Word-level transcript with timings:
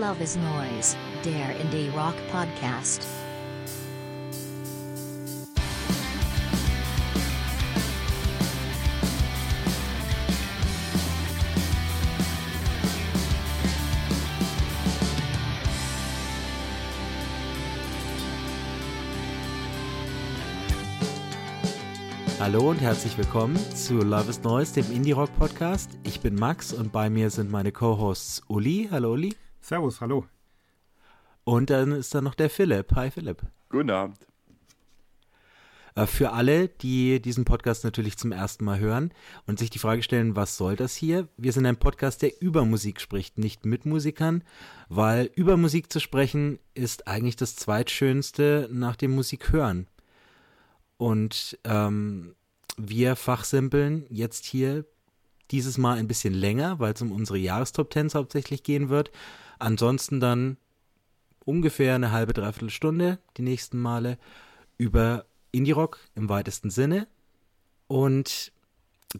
Love 0.00 0.22
is 0.22 0.34
Noise, 0.34 0.96
der 1.26 1.60
Indie 1.60 1.90
Rock 1.94 2.14
Podcast. 2.32 3.06
Hallo 22.38 22.70
und 22.70 22.80
herzlich 22.80 23.18
willkommen 23.18 23.54
zu 23.74 23.98
Love 23.98 24.30
is 24.30 24.42
Noise, 24.42 24.80
dem 24.80 24.90
Indie 24.92 25.12
Rock 25.12 25.28
Podcast. 25.38 25.90
Ich 26.04 26.20
bin 26.20 26.36
Max 26.36 26.72
und 26.72 26.90
bei 26.90 27.10
mir 27.10 27.28
sind 27.28 27.50
meine 27.50 27.70
Co-Hosts 27.70 28.44
Uli. 28.48 28.88
Hallo 28.90 29.12
Uli. 29.12 29.36
Servus, 29.70 30.00
hallo. 30.00 30.26
Und 31.44 31.70
dann 31.70 31.92
ist 31.92 32.12
da 32.12 32.20
noch 32.20 32.34
der 32.34 32.50
Philipp. 32.50 32.92
Hi 32.96 33.08
Philipp. 33.08 33.40
Guten 33.68 33.90
Abend. 33.90 34.18
Äh, 35.94 36.06
für 36.06 36.32
alle, 36.32 36.66
die 36.66 37.22
diesen 37.22 37.44
Podcast 37.44 37.84
natürlich 37.84 38.18
zum 38.18 38.32
ersten 38.32 38.64
Mal 38.64 38.80
hören 38.80 39.14
und 39.46 39.60
sich 39.60 39.70
die 39.70 39.78
Frage 39.78 40.02
stellen, 40.02 40.34
was 40.34 40.56
soll 40.56 40.74
das 40.74 40.96
hier? 40.96 41.28
Wir 41.36 41.52
sind 41.52 41.66
ein 41.66 41.76
Podcast, 41.76 42.20
der 42.22 42.42
über 42.42 42.64
Musik 42.64 43.00
spricht, 43.00 43.38
nicht 43.38 43.64
mit 43.64 43.86
Musikern, 43.86 44.42
weil 44.88 45.30
über 45.36 45.56
Musik 45.56 45.92
zu 45.92 46.00
sprechen 46.00 46.58
ist 46.74 47.06
eigentlich 47.06 47.36
das 47.36 47.54
zweitschönste 47.54 48.68
nach 48.72 48.96
dem 48.96 49.14
Musik 49.14 49.52
hören. 49.52 49.86
Und 50.96 51.56
ähm, 51.62 52.34
wir 52.76 53.14
fachsimpeln 53.14 54.04
jetzt 54.10 54.46
hier 54.46 54.84
dieses 55.52 55.78
Mal 55.78 55.96
ein 55.98 56.08
bisschen 56.08 56.34
länger, 56.34 56.80
weil 56.80 56.92
es 56.92 57.02
um 57.02 57.12
unsere 57.12 57.38
Jahrestop 57.38 57.90
Tens 57.90 58.16
hauptsächlich 58.16 58.64
gehen 58.64 58.88
wird. 58.88 59.12
Ansonsten 59.60 60.20
dann 60.20 60.56
ungefähr 61.44 61.94
eine 61.94 62.12
halbe, 62.12 62.32
dreiviertel 62.32 62.70
Stunde 62.70 63.18
die 63.36 63.42
nächsten 63.42 63.78
Male 63.78 64.18
über 64.78 65.26
Indie-Rock 65.52 65.98
im 66.14 66.28
weitesten 66.28 66.70
Sinne. 66.70 67.06
Und 67.86 68.52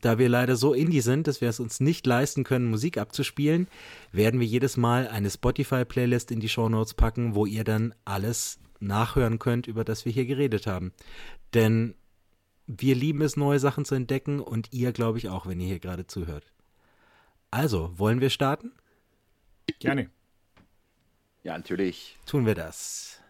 da 0.01 0.19
wir 0.19 0.29
leider 0.29 0.57
so 0.57 0.73
indie 0.73 1.01
sind, 1.01 1.27
dass 1.27 1.41
wir 1.41 1.49
es 1.49 1.61
uns 1.61 1.81
nicht 1.81 2.07
leisten 2.07 2.45
können, 2.45 2.71
Musik 2.71 2.97
abzuspielen, 2.97 3.67
werden 4.13 4.39
wir 4.39 4.47
jedes 4.47 4.77
Mal 4.77 5.09
eine 5.09 5.31
Spotify-Playlist 5.31 6.31
in 6.31 6.41
die 6.41 6.49
Show 6.49 6.69
Notes 6.69 6.95
packen, 6.95 7.35
wo 7.35 7.45
ihr 7.45 7.65
dann 7.65 7.95
alles 8.05 8.61
nachhören 8.79 9.39
könnt, 9.39 9.67
über 9.67 9.85
das 9.85 10.05
wir 10.05 10.13
hier 10.13 10.27
geredet 10.27 10.67
haben. 10.67 10.93
Denn 11.55 11.95
wir 12.67 12.95
lieben 12.95 13.21
es, 13.23 13.37
neue 13.37 13.59
Sachen 13.59 13.85
zu 13.85 13.97
entdecken 13.97 14.39
und 14.39 14.73
ihr, 14.73 14.93
glaube 14.93 15.19
ich, 15.19 15.29
auch, 15.29 15.47
wenn 15.47 15.61
ihr 15.61 15.67
hier 15.67 15.81
gerade 15.81 16.07
zuhört. 16.07 16.53
Also, 17.51 17.93
wollen 17.99 18.21
wir 18.21 18.31
starten? 18.31 18.73
Gerne. 19.81 20.09
Ja, 21.43 21.57
natürlich. 21.57 22.19
Tun 22.27 22.45
wir 22.45 22.55
das. 22.55 23.21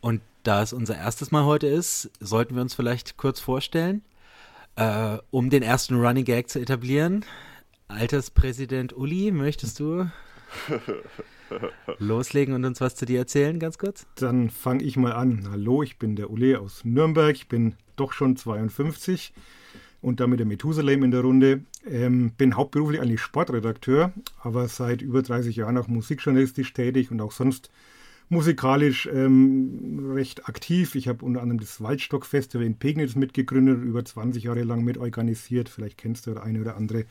Und 0.00 0.22
da 0.42 0.62
es 0.62 0.72
unser 0.72 0.96
erstes 0.96 1.30
Mal 1.30 1.44
heute 1.44 1.68
ist, 1.68 2.10
sollten 2.18 2.54
wir 2.54 2.62
uns 2.62 2.74
vielleicht 2.74 3.16
kurz 3.16 3.38
vorstellen, 3.38 4.02
äh, 4.76 5.18
um 5.30 5.50
den 5.50 5.62
ersten 5.62 5.94
Running 5.94 6.24
Gag 6.24 6.48
zu 6.48 6.58
etablieren. 6.58 7.24
Alterspräsident 7.86 8.92
Uli, 8.92 9.30
möchtest 9.30 9.78
du 9.78 10.10
loslegen 11.98 12.54
und 12.54 12.64
uns 12.64 12.80
was 12.80 12.96
zu 12.96 13.06
dir 13.06 13.20
erzählen, 13.20 13.60
ganz 13.60 13.78
kurz? 13.78 14.06
Dann 14.16 14.50
fange 14.50 14.82
ich 14.82 14.96
mal 14.96 15.12
an. 15.12 15.48
Hallo, 15.50 15.82
ich 15.82 15.98
bin 15.98 16.16
der 16.16 16.30
Uli 16.30 16.56
aus 16.56 16.84
Nürnberg. 16.84 17.36
Ich 17.36 17.48
bin 17.48 17.76
doch 17.94 18.12
schon 18.12 18.36
52 18.36 19.32
und 20.02 20.20
damit 20.20 20.38
der 20.38 20.46
Methusalem 20.46 21.02
in 21.04 21.10
der 21.10 21.20
Runde. 21.20 21.64
Ähm, 21.86 22.32
bin 22.36 22.56
hauptberuflich 22.56 23.00
eigentlich 23.00 23.20
Sportredakteur, 23.20 24.12
aber 24.40 24.68
seit 24.68 25.02
über 25.02 25.22
30 25.22 25.56
Jahren 25.56 25.78
auch 25.78 25.88
musikjournalistisch 25.88 26.72
tätig 26.72 27.10
und 27.10 27.20
auch 27.20 27.32
sonst 27.32 27.70
musikalisch 28.30 29.08
ähm, 29.12 30.12
recht 30.14 30.48
aktiv. 30.48 30.94
Ich 30.94 31.08
habe 31.08 31.24
unter 31.24 31.42
anderem 31.42 31.60
das 31.60 31.80
Waldstock-Festival 31.80 32.64
in 32.64 32.78
Pegnitz 32.78 33.16
mitgegründet, 33.16 33.82
über 33.82 34.04
20 34.04 34.44
Jahre 34.44 34.62
lang 34.62 34.84
mitorganisiert. 34.84 35.68
Vielleicht 35.68 35.98
kennst 35.98 36.26
du 36.26 36.34
der 36.34 36.44
eine 36.44 36.60
oder 36.60 36.76
andere. 36.76 37.04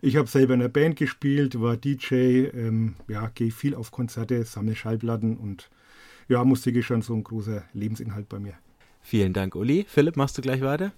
Ich 0.00 0.16
habe 0.16 0.28
selber 0.28 0.54
in 0.54 0.60
einer 0.60 0.70
Band 0.70 0.96
gespielt, 0.96 1.60
war 1.60 1.76
DJ, 1.76 2.46
ähm, 2.54 2.94
ja, 3.06 3.30
gehe 3.34 3.52
viel 3.52 3.74
auf 3.74 3.92
Konzerte, 3.92 4.44
sammle 4.44 4.74
Schallplatten 4.74 5.36
und 5.36 5.70
ja, 6.28 6.42
Musik 6.44 6.76
ist 6.76 6.86
schon 6.86 7.02
so 7.02 7.14
ein 7.14 7.22
großer 7.22 7.62
Lebensinhalt 7.74 8.28
bei 8.28 8.38
mir. 8.38 8.54
Vielen 9.02 9.32
Dank, 9.32 9.54
Uli. 9.54 9.84
Philipp, 9.86 10.16
machst 10.16 10.38
du 10.38 10.42
gleich 10.42 10.62
weiter? 10.62 10.92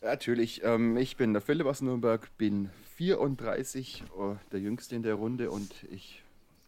Natürlich. 0.00 0.62
Ähm, 0.64 0.96
ich 0.96 1.16
bin 1.16 1.32
der 1.32 1.42
Philipp 1.42 1.66
aus 1.66 1.82
Nürnberg, 1.82 2.28
bin 2.38 2.70
34, 2.96 4.04
oh, 4.16 4.36
der 4.52 4.60
Jüngste 4.60 4.94
in 4.96 5.02
der 5.02 5.14
Runde 5.14 5.50
und 5.50 5.72
ich 5.90 6.22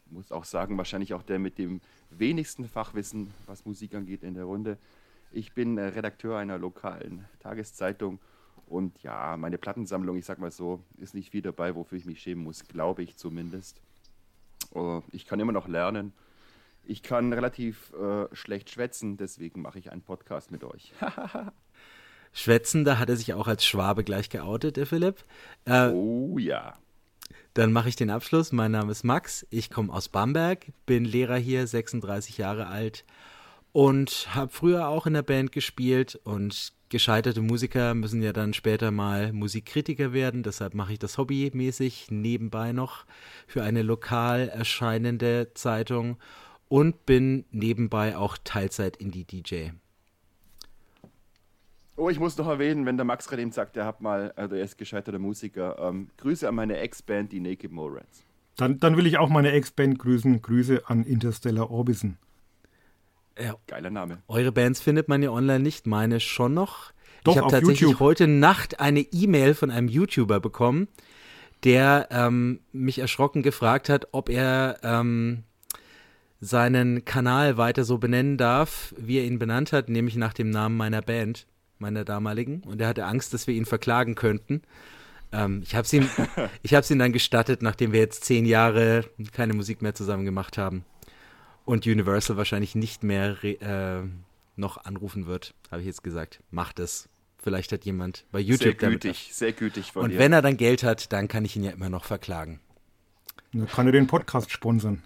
muss 0.06 0.32
auch 0.32 0.44
sagen, 0.44 0.76
wahrscheinlich 0.76 1.14
auch 1.14 1.22
der 1.22 1.38
mit 1.38 1.58
dem 1.58 1.80
wenigsten 2.10 2.68
Fachwissen, 2.68 3.32
was 3.46 3.64
Musik 3.64 3.94
angeht 3.94 4.24
in 4.24 4.34
der 4.34 4.44
Runde. 4.44 4.78
Ich 5.30 5.52
bin 5.52 5.78
äh, 5.78 5.82
Redakteur 5.82 6.38
einer 6.38 6.58
lokalen 6.58 7.24
Tageszeitung 7.38 8.18
und 8.66 9.00
ja, 9.02 9.36
meine 9.36 9.58
Plattensammlung, 9.58 10.16
ich 10.16 10.24
sag 10.24 10.38
mal 10.38 10.50
so, 10.50 10.80
ist 10.98 11.14
nicht 11.14 11.30
viel 11.30 11.42
dabei, 11.42 11.74
wofür 11.74 11.98
ich 11.98 12.06
mich 12.06 12.20
schämen 12.20 12.42
muss, 12.42 12.64
glaube 12.64 13.02
ich 13.02 13.16
zumindest. 13.16 13.80
Uh, 14.74 15.02
ich 15.10 15.26
kann 15.26 15.40
immer 15.40 15.52
noch 15.52 15.68
lernen. 15.68 16.12
Ich 16.84 17.02
kann 17.02 17.32
relativ 17.32 17.92
äh, 17.94 18.26
schlecht 18.34 18.70
schwätzen, 18.70 19.16
deswegen 19.16 19.62
mache 19.62 19.78
ich 19.78 19.92
einen 19.92 20.02
Podcast 20.02 20.50
mit 20.50 20.64
euch. 20.64 20.92
schwätzen, 22.32 22.84
da 22.84 22.98
hat 22.98 23.08
er 23.08 23.16
sich 23.16 23.34
auch 23.34 23.48
als 23.48 23.64
Schwabe 23.64 24.04
gleich 24.04 24.30
geoutet, 24.30 24.76
der 24.76 24.86
Philipp. 24.86 25.24
Äh, 25.64 25.88
oh 25.88 26.38
ja. 26.38 26.74
Dann 27.54 27.72
mache 27.72 27.88
ich 27.88 27.96
den 27.96 28.10
Abschluss. 28.10 28.52
Mein 28.52 28.70
Name 28.70 28.92
ist 28.92 29.02
Max, 29.02 29.46
ich 29.50 29.70
komme 29.70 29.92
aus 29.92 30.08
Bamberg, 30.08 30.66
bin 30.86 31.04
Lehrer 31.04 31.36
hier, 31.36 31.66
36 31.66 32.38
Jahre 32.38 32.68
alt 32.68 33.04
und 33.72 34.28
habe 34.34 34.52
früher 34.52 34.88
auch 34.88 35.06
in 35.06 35.14
der 35.14 35.22
Band 35.22 35.52
gespielt 35.52 36.18
und 36.24 36.72
gescheiterte 36.88 37.40
Musiker 37.40 37.94
müssen 37.94 38.22
ja 38.22 38.32
dann 38.32 38.52
später 38.52 38.90
mal 38.90 39.32
Musikkritiker 39.32 40.12
werden, 40.12 40.42
deshalb 40.42 40.74
mache 40.74 40.92
ich 40.92 40.98
das 40.98 41.18
hobbymäßig 41.18 42.08
nebenbei 42.10 42.72
noch 42.72 43.04
für 43.46 43.62
eine 43.62 43.82
lokal 43.82 44.48
erscheinende 44.48 45.52
Zeitung 45.54 46.18
und 46.68 47.06
bin 47.06 47.44
nebenbei 47.50 48.16
auch 48.16 48.36
Teilzeit 48.42 48.96
Indie-DJ. 48.96 49.70
Oh, 52.00 52.08
ich 52.08 52.18
muss 52.18 52.34
noch 52.38 52.48
erwähnen, 52.48 52.86
wenn 52.86 52.96
der 52.96 53.04
Max 53.04 53.28
gerade 53.28 53.42
eben 53.42 53.52
sagt, 53.52 53.76
er 53.76 53.84
hat 53.84 54.00
mal, 54.00 54.32
also 54.34 54.56
er 54.56 54.64
ist 54.64 54.78
gescheiterter 54.78 55.18
Musiker. 55.18 55.78
Ähm, 55.78 56.08
Grüße 56.16 56.48
an 56.48 56.54
meine 56.54 56.78
Ex-Band, 56.78 57.30
die 57.30 57.40
Naked 57.40 57.70
Morans. 57.72 58.24
Dann, 58.56 58.78
dann 58.78 58.96
will 58.96 59.06
ich 59.06 59.18
auch 59.18 59.28
meine 59.28 59.52
Ex-Band 59.52 59.98
grüßen. 59.98 60.40
Grüße 60.40 60.84
an 60.86 61.04
Interstellar 61.04 61.70
Orbison. 61.70 62.16
Ja. 63.38 63.56
Geiler 63.66 63.90
Name. 63.90 64.22
Eure 64.28 64.50
Bands 64.50 64.80
findet 64.80 65.08
man 65.08 65.22
ja 65.22 65.30
online 65.30 65.60
nicht, 65.60 65.86
meine 65.86 66.20
schon 66.20 66.54
noch. 66.54 66.92
Doch, 67.22 67.34
ich 67.34 67.38
habe 67.38 67.50
tatsächlich 67.50 67.80
YouTube. 67.80 68.00
heute 68.00 68.26
Nacht 68.26 68.80
eine 68.80 69.00
E-Mail 69.00 69.52
von 69.52 69.70
einem 69.70 69.88
YouTuber 69.88 70.40
bekommen, 70.40 70.88
der 71.64 72.08
ähm, 72.10 72.60
mich 72.72 72.98
erschrocken 72.98 73.42
gefragt 73.42 73.90
hat, 73.90 74.08
ob 74.12 74.30
er 74.30 74.78
ähm, 74.82 75.42
seinen 76.40 77.04
Kanal 77.04 77.58
weiter 77.58 77.84
so 77.84 77.98
benennen 77.98 78.38
darf, 78.38 78.94
wie 78.96 79.18
er 79.18 79.24
ihn 79.26 79.38
benannt 79.38 79.74
hat, 79.74 79.90
nämlich 79.90 80.16
nach 80.16 80.32
dem 80.32 80.48
Namen 80.48 80.78
meiner 80.78 81.02
Band, 81.02 81.46
meiner 81.80 82.04
damaligen. 82.04 82.62
Und 82.66 82.80
er 82.80 82.88
hatte 82.88 83.04
Angst, 83.06 83.34
dass 83.34 83.46
wir 83.46 83.54
ihn 83.54 83.66
verklagen 83.66 84.14
könnten. 84.14 84.62
Ähm, 85.32 85.60
ich 85.62 85.74
habe 85.74 85.84
es 85.84 85.92
ihm, 85.92 86.08
ich 86.62 86.74
hab's 86.74 86.90
ihm 86.90 86.98
dann 86.98 87.12
gestattet, 87.12 87.62
nachdem 87.62 87.92
wir 87.92 88.00
jetzt 88.00 88.24
zehn 88.24 88.46
Jahre 88.46 89.04
keine 89.32 89.54
Musik 89.54 89.82
mehr 89.82 89.94
zusammen 89.94 90.24
gemacht 90.24 90.58
haben 90.58 90.84
und 91.64 91.86
Universal 91.86 92.36
wahrscheinlich 92.36 92.74
nicht 92.74 93.02
mehr 93.02 93.42
äh, 93.44 94.02
noch 94.56 94.84
anrufen 94.84 95.26
wird, 95.26 95.54
habe 95.70 95.80
ich 95.82 95.86
jetzt 95.86 96.02
gesagt. 96.02 96.40
Macht 96.50 96.78
es. 96.80 97.08
Vielleicht 97.42 97.72
hat 97.72 97.84
jemand 97.84 98.26
bei 98.32 98.40
YouTube 98.40 98.78
Sehr 98.80 98.90
gütig, 98.90 99.30
sehr 99.32 99.52
gütig 99.52 99.92
von 99.92 100.04
Und 100.04 100.10
dir. 100.10 100.18
wenn 100.18 100.32
er 100.32 100.42
dann 100.42 100.56
Geld 100.58 100.82
hat, 100.82 101.10
dann 101.12 101.26
kann 101.26 101.44
ich 101.44 101.56
ihn 101.56 101.62
ja 101.62 101.70
immer 101.70 101.88
noch 101.88 102.04
verklagen. 102.04 102.60
Dann 103.52 103.66
kann 103.66 103.86
er 103.86 103.92
den 103.92 104.06
Podcast 104.06 104.50
sponsern. 104.50 105.02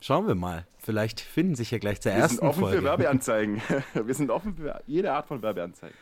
Schauen 0.00 0.26
wir 0.26 0.34
mal. 0.34 0.66
Vielleicht 0.78 1.20
finden 1.20 1.54
sich 1.54 1.70
ja 1.70 1.78
gleich 1.78 2.00
zur 2.00 2.12
Wir 2.12 2.20
ersten 2.20 2.38
sind 2.38 2.48
offen 2.48 2.60
Folge. 2.60 2.78
für 2.78 2.84
Werbeanzeigen. 2.84 3.60
Wir 3.94 4.14
sind 4.14 4.30
offen 4.30 4.56
für 4.56 4.82
jede 4.86 5.12
Art 5.12 5.26
von 5.26 5.42
Werbeanzeigen. 5.42 5.96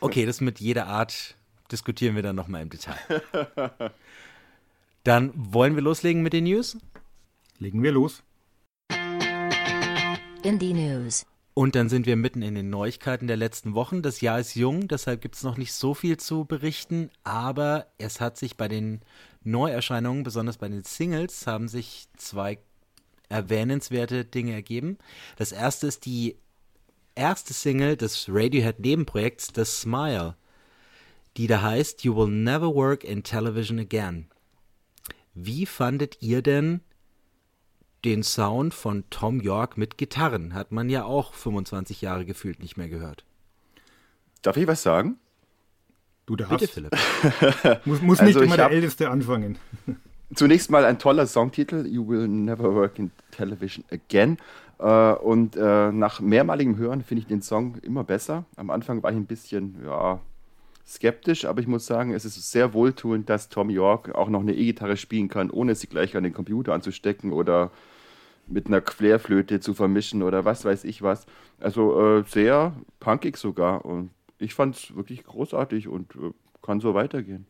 Okay, 0.00 0.24
das 0.24 0.40
mit 0.40 0.60
jeder 0.60 0.86
Art 0.86 1.36
diskutieren 1.70 2.14
wir 2.14 2.22
dann 2.22 2.36
nochmal 2.36 2.62
im 2.62 2.70
Detail. 2.70 2.96
Dann 5.04 5.32
wollen 5.34 5.74
wir 5.74 5.82
loslegen 5.82 6.22
mit 6.22 6.32
den 6.32 6.44
News. 6.44 6.76
Legen 7.58 7.82
wir 7.82 7.92
los. 7.92 8.22
Indie 10.42 10.72
News. 10.74 11.26
Und 11.54 11.74
dann 11.74 11.88
sind 11.88 12.06
wir 12.06 12.16
mitten 12.16 12.42
in 12.42 12.54
den 12.54 12.70
Neuigkeiten 12.70 13.26
der 13.26 13.36
letzten 13.36 13.74
Wochen. 13.74 14.00
Das 14.02 14.20
Jahr 14.20 14.38
ist 14.38 14.54
jung, 14.54 14.88
deshalb 14.88 15.20
gibt 15.20 15.34
es 15.34 15.42
noch 15.42 15.56
nicht 15.56 15.72
so 15.72 15.92
viel 15.92 16.16
zu 16.16 16.44
berichten, 16.44 17.10
aber 17.24 17.86
es 17.98 18.20
hat 18.20 18.36
sich 18.36 18.56
bei 18.56 18.68
den 18.68 19.00
Neuerscheinungen, 19.42 20.22
besonders 20.22 20.58
bei 20.58 20.68
den 20.68 20.84
Singles, 20.84 21.46
haben 21.46 21.68
sich 21.68 22.06
zwei 22.16 22.58
erwähnenswerte 23.28 24.24
Dinge 24.24 24.52
ergeben. 24.52 24.98
Das 25.36 25.52
erste 25.52 25.86
ist 25.86 26.06
die 26.06 26.36
erste 27.14 27.52
Single 27.52 27.96
des 27.96 28.26
Radiohead-Nebenprojekts 28.28 29.48
The 29.54 29.64
Smile, 29.64 30.36
die 31.36 31.46
da 31.46 31.62
heißt 31.62 32.04
You 32.04 32.16
Will 32.16 32.28
Never 32.30 32.74
Work 32.74 33.04
in 33.04 33.22
Television 33.22 33.78
Again. 33.78 34.28
Wie 35.34 35.66
fandet 35.66 36.18
ihr 36.20 36.42
denn 36.42 36.80
den 38.04 38.22
Sound 38.22 38.74
von 38.74 39.04
Tom 39.10 39.40
York 39.40 39.76
mit 39.76 39.98
Gitarren. 39.98 40.54
Hat 40.54 40.70
man 40.72 40.88
ja 40.88 41.04
auch 41.04 41.34
25 41.34 42.00
Jahre 42.00 42.24
gefühlt 42.24 42.60
nicht 42.60 42.76
mehr 42.76 42.88
gehört. 42.88 43.24
Darf 44.42 44.56
ich 44.56 44.66
was 44.68 44.82
sagen? 44.82 45.16
Du 46.26 46.36
darfst. 46.36 46.60
Bitte, 46.60 46.68
Philipp. 46.72 47.80
Muss, 47.86 48.00
muss 48.02 48.20
Also 48.20 48.24
nicht 48.24 48.36
immer 48.36 48.44
ich 48.46 48.56
der 48.56 48.64
hab- 48.66 48.72
Älteste 48.72 49.10
anfangen. 49.10 49.58
Zunächst 50.34 50.70
mal 50.70 50.84
ein 50.84 50.98
toller 50.98 51.26
Songtitel, 51.26 51.86
You 51.86 52.06
Will 52.06 52.28
Never 52.28 52.74
Work 52.74 52.98
in 52.98 53.10
Television 53.30 53.84
Again. 53.90 54.36
Äh, 54.78 55.12
und 55.14 55.56
äh, 55.56 55.90
nach 55.90 56.20
mehrmaligem 56.20 56.76
Hören 56.76 57.02
finde 57.02 57.22
ich 57.22 57.26
den 57.26 57.40
Song 57.40 57.76
immer 57.82 58.04
besser. 58.04 58.44
Am 58.56 58.68
Anfang 58.68 59.02
war 59.02 59.10
ich 59.10 59.16
ein 59.16 59.26
bisschen 59.26 59.76
ja, 59.84 60.20
skeptisch, 60.86 61.46
aber 61.46 61.60
ich 61.60 61.66
muss 61.66 61.86
sagen, 61.86 62.12
es 62.12 62.26
ist 62.26 62.50
sehr 62.50 62.74
wohltuend, 62.74 63.30
dass 63.30 63.48
Tom 63.48 63.70
York 63.70 64.14
auch 64.14 64.28
noch 64.28 64.40
eine 64.40 64.54
E-Gitarre 64.54 64.98
spielen 64.98 65.28
kann, 65.28 65.50
ohne 65.50 65.74
sie 65.74 65.86
gleich 65.86 66.14
an 66.14 66.24
den 66.24 66.34
Computer 66.34 66.74
anzustecken 66.74 67.32
oder 67.32 67.70
mit 68.46 68.66
einer 68.66 68.82
Querflöte 68.82 69.60
zu 69.60 69.72
vermischen 69.72 70.22
oder 70.22 70.44
was 70.44 70.64
weiß 70.64 70.84
ich 70.84 71.00
was. 71.00 71.24
Also 71.58 72.18
äh, 72.18 72.24
sehr 72.24 72.74
punkig 73.00 73.38
sogar. 73.38 73.86
Und 73.86 74.10
ich 74.38 74.54
fand 74.54 74.76
es 74.76 74.94
wirklich 74.94 75.24
großartig 75.24 75.88
und 75.88 76.12
kann 76.62 76.80
so 76.80 76.92
weitergehen. 76.92 77.46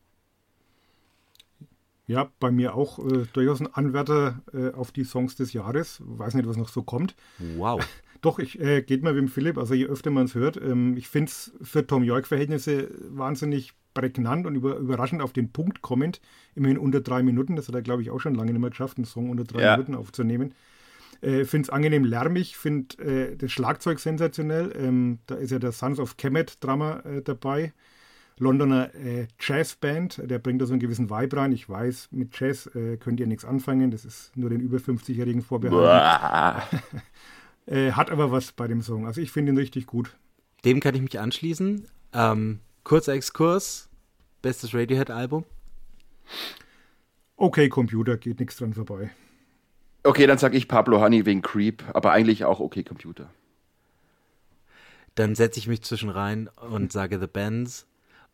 Ja, 2.08 2.30
bei 2.40 2.50
mir 2.50 2.74
auch 2.74 2.98
äh, 2.98 3.26
durchaus 3.34 3.60
ein 3.60 3.72
Anwärter 3.72 4.42
äh, 4.52 4.72
auf 4.72 4.90
die 4.90 5.04
Songs 5.04 5.36
des 5.36 5.52
Jahres. 5.52 6.02
Weiß 6.04 6.34
nicht, 6.34 6.48
was 6.48 6.56
noch 6.56 6.70
so 6.70 6.82
kommt. 6.82 7.14
Wow. 7.56 7.86
Doch, 8.22 8.40
ich 8.40 8.58
äh, 8.60 8.82
geht 8.82 9.04
mal 9.04 9.14
wie 9.14 9.20
dem 9.20 9.28
Philipp, 9.28 9.58
also 9.58 9.74
je 9.74 9.86
öfter 9.86 10.10
man 10.10 10.24
es 10.24 10.34
hört, 10.34 10.56
ähm, 10.56 10.96
ich 10.96 11.06
finde 11.06 11.30
es 11.30 11.52
für 11.62 11.86
Tom 11.86 12.02
York-Verhältnisse 12.02 12.88
wahnsinnig 13.10 13.74
prägnant 13.94 14.46
und 14.46 14.56
über, 14.56 14.76
überraschend 14.76 15.22
auf 15.22 15.32
den 15.32 15.52
Punkt 15.52 15.82
kommend. 15.82 16.20
Immerhin 16.54 16.78
unter 16.78 17.00
drei 17.00 17.22
Minuten, 17.22 17.56
das 17.56 17.68
hat 17.68 17.74
er, 17.74 17.82
glaube 17.82 18.02
ich, 18.02 18.10
auch 18.10 18.18
schon 18.20 18.34
lange 18.34 18.52
nicht 18.52 18.60
mehr 18.60 18.70
geschafft, 18.70 18.96
einen 18.96 19.04
Song 19.04 19.30
unter 19.30 19.44
drei 19.44 19.62
Ja. 19.62 19.76
Minuten 19.76 19.94
aufzunehmen. 19.94 20.54
Äh, 21.20 21.44
finde 21.44 21.66
es 21.66 21.70
angenehm 21.70 22.04
lärmig, 22.04 22.56
finde 22.56 22.96
äh, 23.02 23.36
das 23.36 23.52
Schlagzeug 23.52 23.98
sensationell. 23.98 24.72
Ähm, 24.76 25.18
da 25.26 25.34
ist 25.34 25.50
ja 25.50 25.58
der 25.58 25.72
Sons 25.72 25.98
of 25.98 26.16
Kemet 26.16 26.64
Drummer 26.64 27.04
äh, 27.04 27.22
dabei. 27.22 27.72
Londoner 28.40 28.94
äh, 28.94 29.26
Jazzband, 29.40 30.22
der 30.24 30.38
bringt 30.38 30.60
da 30.60 30.66
so 30.66 30.72
einen 30.72 30.80
gewissen 30.80 31.10
Vibe 31.10 31.36
rein. 31.36 31.52
Ich 31.52 31.68
weiß, 31.68 32.08
mit 32.12 32.38
Jazz 32.38 32.66
äh, 32.74 32.96
könnt 32.96 33.20
ihr 33.20 33.26
nichts 33.26 33.44
anfangen, 33.44 33.90
das 33.90 34.04
ist 34.04 34.36
nur 34.36 34.50
den 34.50 34.60
über 34.60 34.78
50-Jährigen 34.78 35.42
vorbehalten. 35.42 36.62
Äh, 37.66 37.92
hat 37.92 38.10
aber 38.10 38.32
was 38.32 38.52
bei 38.52 38.66
dem 38.66 38.80
Song. 38.80 39.06
Also 39.06 39.20
ich 39.20 39.30
finde 39.30 39.52
ihn 39.52 39.58
richtig 39.58 39.84
gut. 39.84 40.16
Dem 40.64 40.80
kann 40.80 40.94
ich 40.94 41.02
mich 41.02 41.20
anschließen. 41.20 41.86
Ähm, 42.14 42.60
kurzer 42.82 43.12
Exkurs. 43.12 43.90
Bestes 44.40 44.72
Radiohead-Album. 44.72 45.44
Okay, 47.36 47.68
Computer, 47.68 48.16
geht 48.16 48.40
nichts 48.40 48.56
dran 48.56 48.72
vorbei. 48.72 49.10
Okay, 50.02 50.26
dann 50.26 50.38
sag 50.38 50.54
ich 50.54 50.68
Pablo 50.68 51.00
Honey 51.00 51.26
wegen 51.26 51.42
Creep, 51.42 51.84
aber 51.92 52.12
eigentlich 52.12 52.44
auch 52.44 52.60
okay 52.60 52.82
Computer. 52.82 53.28
Dann 55.14 55.34
setze 55.34 55.58
ich 55.58 55.66
mich 55.66 55.82
zwischen 55.82 56.10
rein 56.10 56.48
und 56.70 56.92
sage 56.92 57.18
The 57.18 57.26
Bands. 57.26 57.87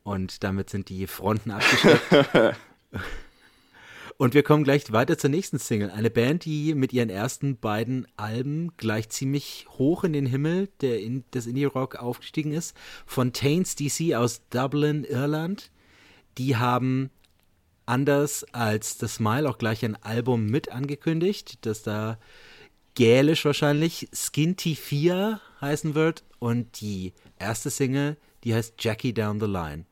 Und 0.05 0.45
damit 0.45 0.69
sind 0.69 0.91
die 0.91 1.06
Fronten 1.06 1.51
abgesteckt. 1.51 2.05
und 4.19 4.35
wir 4.35 4.43
kommen 4.43 4.62
gleich 4.62 4.93
weiter 4.93 5.17
zur 5.17 5.31
nächsten 5.31 5.59
Single. 5.59 5.91
Eine 5.91 6.11
Band, 6.11 6.45
die 6.45 6.75
mit 6.75 6.93
ihren 6.93 7.09
ersten 7.09 7.56
beiden 7.56 8.06
Alben 8.17 8.77
gleich 8.77 9.09
ziemlich 9.09 9.67
hoch 9.71 10.05
in 10.05 10.12
den 10.12 10.27
Himmel 10.27 10.69
der 10.83 11.01
in, 11.01 11.25
des 11.33 11.47
Indie-Rock 11.47 11.97
aufgestiegen 11.97 12.53
ist. 12.53 12.77
Fontaines 13.06 13.77
DC 13.77 14.15
aus 14.15 14.43
Dublin, 14.51 15.05
Irland. 15.05 15.71
Die 16.37 16.56
haben 16.56 17.11
anders 17.87 18.45
als 18.53 18.99
The 18.99 19.09
Smile 19.09 19.49
auch 19.49 19.56
gleich 19.56 19.87
ein 19.87 19.97
Album 20.03 20.47
mit 20.47 20.71
angekündigt, 20.71 21.65
das 21.65 21.83
da 21.83 22.19
gälisch 22.95 23.47
wahrscheinlich 23.47 24.09
Skinty 24.15 24.75
4 24.75 25.41
heißen 25.62 25.95
wird. 25.95 26.25
Und 26.39 26.83
die 26.83 27.15
erste 27.39 27.71
Single, 27.71 28.19
die 28.45 28.55
heißt 28.55 28.75
Jackie 28.79 29.15
Down 29.15 29.41
the 29.41 29.47
Line. 29.47 29.87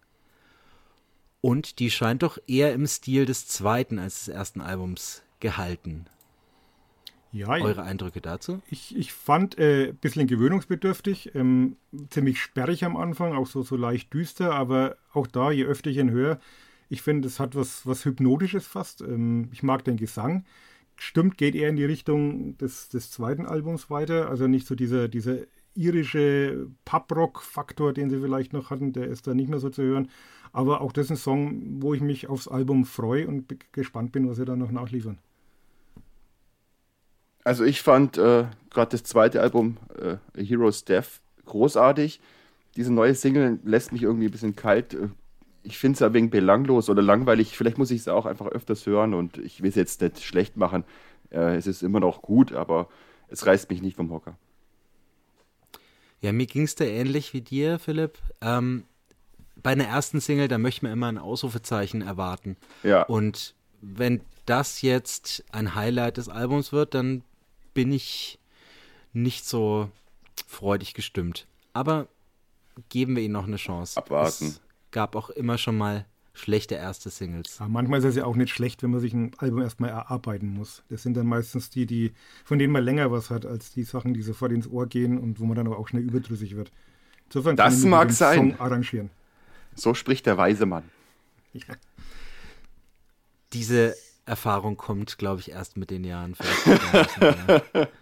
Und 1.42 1.80
die 1.80 1.90
scheint 1.90 2.22
doch 2.22 2.38
eher 2.46 2.72
im 2.72 2.86
Stil 2.86 3.26
des 3.26 3.46
zweiten 3.46 3.98
als 3.98 4.20
des 4.20 4.28
ersten 4.28 4.62
Albums 4.62 5.22
gehalten. 5.40 6.06
Ja, 7.32 7.48
Eure 7.48 7.82
Eindrücke 7.82 8.20
dazu? 8.20 8.62
ich, 8.70 8.94
ich 8.96 9.12
fand 9.12 9.58
äh, 9.58 9.88
ein 9.88 9.96
bisschen 9.96 10.26
gewöhnungsbedürftig, 10.26 11.34
ähm, 11.34 11.76
ziemlich 12.10 12.40
sperrig 12.40 12.84
am 12.84 12.96
Anfang, 12.96 13.32
auch 13.34 13.46
so, 13.46 13.62
so 13.62 13.74
leicht 13.74 14.12
düster, 14.12 14.52
aber 14.54 14.96
auch 15.12 15.26
da, 15.26 15.50
je 15.50 15.64
öfter 15.64 15.90
ich 15.90 15.96
ihn 15.96 16.10
höre, 16.10 16.38
ich 16.90 17.00
finde, 17.00 17.26
es 17.26 17.40
hat 17.40 17.54
was, 17.56 17.86
was 17.86 18.04
Hypnotisches 18.04 18.66
fast. 18.66 19.00
Ähm, 19.00 19.48
ich 19.50 19.62
mag 19.62 19.82
den 19.82 19.96
Gesang. 19.96 20.44
Stimmt, 20.96 21.38
geht 21.38 21.54
eher 21.54 21.70
in 21.70 21.76
die 21.76 21.86
Richtung 21.86 22.58
des, 22.58 22.90
des 22.90 23.10
zweiten 23.10 23.46
Albums 23.46 23.88
weiter. 23.88 24.28
Also 24.28 24.46
nicht 24.46 24.66
so 24.66 24.74
dieser, 24.74 25.08
dieser 25.08 25.38
irische 25.74 26.68
Pub-Rock-Faktor, 26.84 27.92
den 27.92 28.10
sie 28.10 28.20
vielleicht 28.20 28.52
noch 28.52 28.70
hatten, 28.70 28.92
der 28.92 29.08
ist 29.08 29.26
da 29.26 29.34
nicht 29.34 29.48
mehr 29.48 29.58
so 29.58 29.70
zu 29.70 29.82
hören. 29.82 30.10
Aber 30.52 30.80
auch 30.82 30.92
das 30.92 31.06
ist 31.06 31.10
ein 31.12 31.16
Song, 31.16 31.82
wo 31.82 31.94
ich 31.94 32.00
mich 32.02 32.28
aufs 32.28 32.48
Album 32.48 32.84
freue 32.84 33.26
und 33.26 33.54
gespannt 33.72 34.12
bin, 34.12 34.28
was 34.28 34.36
sie 34.36 34.44
da 34.44 34.56
noch 34.56 34.70
nachliefern. 34.70 35.18
Also 37.44 37.64
ich 37.64 37.82
fand 37.82 38.18
äh, 38.18 38.46
gerade 38.70 38.90
das 38.90 39.02
zweite 39.04 39.40
Album, 39.40 39.76
äh, 40.00 40.16
A 40.40 40.70
Death, 40.88 41.20
großartig. 41.44 42.20
Diese 42.76 42.92
neue 42.92 43.14
Single 43.14 43.58
lässt 43.64 43.92
mich 43.92 44.02
irgendwie 44.02 44.26
ein 44.26 44.30
bisschen 44.30 44.56
kalt. 44.56 44.94
Äh, 44.94 45.08
Ich 45.64 45.78
finde 45.78 45.96
es 45.96 46.02
ein 46.02 46.14
wenig 46.14 46.30
belanglos 46.30 46.90
oder 46.90 47.02
langweilig. 47.02 47.56
Vielleicht 47.56 47.78
muss 47.78 47.90
ich 47.92 48.00
es 48.02 48.08
auch 48.08 48.26
einfach 48.26 48.46
öfters 48.48 48.86
hören 48.86 49.14
und 49.14 49.38
ich 49.38 49.62
will 49.62 49.70
es 49.70 49.76
jetzt 49.76 50.00
nicht 50.02 50.22
schlecht 50.22 50.56
machen. 50.56 50.84
Äh, 51.30 51.56
es 51.56 51.66
ist 51.66 51.82
immer 51.82 52.00
noch 52.00 52.22
gut, 52.22 52.52
aber 52.52 52.88
es 53.28 53.46
reißt 53.46 53.70
mich 53.70 53.82
nicht 53.82 53.96
vom 53.96 54.10
Hocker. 54.10 54.36
Ja, 56.22 56.32
mir 56.32 56.46
ging 56.46 56.62
es 56.62 56.76
da 56.76 56.84
ähnlich 56.84 57.34
wie 57.34 57.40
dir, 57.40 57.78
Philipp. 57.78 58.18
Ähm, 58.40 58.84
bei 59.56 59.72
einer 59.72 59.86
ersten 59.86 60.20
Single, 60.20 60.48
da 60.48 60.56
möchte 60.56 60.84
man 60.84 60.92
immer 60.92 61.08
ein 61.08 61.18
Ausrufezeichen 61.18 62.00
erwarten. 62.00 62.56
Ja. 62.82 63.02
Und 63.02 63.54
wenn 63.80 64.22
das 64.46 64.82
jetzt 64.82 65.44
ein 65.52 65.74
Highlight 65.74 66.16
des 66.16 66.28
Albums 66.28 66.72
wird, 66.72 66.94
dann 66.94 67.22
bin 67.74 67.92
ich 67.92 68.38
nicht 69.12 69.44
so 69.46 69.90
freudig 70.46 70.94
gestimmt. 70.94 71.46
Aber 71.72 72.06
geben 72.88 73.16
wir 73.16 73.22
ihnen 73.22 73.32
noch 73.32 73.46
eine 73.46 73.56
Chance. 73.56 73.96
Abwarten. 73.96 74.46
Es 74.46 74.60
gab 74.90 75.16
auch 75.16 75.30
immer 75.30 75.58
schon 75.58 75.76
mal 75.76 76.06
schlechte 76.34 76.74
erste 76.74 77.10
Singles. 77.10 77.60
Aber 77.60 77.68
manchmal 77.68 77.98
ist 77.98 78.04
es 78.06 78.16
ja 78.16 78.24
auch 78.24 78.36
nicht 78.36 78.52
schlecht, 78.52 78.82
wenn 78.82 78.90
man 78.90 79.00
sich 79.00 79.12
ein 79.12 79.32
Album 79.38 79.60
erstmal 79.62 79.90
erarbeiten 79.90 80.52
muss. 80.54 80.82
Das 80.88 81.02
sind 81.02 81.16
dann 81.16 81.26
meistens 81.26 81.70
die, 81.70 81.86
die, 81.86 82.12
von 82.44 82.58
denen 82.58 82.72
man 82.72 82.84
länger 82.84 83.10
was 83.10 83.30
hat, 83.30 83.44
als 83.46 83.72
die 83.72 83.82
Sachen, 83.84 84.14
die 84.14 84.22
sofort 84.22 84.52
ins 84.52 84.68
Ohr 84.68 84.86
gehen 84.86 85.18
und 85.18 85.40
wo 85.40 85.44
man 85.44 85.56
dann 85.56 85.66
aber 85.66 85.78
auch 85.78 85.88
schnell 85.88 86.02
überdrüssig 86.02 86.56
wird. 86.56 86.72
Insofern 87.26 87.56
Das 87.56 87.80
kann 87.80 87.90
mag 87.90 88.08
den 88.08 88.14
sein. 88.14 88.38
Song 88.38 88.60
arrangieren. 88.60 89.10
So 89.74 89.94
spricht 89.94 90.26
der 90.26 90.36
weise 90.36 90.66
Mann. 90.66 90.84
Ja. 91.52 91.64
Diese 93.52 93.94
Erfahrung 94.24 94.76
kommt, 94.76 95.18
glaube 95.18 95.40
ich, 95.40 95.50
erst 95.50 95.76
mit 95.76 95.90
den 95.90 96.04
Jahren. 96.04 96.36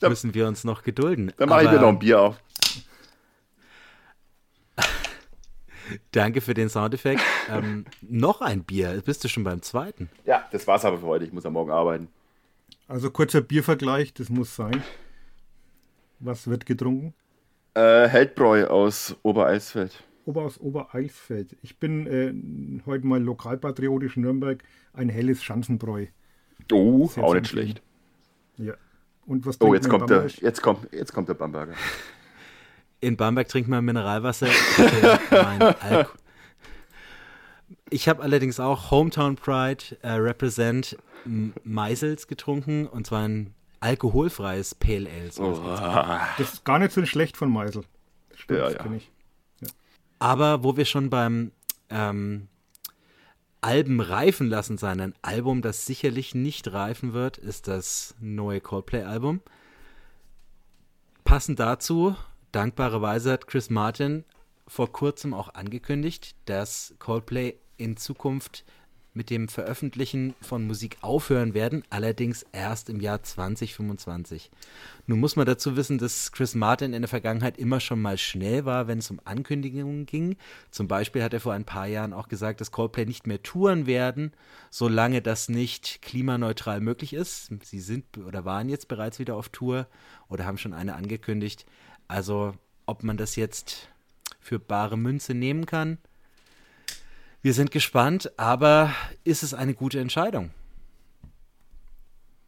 Müssen 0.00 0.34
wir 0.34 0.46
uns 0.46 0.62
noch 0.64 0.82
gedulden. 0.84 1.32
Dann 1.36 1.48
mache 1.48 1.64
ich 1.64 1.70
mir 1.70 1.80
noch 1.80 1.88
ein 1.88 1.98
Bier 1.98 2.20
auf. 2.20 2.36
Danke 6.12 6.40
für 6.40 6.54
den 6.54 6.68
Soundeffekt. 6.68 7.22
ähm, 7.50 7.84
noch 8.02 8.40
ein 8.40 8.64
Bier. 8.64 9.02
Bist 9.04 9.24
du 9.24 9.28
schon 9.28 9.44
beim 9.44 9.62
zweiten? 9.62 10.08
Ja, 10.24 10.46
das 10.52 10.66
war's 10.66 10.84
aber 10.84 10.98
für 10.98 11.06
heute. 11.06 11.24
Ich 11.24 11.32
muss 11.32 11.46
am 11.46 11.52
Morgen 11.54 11.70
arbeiten. 11.70 12.08
Also 12.86 13.10
kurzer 13.10 13.40
Biervergleich, 13.40 14.14
das 14.14 14.28
muss 14.30 14.54
sein. 14.56 14.82
Was 16.20 16.48
wird 16.48 16.66
getrunken? 16.66 17.14
Äh, 17.74 18.08
Heldbräu 18.08 18.66
aus 18.66 19.16
Obereisfeld. 19.22 20.02
Ober 20.24 20.42
aus 20.42 20.58
Obereilsfeld. 20.58 21.56
Ich 21.62 21.78
bin 21.78 22.06
äh, 22.06 22.34
heute 22.86 23.06
mal 23.06 23.22
lokalpatriotisch 23.22 24.16
Nürnberg, 24.16 24.62
ein 24.92 25.08
helles 25.08 25.42
Schanzenbräu. 25.42 26.06
Oh, 26.72 27.08
auch 27.16 27.34
nicht 27.34 27.46
schlecht. 27.48 27.82
Ja. 28.56 28.74
Und 29.26 29.46
was 29.46 29.60
Oh, 29.60 29.74
jetzt 29.74 29.88
kommt, 29.88 30.10
der, 30.10 30.26
jetzt, 30.26 30.60
kommt, 30.62 30.92
jetzt 30.92 31.12
kommt 31.12 31.28
der 31.28 31.34
Bamberger. 31.34 31.74
In 33.00 33.16
Bamberg 33.16 33.48
trinkt 33.48 33.68
man 33.68 33.84
Mineralwasser. 33.84 34.48
Ich 37.90 38.06
habe 38.08 38.22
allerdings 38.22 38.60
auch 38.60 38.90
Hometown 38.90 39.36
Pride 39.36 39.96
äh, 40.02 40.10
Represent 40.12 40.98
Meisels 41.64 42.26
getrunken 42.26 42.86
und 42.86 43.06
zwar 43.06 43.26
ein 43.26 43.54
alkoholfreies 43.80 44.74
Pale 44.74 45.08
Ale. 45.08 45.30
So 45.30 45.44
Oh. 45.44 45.78
Das 46.36 46.54
ist 46.54 46.64
gar 46.64 46.78
nicht 46.78 46.92
so 46.92 47.04
schlecht 47.06 47.36
von 47.36 47.50
Meisel. 47.50 47.84
Das 48.30 48.40
Stimmt, 48.40 48.58
Ja, 48.58 48.70
das 48.70 48.84
ja. 48.84 48.92
ich. 48.92 49.10
Aber 50.18 50.64
wo 50.64 50.76
wir 50.76 50.84
schon 50.84 51.10
beim 51.10 51.52
ähm, 51.90 52.48
Alben 53.60 54.00
reifen 54.00 54.48
lassen 54.48 54.78
sein, 54.78 55.00
ein 55.00 55.14
Album, 55.22 55.62
das 55.62 55.86
sicherlich 55.86 56.34
nicht 56.34 56.72
reifen 56.72 57.12
wird, 57.12 57.38
ist 57.38 57.68
das 57.68 58.14
neue 58.20 58.60
Coldplay-Album. 58.60 59.40
Passend 61.24 61.60
dazu, 61.60 62.16
dankbarerweise 62.52 63.32
hat 63.32 63.46
Chris 63.46 63.70
Martin 63.70 64.24
vor 64.66 64.92
kurzem 64.92 65.34
auch 65.34 65.54
angekündigt, 65.54 66.36
dass 66.44 66.94
Coldplay 66.98 67.54
in 67.76 67.96
Zukunft 67.96 68.64
mit 69.18 69.30
dem 69.30 69.48
Veröffentlichen 69.48 70.34
von 70.40 70.66
Musik 70.66 70.98
aufhören 71.00 71.52
werden, 71.52 71.82
allerdings 71.90 72.46
erst 72.52 72.88
im 72.88 73.00
Jahr 73.00 73.22
2025. 73.22 74.50
Nun 75.06 75.18
muss 75.18 75.34
man 75.34 75.44
dazu 75.44 75.76
wissen, 75.76 75.98
dass 75.98 76.30
Chris 76.30 76.54
Martin 76.54 76.92
in 76.92 77.02
der 77.02 77.08
Vergangenheit 77.08 77.58
immer 77.58 77.80
schon 77.80 78.00
mal 78.00 78.16
schnell 78.16 78.64
war, 78.64 78.86
wenn 78.86 78.98
es 78.98 79.10
um 79.10 79.20
Ankündigungen 79.24 80.06
ging. 80.06 80.36
Zum 80.70 80.86
Beispiel 80.86 81.22
hat 81.22 81.34
er 81.34 81.40
vor 81.40 81.52
ein 81.52 81.64
paar 81.64 81.88
Jahren 81.88 82.12
auch 82.12 82.28
gesagt, 82.28 82.60
dass 82.60 82.70
Coldplay 82.70 83.06
nicht 83.06 83.26
mehr 83.26 83.42
touren 83.42 83.86
werden, 83.86 84.32
solange 84.70 85.20
das 85.20 85.48
nicht 85.48 86.00
klimaneutral 86.00 86.80
möglich 86.80 87.12
ist. 87.12 87.50
Sie 87.64 87.80
sind 87.80 88.18
oder 88.18 88.44
waren 88.44 88.68
jetzt 88.68 88.86
bereits 88.86 89.18
wieder 89.18 89.34
auf 89.34 89.48
Tour 89.48 89.88
oder 90.28 90.44
haben 90.46 90.58
schon 90.58 90.74
eine 90.74 90.94
angekündigt. 90.94 91.66
Also 92.08 92.54
ob 92.86 93.02
man 93.04 93.16
das 93.18 93.36
jetzt 93.36 93.88
für 94.40 94.58
bare 94.58 94.96
Münze 94.96 95.34
nehmen 95.34 95.66
kann, 95.66 95.98
wir 97.42 97.54
sind 97.54 97.70
gespannt, 97.70 98.32
aber 98.38 98.92
ist 99.22 99.42
es 99.42 99.54
eine 99.54 99.74
gute 99.74 100.00
Entscheidung? 100.00 100.50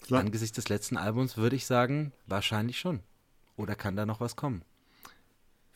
Klar. 0.03 0.23
Angesichts 0.23 0.57
des 0.57 0.69
letzten 0.69 0.97
Albums 0.97 1.37
würde 1.37 1.55
ich 1.55 1.67
sagen, 1.67 2.13
wahrscheinlich 2.27 2.81
schon. 2.81 3.01
Oder 3.57 3.77
kann 3.77 3.95
da 3.95 4.07
noch 4.07 4.19
was 4.19 4.35
kommen? 4.35 4.63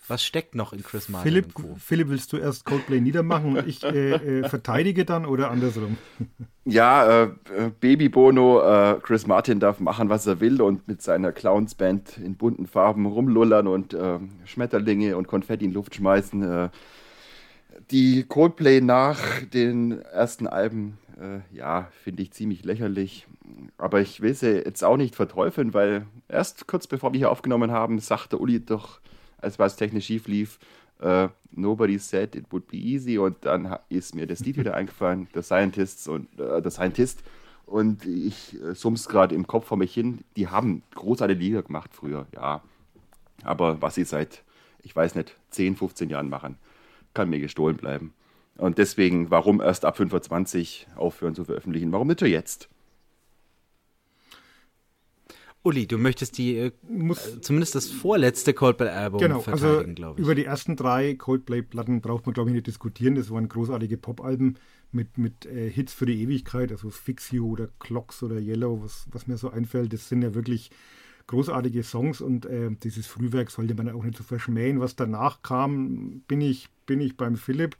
Was 0.06 0.22
steckt 0.22 0.54
noch 0.54 0.74
in 0.74 0.82
Chris 0.82 1.08
Martin? 1.08 1.32
Philipp, 1.32 1.54
Philipp 1.78 2.08
willst 2.10 2.32
du 2.32 2.36
erst 2.36 2.66
Coldplay 2.66 3.00
niedermachen 3.00 3.56
und 3.56 3.66
ich 3.66 3.82
äh, 3.82 4.12
äh, 4.40 4.48
verteidige 4.48 5.04
dann 5.04 5.24
oder 5.26 5.50
andersrum? 5.50 5.96
Ja, 6.66 7.24
äh, 7.24 7.28
Baby 7.78 8.08
Bono, 8.08 8.62
äh, 8.62 8.98
Chris 9.02 9.26
Martin 9.26 9.60
darf 9.60 9.80
machen, 9.80 10.08
was 10.08 10.26
er 10.26 10.40
will 10.40 10.62
und 10.62 10.88
mit 10.88 11.02
seiner 11.02 11.30
Clownsband 11.30 12.16
in 12.16 12.36
bunten 12.36 12.66
Farben 12.66 13.04
rumlullern 13.04 13.66
und 13.66 13.92
äh, 13.92 14.18
Schmetterlinge 14.46 15.18
und 15.18 15.28
Konfetti 15.28 15.66
in 15.66 15.74
Luft 15.74 15.94
schmeißen. 15.94 16.42
Äh, 16.42 16.70
die 17.90 18.24
Coldplay 18.24 18.80
nach 18.80 19.20
den 19.52 20.00
ersten 20.00 20.46
Alben, 20.46 20.96
äh, 21.20 21.40
ja, 21.54 21.88
finde 22.02 22.22
ich 22.22 22.32
ziemlich 22.32 22.64
lächerlich. 22.64 23.26
Aber 23.76 24.00
ich 24.00 24.22
will 24.22 24.32
sie 24.32 24.64
jetzt 24.64 24.84
auch 24.84 24.96
nicht 24.96 25.14
verteufeln, 25.14 25.74
weil 25.74 26.06
erst 26.28 26.66
kurz 26.66 26.86
bevor 26.86 27.12
wir 27.12 27.18
hier 27.18 27.30
aufgenommen 27.30 27.72
haben, 27.72 27.98
sagte 27.98 28.38
Uli 28.38 28.64
doch, 28.64 29.00
als 29.44 29.58
was 29.58 29.76
technisch 29.76 30.06
schief 30.06 30.26
lief, 30.26 30.58
uh, 31.02 31.28
Nobody 31.56 31.98
said 31.98 32.34
it 32.34 32.46
would 32.50 32.66
be 32.66 32.76
easy. 32.76 33.18
Und 33.18 33.36
dann 33.42 33.78
ist 33.88 34.14
mir 34.14 34.26
das 34.26 34.40
Lied 34.40 34.56
wieder 34.56 34.74
eingefallen, 34.74 35.28
The 35.34 35.42
Scientists 35.42 36.08
und 36.08 36.28
uh, 36.40 36.60
The 36.62 36.70
Scientist. 36.70 37.22
Und 37.66 38.04
ich 38.04 38.60
äh, 38.60 38.74
summ's 38.74 39.08
gerade 39.08 39.34
im 39.34 39.46
Kopf 39.46 39.66
vor 39.66 39.78
mich 39.78 39.94
hin. 39.94 40.20
Die 40.36 40.48
haben 40.48 40.82
großartige 40.94 41.40
Lieder 41.40 41.62
gemacht 41.62 41.90
früher, 41.94 42.26
ja. 42.34 42.62
Aber 43.42 43.80
was 43.80 43.94
sie 43.94 44.04
seit, 44.04 44.42
ich 44.82 44.94
weiß 44.94 45.14
nicht, 45.14 45.36
10, 45.50 45.76
15 45.76 46.10
Jahren 46.10 46.28
machen, 46.28 46.56
kann 47.14 47.30
mir 47.30 47.40
gestohlen 47.40 47.76
bleiben. 47.76 48.12
Und 48.56 48.78
deswegen, 48.78 49.30
warum 49.30 49.60
erst 49.60 49.84
ab 49.84 49.96
25 49.96 50.88
aufhören 50.96 51.34
zu 51.34 51.44
veröffentlichen? 51.44 51.90
Warum 51.92 52.08
nicht 52.08 52.20
jetzt? 52.20 52.68
Uli, 55.64 55.86
du 55.86 55.96
möchtest 55.96 56.36
die, 56.36 56.58
äh, 56.58 56.72
Muss, 56.88 57.40
zumindest 57.40 57.74
das 57.74 57.88
vorletzte 57.88 58.52
Coldplay-Album 58.52 59.18
genau, 59.18 59.36
also 59.36 59.44
verteidigen, 59.44 59.78
also 59.78 59.94
glaube 59.94 60.20
ich. 60.20 60.24
Über 60.24 60.34
die 60.34 60.44
ersten 60.44 60.76
drei 60.76 61.14
Coldplay-Platten 61.14 62.02
braucht 62.02 62.26
man, 62.26 62.34
glaube 62.34 62.50
ich, 62.50 62.54
nicht 62.54 62.66
diskutieren. 62.66 63.14
Das 63.14 63.30
waren 63.30 63.48
großartige 63.48 63.96
Pop-Alben 63.96 64.56
mit, 64.92 65.16
mit 65.16 65.46
äh, 65.46 65.70
Hits 65.70 65.94
für 65.94 66.04
die 66.04 66.22
Ewigkeit, 66.22 66.70
also 66.70 66.90
Fix 66.90 67.30
You 67.30 67.50
oder 67.50 67.68
Clocks 67.80 68.22
oder 68.22 68.38
Yellow, 68.38 68.82
was, 68.84 69.06
was 69.10 69.26
mir 69.26 69.38
so 69.38 69.48
einfällt. 69.48 69.94
Das 69.94 70.06
sind 70.08 70.20
ja 70.20 70.34
wirklich 70.34 70.70
großartige 71.28 71.82
Songs 71.82 72.20
und 72.20 72.44
äh, 72.44 72.70
dieses 72.82 73.06
Frühwerk 73.06 73.50
sollte 73.50 73.74
man 73.74 73.88
auch 73.88 74.04
nicht 74.04 74.18
so 74.18 74.22
verschmähen. 74.22 74.80
Was 74.80 74.96
danach 74.96 75.40
kam, 75.40 76.22
bin 76.28 76.42
ich, 76.42 76.68
bin 76.84 77.00
ich 77.00 77.16
beim 77.16 77.36
Philipp. 77.36 77.76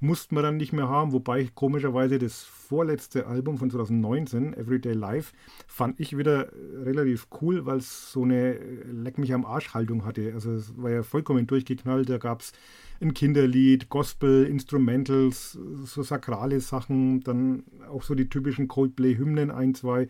Mussten 0.00 0.36
wir 0.36 0.42
dann 0.42 0.56
nicht 0.58 0.72
mehr 0.72 0.88
haben, 0.88 1.12
wobei 1.12 1.48
komischerweise 1.54 2.18
das 2.18 2.44
vorletzte 2.44 3.26
Album 3.26 3.58
von 3.58 3.68
2019, 3.68 4.54
Everyday 4.54 4.92
Life, 4.92 5.34
fand 5.66 5.98
ich 5.98 6.16
wieder 6.16 6.52
relativ 6.84 7.26
cool, 7.40 7.66
weil 7.66 7.78
es 7.78 8.12
so 8.12 8.22
eine 8.22 8.52
Leck 8.52 9.18
mich 9.18 9.34
am 9.34 9.44
Arsch 9.44 9.74
Haltung 9.74 10.04
hatte. 10.04 10.32
Also 10.34 10.52
es 10.52 10.72
war 10.76 10.90
ja 10.90 11.02
vollkommen 11.02 11.48
durchgeknallt. 11.48 12.08
Da 12.08 12.18
gab 12.18 12.42
es 12.42 12.52
ein 13.00 13.12
Kinderlied, 13.12 13.88
Gospel, 13.88 14.44
Instrumentals, 14.44 15.58
so 15.84 16.02
sakrale 16.02 16.60
Sachen, 16.60 17.20
dann 17.20 17.64
auch 17.90 18.02
so 18.04 18.14
die 18.14 18.28
typischen 18.28 18.68
Coldplay-Hymnen, 18.68 19.50
ein, 19.50 19.74
zwei. 19.74 20.08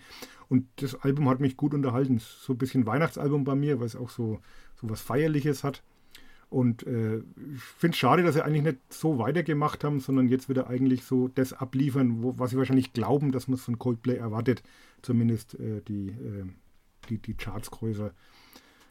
Und 0.48 0.66
das 0.76 0.96
Album 0.96 1.28
hat 1.30 1.40
mich 1.40 1.56
gut 1.56 1.72
unterhalten. 1.72 2.18
So 2.18 2.52
ein 2.52 2.58
bisschen 2.58 2.84
Weihnachtsalbum 2.84 3.44
bei 3.44 3.54
mir, 3.54 3.78
weil 3.78 3.86
es 3.86 3.96
auch 3.96 4.10
so, 4.10 4.40
so 4.74 4.90
was 4.90 5.00
Feierliches 5.00 5.64
hat. 5.64 5.82
Und 6.50 6.86
äh, 6.86 7.18
ich 7.18 7.62
finde 7.78 7.94
es 7.94 7.98
schade, 7.98 8.22
dass 8.22 8.34
sie 8.34 8.44
eigentlich 8.44 8.62
nicht 8.62 8.78
so 8.88 9.18
weitergemacht 9.18 9.84
haben, 9.84 10.00
sondern 10.00 10.28
jetzt 10.28 10.48
wieder 10.48 10.68
eigentlich 10.68 11.04
so 11.04 11.28
das 11.28 11.52
abliefern, 11.52 12.22
wo, 12.22 12.38
was 12.38 12.50
sie 12.50 12.56
wahrscheinlich 12.56 12.94
glauben, 12.94 13.32
dass 13.32 13.48
man 13.48 13.56
es 13.56 13.64
von 13.64 13.78
Coldplay 13.78 14.16
erwartet. 14.16 14.62
Zumindest 15.02 15.54
äh, 15.54 15.82
die, 15.86 16.08
äh, 16.08 16.44
die, 17.08 17.18
die 17.18 17.34
Chartsgröße. 17.34 18.12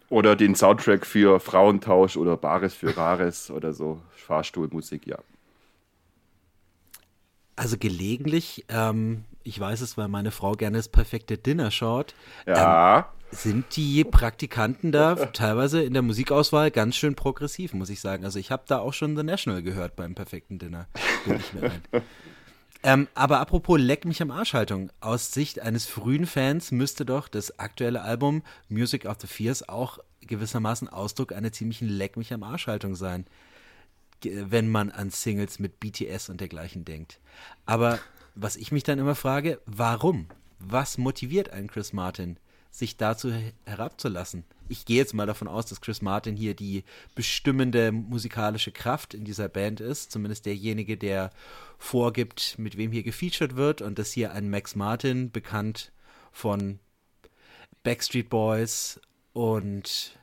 Oder 0.10 0.36
den 0.36 0.56
Soundtrack 0.56 1.06
für 1.06 1.40
Frauentausch 1.40 2.16
oder 2.16 2.38
Bares 2.38 2.74
für 2.76 2.96
Rares 2.96 3.50
oder 3.50 3.74
so. 3.74 4.02
Fahrstuhlmusik, 4.12 5.08
ja. 5.08 5.18
Also 7.56 7.78
gelegentlich, 7.78 8.66
ähm, 8.70 9.26
ich 9.44 9.60
weiß 9.60 9.82
es, 9.82 9.98
weil 9.98 10.08
meine 10.10 10.30
Frau 10.30 10.52
gerne 10.52 10.78
das 10.78 10.90
perfekte 10.90 11.40
Dinner 11.40 11.72
schaut. 11.72 12.14
Ja. 12.46 13.00
Ähm, 13.00 13.06
sind 13.32 13.76
die 13.76 14.04
Praktikanten 14.04 14.92
da 14.92 15.16
teilweise 15.16 15.84
in 15.84 15.94
der 15.94 16.02
Musikauswahl 16.02 16.72
ganz 16.72 16.96
schön 16.96 17.16
progressiv, 17.16 17.74
muss 17.74 17.90
ich 17.90 18.00
sagen. 18.00 18.26
Also 18.26 18.40
ich 18.40 18.52
habe 18.52 18.64
da 18.68 18.80
auch 18.80 18.94
schon 18.94 19.16
The 19.16 19.24
National 19.24 19.62
gehört 19.62 19.96
beim 19.96 20.16
perfekten 20.16 20.60
Dinner. 20.60 20.88
ähm, 22.84 23.08
aber 23.14 23.40
apropos 23.40 23.80
Leck 23.80 24.06
mich 24.06 24.22
am 24.22 24.32
Arschhaltung. 24.32 24.92
Aus 25.02 25.34
Sicht 25.34 25.60
eines 25.60 25.86
frühen 25.86 26.26
Fans 26.26 26.72
müsste 26.72 27.06
doch 27.06 27.28
das 27.28 27.60
aktuelle 27.60 28.02
Album 28.02 28.44
Music 28.70 29.06
of 29.06 29.18
the 29.20 29.28
Fears 29.28 29.68
auch 29.68 30.00
gewissermaßen 30.22 30.88
Ausdruck 30.88 31.34
einer 31.34 31.52
ziemlichen 31.52 31.88
Leck 31.88 32.18
mich 32.18 32.34
am 32.34 32.44
Arschhaltung 32.44 32.96
sein 32.96 33.26
wenn 34.24 34.68
man 34.70 34.92
an 34.92 35.10
Singles 35.10 35.60
mit 35.60 35.80
BTS 35.80 36.30
und 36.30 36.42
dergleichen 36.42 36.86
denkt. 36.86 37.20
Aber 37.66 38.00
was 38.36 38.56
ich 38.56 38.72
mich 38.72 38.84
dann 38.84 39.00
immer 39.00 39.16
frage, 39.16 39.62
warum? 39.66 40.28
Was 40.60 40.98
motiviert 40.98 41.50
einen 41.50 41.68
Chris 41.68 41.94
Martin, 41.94 42.38
sich 42.72 42.98
dazu 42.98 43.32
herabzulassen? 43.66 44.44
Ich 44.70 44.86
gehe 44.86 44.98
jetzt 44.98 45.14
mal 45.14 45.26
davon 45.26 45.48
aus, 45.48 45.66
dass 45.66 45.82
Chris 45.82 46.02
Martin 46.02 46.36
hier 46.36 46.54
die 46.54 46.84
bestimmende 47.16 47.92
musikalische 47.92 48.72
Kraft 48.72 49.14
in 49.14 49.24
dieser 49.24 49.48
Band 49.50 49.80
ist, 49.80 50.12
zumindest 50.12 50.46
derjenige, 50.46 50.98
der 50.98 51.30
vorgibt, 51.78 52.56
mit 52.58 52.78
wem 52.78 52.92
hier 52.92 53.04
gefeatured 53.04 53.56
wird 53.56 53.82
und 53.82 53.98
dass 53.98 54.12
hier 54.12 54.34
ein 54.34 54.50
Max 54.50 54.76
Martin, 54.76 55.32
bekannt 55.32 55.92
von 56.32 56.80
Backstreet 57.84 58.30
Boys 58.30 59.00
und 59.34 60.18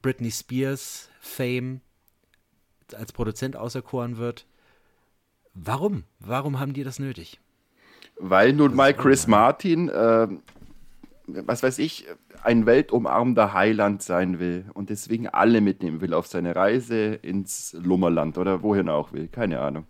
Britney 0.00 0.30
Spears 0.30 1.08
Fame, 1.20 1.80
als 2.94 3.12
Produzent 3.12 3.56
auserkoren 3.56 4.16
wird. 4.16 4.46
Warum? 5.54 6.04
Warum 6.20 6.58
haben 6.58 6.72
die 6.72 6.84
das 6.84 6.98
nötig? 6.98 7.40
Weil 8.16 8.52
nun 8.52 8.74
mal 8.74 8.94
Chris 8.94 9.26
Martin, 9.26 9.88
äh, 9.88 10.28
was 11.28 11.62
weiß 11.62 11.78
ich, 11.78 12.06
ein 12.42 12.66
weltumarmender 12.66 13.52
Heiland 13.52 14.02
sein 14.02 14.38
will 14.38 14.64
und 14.74 14.90
deswegen 14.90 15.28
alle 15.28 15.60
mitnehmen 15.60 16.00
will 16.00 16.14
auf 16.14 16.26
seine 16.26 16.56
Reise 16.56 17.14
ins 17.14 17.74
Lummerland 17.74 18.38
oder 18.38 18.62
wohin 18.62 18.88
er 18.88 18.94
auch 18.94 19.12
will. 19.12 19.28
Keine 19.28 19.60
Ahnung. 19.60 19.86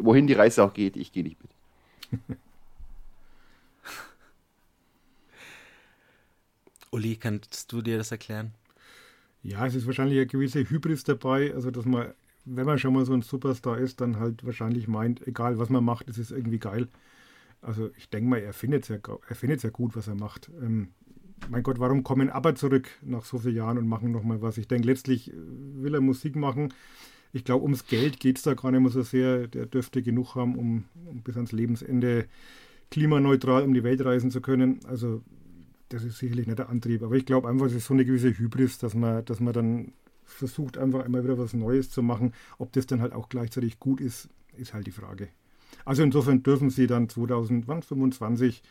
Wohin 0.00 0.26
die 0.26 0.34
Reise 0.34 0.64
auch 0.64 0.74
geht, 0.74 0.96
ich 0.96 1.12
gehe 1.12 1.22
nicht 1.22 1.38
mit. 1.40 1.52
Uli, 6.90 7.16
kannst 7.16 7.72
du 7.72 7.80
dir 7.82 7.98
das 7.98 8.10
erklären? 8.10 8.52
Ja, 9.42 9.66
es 9.66 9.74
ist 9.76 9.86
wahrscheinlich 9.86 10.18
eine 10.18 10.26
gewisse 10.26 10.68
Hybris 10.68 11.04
dabei, 11.04 11.54
also 11.54 11.70
dass 11.70 11.84
man, 11.84 12.12
wenn 12.44 12.66
man 12.66 12.78
schon 12.78 12.92
mal 12.92 13.04
so 13.04 13.12
ein 13.12 13.22
Superstar 13.22 13.78
ist, 13.78 14.00
dann 14.00 14.18
halt 14.18 14.44
wahrscheinlich 14.44 14.88
meint, 14.88 15.24
egal 15.28 15.58
was 15.58 15.68
man 15.68 15.84
macht, 15.84 16.08
es 16.08 16.18
ist 16.18 16.32
irgendwie 16.32 16.58
geil. 16.58 16.88
Also 17.60 17.90
ich 17.96 18.08
denke 18.08 18.30
mal, 18.30 18.38
er 18.38 18.52
findet 18.52 18.84
es 18.84 18.88
ja, 18.88 18.98
ja 18.98 19.70
gut, 19.70 19.96
was 19.96 20.08
er 20.08 20.14
macht. 20.14 20.50
Ähm, 20.60 20.88
mein 21.50 21.62
Gott, 21.62 21.78
warum 21.78 22.02
kommen 22.02 22.30
aber 22.30 22.54
zurück 22.54 22.88
nach 23.02 23.24
so 23.24 23.38
vielen 23.38 23.56
Jahren 23.56 23.78
und 23.78 23.88
machen 23.88 24.10
nochmal 24.10 24.42
was? 24.42 24.58
Ich 24.58 24.68
denke, 24.68 24.86
letztlich 24.86 25.32
äh, 25.32 25.34
will 25.36 25.94
er 25.94 26.00
Musik 26.00 26.36
machen. 26.36 26.72
Ich 27.32 27.44
glaube, 27.44 27.64
ums 27.64 27.86
Geld 27.86 28.20
geht 28.20 28.38
es 28.38 28.42
da 28.42 28.54
gar 28.54 28.70
nicht 28.70 28.80
mehr 28.80 28.90
so 28.90 29.02
sehr. 29.02 29.48
Der 29.48 29.66
dürfte 29.66 30.02
genug 30.02 30.34
haben, 30.34 30.56
um, 30.56 30.84
um 31.06 31.22
bis 31.22 31.36
ans 31.36 31.52
Lebensende 31.52 32.26
klimaneutral 32.90 33.64
um 33.64 33.74
die 33.74 33.84
Welt 33.84 34.04
reisen 34.04 34.30
zu 34.30 34.40
können. 34.40 34.80
Also 34.86 35.22
das 35.90 36.04
ist 36.04 36.18
sicherlich 36.18 36.46
nicht 36.46 36.58
der 36.58 36.68
Antrieb. 36.68 37.02
Aber 37.02 37.16
ich 37.16 37.26
glaube 37.26 37.48
einfach, 37.48 37.66
es 37.66 37.74
ist 37.74 37.86
so 37.86 37.94
eine 37.94 38.04
gewisse 38.04 38.36
Hybris, 38.36 38.78
dass 38.78 38.94
man, 38.94 39.24
dass 39.24 39.40
man 39.40 39.52
dann 39.52 39.92
versucht, 40.24 40.78
einfach 40.78 41.04
immer 41.04 41.24
wieder 41.24 41.38
was 41.38 41.54
Neues 41.54 41.90
zu 41.90 42.02
machen. 42.02 42.32
Ob 42.58 42.72
das 42.72 42.86
dann 42.86 43.00
halt 43.00 43.12
auch 43.12 43.28
gleichzeitig 43.28 43.78
gut 43.78 44.00
ist, 44.00 44.28
ist 44.56 44.74
halt 44.74 44.86
die 44.86 44.92
Frage. 44.92 45.28
Also 45.88 46.02
insofern 46.02 46.42
dürfen 46.42 46.68
Sie 46.68 46.86
dann 46.86 47.08
2025 47.08 48.62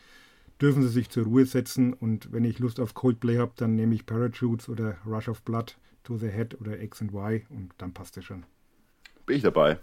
dürfen 0.60 0.82
Sie 0.82 0.88
sich 0.88 1.10
zur 1.10 1.24
Ruhe 1.24 1.46
setzen 1.46 1.92
und 1.92 2.30
wenn 2.32 2.44
ich 2.44 2.60
Lust 2.60 2.78
auf 2.78 2.94
Coldplay 2.94 3.38
habe, 3.38 3.50
dann 3.56 3.74
nehme 3.74 3.96
ich 3.96 4.06
Parachutes 4.06 4.68
oder 4.68 4.98
Rush 5.04 5.28
of 5.28 5.42
Blood, 5.42 5.76
To 6.04 6.16
the 6.16 6.28
Head 6.28 6.60
oder 6.60 6.80
X 6.80 7.02
and 7.02 7.12
Y 7.12 7.42
und 7.50 7.72
dann 7.78 7.92
passt 7.92 8.16
das 8.16 8.24
schon. 8.24 8.44
Bin 9.26 9.36
ich 9.36 9.42
dabei. 9.42 9.80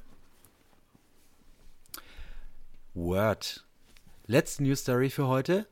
Word. 2.93 3.65
Letzte 4.27 4.63
News 4.63 4.79
Story 4.79 5.09
für 5.09 5.27
heute. 5.27 5.67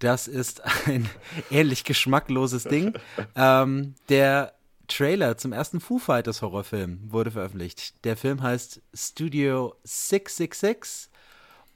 Das 0.00 0.28
ist 0.28 0.60
ein 0.86 1.08
ähnlich 1.50 1.82
geschmackloses 1.82 2.64
Ding. 2.64 2.92
Ähm, 3.34 3.94
der 4.10 4.52
Trailer 4.88 5.36
zum 5.36 5.52
ersten 5.52 5.80
Foo 5.80 5.98
Fighters 5.98 6.42
Horrorfilm 6.42 7.00
wurde 7.10 7.30
veröffentlicht. 7.30 8.04
Der 8.04 8.16
Film 8.16 8.42
heißt 8.42 8.82
Studio 8.92 9.74
666 9.84 11.10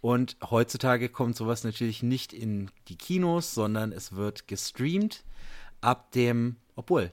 und 0.01 0.37
heutzutage 0.51 1.09
kommt 1.09 1.37
sowas 1.37 1.65
natürlich 1.65 2.03
nicht 2.03 2.33
in 2.33 2.71
die 2.89 2.97
Kinos, 2.97 3.55
sondern 3.55 3.93
es 3.93 4.13
wird 4.13 4.47
gestreamt 4.47 5.25
ab 5.81 6.13
dem, 6.13 6.57
obwohl, 6.77 7.11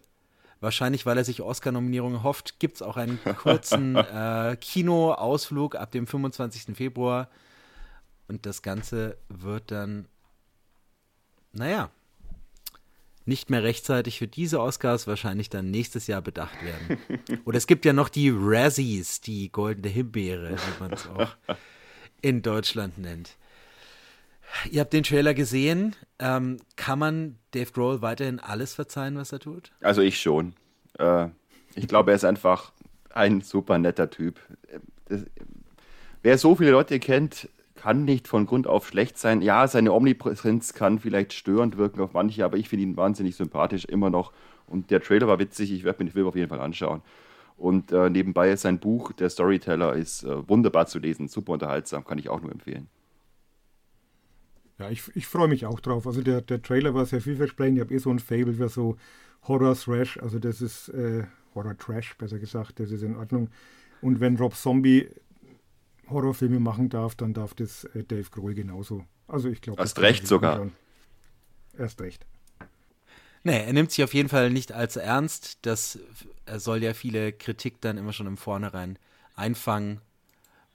wahrscheinlich 0.60 1.06
weil 1.06 1.18
er 1.18 1.24
sich 1.24 1.42
Oscar-Nominierungen 1.42 2.24
hofft, 2.24 2.60
gibt 2.60 2.76
es 2.76 2.82
auch 2.82 2.98
einen 2.98 3.20
kurzen 3.38 3.96
äh, 3.96 4.58
Kinoausflug 4.60 5.76
ab 5.76 5.92
dem 5.92 6.08
25. 6.08 6.76
Februar. 6.76 7.30
Und 8.28 8.46
das 8.46 8.62
Ganze 8.62 9.18
wird 9.30 9.72
dann, 9.72 10.08
naja, 11.52 11.92
nicht 13.26 13.50
mehr 13.50 13.64
rechtzeitig 13.64 14.20
für 14.20 14.28
diese 14.28 14.62
Oscars 14.62 15.08
wahrscheinlich 15.08 15.50
dann 15.50 15.72
nächstes 15.72 16.08
Jahr 16.08 16.22
bedacht 16.22 16.56
werden. 16.64 17.00
Oder 17.46 17.58
es 17.58 17.68
gibt 17.68 17.86
ja 17.86 17.94
noch 17.94 18.10
die 18.10 18.32
Razzies, 18.34 19.22
die 19.22 19.52
goldene 19.52 19.90
Himbeere, 19.90 20.52
wie 20.52 20.80
man 20.80 20.94
es 20.94 21.08
auch 21.08 21.36
in 22.22 22.42
Deutschland 22.42 22.98
nennt. 22.98 23.36
Ihr 24.70 24.82
habt 24.82 24.94
den 24.94 25.04
Trailer 25.04 25.34
gesehen. 25.34 25.96
Ähm, 26.20 26.58
kann 26.76 27.00
man 27.00 27.38
Dave 27.52 27.72
Grohl 27.72 28.02
weiterhin 28.02 28.40
alles 28.40 28.74
verzeihen, 28.74 29.18
was 29.18 29.32
er 29.32 29.40
tut? 29.40 29.72
Also 29.82 30.02
ich 30.02 30.22
schon. 30.22 30.54
Äh, 30.98 31.28
ich 31.76 31.88
glaube, 31.88 32.12
er 32.12 32.16
ist 32.16 32.24
einfach 32.26 32.72
ein 33.10 33.42
super 33.42 33.80
netter 33.80 34.10
Typ. 34.10 34.40
Das, 35.06 35.26
wer 36.22 36.38
so 36.38 36.56
viele 36.56 36.72
Leute 36.72 37.00
kennt, 37.00 37.50
kann 37.86 38.04
nicht 38.04 38.28
von 38.28 38.48
Grund 38.48 38.66
auf 38.66 38.88
schlecht 38.88 39.16
sein. 39.16 39.44
Ja, 39.44 39.68
seine 39.68 39.94
Omnipräsenz 39.94 40.74
kann 40.74 40.98
vielleicht 40.98 41.34
störend 41.34 41.78
wirken 41.78 42.02
auf 42.02 42.14
manche, 42.14 42.44
aber 42.44 42.58
ich 42.58 42.68
finde 42.68 42.82
ihn 42.82 42.98
wahnsinnig 42.98 43.36
sympathisch 43.36 43.86
immer 43.86 44.10
noch. 44.10 44.34
Und 44.66 44.90
der 44.90 45.02
Trailer 45.02 45.28
war 45.28 45.38
witzig. 45.38 45.72
Ich 45.72 45.84
werde 45.84 46.00
mir 46.00 46.10
den 46.10 46.14
Film 46.14 46.26
auf 46.26 46.36
jeden 46.36 46.50
Fall 46.50 46.62
anschauen. 46.62 47.04
Und 47.58 47.92
äh, 47.92 48.10
nebenbei 48.10 48.50
ist 48.50 48.64
sein 48.64 48.80
Buch, 48.80 49.12
Der 49.12 49.30
Storyteller, 49.30 49.94
ist 49.94 50.24
äh, 50.24 50.50
wunderbar 50.50 50.88
zu 50.88 50.98
lesen, 50.98 51.28
super 51.28 51.54
unterhaltsam, 51.54 52.04
kann 52.04 52.18
ich 52.18 52.28
auch 52.28 52.42
nur 52.42 52.52
empfehlen. 52.52 52.88
Ja, 54.80 54.90
ich, 54.90 55.04
ich 55.14 55.28
freue 55.28 55.48
mich 55.48 55.68
auch 55.68 55.80
drauf. 55.80 56.08
Also 56.08 56.24
der, 56.24 56.42
der 56.42 56.64
Trailer 56.64 56.96
war 56.96 57.06
sehr 57.06 57.22
vielversprechend. 57.22 57.78
Ich 57.78 57.84
habe 57.84 57.94
eh 57.94 58.00
so 58.00 58.10
ein 58.10 58.18
Fable 58.18 58.56
für 58.56 58.68
so 58.68 58.98
Horror-Thrash. 59.48 60.18
Also 60.24 60.40
das 60.40 60.60
ist 60.60 60.90
äh, 60.90 61.26
Horror-Trash, 61.54 62.18
besser 62.18 62.40
gesagt. 62.40 62.80
Das 62.80 62.90
ist 62.90 63.04
in 63.04 63.16
Ordnung. 63.16 63.50
Und 64.02 64.22
wenn 64.22 64.38
Rob 64.38 64.56
Zombie 64.56 65.08
Horrorfilme 66.10 66.60
machen 66.60 66.90
darf, 66.90 67.16
dann 67.16 67.34
darf 67.34 67.54
das 67.54 67.86
äh, 67.86 68.04
Dave 68.04 68.30
Grohl 68.30 68.54
genauso. 68.54 69.06
Also 69.28 69.50
ich 69.50 69.62
glaube. 69.62 69.82
Erst 69.82 70.00
recht 70.00 70.28
sogar. 70.28 70.70
Erst 71.78 72.02
recht. 72.02 72.26
Nee, 73.44 73.64
er 73.64 73.74
nimmt 73.74 73.92
sich 73.92 74.04
auf 74.04 74.14
jeden 74.14 74.30
Fall 74.30 74.50
nicht 74.50 74.72
allzu 74.72 75.00
ernst. 75.00 75.60
Das 75.64 76.00
er 76.46 76.60
soll 76.60 76.84
ja 76.84 76.94
viele 76.94 77.32
Kritik 77.32 77.82
dann 77.82 77.98
immer 77.98 78.14
schon 78.14 78.28
im 78.28 78.38
Vornherein 78.38 78.98
einfangen. 79.36 80.02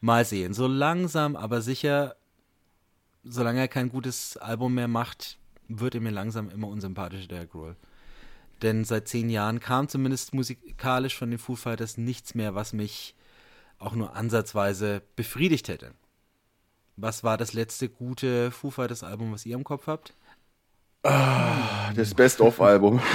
Mal 0.00 0.24
sehen. 0.24 0.54
So 0.54 0.66
langsam, 0.66 1.36
aber 1.36 1.60
sicher, 1.62 2.16
solange 3.24 3.60
er 3.60 3.68
kein 3.68 3.88
gutes 3.88 4.36
Album 4.36 4.74
mehr 4.74 4.88
macht, 4.88 5.38
wird 5.68 5.94
er 5.94 6.00
mir 6.00 6.10
langsam 6.10 6.48
immer 6.50 6.68
unsympathischer, 6.68 7.28
der 7.28 7.46
Grohl. 7.46 7.76
Denn 8.62 8.84
seit 8.84 9.08
zehn 9.08 9.30
Jahren 9.30 9.60
kam 9.60 9.88
zumindest 9.88 10.34
musikalisch 10.34 11.16
von 11.16 11.30
den 11.30 11.38
Foo 11.38 11.56
Fighters 11.56 11.96
nichts 11.96 12.34
mehr, 12.34 12.54
was 12.54 12.72
mich 12.72 13.14
auch 13.80 13.94
nur 13.94 14.14
ansatzweise 14.14 15.02
befriedigt 15.16 15.68
hätte. 15.68 15.92
Was 16.96 17.24
war 17.24 17.36
das 17.36 17.52
letzte 17.54 17.88
gute 17.88 18.50
Foo 18.50 18.70
Fighters 18.70 19.02
Album, 19.02 19.32
was 19.32 19.46
ihr 19.46 19.56
im 19.56 19.64
Kopf 19.64 19.86
habt? 19.86 20.14
Ah, 21.02 21.92
das 21.94 22.14
Best-of-Album. 22.14 23.00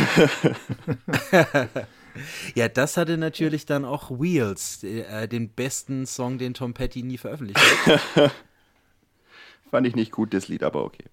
ja, 2.56 2.68
das 2.68 2.98
hatte 2.98 3.18
natürlich 3.18 3.66
dann 3.66 3.86
auch 3.86 4.10
Wheels, 4.12 4.84
äh, 4.84 5.28
den 5.28 5.50
besten 5.50 6.06
Song, 6.06 6.38
den 6.38 6.54
Tom 6.54 6.74
Petty 6.74 7.04
nie 7.04 7.18
veröffentlicht 7.18 7.60
hat. 7.86 8.32
Fand 9.70 9.88
ich 9.88 9.96
nicht 9.96 10.12
gut, 10.12 10.34
das 10.34 10.48
Lied, 10.48 10.64
aber 10.64 10.84
okay. 10.84 11.06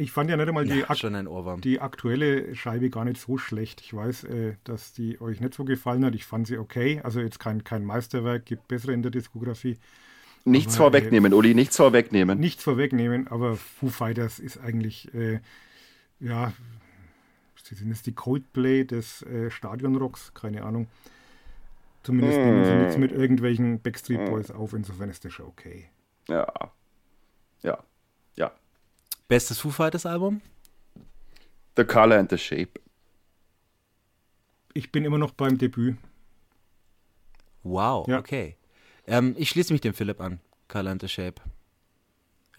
Ich 0.00 0.12
fand 0.12 0.30
ja 0.30 0.36
nicht 0.36 0.46
einmal 0.46 0.64
die, 0.64 0.78
ja, 0.78 0.88
ak 0.88 1.60
die, 1.60 1.80
aktuelle 1.80 2.54
Scheibe 2.54 2.88
gar 2.88 3.04
nicht 3.04 3.20
so 3.20 3.36
schlecht. 3.36 3.80
Ich 3.80 3.92
weiß, 3.92 4.24
äh, 4.24 4.54
dass 4.62 4.92
die 4.92 5.20
euch 5.20 5.40
nicht 5.40 5.54
so 5.54 5.64
gefallen 5.64 6.04
hat. 6.04 6.14
Ich 6.14 6.24
fand 6.24 6.46
sie 6.46 6.56
okay. 6.56 7.00
Also 7.02 7.20
jetzt 7.20 7.40
kein, 7.40 7.64
kein 7.64 7.84
Meisterwerk, 7.84 8.46
gibt 8.46 8.68
bessere 8.68 8.92
in 8.92 9.02
der 9.02 9.10
Diskografie. 9.10 9.76
Nichts 10.44 10.76
aber, 10.76 10.92
vorwegnehmen, 10.92 11.32
äh, 11.32 11.34
Uli, 11.34 11.52
nichts 11.52 11.76
vorwegnehmen. 11.76 12.38
Nichts 12.38 12.62
vorwegnehmen, 12.62 13.26
aber 13.26 13.56
Foo 13.56 13.88
Fighters 13.88 14.38
ist 14.38 14.58
eigentlich, 14.58 15.12
äh, 15.14 15.40
ja, 16.20 16.52
sie 17.60 17.74
sind 17.74 17.88
jetzt 17.88 18.06
die 18.06 18.14
Coldplay 18.14 18.84
des 18.84 19.22
äh, 19.22 19.50
Stadionrocks, 19.50 20.32
keine 20.32 20.62
Ahnung. 20.62 20.86
Zumindest 22.04 22.38
nehmen 22.38 22.64
sie 22.64 22.74
nichts 22.74 22.96
mit 22.96 23.10
irgendwelchen 23.10 23.80
Backstreet 23.80 24.20
mm. 24.20 24.30
Boys 24.30 24.52
auf, 24.52 24.74
insofern 24.74 25.10
ist 25.10 25.24
das 25.24 25.32
schon 25.32 25.46
okay. 25.46 25.90
Ja. 26.28 26.46
Ja. 27.62 27.82
Bestes 29.28 29.58
Foo 29.58 29.70
Fighters 29.70 30.06
Album? 30.06 30.40
The 31.76 31.84
Color 31.84 32.18
and 32.18 32.30
the 32.30 32.38
Shape. 32.38 32.80
Ich 34.72 34.90
bin 34.90 35.04
immer 35.04 35.18
noch 35.18 35.32
beim 35.32 35.58
Debüt. 35.58 35.98
Wow, 37.62 38.08
ja. 38.08 38.18
okay. 38.18 38.56
Ähm, 39.06 39.34
ich 39.38 39.50
schließe 39.50 39.72
mich 39.72 39.82
dem 39.82 39.92
Philipp 39.92 40.22
an. 40.22 40.40
Color 40.68 40.92
and 40.92 41.02
the 41.02 41.08
Shape. 41.08 41.42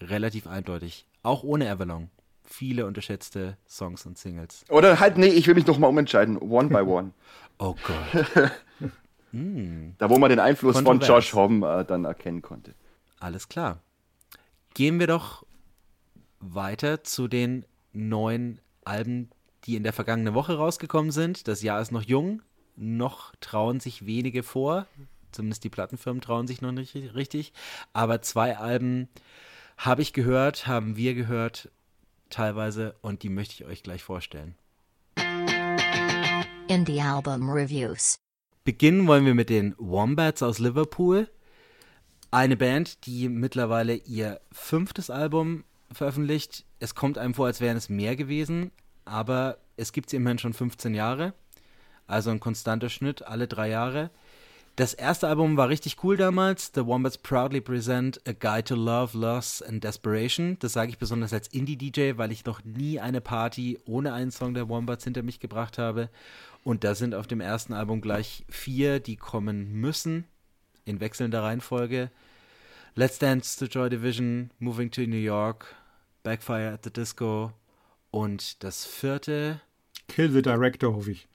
Relativ 0.00 0.46
eindeutig. 0.46 1.06
Auch 1.24 1.42
ohne 1.42 1.68
Avalon. 1.68 2.08
Viele 2.44 2.86
unterschätzte 2.86 3.56
Songs 3.68 4.06
und 4.06 4.16
Singles. 4.16 4.64
Oder 4.68 5.00
halt, 5.00 5.18
nee, 5.18 5.26
ich 5.26 5.48
will 5.48 5.54
mich 5.54 5.66
noch 5.66 5.78
mal 5.78 5.88
umentscheiden. 5.88 6.38
One 6.38 6.68
by 6.68 6.80
One. 6.88 7.12
oh 7.58 7.74
Gott. 7.82 8.52
mm. 9.32 9.94
Da, 9.98 10.08
wo 10.08 10.18
man 10.18 10.30
den 10.30 10.38
Einfluss 10.40 10.80
von 10.80 11.00
Josh 11.00 11.34
Homme 11.34 11.80
äh, 11.80 11.84
dann 11.84 12.04
erkennen 12.04 12.42
konnte. 12.42 12.74
Alles 13.18 13.48
klar. 13.48 13.82
Gehen 14.74 15.00
wir 15.00 15.08
doch 15.08 15.44
weiter 16.40 17.04
zu 17.04 17.28
den 17.28 17.64
neuen 17.92 18.60
Alben, 18.84 19.30
die 19.64 19.76
in 19.76 19.82
der 19.82 19.92
vergangenen 19.92 20.34
Woche 20.34 20.56
rausgekommen 20.56 21.12
sind. 21.12 21.46
Das 21.48 21.62
Jahr 21.62 21.80
ist 21.80 21.92
noch 21.92 22.02
jung, 22.02 22.42
noch 22.76 23.34
trauen 23.40 23.80
sich 23.80 24.06
wenige 24.06 24.42
vor. 24.42 24.86
Zumindest 25.32 25.62
die 25.64 25.70
Plattenfirmen 25.70 26.20
trauen 26.20 26.46
sich 26.46 26.60
noch 26.60 26.72
nicht 26.72 26.94
richtig. 27.14 27.52
Aber 27.92 28.22
zwei 28.22 28.56
Alben 28.56 29.08
habe 29.76 30.02
ich 30.02 30.12
gehört, 30.12 30.66
haben 30.66 30.96
wir 30.96 31.14
gehört, 31.14 31.70
teilweise, 32.30 32.96
und 33.02 33.22
die 33.22 33.28
möchte 33.28 33.54
ich 33.54 33.64
euch 33.64 33.82
gleich 33.82 34.02
vorstellen. 34.02 34.56
Indie 36.68 37.00
Album 37.00 37.50
Reviews. 37.50 38.18
Beginnen 38.64 39.06
wollen 39.06 39.24
wir 39.24 39.34
mit 39.34 39.50
den 39.50 39.74
Wombats 39.78 40.42
aus 40.42 40.58
Liverpool. 40.58 41.28
Eine 42.30 42.56
Band, 42.56 43.06
die 43.06 43.28
mittlerweile 43.28 43.94
ihr 43.94 44.40
fünftes 44.52 45.10
Album 45.10 45.64
veröffentlicht. 45.92 46.64
Es 46.78 46.94
kommt 46.94 47.18
einem 47.18 47.34
vor, 47.34 47.46
als 47.46 47.60
wären 47.60 47.76
es 47.76 47.88
mehr 47.88 48.16
gewesen, 48.16 48.70
aber 49.04 49.58
es 49.76 49.92
gibt 49.92 50.10
sie 50.10 50.16
immerhin 50.16 50.38
schon 50.38 50.52
15 50.52 50.94
Jahre. 50.94 51.34
Also 52.06 52.30
ein 52.30 52.40
konstanter 52.40 52.88
Schnitt 52.88 53.22
alle 53.22 53.46
drei 53.46 53.68
Jahre. 53.68 54.10
Das 54.76 54.94
erste 54.94 55.28
Album 55.28 55.56
war 55.56 55.68
richtig 55.68 56.02
cool 56.02 56.16
damals. 56.16 56.72
The 56.74 56.86
Wombats 56.86 57.18
proudly 57.18 57.60
present 57.60 58.20
A 58.26 58.32
Guide 58.32 58.64
to 58.64 58.74
Love, 58.74 59.18
Loss 59.18 59.62
and 59.62 59.84
Desperation. 59.84 60.56
Das 60.60 60.72
sage 60.72 60.90
ich 60.90 60.98
besonders 60.98 61.32
als 61.32 61.48
Indie-DJ, 61.48 62.16
weil 62.16 62.32
ich 62.32 62.46
noch 62.46 62.64
nie 62.64 62.98
eine 62.98 63.20
Party 63.20 63.78
ohne 63.84 64.12
einen 64.12 64.30
Song 64.30 64.54
der 64.54 64.68
Wombats 64.68 65.04
hinter 65.04 65.22
mich 65.22 65.38
gebracht 65.38 65.76
habe. 65.76 66.08
Und 66.64 66.82
da 66.84 66.94
sind 66.94 67.14
auf 67.14 67.26
dem 67.26 67.40
ersten 67.40 67.74
Album 67.74 68.00
gleich 68.00 68.44
vier, 68.48 69.00
die 69.00 69.16
kommen 69.16 69.72
müssen, 69.72 70.24
in 70.84 71.00
wechselnder 71.00 71.42
Reihenfolge. 71.42 72.10
Let's 72.94 73.18
Dance 73.18 73.58
to 73.58 73.66
Joy 73.66 73.90
Division, 73.90 74.50
Moving 74.58 74.90
to 74.90 75.02
New 75.02 75.16
York, 75.16 75.74
Backfire 76.22 76.72
at 76.72 76.84
the 76.84 76.92
Disco 76.92 77.52
und 78.10 78.62
das 78.62 78.84
vierte. 78.84 79.60
Kill 80.08 80.30
the 80.30 80.42
Director, 80.42 80.94
hoffe 80.94 81.12
ich. 81.12 81.28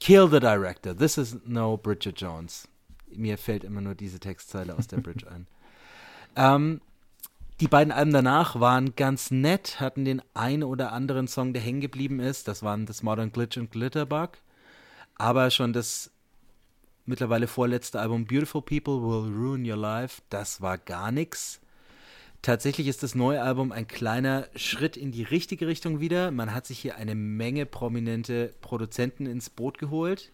Kill 0.00 0.28
the 0.30 0.40
Director. 0.40 0.96
This 0.96 1.18
is 1.18 1.36
no 1.44 1.76
Bridget 1.76 2.20
Jones. 2.20 2.68
Mir 3.08 3.38
fällt 3.38 3.64
immer 3.64 3.80
nur 3.80 3.94
diese 3.94 4.20
Textzeile 4.20 4.74
aus 4.76 4.86
der 4.86 4.98
Bridge 4.98 5.26
ein. 5.30 5.46
Ähm, 6.38 6.82
die 7.62 7.68
beiden 7.68 7.94
Alben 7.94 8.12
danach 8.12 8.60
waren 8.60 8.94
ganz 8.94 9.30
nett, 9.30 9.80
hatten 9.80 10.04
den 10.04 10.20
einen 10.34 10.62
oder 10.62 10.92
anderen 10.92 11.28
Song, 11.28 11.54
der 11.54 11.62
hängen 11.62 11.80
geblieben 11.80 12.20
ist. 12.20 12.46
Das 12.46 12.62
waren 12.62 12.84
das 12.84 13.02
Modern 13.02 13.32
Glitch 13.32 13.56
und 13.56 13.70
Glitterbug. 13.70 14.32
Aber 15.14 15.50
schon 15.50 15.72
das 15.72 16.10
mittlerweile 17.06 17.46
vorletzte 17.46 18.00
Album 18.00 18.26
Beautiful 18.26 18.60
People 18.60 19.00
Will 19.00 19.32
Ruin 19.34 19.68
Your 19.68 19.78
Life, 19.78 20.20
das 20.28 20.60
war 20.60 20.76
gar 20.76 21.10
nichts. 21.10 21.60
Tatsächlich 22.42 22.86
ist 22.86 23.02
das 23.02 23.14
neue 23.14 23.42
Album 23.42 23.72
ein 23.72 23.88
kleiner 23.88 24.48
Schritt 24.54 24.96
in 24.96 25.10
die 25.10 25.24
richtige 25.24 25.66
Richtung 25.66 26.00
wieder. 26.00 26.30
Man 26.30 26.54
hat 26.54 26.66
sich 26.66 26.78
hier 26.78 26.96
eine 26.96 27.14
Menge 27.14 27.66
prominente 27.66 28.54
Produzenten 28.60 29.26
ins 29.26 29.50
Boot 29.50 29.78
geholt. 29.78 30.32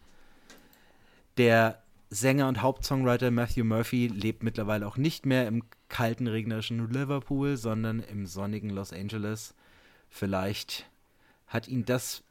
Der 1.38 1.82
Sänger 2.10 2.48
und 2.48 2.60
Hauptsongwriter 2.60 3.30
Matthew 3.30 3.64
Murphy 3.64 4.08
lebt 4.08 4.42
mittlerweile 4.42 4.86
auch 4.86 4.98
nicht 4.98 5.24
mehr 5.24 5.46
im 5.46 5.62
kalten, 5.88 6.26
regnerischen 6.26 6.92
Liverpool, 6.92 7.56
sondern 7.56 8.00
im 8.00 8.26
sonnigen 8.26 8.68
Los 8.68 8.92
Angeles. 8.92 9.54
Vielleicht 10.10 10.90
hat 11.46 11.68
ihn 11.68 11.86
das 11.86 12.22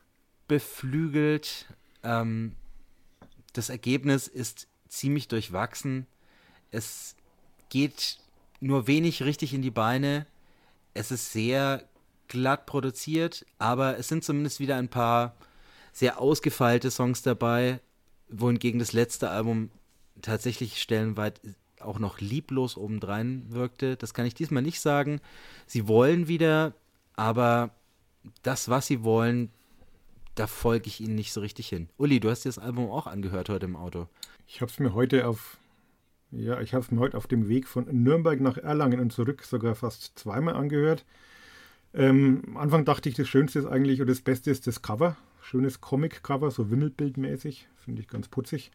beflügelt. 0.47 1.65
Ähm, 2.03 2.55
das 3.53 3.69
Ergebnis 3.69 4.27
ist 4.27 4.67
ziemlich 4.87 5.27
durchwachsen. 5.27 6.05
Es 6.69 7.15
geht 7.69 8.19
nur 8.61 8.87
wenig 8.87 9.23
richtig 9.23 9.53
in 9.53 9.61
die 9.61 9.71
Beine. 9.71 10.25
Es 10.93 11.11
ist 11.11 11.33
sehr 11.33 11.83
glatt 12.27 12.65
produziert, 12.65 13.45
aber 13.57 13.97
es 13.97 14.07
sind 14.07 14.23
zumindest 14.23 14.61
wieder 14.61 14.77
ein 14.77 14.87
paar 14.87 15.35
sehr 15.91 16.21
ausgefeilte 16.21 16.89
Songs 16.89 17.21
dabei, 17.21 17.81
wohingegen 18.29 18.79
das 18.79 18.93
letzte 18.93 19.29
Album 19.29 19.69
tatsächlich 20.21 20.81
stellenweit 20.81 21.41
auch 21.81 21.99
noch 21.99 22.19
lieblos 22.19 22.77
obendrein 22.77 23.45
wirkte. 23.49 23.97
Das 23.97 24.13
kann 24.13 24.25
ich 24.25 24.35
diesmal 24.35 24.63
nicht 24.63 24.79
sagen. 24.79 25.19
Sie 25.67 25.87
wollen 25.87 26.27
wieder, 26.27 26.73
aber 27.15 27.71
das, 28.43 28.69
was 28.69 28.87
sie 28.87 29.03
wollen, 29.03 29.51
da 30.35 30.47
folge 30.47 30.87
ich 30.87 31.01
ihnen 31.01 31.15
nicht 31.15 31.33
so 31.33 31.41
richtig 31.41 31.67
hin. 31.67 31.89
Uli, 31.97 32.19
du 32.19 32.29
hast 32.29 32.45
dir 32.45 32.49
das 32.49 32.59
Album 32.59 32.89
auch 32.89 33.07
angehört 33.07 33.49
heute 33.49 33.65
im 33.65 33.75
Auto. 33.75 34.07
Ich 34.47 34.61
habe 34.61 34.71
es 34.71 34.79
mir 34.79 34.93
heute 34.93 35.27
auf, 35.27 35.57
ja, 36.31 36.61
ich 36.61 36.73
habe 36.73 36.83
es 36.83 36.91
mir 36.91 36.99
heute 36.99 37.17
auf 37.17 37.27
dem 37.27 37.47
Weg 37.49 37.67
von 37.67 37.85
Nürnberg 37.91 38.39
nach 38.39 38.57
Erlangen 38.57 38.99
und 38.99 39.11
zurück 39.11 39.43
sogar 39.43 39.75
fast 39.75 40.17
zweimal 40.17 40.55
angehört. 40.55 41.05
Ähm, 41.93 42.43
am 42.47 42.57
Anfang 42.57 42.85
dachte 42.85 43.09
ich, 43.09 43.15
das 43.15 43.27
Schönste 43.27 43.59
ist 43.59 43.65
eigentlich 43.65 44.01
oder 44.01 44.11
das 44.11 44.21
Beste 44.21 44.49
ist 44.49 44.65
das 44.67 44.81
Cover. 44.81 45.17
Schönes 45.41 45.81
Comic-Cover, 45.81 46.51
so 46.51 46.71
Wimmelbildmäßig, 46.71 47.67
finde 47.83 48.01
ich 48.01 48.07
ganz 48.07 48.27
putzig. 48.27 48.71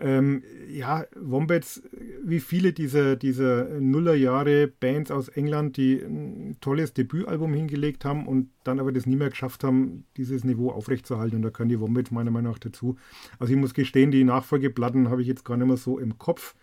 Ähm, 0.00 0.42
ja, 0.68 1.06
Wombats, 1.14 1.82
wie 2.24 2.40
viele 2.40 2.72
dieser, 2.72 3.14
dieser 3.14 3.78
Nullerjahre 3.78 4.66
Bands 4.66 5.12
aus 5.12 5.28
England, 5.28 5.76
die 5.76 6.00
ein 6.00 6.56
tolles 6.60 6.94
Debütalbum 6.94 7.54
hingelegt 7.54 8.04
haben 8.04 8.26
und 8.26 8.50
dann 8.64 8.80
aber 8.80 8.90
das 8.90 9.06
nie 9.06 9.14
mehr 9.14 9.30
geschafft 9.30 9.62
haben, 9.62 10.04
dieses 10.16 10.42
Niveau 10.42 10.72
aufrechtzuerhalten. 10.72 11.36
Und 11.36 11.42
da 11.42 11.50
können 11.50 11.68
die 11.68 11.78
Wombats 11.78 12.10
meiner 12.10 12.32
Meinung 12.32 12.52
nach 12.52 12.58
dazu. 12.58 12.96
Also 13.38 13.52
ich 13.52 13.58
muss 13.58 13.72
gestehen, 13.72 14.10
die 14.10 14.24
Nachfolgeplatten 14.24 15.10
habe 15.10 15.22
ich 15.22 15.28
jetzt 15.28 15.44
gar 15.44 15.56
nicht 15.56 15.68
mehr 15.68 15.76
so 15.76 16.00
im 16.00 16.18
Kopf. 16.18 16.56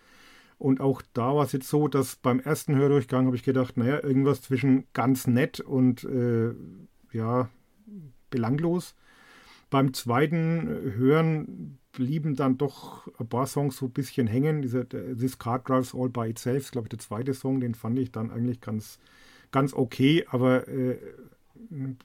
Und 0.62 0.80
auch 0.80 1.02
da 1.14 1.36
war 1.36 1.44
es 1.44 1.54
jetzt 1.54 1.70
so, 1.70 1.88
dass 1.88 2.18
beim 2.18 2.40
ersten 2.40 2.76
Hördurchgang 2.76 3.26
habe 3.26 3.36
ich 3.36 3.42
gedacht, 3.42 3.78
naja, 3.78 4.04
irgendwas 4.04 4.44
zwischen 4.44 4.84
ganz 4.94 5.26
nett 5.26 5.60
und 5.60 6.04
äh, 6.04 6.54
ja, 7.12 7.50
belanglos. 8.30 8.94
Beim 9.72 9.92
zweiten 9.96 10.68
Hören 10.68 11.80
blieben 11.94 12.36
dann 12.36 12.60
doch 12.60 13.08
ein 13.18 13.28
paar 13.28 13.48
Songs 13.48 13.78
so 13.78 13.88
ein 13.88 13.92
bisschen 13.92 14.28
hängen. 14.28 14.62
Dieser 14.62 14.88
This 14.88 15.40
Car 15.40 15.58
Drives 15.58 15.96
All 15.96 16.10
By 16.10 16.30
Itself, 16.30 16.70
glaube 16.70 16.86
ich, 16.86 16.90
der 16.90 17.00
zweite 17.00 17.34
Song, 17.34 17.60
den 17.60 17.74
fand 17.74 17.98
ich 17.98 18.12
dann 18.12 18.30
eigentlich 18.30 18.62
ganz, 18.62 19.00
ganz 19.50 19.74
okay, 19.74 20.26
aber 20.30 20.68
äh, 20.68 20.96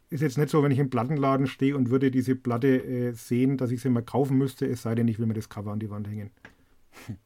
ist 0.08 0.22
jetzt 0.22 0.38
nicht 0.38 0.48
so, 0.48 0.62
wenn 0.62 0.72
ich 0.72 0.78
im 0.78 0.88
Plattenladen 0.88 1.46
stehe 1.46 1.76
und 1.76 1.90
würde 1.90 2.10
diese 2.10 2.34
Platte 2.34 2.82
äh, 2.82 3.12
sehen, 3.12 3.58
dass 3.58 3.70
ich 3.70 3.82
sie 3.82 3.90
mal 3.90 4.02
kaufen 4.02 4.38
müsste, 4.38 4.64
es 4.64 4.80
sei 4.80 4.94
denn, 4.94 5.08
ich 5.08 5.18
will 5.18 5.26
mir 5.26 5.34
das 5.34 5.50
Cover 5.50 5.72
an 5.72 5.78
die 5.78 5.90
Wand 5.90 6.08
hängen. 6.08 6.30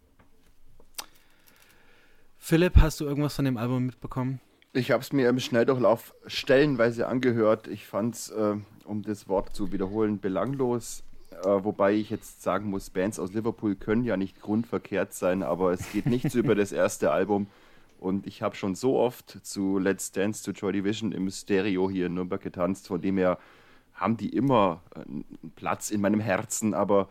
Philipp, 2.51 2.79
hast 2.79 2.99
du 2.99 3.05
irgendwas 3.05 3.37
von 3.37 3.45
dem 3.45 3.57
Album 3.57 3.87
mitbekommen? 3.87 4.41
Ich 4.73 4.91
habe 4.91 5.05
es 5.05 5.13
mir 5.13 5.29
im 5.29 5.39
Schnelldurchlauf 5.39 6.13
stellenweise 6.27 7.07
angehört. 7.07 7.69
Ich 7.69 7.87
fand 7.87 8.17
es, 8.17 8.31
äh, 8.31 8.57
um 8.85 9.03
das 9.03 9.29
Wort 9.29 9.55
zu 9.55 9.71
wiederholen, 9.71 10.19
belanglos. 10.19 11.05
Äh, 11.31 11.47
wobei 11.47 11.95
ich 11.95 12.11
jetzt 12.11 12.43
sagen 12.43 12.69
muss, 12.69 12.91
Bands 12.91 13.21
aus 13.21 13.33
Liverpool 13.33 13.77
können 13.77 14.03
ja 14.03 14.17
nicht 14.17 14.41
grundverkehrt 14.41 15.15
sein, 15.15 15.45
aber 15.45 15.71
es 15.71 15.93
geht 15.93 16.07
nichts 16.07 16.35
über 16.35 16.57
das 16.57 16.73
erste 16.73 17.13
Album. 17.13 17.47
Und 18.01 18.27
ich 18.27 18.43
habe 18.43 18.57
schon 18.57 18.75
so 18.75 18.99
oft 18.99 19.47
zu 19.47 19.79
Let's 19.79 20.11
Dance 20.11 20.43
to 20.43 20.51
Joy 20.51 20.73
Division 20.73 21.13
im 21.13 21.31
Stereo 21.31 21.89
hier 21.89 22.07
in 22.07 22.15
Nürnberg 22.15 22.43
getanzt, 22.43 22.89
von 22.89 23.01
dem 23.01 23.17
her 23.17 23.39
haben 23.95 24.17
die 24.17 24.31
immer 24.31 24.83
einen 24.93 25.25
Platz 25.55 25.93
in 25.93 26.01
meinem 26.01 26.19
Herzen, 26.19 26.75
aber 26.75 27.11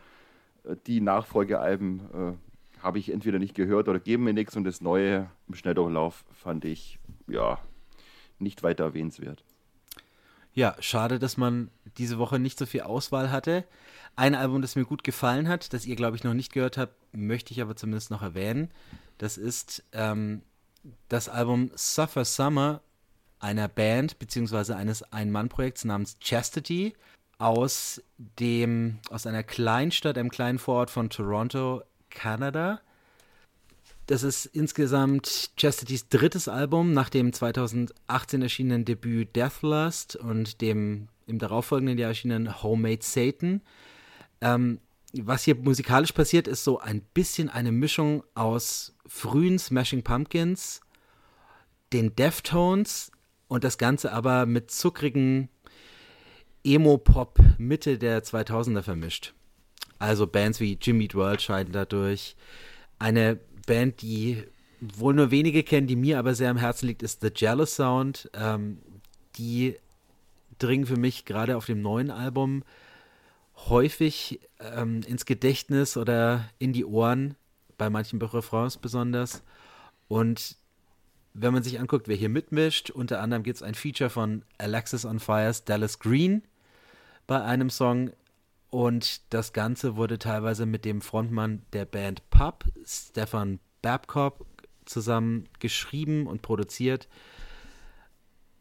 äh, 0.65 0.75
die 0.85 0.99
Nachfolgealben 0.99 2.01
äh, 2.13 2.48
habe 2.81 2.99
ich 2.99 3.11
entweder 3.11 3.39
nicht 3.39 3.55
gehört 3.55 3.87
oder 3.87 3.99
geben 3.99 4.23
mir 4.23 4.33
nichts 4.33 4.55
und 4.55 4.63
das 4.63 4.81
Neue 4.81 5.29
im 5.47 5.55
Schnelldurchlauf 5.55 6.23
fand 6.33 6.65
ich 6.65 6.99
ja, 7.27 7.59
nicht 8.39 8.63
weiter 8.63 8.85
erwähnenswert. 8.85 9.43
Ja, 10.53 10.75
schade, 10.79 11.19
dass 11.19 11.37
man 11.37 11.69
diese 11.97 12.17
Woche 12.17 12.39
nicht 12.39 12.57
so 12.57 12.65
viel 12.65 12.81
Auswahl 12.81 13.31
hatte. 13.31 13.65
Ein 14.15 14.35
Album, 14.35 14.61
das 14.61 14.75
mir 14.75 14.85
gut 14.85 15.03
gefallen 15.03 15.47
hat, 15.47 15.73
das 15.73 15.85
ihr, 15.85 15.95
glaube 15.95 16.17
ich, 16.17 16.23
noch 16.23 16.33
nicht 16.33 16.51
gehört 16.51 16.77
habt, 16.77 16.93
möchte 17.13 17.53
ich 17.53 17.61
aber 17.61 17.75
zumindest 17.75 18.11
noch 18.11 18.21
erwähnen. 18.21 18.71
Das 19.17 19.37
ist 19.37 19.83
ähm, 19.93 20.41
das 21.07 21.29
Album 21.29 21.71
Suffer 21.75 22.25
Summer 22.25 22.81
einer 23.39 23.67
Band 23.67 24.19
beziehungsweise 24.19 24.75
eines 24.75 25.03
Ein-Mann-Projekts 25.13 25.85
namens 25.85 26.17
Chastity 26.19 26.93
aus 27.37 28.03
dem 28.17 28.99
aus 29.09 29.25
einer 29.25 29.43
Kleinstadt, 29.43 30.17
einem 30.17 30.29
kleinen 30.29 30.59
Vorort 30.59 30.89
von 30.89 31.09
Toronto, 31.09 31.83
Kanada. 32.09 32.81
Das 34.07 34.23
ist 34.23 34.47
insgesamt 34.47 35.51
Chastity's 35.55 36.09
drittes 36.09 36.47
Album 36.47 36.93
nach 36.93 37.09
dem 37.09 37.31
2018 37.31 38.41
erschienenen 38.41 38.85
Debüt 38.85 39.35
Deathlust 39.35 40.15
und 40.15 40.61
dem 40.61 41.09
im 41.27 41.37
darauffolgenden 41.37 41.97
Jahr 41.97 42.09
erschienenen 42.09 42.63
Homemade 42.63 43.03
Satan. 43.03 43.61
Ähm, 44.41 44.79
was 45.13 45.43
hier 45.43 45.55
musikalisch 45.55 46.11
passiert, 46.11 46.47
ist 46.47 46.63
so 46.63 46.79
ein 46.79 47.01
bisschen 47.13 47.49
eine 47.49 47.71
Mischung 47.71 48.23
aus 48.35 48.95
frühen 49.05 49.59
Smashing 49.59 50.03
Pumpkins, 50.03 50.81
den 51.93 52.15
Deftones 52.15 53.11
und 53.47 53.63
das 53.63 53.77
Ganze 53.77 54.11
aber 54.11 54.45
mit 54.45 54.71
zuckrigen 54.71 55.49
Emo-Pop 56.63 57.39
Mitte 57.57 57.97
der 57.97 58.23
2000er 58.23 58.81
vermischt. 58.81 59.33
Also 59.99 60.27
Bands 60.27 60.59
wie 60.59 60.77
Jimmy 60.81 61.05
Eat 61.05 61.15
World 61.15 61.41
scheiden 61.41 61.73
dadurch. 61.73 62.35
Eine 62.97 63.39
Band, 63.67 64.01
die 64.01 64.43
wohl 64.79 65.13
nur 65.13 65.31
wenige 65.31 65.63
kennen, 65.63 65.87
die 65.87 65.95
mir 65.95 66.19
aber 66.19 66.33
sehr 66.33 66.49
am 66.49 66.57
Herzen 66.57 66.87
liegt, 66.87 67.03
ist 67.03 67.21
The 67.21 67.31
Jealous 67.35 67.75
Sound. 67.75 68.29
Ähm, 68.33 68.79
die 69.35 69.75
dringen 70.57 70.85
für 70.85 70.97
mich 70.97 71.25
gerade 71.25 71.57
auf 71.57 71.65
dem 71.65 71.81
neuen 71.81 72.11
Album 72.11 72.63
häufig 73.67 74.39
ähm, 74.59 75.01
ins 75.05 75.25
Gedächtnis 75.25 75.97
oder 75.97 76.49
in 76.59 76.73
die 76.73 76.85
Ohren, 76.85 77.35
bei 77.77 77.89
manchen 77.89 78.21
Refrains 78.21 78.77
besonders. 78.77 79.43
Und 80.07 80.57
wenn 81.33 81.53
man 81.53 81.63
sich 81.63 81.79
anguckt, 81.79 82.07
wer 82.07 82.15
hier 82.15 82.29
mitmischt, 82.29 82.89
unter 82.89 83.21
anderem 83.21 83.43
gibt 83.43 83.57
es 83.57 83.63
ein 83.63 83.75
Feature 83.75 84.09
von 84.09 84.43
Alexis 84.57 85.05
on 85.05 85.19
Fires 85.19 85.63
Dallas 85.65 85.99
Green 85.99 86.43
bei 87.27 87.41
einem 87.41 87.69
Song. 87.69 88.11
Und 88.69 89.33
das 89.33 89.53
Ganze 89.53 89.95
wurde 89.95 90.19
teilweise 90.19 90.65
mit 90.65 90.85
dem 90.85 91.01
Frontmann 91.01 91.63
der 91.73 91.85
Band 91.85 92.29
Pub, 92.29 92.65
Stefan 92.85 93.59
Babcock, 93.81 94.45
zusammen 94.85 95.47
geschrieben 95.59 96.27
und 96.27 96.41
produziert. 96.41 97.07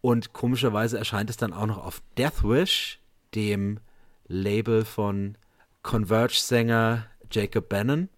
Und 0.01 0.33
komischerweise 0.33 0.99
erscheint 0.99 1.29
es 1.29 1.37
dann 1.37 1.53
auch 1.53 1.67
noch 1.67 1.79
auf 1.79 2.03
Deathwish, 2.17 3.01
dem 3.35 3.81
Label 4.27 4.85
von 4.85 5.37
Converge-Sänger 5.83 7.07
Jacob 7.31 7.69
Bannon. 7.69 8.09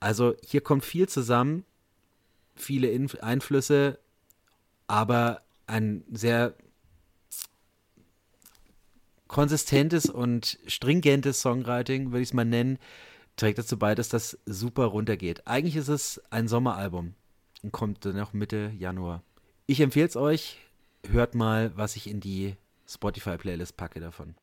Also 0.00 0.34
hier 0.42 0.62
kommt 0.62 0.84
viel 0.84 1.08
zusammen, 1.08 1.64
viele 2.54 2.88
Inf 2.88 3.16
Einflüsse, 3.16 3.98
aber 4.86 5.42
ein 5.66 6.04
sehr 6.10 6.54
konsistentes 9.30 10.06
und 10.06 10.58
stringentes 10.66 11.40
Songwriting, 11.40 12.10
würde 12.10 12.22
ich 12.22 12.30
es 12.30 12.34
mal 12.34 12.44
nennen, 12.44 12.78
trägt 13.36 13.58
dazu 13.58 13.78
bei, 13.78 13.94
dass 13.94 14.08
das 14.08 14.36
super 14.44 14.86
runtergeht. 14.86 15.46
Eigentlich 15.46 15.76
ist 15.76 15.86
es 15.86 16.20
ein 16.30 16.48
Sommeralbum 16.48 17.14
und 17.62 17.70
kommt 17.70 18.04
dann 18.04 18.18
auch 18.18 18.32
Mitte 18.32 18.72
Januar. 18.76 19.22
Ich 19.66 19.80
empfehle 19.80 20.08
es 20.08 20.16
euch, 20.16 20.58
hört 21.08 21.36
mal, 21.36 21.70
was 21.76 21.94
ich 21.94 22.10
in 22.10 22.18
die 22.18 22.56
Spotify-Playlist 22.88 23.76
packe 23.76 24.00
davon. 24.00 24.34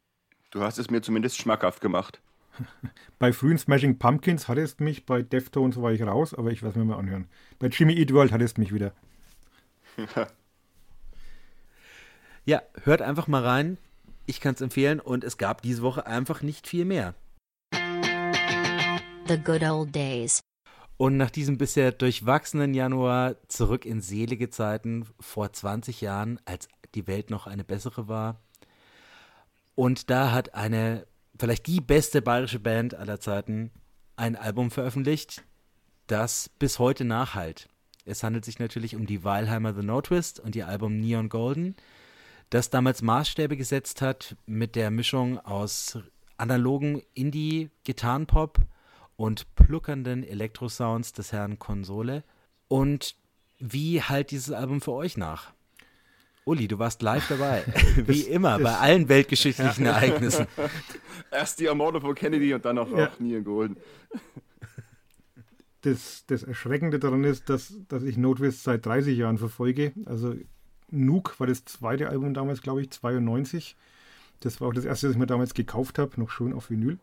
Du 0.52 0.62
hast 0.62 0.78
es 0.78 0.90
mir 0.90 1.02
zumindest 1.02 1.38
schmackhaft 1.38 1.82
gemacht. 1.82 2.22
Bei 3.20 3.34
frühen 3.34 3.58
Smashing 3.58 4.00
Pumpkins 4.00 4.48
hattest 4.48 4.80
mich, 4.80 5.06
bei 5.06 5.22
Deftones 5.22 5.82
war 5.82 5.92
ich 5.92 6.02
raus, 6.02 6.34
aber 6.34 6.52
ich 6.52 6.62
werde 6.62 6.72
es 6.72 6.76
mir 6.78 6.86
mal 6.86 6.98
anhören. 6.98 7.28
Bei 7.60 7.68
Jimmy 7.68 7.94
Eat 7.94 8.14
World 8.14 8.32
hattest 8.32 8.58
mich 8.58 8.74
wieder. 8.74 8.94
ja, 12.46 12.62
hört 12.84 13.02
einfach 13.02 13.28
mal 13.28 13.44
rein. 13.44 13.78
Ich 14.30 14.42
kann 14.42 14.56
es 14.56 14.62
empfehlen 14.62 15.00
und 15.00 15.24
es 15.24 15.38
gab 15.38 15.62
diese 15.62 15.82
Woche 15.82 16.06
einfach 16.06 16.42
nicht 16.42 16.68
viel 16.68 16.84
mehr. 16.84 17.16
The 17.72 19.38
Good 19.38 19.64
Old 19.64 19.96
Days. 19.96 20.42
Und 20.98 21.16
nach 21.16 21.32
diesem 21.32 21.58
bisher 21.58 21.94
durchwachsenen 21.94 22.74
Januar 22.74 23.38
zurück 23.48 23.86
in 23.86 24.02
selige 24.02 24.50
Zeiten 24.50 25.06
vor 25.22 25.54
20 25.54 26.02
Jahren, 26.02 26.42
als 26.44 26.68
die 26.94 27.08
Welt 27.08 27.30
noch 27.30 27.48
eine 27.48 27.64
bessere 27.64 28.10
war. 28.10 28.42
Und 29.76 30.10
da 30.10 30.34
hat 30.34 30.56
eine, 30.56 31.08
vielleicht 31.40 31.66
die 31.66 31.80
beste 31.80 32.22
bayerische 32.22 32.60
Band 32.60 32.96
aller 32.96 33.22
Zeiten 33.22 33.72
ein 34.18 34.36
Album 34.36 34.72
veröffentlicht, 34.72 35.46
das 36.08 36.50
bis 36.60 36.80
heute 36.80 37.06
nachhalt. 37.06 37.70
Es 38.04 38.24
handelt 38.24 38.44
sich 38.44 38.60
natürlich 38.60 38.98
um 38.98 39.06
die 39.06 39.24
Weilheimer 39.24 39.74
The 39.74 39.86
No 39.86 40.02
Twist 40.02 40.42
und 40.42 40.54
ihr 40.58 40.68
Album 40.68 41.00
Neon 41.00 41.30
Golden, 41.30 41.78
das 42.50 42.70
damals 42.70 43.02
Maßstäbe 43.02 43.58
gesetzt 43.58 44.02
hat 44.02 44.36
mit 44.46 44.76
der 44.76 44.92
Mischung 44.92 45.40
aus 45.40 46.00
analogen 46.38 47.02
Indie-Gitarrenpop 47.14 48.60
und 49.16 49.54
pluckernden 49.56 50.24
Elektrosounds 50.24 51.14
des 51.14 51.32
Herrn 51.32 51.60
Konsole. 51.60 52.24
Und 52.68 53.16
wie 53.60 54.02
halt 54.02 54.32
dieses 54.32 54.52
Album 54.52 54.82
für 54.82 54.94
euch 54.94 55.18
nach? 55.18 55.52
Uli, 56.46 56.70
du 56.70 56.80
warst 56.80 57.02
live 57.02 57.28
dabei. 57.28 57.66
Wie 58.06 58.22
immer, 58.22 58.58
bei 58.60 58.78
allen 58.78 59.10
weltgeschichtlichen 59.10 59.84
ja. 59.84 59.92
Ereignissen. 59.92 60.48
Erst 61.32 61.60
die 61.60 61.66
Ermordung 61.66 62.02
von 62.02 62.16
Kennedy 62.16 62.54
und 62.54 62.64
dann 62.64 62.78
auch, 62.78 62.90
ja. 62.90 63.08
auch 63.08 63.20
Neil 63.20 63.42
Golden. 63.42 63.76
Das, 65.82 66.24
das 66.28 66.44
Erschreckende 66.44 67.00
daran 67.00 67.26
ist, 67.26 67.50
dass, 67.50 67.74
dass 67.90 68.04
ich 68.04 68.16
Notwist 68.16 68.64
seit 68.64 68.86
30 68.86 69.18
Jahren 69.18 69.38
verfolge. 69.38 69.92
Also 70.06 70.36
Nuke 70.90 71.40
war 71.40 71.48
das 71.48 71.66
zweite 71.66 72.10
Album 72.10 72.34
damals, 72.34 72.62
glaube 72.62 72.82
ich, 72.82 72.92
92. 72.92 73.76
Das 74.40 74.62
war 74.62 74.70
auch 74.70 74.74
das 74.74 74.86
erste, 74.86 75.08
das 75.08 75.16
ich 75.16 75.20
mir 75.20 75.28
damals 75.28 75.54
gekauft 75.54 76.00
habe, 76.00 76.20
noch 76.20 76.30
schön 76.30 76.54
auf 76.54 76.70
Vinyl. 76.70 77.00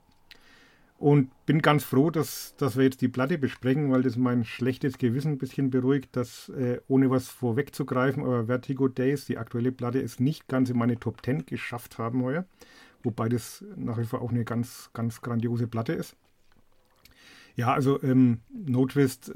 Und 0.97 1.31
bin 1.45 1.61
ganz 1.61 1.83
froh, 1.83 2.11
dass, 2.11 2.55
dass 2.57 2.77
wir 2.77 2.85
jetzt 2.85 3.01
die 3.01 3.09
Platte 3.09 3.37
besprechen, 3.37 3.91
weil 3.91 4.03
das 4.03 4.17
mein 4.17 4.45
schlechtes 4.45 4.97
Gewissen 4.97 5.33
ein 5.33 5.39
bisschen 5.39 5.71
beruhigt, 5.71 6.15
dass 6.17 6.49
äh, 6.51 6.81
ohne 6.87 7.11
was 7.11 7.29
vorwegzugreifen, 7.29 8.23
aber 8.23 8.47
Vertigo 8.47 8.89
Days, 8.89 9.27
die 9.27 9.37
aktuelle 9.37 9.73
Platte, 9.73 10.01
es 10.01 10.21
nicht 10.21 10.47
ganz 10.47 10.71
in 10.71 10.79
meine 10.79 10.99
Top 10.99 11.25
10 11.25 11.47
geschafft 11.47 11.99
haben 11.99 12.23
heuer. 12.23 12.47
Wobei 13.03 13.29
das 13.29 13.65
nach 13.77 13.99
wie 13.99 14.05
vor 14.05 14.23
auch 14.23 14.31
eine 14.31 14.45
ganz, 14.45 14.91
ganz 14.95 15.21
grandiose 15.21 15.67
Platte 15.67 15.93
ist. 15.93 16.17
Ja, 17.57 17.73
also 17.73 18.03
ähm, 18.03 18.41
No 18.53 18.87
Twist 18.87 19.31
äh, 19.31 19.35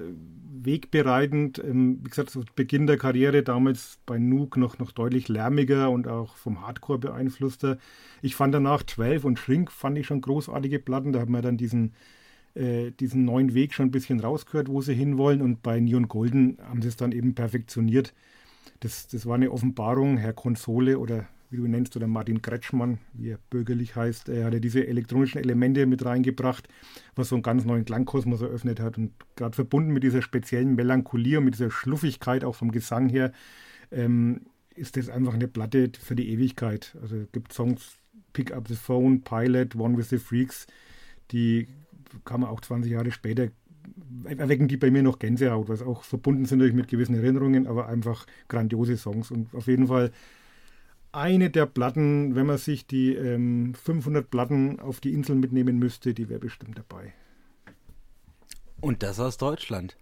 wegbereitend. 0.65 1.59
Ähm, 1.59 2.01
wie 2.03 2.11
gesagt, 2.11 2.31
zu 2.31 2.45
Beginn 2.57 2.87
der 2.87 2.99
Karriere 2.99 3.43
damals 3.43 3.99
bei 4.07 4.19
Nuke 4.19 4.59
noch, 4.59 4.79
noch 4.79 4.91
deutlich 4.91 5.29
lärmiger 5.29 5.91
und 5.91 6.09
auch 6.09 6.37
vom 6.37 6.67
Hardcore 6.67 6.99
beeinflusster. 6.99 7.79
Ich 8.23 8.35
fand 8.35 8.55
danach 8.55 8.83
12 8.83 9.25
und 9.25 9.39
Shrink 9.39 9.71
fand 9.71 9.99
ich 9.99 10.07
schon 10.07 10.21
großartige 10.21 10.81
Platten. 10.81 11.13
Da 11.13 11.21
haben 11.21 11.33
wir 11.33 11.43
dann 11.43 11.57
diesen, 11.57 11.95
äh, 12.55 12.91
diesen 12.91 13.25
neuen 13.25 13.55
Weg 13.55 13.73
schon 13.73 13.87
ein 13.87 13.93
bisschen 13.93 14.21
rausgehört, 14.21 14.69
wo 14.69 14.81
sie 14.81 14.95
hinwollen. 14.95 15.41
Und 15.41 15.63
bei 15.63 15.79
Neon 15.79 16.09
Golden 16.09 16.59
haben 16.69 16.83
sie 16.83 16.89
es 16.89 16.97
dann 16.97 17.13
eben 17.13 17.35
perfektioniert. 17.35 18.15
Das, 18.81 19.07
das 19.07 19.27
war 19.27 19.37
eine 19.37 19.53
Offenbarung, 19.53 20.17
Herr 20.19 20.33
Konsole 20.33 20.99
oder 20.99 21.29
wie 21.51 21.57
du 21.57 21.65
ihn 21.65 21.71
nennst, 21.71 21.97
oder 21.97 22.07
Martin 22.07 22.43
Kretschmann, 22.43 22.99
wie 23.13 23.31
er 23.31 23.39
bürgerlich 23.51 23.97
heißt, 23.97 24.29
er 24.29 24.47
hat 24.47 24.55
ja 24.55 24.61
diese 24.61 24.87
elektronischen 24.87 25.41
Elemente 25.41 25.87
mit 25.87 26.05
reingebracht, 26.05 26.69
was 27.15 27.29
so 27.29 27.37
einen 27.37 27.43
ganz 27.43 27.65
neuen 27.65 27.85
Klangkosmos 27.85 28.43
eröffnet 28.43 28.81
hat. 28.81 28.99
Und 28.99 29.13
gerade 29.37 29.55
verbunden 29.55 29.93
mit 29.93 30.03
dieser 30.03 30.23
speziellen 30.23 30.75
Melancholie 30.75 31.39
und 31.39 31.45
mit 31.45 31.55
dieser 31.55 31.71
Schluffigkeit, 31.71 32.45
auch 32.45 32.55
vom 32.55 32.71
Gesang 32.71 33.09
her, 33.09 33.33
ähm, 33.91 34.43
ist 34.75 34.97
das 34.97 35.09
einfach 35.09 35.35
eine 35.35 35.49
Platte 35.49 35.91
für 35.99 36.15
die 36.15 36.31
Ewigkeit. 36.31 36.97
Also 37.01 37.17
es 37.17 37.33
gibt 37.33 37.53
Songs, 37.53 37.99
Pick 38.33 38.53
Up 38.53 38.69
the 38.69 38.77
Phone, 38.77 39.23
Pilot, 39.23 39.75
One 39.75 39.97
with 39.97 40.11
the 40.11 40.19
Freaks, 40.19 40.67
die 41.33 41.67
kann 42.25 42.41
man 42.41 42.51
auch 42.51 42.61
20 42.61 42.91
Jahre 42.91 43.11
später 43.11 43.49
erwecken 44.25 44.69
die 44.69 44.77
bei 44.77 44.91
mir 44.91 45.03
noch 45.03 45.19
Gänsehaut, 45.19 45.69
was 45.69 45.83
auch 45.83 46.03
verbunden 46.03 46.45
sind 46.45 46.59
natürlich 46.59 46.77
mit 46.77 46.89
gewissen 46.89 47.15
Erinnerungen, 47.15 47.67
aber 47.67 47.89
einfach 47.89 48.27
grandiose 48.49 48.97
Songs 48.97 49.31
und 49.31 49.55
auf 49.55 49.67
jeden 49.67 49.87
Fall 49.87 50.11
eine 51.13 51.51
der 51.51 51.67
Platten, 51.67 52.35
wenn 52.35 52.47
man 52.47 52.59
sich 52.59 52.87
die 52.87 53.15
ähm, 53.15 53.75
500 53.75 54.31
Platten 54.31 54.81
auf 54.81 55.01
die 55.01 55.13
Insel 55.13 55.37
mitnehmen 55.37 55.79
müsste, 55.79 56.15
die 56.15 56.29
wäre 56.29 56.41
bestimmt 56.41 56.79
dabei. 56.79 57.13
Und 58.81 59.03
das 59.03 59.19
aus 59.19 59.39
Deutschland. 59.39 59.97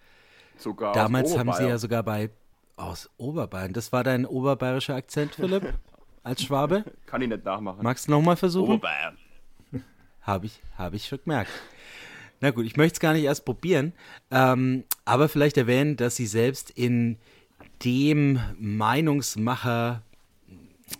Sogar 0.59 0.93
Damals 0.93 1.37
haben 1.37 1.53
sie 1.53 1.69
ja 1.69 1.79
sogar 1.79 2.03
bei 2.03 2.31
aus 2.77 3.11
Oberbayern. 3.17 3.73
Das 3.73 3.93
war 3.93 4.05
dein 4.05 4.27
oberbayerischer 4.27 4.95
Akzent, 4.95 5.35
Philipp, 5.35 5.75
als 6.23 6.43
Schwabe? 6.43 6.85
Kann 7.07 7.23
ich 7.23 7.29
nicht 7.29 7.45
nachmachen. 7.45 7.83
Magst 7.83 8.09
du 8.09 8.13
nochmal 8.13 8.37
versuchen? 8.37 8.75
Oberbayern. 8.75 9.17
Habe 10.23 10.47
ich, 10.47 10.61
hab 10.77 10.93
ich 10.93 11.07
schon 11.07 11.21
gemerkt. 11.25 11.51
Na 12.41 12.51
gut, 12.51 12.67
ich 12.67 12.77
möchte 12.77 12.97
es 12.97 13.01
gar 13.01 13.15
nicht 13.15 13.25
erst 13.25 13.47
probieren, 13.47 13.95
ähm, 14.31 14.85
aber 15.07 15.29
vielleicht 15.29 15.57
erwähnen, 15.57 15.97
dass 15.97 16.17
sie 16.17 16.27
selbst 16.27 16.71
in 16.71 17.17
dem 17.83 18.41
Meinungsmacher 18.59 20.03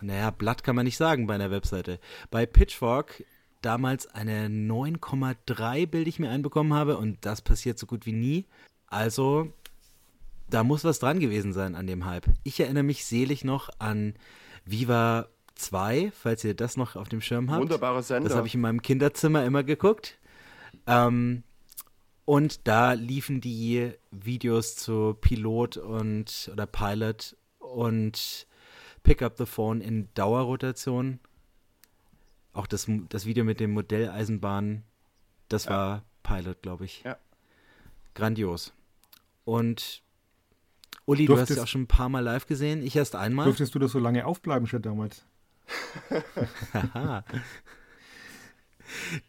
naja, 0.01 0.31
Blatt 0.31 0.65
kann 0.65 0.77
man 0.77 0.85
nicht 0.85 0.97
sagen 0.97 1.27
bei 1.27 1.35
einer 1.35 1.51
Webseite. 1.51 2.01
Bei 2.31 2.47
Pitchfork 2.47 3.25
damals 3.63 4.07
eine 4.07 4.49
9,3 4.49 5.87
Bild 5.87 6.09
ich 6.09 6.19
mir 6.19 6.31
einbekommen 6.31 6.75
habe 6.75 6.97
und 6.99 7.25
das 7.25 7.41
passiert 7.41 7.79
so 7.79 7.87
gut 7.87 8.07
wie 8.07 8.13
nie. 8.13 8.47
Also, 8.87 9.53
da 10.49 10.63
muss 10.63 10.85
was 10.85 10.99
dran 10.99 11.21
gewesen 11.21 11.53
sein 11.53 11.75
an 11.75 11.87
dem 11.87 12.05
Hype. 12.05 12.27
Ich 12.45 12.61
erinnere 12.61 12.85
mich 12.85 13.05
selig 13.05 13.45
noch 13.45 13.69
an 13.79 14.15
Viva 14.65 15.29
2, 15.57 16.13
falls 16.15 16.45
ihr 16.45 16.55
das 16.55 16.77
noch 16.77 16.97
auf 16.97 17.09
dem 17.09 17.21
Schirm 17.21 17.51
habt. 17.51 17.63
Wunderbarer 17.63 18.03
Sender. 18.03 18.29
Das 18.29 18.37
habe 18.37 18.47
ich 18.47 18.55
in 18.55 18.61
meinem 18.61 18.83
Kinderzimmer 18.83 19.45
immer 19.45 19.65
geguckt. 19.65 20.19
Ähm, 20.87 21.43
und 22.25 22.67
da 22.67 22.93
liefen 22.93 23.41
die 23.41 23.93
Videos 24.11 24.77
zu 24.77 25.17
Pilot 25.21 25.77
und 25.77 26.51
oder 26.53 26.67
Pilot 26.67 27.37
und 27.59 28.47
Pick 29.07 29.23
Up 29.23 29.39
the 29.39 29.47
Phone 29.47 29.81
in 29.81 30.09
Dauerrotation. 30.15 31.21
Auch 32.53 32.67
das, 32.67 32.91
das 33.09 33.25
Video 33.25 33.45
mit 33.45 33.61
dem 33.61 33.71
Modelleisenbahn, 33.71 34.83
das 35.49 35.67
ja. 35.67 35.71
war 35.71 36.03
Pilot, 36.25 36.61
glaube 36.61 36.87
ich. 36.87 37.05
Ja. 37.05 37.17
Grandios. 38.15 38.75
Und 39.45 40.03
Uli, 41.05 41.27
Durftest, 41.27 41.51
du 41.51 41.53
hast 41.53 41.57
ja 41.57 41.63
auch 41.63 41.69
schon 41.69 41.83
ein 41.83 41.87
paar 41.87 42.09
Mal 42.09 42.19
live 42.19 42.47
gesehen, 42.47 42.83
ich 42.83 42.97
erst 42.97 43.15
einmal. 43.15 43.45
Durftest 43.45 43.77
du 43.77 43.79
das 43.79 43.93
so 43.93 44.01
lange 44.01 44.27
aufbleiben 44.27 44.67
schon 44.67 44.83
damals? 44.83 45.25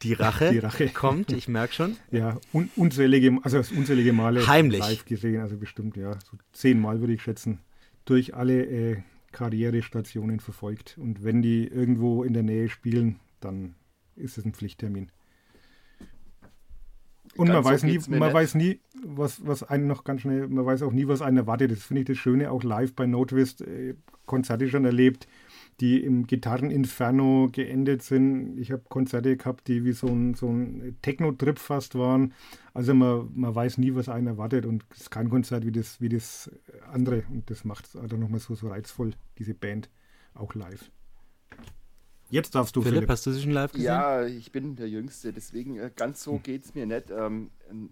Die 0.02 0.14
Rache, 0.14 0.54
Die 0.54 0.60
Rache, 0.60 0.90
kommt, 0.90 1.32
ich 1.32 1.48
merke 1.48 1.74
schon. 1.76 1.98
Ja, 2.10 2.40
un 2.52 2.72
unzählige, 2.76 3.38
also 3.44 3.60
unzählige 3.76 4.12
Male 4.12 4.48
Heimlich. 4.48 4.80
live 4.80 5.06
gesehen, 5.06 5.40
also 5.42 5.56
bestimmt, 5.56 5.98
ja, 5.98 6.14
so 6.14 6.36
zehnmal 6.52 7.00
würde 7.00 7.14
ich 7.14 7.22
schätzen. 7.22 7.60
Durch 8.06 8.34
alle 8.34 8.66
äh, 8.66 9.04
Karrierestationen 9.32 10.40
verfolgt. 10.40 10.98
Und 10.98 11.24
wenn 11.24 11.42
die 11.42 11.68
irgendwo 11.68 12.24
in 12.24 12.34
der 12.34 12.44
Nähe 12.44 12.70
spielen, 12.70 13.20
dann 13.40 13.76
ist 14.16 14.38
es 14.38 14.46
ein 14.46 14.54
Pflichttermin. 14.54 15.12
Und 17.36 17.50
man, 17.50 17.64
so 17.64 17.70
weiß 17.70 17.84
nie, 17.84 18.00
man 18.08 18.34
weiß 18.34 18.56
nie, 18.56 18.80
was, 19.04 19.46
was 19.46 19.62
einen 19.64 19.86
noch 19.86 20.04
ganz 20.04 20.22
schnell, 20.22 20.48
man 20.48 20.66
weiß 20.66 20.82
auch 20.82 20.92
nie, 20.92 21.08
was 21.08 21.22
einen 21.22 21.38
erwartet. 21.38 21.72
Das 21.72 21.84
finde 21.84 22.02
ich 22.02 22.08
das 22.08 22.18
Schöne, 22.18 22.50
auch 22.52 22.64
live 22.64 22.94
bei 22.94 23.06
Notwist, 23.06 23.62
äh, 23.62 23.96
Konzerte 24.26 24.68
schon 24.70 24.86
erlebt, 24.86 25.28
die 25.80 26.04
im 26.04 26.26
Gitarreninferno 26.26 27.50
geendet 27.52 28.02
sind. 28.02 28.58
Ich 28.58 28.72
habe 28.72 28.84
Konzerte 28.90 29.38
gehabt, 29.38 29.68
die 29.68 29.86
wie 29.86 29.92
so 29.92 30.08
ein, 30.08 30.34
so 30.34 30.48
ein 30.48 30.98
Techno-Trip 31.02 31.60
fast 31.60 31.96
waren. 31.96 32.34
Also 32.74 32.94
man, 32.94 33.30
man 33.36 33.54
weiß 33.54 33.78
nie, 33.78 33.94
was 33.94 34.10
einen 34.10 34.28
erwartet 34.28 34.66
und 34.66 34.86
es 34.92 35.02
ist 35.02 35.12
kein 35.12 35.30
Konzert 35.30 35.66
wie 35.66 35.72
das, 35.72 36.02
wie 36.02 36.10
das 36.10 36.52
andere. 36.92 37.24
Und 37.30 37.50
das 37.50 37.64
macht 37.64 37.86
es 37.86 37.96
also 37.96 38.18
nochmal 38.18 38.40
so, 38.40 38.56
so 38.56 38.70
reizvoll, 38.70 39.12
diese 39.38 39.54
Band, 39.54 39.90
auch 40.34 40.56
live. 40.56 40.90
Jetzt 42.30 42.56
darfst 42.56 42.76
du, 42.76 42.82
Philipp. 42.82 42.96
Philipp. 42.96 43.10
hast 43.10 43.26
du 43.26 43.32
sie 43.32 43.42
schon 43.42 43.52
live 43.52 43.72
gesehen? 43.72 43.86
Ja, 43.86 44.26
ich 44.26 44.52
bin 44.52 44.76
der 44.76 44.90
Jüngste, 44.90 45.32
deswegen 45.32 45.78
äh, 45.78 45.92
ganz 45.96 46.24
so 46.24 46.34
hm. 46.34 46.44
geht 46.44 46.66
es 46.66 46.76
mir 46.76 46.86
nicht. 46.86 47.10
Ähm, 47.10 47.52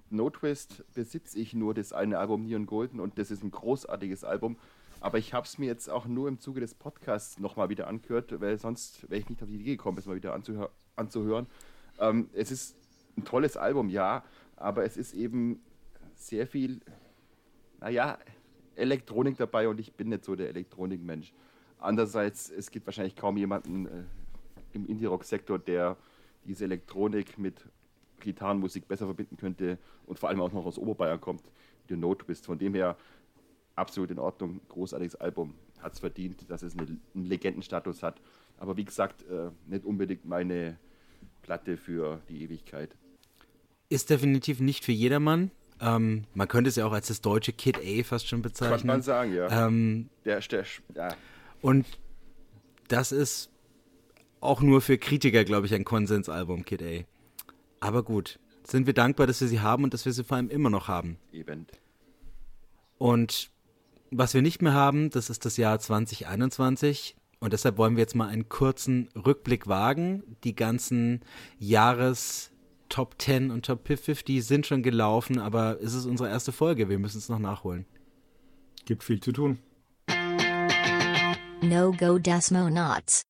no 0.10 0.30
Twist 0.30 0.84
besitze 0.94 1.40
ich 1.40 1.54
nur 1.54 1.74
das 1.74 1.94
eine 1.94 2.18
Album 2.18 2.44
Neon 2.44 2.66
Golden 2.66 3.00
und 3.00 3.18
das 3.18 3.32
ist 3.32 3.44
ein 3.44 3.52
großartiges 3.52 4.24
Album. 4.24 4.58
Aber 5.00 5.18
ich 5.18 5.34
habe 5.34 5.46
es 5.46 5.58
mir 5.58 5.66
jetzt 5.66 5.90
auch 5.90 6.06
nur 6.06 6.28
im 6.28 6.40
Zuge 6.40 6.60
des 6.62 6.74
Podcasts 6.74 7.40
nochmal 7.40 7.70
wieder 7.70 7.88
angehört, 7.88 8.40
weil 8.40 8.58
sonst 8.58 9.10
wäre 9.10 9.20
ich 9.20 9.30
nicht 9.30 9.42
auf 9.44 9.50
die 9.50 9.56
Idee 9.56 9.76
gekommen, 9.76 9.98
es 9.98 10.06
mal 10.06 10.16
wieder 10.16 10.34
anzuhör 10.34 10.72
anzuhören. 10.96 11.48
Ähm, 12.00 12.30
es 12.34 12.52
ist 12.52 12.76
ein 13.18 13.26
tolles 13.26 13.58
Album, 13.58 13.90
ja, 13.90 14.24
aber 14.56 14.86
es 14.86 14.98
ist 14.98 15.14
eben 15.14 15.62
sehr 16.16 16.48
viel, 16.48 16.82
naja, 17.80 18.18
Elektronik 18.76 19.38
dabei 19.38 19.68
und 19.68 19.80
ich 19.80 19.94
bin 19.94 20.10
nicht 20.10 20.26
so 20.26 20.36
der 20.36 20.50
Elektronikmensch. 20.50 21.34
Andererseits, 21.80 22.50
es 22.50 22.72
gibt 22.72 22.86
wahrscheinlich 22.86 23.16
kaum 23.16 23.38
jemanden 23.38 23.86
äh, 23.86 24.04
im 24.74 24.86
Indie-Rock-Sektor, 24.86 25.60
der 25.60 25.98
diese 26.46 26.66
Elektronik 26.66 27.38
mit 27.38 27.66
Gitarrenmusik 28.20 28.88
besser 28.88 29.06
verbinden 29.06 29.38
könnte 29.38 29.78
und 30.06 30.20
vor 30.20 30.30
allem 30.30 30.42
auch 30.42 30.52
noch 30.52 30.66
aus 30.66 30.78
Oberbayern 30.78 31.22
kommt, 31.22 31.44
wie 31.84 31.88
der 31.90 31.98
No 31.98 32.16
Twist. 32.16 32.46
Von 32.46 32.58
dem 32.58 32.74
her 32.74 32.98
absolut 33.76 34.12
in 34.12 34.20
Ordnung, 34.20 34.62
großartiges 34.70 35.16
Album, 35.16 35.56
hat 35.80 35.94
es 35.94 36.00
verdient, 36.00 36.50
dass 36.50 36.64
es 36.64 36.78
eine, 36.78 36.88
einen 37.14 37.26
Legendenstatus 37.26 38.04
hat. 38.04 38.22
Aber 38.58 38.78
wie 38.78 38.86
gesagt, 38.86 39.24
äh, 39.24 39.50
nicht 39.68 39.86
unbedingt 39.86 40.26
meine 40.26 40.78
Platte 41.42 41.78
für 41.78 42.22
die 42.30 42.44
Ewigkeit. 42.44 42.96
Ist 43.90 44.10
definitiv 44.10 44.60
nicht 44.60 44.84
für 44.84 44.92
jedermann. 44.92 45.52
Ähm, 45.82 46.24
man 46.34 46.48
könnte 46.48 46.70
es 46.70 46.78
ja 46.78 46.86
auch 46.86 46.94
als 46.94 47.08
das 47.10 47.22
deutsche 47.22 47.52
Kid 47.52 47.78
A 47.78 48.04
fast 48.04 48.28
schon 48.28 48.42
bezeichnen. 48.42 48.78
Kann 48.78 48.88
man 48.88 49.02
sagen, 49.02 49.34
ja. 49.34 49.68
Ähm, 49.68 50.10
der, 50.24 50.40
der, 50.40 50.66
ja. 50.96 51.10
Und 51.62 51.86
das 52.88 53.12
ist 53.12 53.50
auch 54.40 54.62
nur 54.62 54.82
für 54.82 54.98
Kritiker, 54.98 55.44
glaube 55.44 55.68
ich, 55.68 55.74
ein 55.74 55.84
Konsensalbum, 55.84 56.64
Kid 56.64 56.82
A. 56.82 57.04
Aber 57.80 58.04
gut. 58.04 58.40
sind 58.64 58.88
wir 58.88 58.94
dankbar, 58.94 59.28
dass 59.28 59.42
wir 59.42 59.48
sie 59.48 59.60
haben 59.60 59.84
und 59.84 59.94
dass 59.94 60.06
wir 60.06 60.14
sie 60.14 60.24
vor 60.24 60.38
allem 60.38 60.50
immer 60.50 60.70
noch 60.70 60.88
haben. 60.88 61.18
Eben. 61.32 61.68
Und 62.98 63.52
was 64.12 64.34
wir 64.34 64.42
nicht 64.42 64.62
mehr 64.62 64.74
haben, 64.74 65.10
das 65.10 65.30
ist 65.30 65.46
das 65.46 65.58
Jahr 65.58 65.80
2021. 65.80 67.16
Und 67.40 67.54
deshalb 67.54 67.78
wollen 67.78 67.96
wir 67.96 68.02
jetzt 68.02 68.16
mal 68.16 68.30
einen 68.30 68.50
kurzen 68.50 69.10
Rückblick 69.16 69.68
wagen. 69.68 70.24
Die 70.44 70.56
ganzen 70.56 71.22
Jahres 71.60 72.52
Top 72.90 73.16
10 73.20 73.52
und 73.52 73.66
Top 73.66 73.88
50 73.88 74.44
sind 74.46 74.66
schon 74.66 74.84
gelaufen, 74.84 75.40
aber 75.40 75.80
es 75.82 75.94
ist 75.94 76.06
unsere 76.06 76.30
erste 76.30 76.52
Folge. 76.52 76.90
Wir 76.90 77.00
müssen 77.00 77.18
es 77.18 77.30
noch 77.30 77.40
nachholen. 77.40 77.86
Gibt 78.86 79.04
viel 79.04 79.20
zu 79.20 79.32
tun. 79.32 79.60
No 81.62 81.92
Go 81.92 82.20
Desmonauts. 82.20 83.24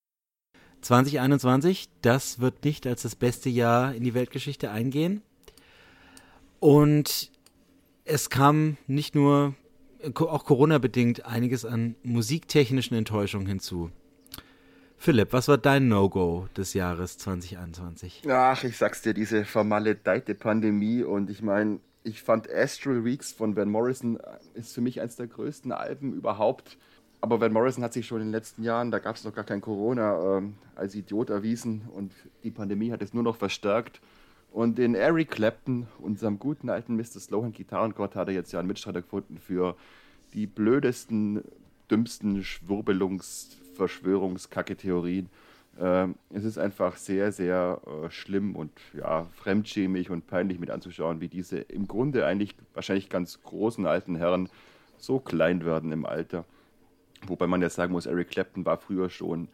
2021, 0.81 1.89
das 2.01 2.39
wird 2.39 2.63
nicht 2.63 2.85
als 2.85 3.01
das 3.01 3.15
beste 3.15 3.49
Jahr 3.49 3.95
in 3.95 4.03
die 4.03 4.13
Weltgeschichte 4.13 4.69
eingehen. 4.69 5.23
Und 6.59 7.31
es 8.03 8.29
kam 8.29 8.77
nicht 8.85 9.15
nur, 9.15 9.55
auch 10.15 10.45
Corona-bedingt, 10.45 11.25
einiges 11.25 11.65
an 11.65 11.95
musiktechnischen 12.03 12.97
Enttäuschungen 12.97 13.47
hinzu. 13.47 13.91
Philipp, 14.97 15.33
was 15.33 15.47
war 15.47 15.57
dein 15.57 15.87
No-Go 15.87 16.47
des 16.55 16.73
Jahres 16.73 17.17
2021? 17.17 18.23
Ach, 18.29 18.63
ich 18.63 18.77
sag's 18.77 19.01
dir, 19.01 19.13
diese 19.13 19.45
vermaledeite 19.45 20.35
Pandemie 20.35 21.03
und 21.03 21.29
ich 21.29 21.41
meine, 21.41 21.79
ich 22.03 22.21
fand 22.21 22.49
Astral 22.49 23.03
Weeks 23.03 23.31
von 23.31 23.55
Van 23.55 23.69
Morrison 23.69 24.17
äh, 24.17 24.59
ist 24.59 24.73
für 24.73 24.81
mich 24.81 25.01
eines 25.01 25.15
der 25.15 25.27
größten 25.27 25.71
Alben 25.71 26.13
überhaupt. 26.13 26.77
Aber 27.19 27.41
Van 27.41 27.51
Morrison 27.51 27.83
hat 27.83 27.93
sich 27.93 28.05
schon 28.05 28.21
in 28.21 28.27
den 28.27 28.31
letzten 28.31 28.63
Jahren, 28.63 28.91
da 28.91 28.99
gab 28.99 29.15
es 29.15 29.23
noch 29.23 29.33
gar 29.33 29.43
kein 29.43 29.61
Corona, 29.61 30.37
ähm, 30.37 30.55
als 30.75 30.93
Idiot 30.93 31.29
erwiesen 31.29 31.89
und 31.93 32.13
die 32.43 32.51
Pandemie 32.51 32.91
hat 32.91 33.01
es 33.01 33.13
nur 33.13 33.23
noch 33.23 33.35
verstärkt. 33.35 33.99
Und 34.55 34.79
in 34.79 34.95
Eric 34.95 35.31
Clapton, 35.31 35.85
unserem 35.99 36.39
guten 36.39 36.69
alten 36.69 36.95
Mr. 36.95 37.19
Slohan 37.19 37.51
Gitarrengott, 37.51 38.15
hat 38.15 38.29
er 38.29 38.33
jetzt 38.33 38.53
ja 38.53 38.59
einen 38.59 38.69
Mitstreiter 38.69 39.01
gefunden 39.01 39.37
für 39.37 39.75
die 40.33 40.47
blödesten, 40.47 41.43
dümmsten 41.91 42.41
Schwurbelungs-, 42.41 43.57
Verschwörungskacke-Theorien. 43.73 45.27
Ähm, 45.77 46.15
es 46.29 46.45
ist 46.45 46.57
einfach 46.57 46.95
sehr, 46.95 47.33
sehr 47.33 47.81
äh, 47.85 48.09
schlimm 48.09 48.55
und 48.55 48.71
ja, 48.93 49.25
fremdschämig 49.33 50.09
und 50.09 50.25
peinlich 50.25 50.57
mit 50.57 50.69
anzuschauen, 50.69 51.19
wie 51.19 51.27
diese 51.27 51.57
im 51.57 51.85
Grunde 51.85 52.25
eigentlich 52.25 52.55
wahrscheinlich 52.73 53.09
ganz 53.09 53.43
großen 53.43 53.85
alten 53.85 54.15
Herren 54.15 54.47
so 54.97 55.19
klein 55.19 55.65
werden 55.65 55.91
im 55.91 56.05
Alter. 56.05 56.45
Wobei 57.27 57.47
man 57.47 57.61
ja 57.61 57.69
sagen 57.69 57.91
muss, 57.91 58.05
Eric 58.05 58.29
Clapton 58.29 58.65
war 58.65 58.77
früher 58.77 59.09
schon, 59.09 59.49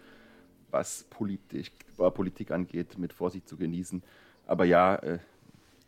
was 0.69 1.05
Politik, 1.09 1.71
war 1.97 2.11
Politik 2.11 2.51
angeht, 2.51 2.99
mit 2.99 3.13
Vorsicht 3.13 3.49
zu 3.49 3.57
genießen. 3.57 4.03
Aber 4.51 4.65
ja, 4.65 4.95
äh, 4.95 5.19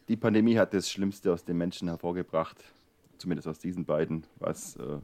die 0.08 0.16
Pandemie 0.16 0.58
hat 0.58 0.74
das 0.74 0.90
Schlimmste 0.90 1.34
aus 1.34 1.44
den 1.44 1.58
Menschen 1.58 1.90
hervorgebracht, 1.90 2.64
zumindest 3.18 3.46
aus 3.50 3.60
diesen 3.60 3.84
beiden, 3.84 4.26
was 4.40 4.78
äh, 4.78 5.00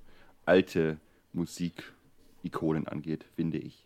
alte 0.45 0.97
Musikikonen 1.33 2.87
angeht, 2.87 3.25
finde 3.35 3.57
ich. 3.57 3.85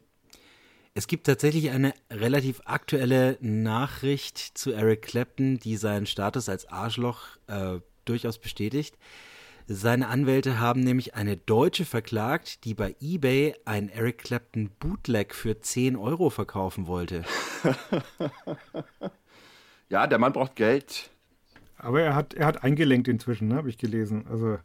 Es 0.94 1.08
gibt 1.08 1.26
tatsächlich 1.26 1.72
eine 1.72 1.96
relativ 2.12 2.62
aktuelle 2.66 3.40
Nachricht 3.42 4.38
zu 4.38 4.74
Eric 4.74 5.02
Clapton, 5.02 5.58
die 5.58 5.76
seinen 5.76 6.06
Status 6.06 6.50
als 6.50 6.68
Arschloch 6.68 7.24
äh, 7.48 7.80
durchaus 8.06 8.38
bestätigt. 8.38 8.96
Seine 9.66 10.08
Anwälte 10.08 10.60
haben 10.60 10.82
nämlich 10.82 11.16
eine 11.16 11.36
Deutsche 11.36 11.86
verklagt, 11.86 12.66
die 12.66 12.76
bei 12.76 12.96
eBay 13.02 13.56
ein 13.66 13.90
Eric 13.90 14.20
Clapton 14.20 14.70
Bootleg 14.78 15.34
für 15.34 15.60
10 15.60 15.96
Euro 15.96 16.30
verkaufen 16.30 16.86
wollte. 16.86 17.24
ja, 19.90 20.08
der 20.08 20.20
Mann 20.20 20.34
braucht 20.34 20.56
Geld. 20.56 21.10
Aber 21.78 22.02
er 22.02 22.16
hat, 22.16 22.34
er 22.34 22.46
hat 22.46 22.64
eingelenkt 22.64 23.08
inzwischen, 23.08 23.50
ne, 23.50 23.56
habe 23.56 23.70
ich 23.70 23.78
gelesen. 23.78 24.26
Also 24.30 24.58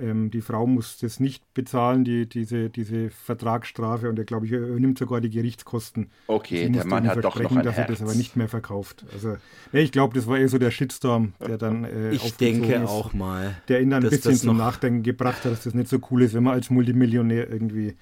ähm, 0.00 0.30
die 0.30 0.40
Frau 0.40 0.66
muss 0.66 0.98
das 0.98 1.20
nicht 1.20 1.42
bezahlen, 1.54 2.04
die, 2.04 2.28
diese, 2.28 2.70
diese 2.70 3.10
Vertragsstrafe 3.10 4.08
und 4.08 4.18
er, 4.18 4.24
glaube 4.24 4.46
ich, 4.46 4.52
er 4.52 4.60
nimmt 4.60 4.98
sogar 4.98 5.20
die 5.20 5.30
Gerichtskosten. 5.30 6.10
Okay, 6.26 6.68
der 6.68 6.84
Mann 6.86 7.08
hat 7.08 7.24
doch 7.24 7.40
noch 7.40 7.50
ein 7.50 7.62
dass 7.62 7.76
Herz. 7.76 7.88
er 7.88 7.92
das 7.94 8.02
aber 8.02 8.14
nicht 8.14 8.36
mehr 8.36 8.48
verkauft. 8.48 9.04
Also, 9.12 9.36
ja, 9.72 9.80
ich 9.80 9.92
glaube, 9.92 10.14
das 10.14 10.26
war 10.26 10.38
eher 10.38 10.48
so 10.48 10.58
der 10.58 10.70
Shitstorm, 10.70 11.32
der 11.44 11.58
dann 11.58 11.84
äh, 11.84 12.10
Ich 12.10 12.36
denke 12.36 12.74
ist, 12.74 12.88
auch 12.88 13.12
mal. 13.12 13.56
Der 13.68 13.80
ihn 13.80 13.90
dann 13.90 14.04
ein 14.04 14.10
bisschen 14.10 14.36
zum 14.36 14.56
Nachdenken 14.56 15.02
gebracht 15.02 15.44
hat, 15.44 15.52
dass 15.52 15.64
das 15.64 15.74
nicht 15.74 15.88
so 15.88 15.98
cool 16.10 16.22
ist, 16.22 16.34
wenn 16.34 16.44
man 16.44 16.54
als 16.54 16.70
Multimillionär 16.70 17.50
irgendwie 17.50 17.96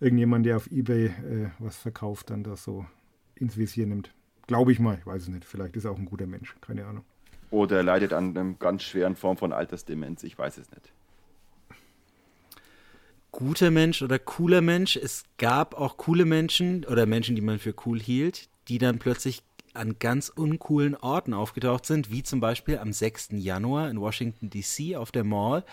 irgendjemand, 0.00 0.46
der 0.46 0.56
auf 0.56 0.70
Ebay 0.70 1.06
äh, 1.06 1.12
was 1.58 1.76
verkauft, 1.76 2.30
dann 2.30 2.42
das 2.42 2.64
so 2.64 2.86
ins 3.34 3.56
Visier 3.56 3.86
nimmt. 3.86 4.10
Glaube 4.48 4.72
ich 4.72 4.80
mal, 4.80 4.98
ich 4.98 5.06
weiß 5.06 5.22
es 5.22 5.28
nicht. 5.28 5.44
Vielleicht 5.44 5.76
ist 5.76 5.84
er 5.84 5.92
auch 5.92 5.98
ein 5.98 6.06
guter 6.06 6.26
Mensch, 6.26 6.56
keine 6.60 6.84
Ahnung. 6.84 7.04
Oder 7.50 7.76
er 7.76 7.82
leidet 7.84 8.12
an 8.12 8.36
einer 8.36 8.54
ganz 8.54 8.82
schweren 8.82 9.14
Form 9.14 9.36
von 9.36 9.52
Altersdemenz, 9.52 10.24
ich 10.24 10.36
weiß 10.36 10.58
es 10.58 10.70
nicht 10.72 10.92
guter 13.38 13.70
Mensch 13.70 14.02
oder 14.02 14.18
cooler 14.18 14.60
Mensch. 14.60 14.96
Es 14.96 15.24
gab 15.36 15.74
auch 15.74 15.96
coole 15.96 16.24
Menschen 16.24 16.84
oder 16.84 17.06
Menschen, 17.06 17.36
die 17.36 17.42
man 17.42 17.58
für 17.58 17.74
cool 17.86 18.00
hielt, 18.00 18.48
die 18.68 18.78
dann 18.78 18.98
plötzlich 18.98 19.42
an 19.74 19.96
ganz 19.98 20.28
uncoolen 20.28 20.96
Orten 20.96 21.34
aufgetaucht 21.34 21.86
sind, 21.86 22.10
wie 22.10 22.22
zum 22.22 22.40
Beispiel 22.40 22.78
am 22.78 22.92
6. 22.92 23.28
Januar 23.32 23.90
in 23.90 24.00
Washington, 24.00 24.50
D.C. 24.50 24.96
auf 24.96 25.12
der 25.12 25.24
Mall 25.24 25.64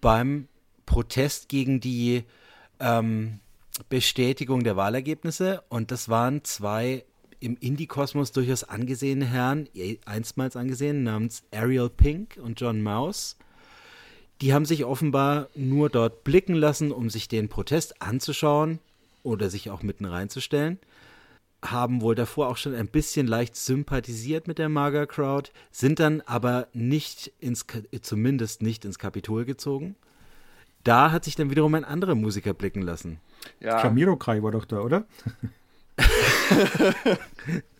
beim 0.00 0.46
Protest 0.86 1.48
gegen 1.48 1.80
die 1.80 2.24
ähm, 2.78 3.40
Bestätigung 3.88 4.62
der 4.62 4.76
Wahlergebnisse. 4.76 5.64
Und 5.68 5.90
das 5.90 6.08
waren 6.08 6.44
zwei 6.44 7.04
im 7.42 7.56
Indie-Kosmos 7.58 8.32
durchaus 8.32 8.64
angesehene 8.64 9.24
Herren, 9.24 9.68
einstmals 10.04 10.56
angesehen, 10.56 11.02
namens 11.02 11.42
Ariel 11.52 11.90
Pink 11.90 12.38
und 12.40 12.60
John 12.60 12.82
Mouse. 12.82 13.36
Die 14.40 14.54
haben 14.54 14.64
sich 14.64 14.84
offenbar 14.84 15.48
nur 15.54 15.90
dort 15.90 16.24
blicken 16.24 16.54
lassen, 16.54 16.92
um 16.92 17.10
sich 17.10 17.28
den 17.28 17.48
Protest 17.48 18.00
anzuschauen 18.00 18.78
oder 19.22 19.50
sich 19.50 19.70
auch 19.70 19.82
mitten 19.82 20.04
reinzustellen. 20.04 20.78
Haben 21.64 22.00
wohl 22.00 22.14
davor 22.14 22.48
auch 22.48 22.56
schon 22.56 22.74
ein 22.74 22.88
bisschen 22.88 23.26
leicht 23.26 23.56
sympathisiert 23.56 24.48
mit 24.48 24.58
der 24.58 24.68
Mager 24.68 25.06
Crowd, 25.06 25.50
sind 25.70 26.00
dann 26.00 26.20
aber 26.22 26.68
nicht 26.72 27.32
ins, 27.40 27.66
zumindest 28.02 28.62
nicht 28.62 28.84
ins 28.84 28.98
Kapitol 28.98 29.44
gezogen. 29.44 29.96
Da 30.84 31.12
hat 31.12 31.24
sich 31.24 31.36
dann 31.36 31.50
wiederum 31.50 31.74
ein 31.74 31.84
anderer 31.84 32.16
Musiker 32.16 32.54
blicken 32.54 32.82
lassen. 32.82 33.20
Ja. 33.60 33.80
Shamiro 33.80 34.16
Kai 34.16 34.42
war 34.42 34.50
doch 34.52 34.64
da, 34.64 34.80
oder? 34.80 35.04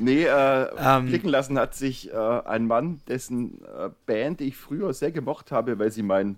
Nee, 0.00 0.24
äh, 0.24 0.70
ähm, 0.78 1.06
blicken 1.06 1.28
lassen 1.28 1.58
hat 1.58 1.74
sich 1.74 2.12
äh, 2.12 2.16
ein 2.16 2.66
Mann, 2.66 3.00
dessen 3.08 3.60
äh, 3.64 3.90
Band 4.06 4.40
ich 4.40 4.56
früher 4.56 4.92
sehr 4.92 5.10
gemocht 5.10 5.50
habe, 5.50 5.78
weil 5.78 5.90
sie 5.90 6.02
mein 6.04 6.36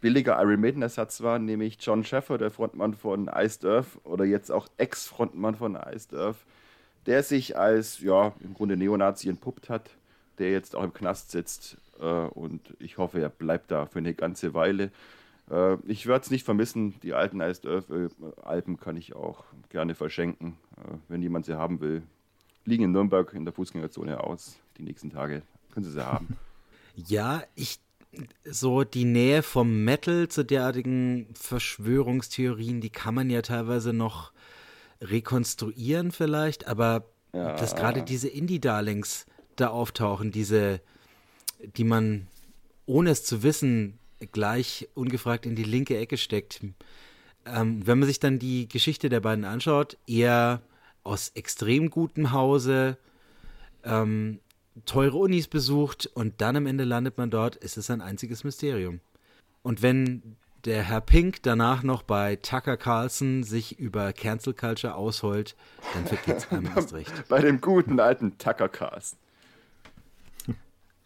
billiger 0.00 0.40
Iron 0.42 0.60
Maiden-Ersatz 0.60 1.22
war, 1.22 1.38
nämlich 1.38 1.78
John 1.80 2.04
Sheffer, 2.04 2.36
der 2.36 2.50
Frontmann 2.50 2.94
von 2.94 3.30
Iced 3.32 3.64
Earth 3.64 3.86
oder 4.04 4.24
jetzt 4.24 4.50
auch 4.50 4.66
Ex-Frontmann 4.76 5.54
von 5.54 5.76
Iced 5.76 6.14
Earth, 6.14 6.38
der 7.06 7.22
sich 7.22 7.56
als, 7.56 8.00
ja, 8.00 8.32
im 8.40 8.54
Grunde 8.54 8.76
Neonazi 8.76 9.28
entpuppt 9.28 9.70
hat, 9.70 9.90
der 10.38 10.50
jetzt 10.50 10.74
auch 10.74 10.82
im 10.82 10.92
Knast 10.92 11.30
sitzt 11.30 11.76
äh, 12.00 12.04
und 12.04 12.60
ich 12.80 12.98
hoffe, 12.98 13.20
er 13.20 13.28
bleibt 13.28 13.70
da 13.70 13.86
für 13.86 14.00
eine 14.00 14.14
ganze 14.14 14.52
Weile. 14.52 14.90
Äh, 15.50 15.76
ich 15.86 16.06
werde 16.06 16.24
es 16.24 16.30
nicht 16.30 16.44
vermissen, 16.44 16.94
die 17.02 17.14
alten 17.14 17.40
Iced 17.40 17.66
Earth-Alben 17.66 18.78
kann 18.78 18.96
ich 18.96 19.14
auch 19.14 19.44
gerne 19.68 19.94
verschenken, 19.94 20.56
äh, 20.76 20.94
wenn 21.08 21.22
jemand 21.22 21.46
sie 21.46 21.58
haben 21.58 21.80
will 21.80 22.02
liegen 22.64 22.84
in 22.84 22.92
Nürnberg 22.92 23.32
in 23.34 23.44
der 23.44 23.54
Fußgängerzone 23.54 24.22
aus. 24.22 24.56
Die 24.78 24.82
nächsten 24.82 25.10
Tage 25.10 25.42
können 25.72 25.84
Sie 25.84 25.92
sie 25.92 26.04
haben. 26.04 26.36
Ja, 27.08 27.42
ich 27.56 27.80
so 28.44 28.84
die 28.84 29.04
Nähe 29.04 29.42
vom 29.42 29.82
Metal 29.82 30.28
zu 30.28 30.44
derartigen 30.44 31.26
Verschwörungstheorien, 31.34 32.80
die 32.80 32.90
kann 32.90 33.16
man 33.16 33.30
ja 33.30 33.42
teilweise 33.42 33.92
noch 33.92 34.30
rekonstruieren 35.00 36.12
vielleicht, 36.12 36.68
aber 36.68 37.10
ja. 37.32 37.56
dass 37.56 37.74
gerade 37.74 38.04
diese 38.04 38.28
Indie-Darlings 38.28 39.26
da 39.56 39.70
auftauchen, 39.70 40.30
diese, 40.30 40.80
die 41.76 41.82
man 41.82 42.28
ohne 42.86 43.10
es 43.10 43.24
zu 43.24 43.42
wissen 43.42 43.98
gleich 44.26 44.88
ungefragt 44.94 45.46
in 45.46 45.56
die 45.56 45.64
linke 45.64 45.96
Ecke 45.98 46.16
steckt. 46.16 46.60
Ähm, 47.46 47.86
wenn 47.86 47.98
man 47.98 48.08
sich 48.08 48.20
dann 48.20 48.38
die 48.38 48.68
Geschichte 48.68 49.08
der 49.08 49.20
beiden 49.20 49.44
anschaut, 49.44 49.98
eher 50.06 50.62
aus 51.02 51.30
extrem 51.34 51.90
gutem 51.90 52.32
Hause, 52.32 52.96
ähm, 53.84 54.40
teure 54.86 55.18
Unis 55.18 55.46
besucht 55.46 56.06
und 56.14 56.40
dann 56.40 56.56
am 56.56 56.66
Ende 56.66 56.84
landet 56.84 57.18
man 57.18 57.30
dort, 57.30 57.56
ist 57.56 57.76
es 57.76 57.90
ein 57.90 58.00
einziges 58.00 58.44
Mysterium. 58.44 59.00
Und 59.62 59.82
wenn 59.82 60.36
der 60.64 60.82
Herr 60.82 61.00
Pink 61.00 61.42
danach 61.42 61.82
noch 61.82 62.02
bei 62.02 62.36
Tucker 62.36 62.76
Carlson 62.76 63.44
sich 63.44 63.78
über 63.78 64.12
Cancel 64.12 64.54
Culture 64.54 64.94
ausholt, 64.94 65.56
dann 65.92 66.06
vergeht 66.06 66.36
es 66.38 66.50
einem 66.50 66.70
erst 66.76 66.94
recht. 66.94 67.12
Bei 67.28 67.40
dem 67.40 67.60
guten 67.60 68.00
alten 68.00 68.38
Tucker 68.38 68.68
Carlson. 68.68 69.18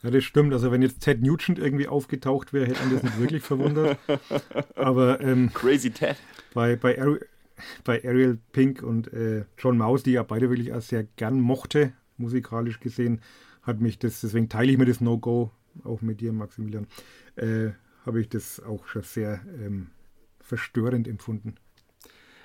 Ja, 0.02 0.10
das 0.10 0.24
stimmt. 0.24 0.52
Also 0.52 0.70
wenn 0.70 0.82
jetzt 0.82 1.00
Ted 1.00 1.22
Nugent 1.22 1.58
irgendwie 1.58 1.88
aufgetaucht 1.88 2.52
wäre, 2.52 2.66
hätte 2.66 2.80
man 2.80 2.94
das 2.94 3.02
nicht 3.02 3.18
wirklich 3.18 3.42
verwundert. 3.42 3.98
Aber 4.76 5.20
ähm, 5.20 5.52
Crazy 5.52 5.90
Ted. 5.90 6.16
Bei, 6.54 6.76
bei 6.76 6.96
bei 7.84 8.04
Ariel 8.04 8.38
Pink 8.52 8.82
und 8.82 9.12
äh, 9.12 9.44
John 9.58 9.78
Mouse, 9.78 10.02
die 10.02 10.12
ja 10.12 10.22
beide 10.22 10.50
wirklich 10.50 10.72
auch 10.72 10.80
sehr 10.80 11.04
gern 11.04 11.40
mochte. 11.40 11.92
musikalisch 12.16 12.80
gesehen 12.80 13.20
hat 13.62 13.80
mich 13.80 13.98
das, 13.98 14.20
deswegen 14.20 14.48
teile 14.48 14.72
ich 14.72 14.78
mir 14.78 14.86
das 14.86 15.00
No-Go 15.00 15.52
auch 15.84 16.00
mit 16.00 16.20
dir, 16.20 16.32
Maximilian, 16.32 16.86
äh, 17.36 17.70
habe 18.04 18.20
ich 18.20 18.28
das 18.28 18.60
auch 18.60 18.86
schon 18.86 19.02
sehr 19.02 19.40
ähm, 19.60 19.88
verstörend 20.40 21.06
empfunden. 21.06 21.56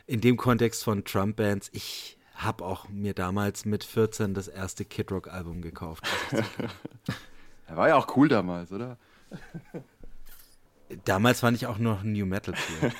In 0.05 0.21
dem 0.21 0.37
Kontext 0.37 0.83
von 0.83 1.05
Trump-Bands, 1.05 1.69
ich 1.71 2.17
habe 2.35 2.65
auch 2.65 2.89
mir 2.89 3.13
damals 3.13 3.65
mit 3.65 3.83
14 3.83 4.33
das 4.33 4.47
erste 4.47 4.85
Kid 4.85 5.11
Rock 5.11 5.29
Album 5.29 5.61
gekauft. 5.61 6.03
er 7.73 7.77
war 7.77 7.87
ja 7.87 7.95
auch 7.95 8.15
cool 8.15 8.27
damals, 8.27 8.71
oder? 8.71 8.97
Damals 11.05 11.39
fand 11.39 11.57
ich 11.57 11.65
auch 11.65 11.79
noch 11.79 12.03
New 12.03 12.27
Metal 12.27 12.53
cool. 12.53 12.91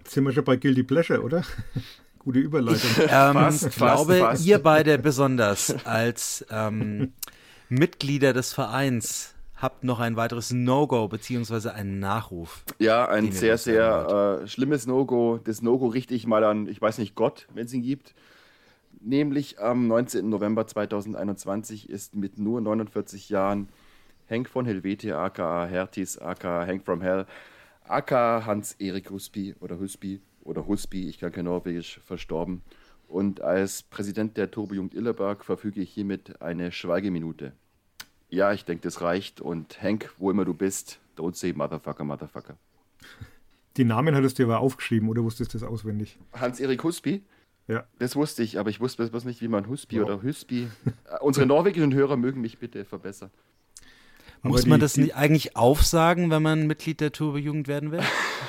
Jetzt 0.00 0.12
sind 0.12 0.24
wir 0.24 0.32
schon 0.32 0.44
bei 0.44 0.56
Guilty 0.56 0.82
Pleasure, 0.82 1.22
oder? 1.22 1.42
Gute 2.18 2.40
Überleitung. 2.40 2.90
Ich 2.94 2.98
ähm, 2.98 3.32
fast, 3.32 3.70
glaube, 3.70 4.18
fast. 4.18 4.44
ihr 4.44 4.58
beide 4.58 4.98
besonders 4.98 5.74
als 5.86 6.44
ähm, 6.50 7.14
Mitglieder 7.70 8.34
des 8.34 8.52
Vereins 8.52 9.34
habt 9.56 9.82
noch 9.84 10.00
ein 10.00 10.16
weiteres 10.16 10.50
No-Go 10.50 11.08
beziehungsweise 11.08 11.72
einen 11.72 12.00
Nachruf. 12.00 12.64
Ja, 12.78 13.08
ein 13.08 13.32
sehr, 13.32 13.56
sehr 13.56 14.40
äh, 14.42 14.46
schlimmes 14.46 14.86
No-Go. 14.86 15.40
Das 15.42 15.62
No-Go 15.62 15.86
richte 15.86 16.14
ich 16.14 16.26
mal 16.26 16.44
an, 16.44 16.66
ich 16.66 16.82
weiß 16.82 16.98
nicht, 16.98 17.14
Gott, 17.14 17.46
wenn 17.54 17.64
es 17.64 17.72
ihn 17.72 17.82
gibt. 17.82 18.14
Nämlich 19.00 19.58
am 19.58 19.88
19. 19.88 20.28
November 20.28 20.66
2021 20.66 21.88
ist 21.88 22.14
mit 22.14 22.38
nur 22.38 22.60
49 22.60 23.30
Jahren 23.30 23.68
Henk 24.26 24.48
von 24.48 24.66
Helvetia, 24.66 25.24
aka 25.24 25.64
Hertis, 25.66 26.18
aka 26.18 26.66
Hank 26.66 26.84
from 26.84 27.00
Hell, 27.00 27.26
aka 27.84 28.44
Hans-Erik 28.44 29.10
Husby 29.10 29.54
oder 29.58 29.78
Husby 29.78 30.20
oder 30.42 30.66
Husby, 30.66 31.08
ich 31.08 31.18
kann 31.18 31.32
kein 31.32 31.46
Norwegisch, 31.46 32.00
verstorben. 32.04 32.62
Und 33.08 33.40
als 33.40 33.82
Präsident 33.82 34.36
der 34.36 34.50
Turbojugend 34.50 34.94
Illerberg 34.94 35.44
verfüge 35.44 35.80
ich 35.80 35.90
hiermit 35.90 36.40
eine 36.42 36.70
Schweigeminute. 36.70 37.52
Ja, 38.28 38.52
ich 38.52 38.64
denke, 38.64 38.82
das 38.82 39.00
reicht. 39.00 39.40
Und 39.40 39.82
Hank, 39.82 40.12
wo 40.18 40.30
immer 40.30 40.44
du 40.44 40.54
bist, 40.54 41.00
don't 41.16 41.34
say 41.34 41.52
Motherfucker, 41.52 42.04
Motherfucker. 42.04 42.56
Die 43.76 43.84
Namen 43.84 44.14
hattest 44.14 44.38
du 44.38 44.44
aber 44.44 44.60
aufgeschrieben 44.60 45.08
oder 45.08 45.24
wusstest 45.24 45.54
du 45.54 45.58
das 45.58 45.66
auswendig? 45.66 46.18
Hans-Erik 46.34 46.84
Husby? 46.84 47.22
Ja. 47.70 47.84
Das 48.00 48.16
wusste 48.16 48.42
ich, 48.42 48.58
aber 48.58 48.68
ich 48.68 48.80
wusste 48.80 49.06
bloß 49.08 49.24
nicht, 49.24 49.40
wie 49.42 49.46
man 49.46 49.68
Husby 49.68 50.00
wow. 50.00 50.06
oder 50.06 50.22
Husby. 50.24 50.68
Unsere 51.20 51.46
norwegischen 51.46 51.94
Hörer 51.94 52.16
mögen 52.16 52.40
mich 52.40 52.58
bitte 52.58 52.84
verbessern. 52.84 53.30
Muss 54.42 54.64
die, 54.64 54.70
man 54.70 54.80
das 54.80 54.94
die, 54.94 55.14
eigentlich 55.14 55.56
aufsagen, 55.56 56.30
wenn 56.30 56.42
man 56.42 56.66
Mitglied 56.66 57.00
der 57.00 57.12
Turbo-Jugend 57.12 57.68
werden 57.68 57.92
will? 57.92 58.00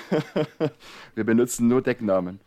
Wir 1.16 1.24
benutzen 1.24 1.68
nur 1.68 1.84
Decknamen. 1.84 2.40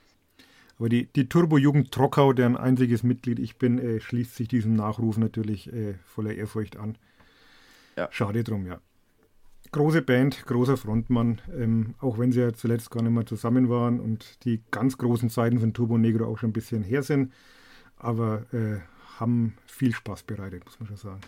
Aber 0.76 0.88
die, 0.88 1.06
die 1.06 1.28
Turbo-Jugend 1.28 1.92
Trockau, 1.92 2.32
deren 2.32 2.56
einziges 2.56 3.04
Mitglied 3.04 3.38
ich 3.38 3.56
bin, 3.56 3.78
äh, 3.78 4.00
schließt 4.00 4.34
sich 4.34 4.48
diesem 4.48 4.74
Nachruf 4.74 5.16
natürlich 5.16 5.72
äh, 5.72 5.94
voller 6.04 6.34
Ehrfurcht 6.34 6.76
an. 6.76 6.98
Ja. 7.96 8.08
Schade 8.10 8.42
drum, 8.42 8.66
ja. 8.66 8.80
Große 9.74 10.02
Band, 10.02 10.46
großer 10.46 10.76
Frontmann, 10.76 11.40
ähm, 11.52 11.96
auch 11.98 12.16
wenn 12.16 12.30
sie 12.30 12.38
ja 12.38 12.52
zuletzt 12.52 12.92
gar 12.92 13.02
nicht 13.02 13.10
mehr 13.10 13.26
zusammen 13.26 13.68
waren 13.68 13.98
und 13.98 14.44
die 14.44 14.62
ganz 14.70 14.98
großen 14.98 15.30
Zeiten 15.30 15.58
von 15.58 15.74
Turbo 15.74 15.98
Negro 15.98 16.26
auch 16.26 16.38
schon 16.38 16.50
ein 16.50 16.52
bisschen 16.52 16.84
her 16.84 17.02
sind, 17.02 17.32
aber 17.96 18.44
äh, 18.52 18.78
haben 19.18 19.56
viel 19.66 19.92
Spaß 19.92 20.22
bereitet, 20.22 20.64
muss 20.64 20.78
man 20.78 20.86
schon 20.86 20.96
sagen. 20.96 21.20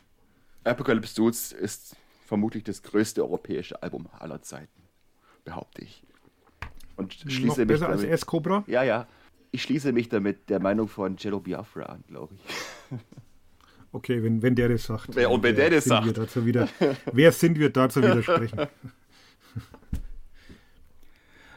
Apocalypse 0.63 1.17
Dudes 1.17 1.51
ist 1.51 1.97
vermutlich 2.25 2.63
das 2.63 2.85
größte 2.85 3.21
europäische 3.25 3.83
Album 3.83 4.07
aller 4.17 4.41
Zeiten, 4.43 4.81
behaupte 5.45 5.83
ich. 5.83 6.05
Und 6.95 7.15
schließe 7.15 7.63
Noch 7.63 7.67
besser 7.67 7.89
damit, 7.89 8.05
als 8.05 8.23
S-Cobra? 8.23 8.63
Ja, 8.69 8.85
ja. 8.85 9.09
Ich 9.51 9.65
schließe 9.65 9.91
mich 9.91 10.09
damit 10.09 10.49
der 10.51 10.61
Meinung 10.61 10.87
von 10.87 11.17
Jello 11.19 11.41
Biafra 11.41 11.87
an, 11.87 12.05
glaube 12.07 12.37
ich. 12.37 12.99
Okay, 13.97 14.23
wenn, 14.23 14.43
wenn 14.43 14.55
der 14.55 14.69
das 14.69 14.85
sagt. 14.85 15.17
Wer, 15.17 15.31
und 15.31 15.43
wenn 15.43 15.57
der 15.57 15.71
das 15.71 15.85
sagt. 15.85 16.19
dazu 16.19 16.45
wieder, 16.45 16.69
wer 17.13 17.33
sind 17.33 17.59
wir 17.59 17.71
da 17.71 17.89
zu 17.89 18.03
widersprechen? 18.03 18.67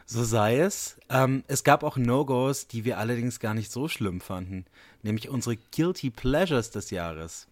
So 0.06 0.24
sei 0.24 0.58
es. 0.58 0.96
Ähm, 1.08 1.44
es 1.46 1.62
gab 1.62 1.84
auch 1.84 1.96
No-Gos, 1.96 2.66
die 2.66 2.84
wir 2.84 2.98
allerdings 2.98 3.38
gar 3.38 3.54
nicht 3.54 3.70
so 3.70 3.86
schlimm 3.86 4.20
fanden. 4.20 4.64
Nämlich 5.04 5.28
unsere 5.28 5.56
Guilty 5.56 6.10
Pleasures 6.10 6.72
des 6.72 6.90
Jahres. 6.90 7.46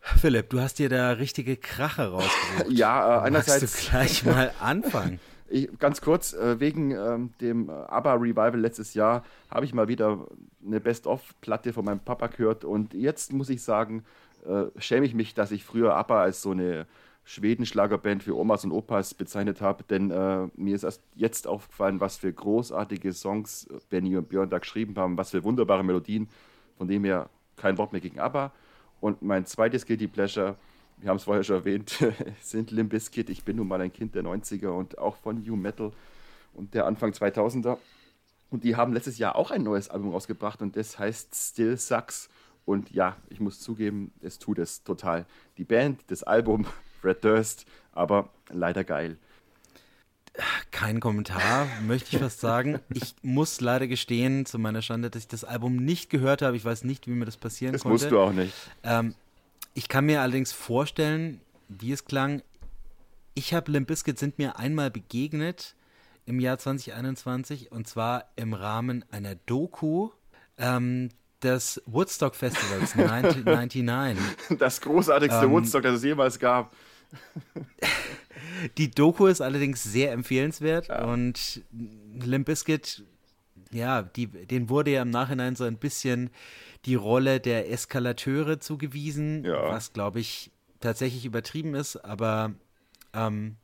Philipp, 0.00 0.48
du 0.48 0.60
hast 0.60 0.78
dir 0.78 0.88
da 0.88 1.10
richtige 1.10 1.58
Krache 1.58 2.06
rausgesucht. 2.06 2.70
Ja, 2.70 3.18
äh, 3.18 3.26
einerseits. 3.26 3.60
Magst 3.60 3.86
du 3.86 3.90
gleich 3.90 4.24
mal 4.24 4.54
anfangen? 4.58 5.20
Ich, 5.52 5.68
ganz 5.78 6.00
kurz, 6.00 6.32
äh, 6.32 6.60
wegen 6.60 6.92
ähm, 6.92 7.34
dem 7.42 7.68
ABBA 7.68 8.14
Revival 8.14 8.58
letztes 8.58 8.94
Jahr 8.94 9.22
habe 9.50 9.66
ich 9.66 9.74
mal 9.74 9.86
wieder 9.86 10.26
eine 10.64 10.80
Best-of-Platte 10.80 11.74
von 11.74 11.84
meinem 11.84 12.00
Papa 12.00 12.28
gehört 12.28 12.64
und 12.64 12.94
jetzt 12.94 13.34
muss 13.34 13.50
ich 13.50 13.62
sagen, 13.62 14.02
äh, 14.46 14.64
schäme 14.80 15.04
ich 15.04 15.12
mich, 15.12 15.34
dass 15.34 15.50
ich 15.50 15.62
früher 15.62 15.94
ABBA 15.94 16.22
als 16.22 16.40
so 16.40 16.52
eine 16.52 16.86
Schwedenschlagerband 17.24 18.22
für 18.22 18.34
Omas 18.34 18.64
und 18.64 18.72
Opas 18.72 19.12
bezeichnet 19.12 19.60
habe, 19.60 19.84
denn 19.84 20.10
äh, 20.10 20.48
mir 20.56 20.74
ist 20.74 20.84
erst 20.84 21.02
jetzt 21.16 21.46
aufgefallen, 21.46 22.00
was 22.00 22.16
für 22.16 22.32
großartige 22.32 23.12
Songs 23.12 23.68
Benny 23.90 24.16
und 24.16 24.30
Björn 24.30 24.48
da 24.48 24.58
geschrieben 24.58 24.94
haben, 24.96 25.18
was 25.18 25.32
für 25.32 25.44
wunderbare 25.44 25.84
Melodien, 25.84 26.30
von 26.78 26.88
dem 26.88 27.04
her 27.04 27.28
kein 27.56 27.76
Wort 27.76 27.92
mehr 27.92 28.00
gegen 28.00 28.18
ABBA. 28.20 28.52
Und 29.02 29.20
mein 29.20 29.44
zweites 29.44 29.84
Guilty 29.84 30.08
Pleasure 30.08 30.56
wir 31.02 31.10
haben 31.10 31.16
es 31.16 31.24
vorher 31.24 31.42
schon 31.42 31.56
erwähnt, 31.56 31.98
sind 32.40 32.70
Limp 32.70 32.90
Bizkit. 32.90 33.28
Ich 33.28 33.44
bin 33.44 33.56
nun 33.56 33.68
mal 33.68 33.80
ein 33.80 33.92
Kind 33.92 34.14
der 34.14 34.22
90er 34.22 34.68
und 34.68 34.98
auch 34.98 35.16
von 35.16 35.42
New 35.42 35.56
Metal 35.56 35.92
und 36.54 36.74
der 36.74 36.86
Anfang 36.86 37.10
2000er. 37.10 37.76
Und 38.50 38.64
die 38.64 38.76
haben 38.76 38.92
letztes 38.92 39.18
Jahr 39.18 39.36
auch 39.36 39.50
ein 39.50 39.62
neues 39.62 39.88
Album 39.88 40.12
rausgebracht 40.12 40.62
und 40.62 40.76
das 40.76 40.98
heißt 40.98 41.34
Still 41.34 41.76
Sucks. 41.76 42.28
Und 42.64 42.92
ja, 42.92 43.16
ich 43.30 43.40
muss 43.40 43.58
zugeben, 43.58 44.12
es 44.20 44.38
tut 44.38 44.58
es 44.58 44.84
total. 44.84 45.26
Die 45.58 45.64
Band, 45.64 46.00
das 46.06 46.22
Album, 46.22 46.66
Fred 47.00 47.24
Durst, 47.24 47.66
aber 47.92 48.28
leider 48.48 48.84
geil. 48.84 49.16
Kein 50.70 51.00
Kommentar, 51.00 51.66
möchte 51.86 52.14
ich 52.16 52.22
fast 52.22 52.40
sagen. 52.40 52.78
Ich 52.94 53.14
muss 53.22 53.60
leider 53.60 53.86
gestehen, 53.86 54.46
zu 54.46 54.58
meiner 54.58 54.80
Schande, 54.80 55.10
dass 55.10 55.22
ich 55.22 55.28
das 55.28 55.44
Album 55.44 55.76
nicht 55.76 56.08
gehört 56.08 56.40
habe. 56.40 56.56
Ich 56.56 56.64
weiß 56.64 56.84
nicht, 56.84 57.06
wie 57.06 57.10
mir 57.10 57.26
das 57.26 57.36
passieren 57.36 57.72
das 57.72 57.82
konnte. 57.82 57.96
Das 57.96 58.02
musst 58.04 58.12
du 58.12 58.20
auch 58.20 58.32
nicht. 58.32 58.54
Ähm, 58.82 59.14
ich 59.74 59.88
kann 59.88 60.06
mir 60.06 60.20
allerdings 60.20 60.52
vorstellen, 60.52 61.40
wie 61.68 61.92
es 61.92 62.04
klang. 62.04 62.42
Ich 63.34 63.54
habe 63.54 63.70
Limp 63.72 63.88
Bizkit 63.88 64.18
sind 64.18 64.38
mir 64.38 64.58
einmal 64.58 64.90
begegnet 64.90 65.74
im 66.26 66.40
Jahr 66.40 66.58
2021 66.58 67.72
und 67.72 67.88
zwar 67.88 68.26
im 68.36 68.54
Rahmen 68.54 69.04
einer 69.10 69.34
Doku 69.34 70.10
ähm, 70.58 71.08
des 71.42 71.82
Woodstock 71.86 72.34
Festivals 72.34 72.92
1999. 72.96 74.58
Das 74.58 74.80
großartigste 74.80 75.46
ähm, 75.46 75.52
Woodstock, 75.52 75.82
das 75.82 75.96
es 75.96 76.04
jemals 76.04 76.38
gab. 76.38 76.74
Die 78.78 78.90
Doku 78.90 79.26
ist 79.26 79.40
allerdings 79.40 79.82
sehr 79.82 80.12
empfehlenswert 80.12 80.88
ja. 80.88 81.04
und 81.04 81.62
Limp 82.20 82.46
Bizkit, 82.46 83.04
ja, 83.72 84.02
die, 84.02 84.26
den 84.26 84.68
wurde 84.68 84.92
ja 84.92 85.02
im 85.02 85.10
Nachhinein 85.10 85.56
so 85.56 85.64
ein 85.64 85.76
bisschen 85.76 86.30
die 86.84 86.94
Rolle 86.94 87.40
der 87.40 87.70
Eskalateure 87.70 88.60
zugewiesen, 88.60 89.44
ja. 89.44 89.70
was, 89.70 89.92
glaube 89.92 90.20
ich, 90.20 90.50
tatsächlich 90.80 91.24
übertrieben 91.24 91.74
ist, 91.74 91.96
aber 91.96 92.52
ähm, 93.12 93.56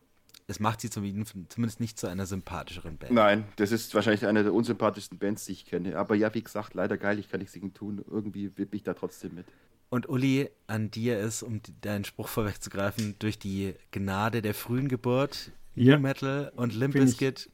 es 0.47 0.61
macht 0.61 0.81
sie 0.81 0.89
zumindest 0.89 1.81
nicht 1.81 1.99
zu 1.99 2.07
einer 2.07 2.25
sympathischeren 2.25 2.97
Band. 2.97 3.13
Nein, 3.13 3.45
das 3.57 3.71
ist 3.71 3.95
wahrscheinlich 3.95 4.25
eine 4.25 4.45
der 4.45 4.55
unsympathischsten 4.55 5.19
Bands, 5.19 5.45
die 5.45 5.53
ich 5.53 5.67
kenne. 5.67 5.97
Aber 5.97 6.15
ja, 6.15 6.33
wie 6.35 6.43
gesagt, 6.43 6.75
leider 6.75 6.97
geil, 6.97 7.19
ich 7.19 7.29
kann 7.29 7.41
nichts 7.41 7.53
gegen 7.53 7.75
tun. 7.75 8.03
Irgendwie 8.11 8.57
wippe 8.57 8.75
ich 8.75 8.83
da 8.83 8.95
trotzdem 8.95 9.35
mit. 9.35 9.45
Und 9.91 10.09
Uli, 10.09 10.49
an 10.67 10.91
dir 10.91 11.19
ist, 11.19 11.43
um 11.43 11.61
deinen 11.83 12.05
Spruch 12.05 12.29
vorwegzugreifen, 12.29 13.17
durch 13.19 13.39
die 13.39 13.75
Gnade 13.91 14.41
der 14.41 14.55
frühen 14.55 14.89
Geburt, 14.89 15.53
ja. 15.75 15.97
New 15.97 16.03
Metal 16.03 16.53
und 16.57 16.75
Limp 16.75 16.95
Bizkit 16.95 17.51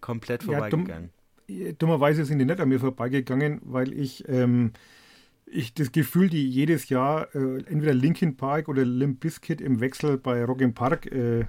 komplett 0.00 0.44
vorbeigegangen. 0.44 1.10
Dummerweise 1.78 2.24
sind 2.24 2.38
die 2.38 2.44
nicht 2.44 2.60
an 2.60 2.68
mir 2.68 2.80
vorbeigegangen, 2.80 3.60
weil 3.64 3.92
ich, 3.92 4.28
ähm, 4.28 4.72
ich 5.46 5.74
das 5.74 5.92
Gefühl, 5.92 6.28
die 6.28 6.48
jedes 6.48 6.88
Jahr 6.88 7.32
äh, 7.36 7.62
entweder 7.66 7.94
Linkin 7.94 8.36
Park 8.36 8.68
oder 8.68 8.84
Limp 8.84 9.20
Bizkit 9.20 9.60
im 9.60 9.80
Wechsel 9.80 10.18
bei 10.18 10.44
Rock 10.44 10.60
im 10.60 10.74
Park 10.74 11.06
äh, 11.06 11.44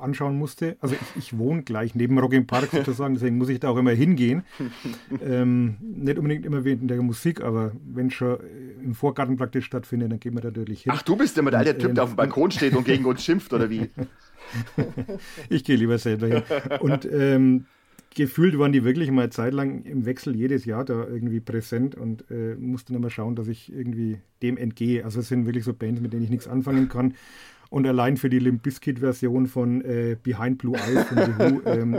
anschauen 0.00 0.38
musste. 0.38 0.78
Also 0.80 0.94
ich, 0.94 1.22
ich, 1.22 1.38
wohne 1.38 1.64
gleich 1.64 1.94
neben 1.94 2.18
Rock 2.18 2.32
im 2.32 2.46
Park 2.46 2.70
sozusagen, 2.72 3.12
deswegen 3.14 3.36
muss 3.36 3.50
ich 3.50 3.60
da 3.60 3.68
auch 3.68 3.76
immer 3.76 3.90
hingehen. 3.90 4.44
ähm, 5.22 5.76
nicht 5.80 6.16
unbedingt 6.16 6.46
immer 6.46 6.64
wegen 6.64 6.88
der 6.88 7.02
Musik, 7.02 7.42
aber 7.42 7.72
wenn 7.84 8.10
schon 8.10 8.38
im 8.82 8.94
Vorgarten 8.94 9.36
praktisch 9.36 9.66
stattfindet, 9.66 10.12
dann 10.12 10.20
gehen 10.20 10.34
wir 10.34 10.40
da 10.40 10.48
natürlich 10.48 10.84
hin. 10.84 10.92
Ach, 10.94 11.02
du 11.02 11.14
bist 11.16 11.36
immer 11.36 11.50
der 11.50 11.60
alte 11.60 11.76
Typ, 11.76 11.90
ähm, 11.90 11.94
der 11.94 12.04
auf 12.04 12.10
dem 12.12 12.16
Balkon 12.16 12.50
steht 12.50 12.74
und 12.74 12.84
gegen 12.84 13.04
uns 13.04 13.22
schimpft, 13.22 13.52
oder 13.52 13.68
wie? 13.68 13.90
ich 15.50 15.62
gehe 15.62 15.76
lieber 15.76 15.98
selber 15.98 16.26
hin. 16.28 16.42
Und 16.80 17.06
ähm, 17.10 17.66
gefühlt 18.14 18.58
waren 18.58 18.72
die 18.72 18.84
wirklich 18.84 19.10
mal 19.10 19.30
zeitlang 19.30 19.82
im 19.84 20.06
Wechsel 20.06 20.34
jedes 20.34 20.64
Jahr 20.64 20.84
da 20.84 21.06
irgendwie 21.06 21.40
präsent 21.40 21.94
und 21.94 22.30
äh, 22.30 22.54
musste 22.56 22.92
dann 22.92 23.02
mal 23.02 23.10
schauen, 23.10 23.36
dass 23.36 23.48
ich 23.48 23.72
irgendwie 23.72 24.20
dem 24.42 24.56
entgehe. 24.56 25.04
Also 25.04 25.20
es 25.20 25.28
sind 25.28 25.46
wirklich 25.46 25.64
so 25.64 25.74
Bands, 25.74 26.00
mit 26.00 26.12
denen 26.12 26.24
ich 26.24 26.30
nichts 26.30 26.48
anfangen 26.48 26.88
kann. 26.88 27.14
Und 27.70 27.86
allein 27.88 28.16
für 28.16 28.30
die 28.30 28.38
Limp 28.38 28.62
Bizkit-Version 28.62 29.48
von 29.48 29.84
äh, 29.84 30.16
Behind 30.22 30.58
Blue 30.58 30.76
Eyes 30.76 31.04
von 31.06 31.16
The 31.16 31.32
Who 31.38 31.62
ähm, 31.68 31.98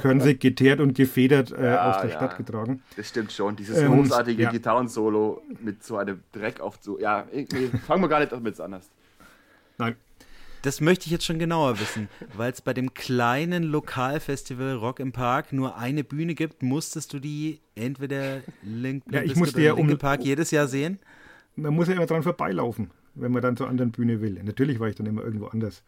können 0.00 0.20
sie 0.20 0.36
geteert 0.36 0.80
und 0.80 0.94
gefedert 0.94 1.52
äh, 1.52 1.64
Ja, 1.64 1.90
aus 1.90 2.00
der 2.00 2.10
ja. 2.10 2.16
Stadt 2.16 2.36
getragen. 2.36 2.82
Das 2.96 3.08
stimmt 3.08 3.30
schon. 3.30 3.54
Dieses 3.54 3.78
Ähm, 3.78 3.92
großartige 3.92 4.42
ja. 4.42 4.50
Gitarrensolo 4.50 5.42
mit 5.60 5.84
so 5.84 5.96
einem 5.96 6.20
Dreck 6.32 6.60
auf 6.60 6.78
so. 6.80 6.98
Ja, 6.98 7.26
nee, 7.32 7.46
fangen 7.86 8.02
wir 8.02 8.08
gar 8.08 8.18
nicht 8.18 8.32
damit 8.32 8.58
an. 8.58 8.80
Nein, 9.78 9.94
Das 10.62 10.80
möchte 10.80 11.06
ich 11.06 11.12
jetzt 11.12 11.24
schon 11.24 11.38
genauer 11.40 11.80
wissen, 11.80 12.08
weil 12.36 12.52
es 12.52 12.60
bei 12.60 12.72
dem 12.72 12.94
kleinen 12.94 13.64
Lokalfestival 13.64 14.74
Rock 14.76 15.00
im 15.00 15.10
Park 15.12 15.52
nur 15.52 15.76
eine 15.76 16.04
Bühne 16.04 16.34
gibt, 16.34 16.62
musstest 16.62 17.12
du 17.12 17.18
die 17.18 17.60
entweder 17.74 18.42
Link, 18.62 19.02
Ja, 19.10 19.22
ich 19.22 19.34
musste 19.34 19.56
oder 19.56 19.64
ja 19.64 19.72
um- 19.74 19.98
Park 19.98 20.22
jedes 20.24 20.50
Jahr 20.52 20.68
sehen? 20.68 20.98
man 21.56 21.74
muss 21.74 21.88
ja 21.88 21.94
immer 21.94 22.06
dran 22.06 22.22
vorbeilaufen, 22.22 22.90
wenn 23.14 23.32
man 23.32 23.42
dann 23.42 23.56
zur 23.56 23.68
anderen 23.68 23.90
Bühne 23.90 24.20
will. 24.22 24.40
Natürlich 24.42 24.78
war 24.80 24.88
ich 24.88 24.94
dann 24.94 25.06
immer 25.06 25.22
irgendwo 25.22 25.46
anders. 25.46 25.82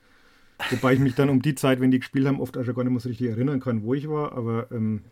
Wobei 0.71 0.93
ich 0.95 1.01
mich 1.01 1.15
dann 1.15 1.31
um 1.31 1.41
die 1.41 1.55
Zeit, 1.55 1.81
wenn 1.81 1.91
die 1.91 1.99
gespielt 2.01 2.27
haben, 2.27 2.41
oft 2.41 2.57
auch 2.59 2.65
schon 2.65 2.75
gar 2.75 2.85
nicht 2.85 2.93
mehr 2.93 3.01
so 3.01 3.09
richtig 3.09 3.29
erinnern 3.31 3.61
kann, 3.61 3.83
wo 3.83 3.95
ich 3.95 4.09
war, 4.09 4.33
aber 4.33 4.67
ähm, 4.73 5.03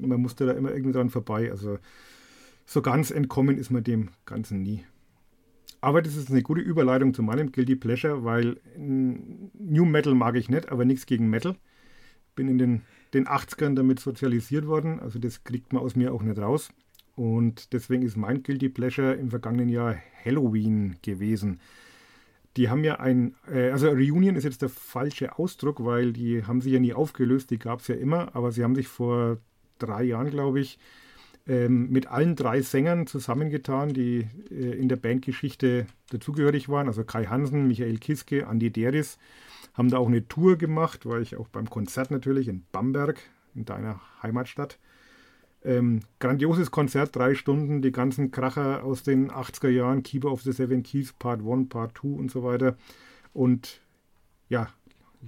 man 0.00 0.20
musste 0.20 0.46
da 0.46 0.52
immer 0.52 0.70
irgendwie 0.72 0.92
dran 0.92 1.10
vorbei. 1.10 1.50
Also 1.50 1.78
so 2.66 2.82
ganz 2.82 3.10
entkommen 3.10 3.58
ist 3.58 3.70
man 3.70 3.82
dem 3.84 4.08
Ganzen 4.26 4.62
nie. 4.62 4.84
Aber 5.86 6.02
das 6.02 6.16
ist 6.16 6.32
eine 6.32 6.42
gute 6.42 6.60
Überleitung 6.60 7.14
zu 7.14 7.22
meinem 7.22 7.52
Guilty 7.52 7.76
Pleasure, 7.76 8.24
weil 8.24 8.56
New 8.76 9.84
Metal 9.84 10.16
mag 10.16 10.34
ich 10.34 10.48
nicht, 10.48 10.72
aber 10.72 10.84
nichts 10.84 11.06
gegen 11.06 11.30
Metal. 11.30 11.54
Bin 12.34 12.48
in 12.48 12.58
den, 12.58 12.82
den 13.14 13.28
80ern 13.28 13.76
damit 13.76 14.00
sozialisiert 14.00 14.66
worden, 14.66 14.98
also 14.98 15.20
das 15.20 15.44
kriegt 15.44 15.72
man 15.72 15.80
aus 15.84 15.94
mir 15.94 16.12
auch 16.12 16.22
nicht 16.22 16.40
raus. 16.40 16.70
Und 17.14 17.72
deswegen 17.72 18.02
ist 18.02 18.16
mein 18.16 18.42
Guilty 18.42 18.68
Pleasure 18.68 19.14
im 19.14 19.30
vergangenen 19.30 19.68
Jahr 19.68 19.94
Halloween 20.24 20.96
gewesen. 21.02 21.60
Die 22.56 22.68
haben 22.68 22.82
ja 22.82 22.98
ein, 22.98 23.36
äh, 23.48 23.70
also 23.70 23.88
Reunion 23.90 24.34
ist 24.34 24.42
jetzt 24.42 24.62
der 24.62 24.70
falsche 24.70 25.38
Ausdruck, 25.38 25.84
weil 25.84 26.12
die 26.12 26.42
haben 26.42 26.62
sich 26.62 26.72
ja 26.72 26.80
nie 26.80 26.94
aufgelöst, 26.94 27.52
die 27.52 27.60
gab 27.60 27.78
es 27.78 27.86
ja 27.86 27.94
immer, 27.94 28.34
aber 28.34 28.50
sie 28.50 28.64
haben 28.64 28.74
sich 28.74 28.88
vor 28.88 29.38
drei 29.78 30.02
Jahren, 30.02 30.30
glaube 30.30 30.58
ich, 30.58 30.80
ähm, 31.46 31.90
mit 31.90 32.08
allen 32.08 32.36
drei 32.36 32.60
Sängern 32.60 33.06
zusammengetan, 33.06 33.92
die 33.92 34.26
äh, 34.50 34.72
in 34.78 34.88
der 34.88 34.96
Bandgeschichte 34.96 35.86
dazugehörig 36.10 36.68
waren. 36.68 36.88
Also 36.88 37.04
Kai 37.04 37.26
Hansen, 37.26 37.68
Michael 37.68 37.98
Kiske, 37.98 38.46
Andi 38.46 38.70
Deris 38.70 39.18
haben 39.74 39.90
da 39.90 39.98
auch 39.98 40.08
eine 40.08 40.26
Tour 40.26 40.56
gemacht, 40.56 41.06
war 41.06 41.20
ich 41.20 41.36
auch 41.36 41.48
beim 41.48 41.68
Konzert 41.68 42.10
natürlich 42.10 42.48
in 42.48 42.64
Bamberg, 42.72 43.18
in 43.54 43.64
deiner 43.64 44.00
Heimatstadt. 44.22 44.78
Ähm, 45.62 46.00
grandioses 46.18 46.70
Konzert, 46.70 47.14
drei 47.14 47.34
Stunden, 47.34 47.82
die 47.82 47.92
ganzen 47.92 48.30
Kracher 48.30 48.84
aus 48.84 49.02
den 49.02 49.30
80er 49.30 49.68
Jahren, 49.68 50.02
Keeper 50.02 50.30
of 50.30 50.42
the 50.42 50.52
Seven 50.52 50.82
Keys, 50.82 51.12
Part 51.12 51.40
1, 51.46 51.68
Part 51.68 51.98
2 51.98 52.08
und 52.08 52.30
so 52.30 52.42
weiter. 52.42 52.76
Und 53.32 53.80
ja, 54.48 54.68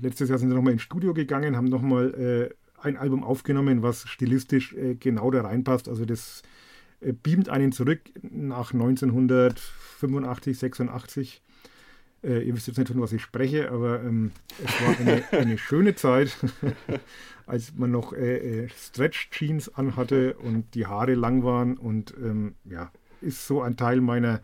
letztes 0.01 0.29
Jahr 0.29 0.39
sind 0.39 0.51
sie 0.51 0.55
nochmal 0.55 0.73
ins 0.73 0.83
Studio 0.83 1.13
gegangen, 1.13 1.57
haben 1.57 1.67
nochmal 1.67 2.15
äh, 2.15 2.55
ein 2.81 2.97
Album 2.97 3.25
aufgenommen, 3.25 3.83
was 3.83 4.09
stilistisch 4.09 4.73
äh, 4.75 4.95
genau 4.95 5.31
da 5.31 5.43
reinpasst. 5.43 5.89
Also 5.89 6.05
das 6.05 6.43
äh, 7.01 7.13
beamt 7.13 7.49
einen 7.49 7.73
zurück 7.73 8.01
nach 8.23 8.73
1985, 8.73 10.59
86. 10.59 11.43
Äh, 12.23 12.43
ihr 12.43 12.57
wisst 12.57 12.67
jetzt 12.67 12.79
nicht, 12.79 12.89
von 12.89 13.01
was 13.01 13.13
ich 13.13 13.23
spreche, 13.23 13.71
aber 13.71 14.03
ähm, 14.03 14.33
es 14.65 14.81
war 14.83 14.99
eine, 14.99 15.23
eine 15.41 15.57
schöne 15.59 15.95
Zeit, 15.95 16.37
als 17.47 17.75
man 17.77 17.93
noch 17.93 18.13
äh, 18.13 18.65
äh, 18.65 18.69
Stretch-Jeans 18.69 19.75
anhatte 19.75 20.35
und 20.35 20.75
die 20.75 20.87
Haare 20.87 21.15
lang 21.15 21.45
waren. 21.45 21.77
Und 21.77 22.15
ähm, 22.23 22.55
ja, 22.65 22.91
ist 23.21 23.47
so 23.47 23.63
ein 23.63 23.77
Teil 23.77 24.01
meiner, 24.01 24.41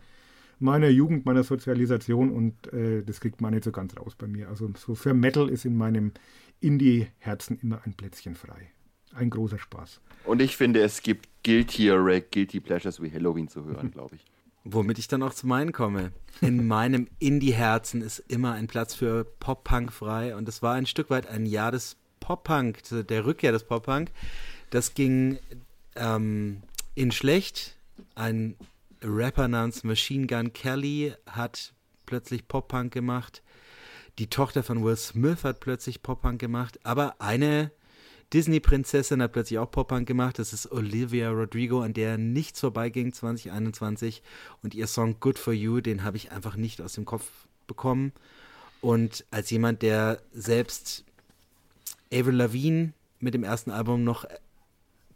meiner 0.59 0.87
Jugend, 0.87 1.25
meiner 1.25 1.43
Sozialisation 1.43 2.31
und 2.31 2.71
äh, 2.73 3.03
das 3.03 3.19
kriegt 3.19 3.41
man 3.41 3.53
nicht 3.53 3.65
so 3.65 3.71
ganz 3.71 3.97
raus 3.97 4.15
bei 4.15 4.27
mir. 4.27 4.47
Also 4.49 4.71
so 4.77 4.95
für 4.95 5.13
Metal 5.13 5.49
ist 5.49 5.65
in 5.65 5.75
meinem 5.75 6.11
Indie-Herzen 6.59 7.59
immer 7.61 7.81
ein 7.85 7.93
Plätzchen 7.93 8.35
frei. 8.35 8.71
Ein 9.13 9.29
großer 9.29 9.59
Spaß. 9.59 10.01
Und 10.25 10.41
ich 10.41 10.57
finde, 10.57 10.81
es 10.81 11.01
gibt 11.01 11.29
guiltier 11.43 11.95
Guilty 12.31 12.59
Pleasures 12.59 13.01
wie 13.01 13.11
Halloween 13.11 13.47
zu 13.47 13.63
hören, 13.63 13.91
glaube 13.91 14.15
ich. 14.15 14.25
Womit 14.63 14.97
ich 14.97 15.07
dann 15.07 15.21
auch 15.21 15.33
zu 15.33 15.45
meinen 15.45 15.71
komme. 15.71 16.11
In 16.41 16.65
meinem 16.67 17.07
Indie-Herzen 17.19 18.01
ist 18.01 18.19
immer 18.27 18.53
ein 18.53 18.67
Platz 18.67 18.95
für 18.95 19.23
Pop-Punk 19.23 19.93
frei 19.93 20.35
und 20.35 20.49
es 20.49 20.63
war 20.63 20.73
ein 20.73 20.87
Stück 20.87 21.11
weit 21.11 21.27
ein 21.27 21.45
Jahr 21.45 21.71
des 21.71 21.97
Pop-Punk, 22.19 22.79
der 23.07 23.25
Rückkehr 23.25 23.51
des 23.51 23.63
Pop-Punk. 23.63 24.09
Das 24.71 24.95
ging 24.95 25.37
ähm, 25.95 26.63
in 26.95 27.11
schlecht. 27.11 27.77
Ein 28.15 28.55
Rapper 29.03 29.47
namens 29.47 29.83
Machine 29.83 30.25
Gun 30.25 30.51
Kelly 30.51 31.13
hat 31.27 31.73
plötzlich 32.07 32.47
Pop-Punk 32.47 32.91
gemacht. 32.91 33.43
Die 34.17 34.27
Tochter 34.27 34.63
von 34.63 34.83
Will 34.83 34.95
Smith 34.95 35.43
hat 35.43 35.59
plötzlich 35.59 36.01
Pop-Punk 36.01 36.39
gemacht. 36.39 36.79
Aber 36.83 37.15
eine 37.19 37.71
Disney-Prinzessin 38.33 39.21
hat 39.21 39.33
plötzlich 39.33 39.59
auch 39.59 39.69
Pop-Punk 39.69 40.07
gemacht. 40.07 40.39
Das 40.39 40.53
ist 40.53 40.71
Olivia 40.71 41.29
Rodrigo, 41.29 41.81
an 41.81 41.93
der 41.93 42.17
nichts 42.17 42.61
vorbeiging 42.61 43.13
2021. 43.13 44.23
Und 44.63 44.73
ihr 44.73 44.87
Song 44.87 45.19
Good 45.19 45.37
for 45.37 45.53
You, 45.53 45.81
den 45.81 46.03
habe 46.03 46.17
ich 46.17 46.31
einfach 46.31 46.55
nicht 46.55 46.81
aus 46.81 46.93
dem 46.93 47.05
Kopf 47.05 47.29
bekommen. 47.67 48.13
Und 48.81 49.25
als 49.31 49.49
jemand, 49.49 49.81
der 49.81 50.21
selbst 50.31 51.03
Avril 52.13 52.35
Lavigne 52.35 52.93
mit 53.19 53.33
dem 53.33 53.43
ersten 53.43 53.71
Album 53.71 54.03
noch 54.03 54.25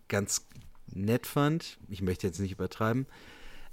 ganz 0.08 0.45
nett 0.93 1.28
fand, 1.28 1.78
ich 1.89 2.02
möchte 2.02 2.28
jetzt 2.28 2.39
nicht 2.39 2.52
übertreiben. 2.52 3.06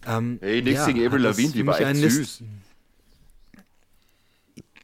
Ähm, 0.06 0.38
Hey, 0.40 0.62
nix 0.62 0.80
ja, 0.80 0.86
gegen 0.86 1.06
Avril 1.06 1.22
Lavigne, 1.22 1.52
die 1.52 1.66
war 1.66 1.80
echt 1.80 1.96
süß. 1.96 2.42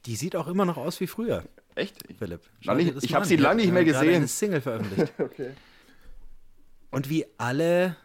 Die 0.06 0.16
sieht 0.16 0.34
auch 0.34 0.48
immer 0.48 0.64
noch 0.64 0.76
aus 0.76 1.00
wie 1.00 1.06
früher, 1.06 1.44
Echt? 1.74 1.96
Philipp. 2.18 2.40
Lange 2.62 2.82
ich 2.82 2.94
mal 2.94 3.00
hab 3.00 3.22
an. 3.22 3.28
sie 3.28 3.36
lange 3.36 3.62
nicht 3.62 3.72
mehr 3.72 3.84
gesehen. 3.84 4.16
eine 4.16 4.28
Single 4.28 4.60
veröffentlicht. 4.60 5.12
Okay. 5.18 5.52
Und 6.90 7.08
wie 7.08 7.24
alle, 7.38 7.96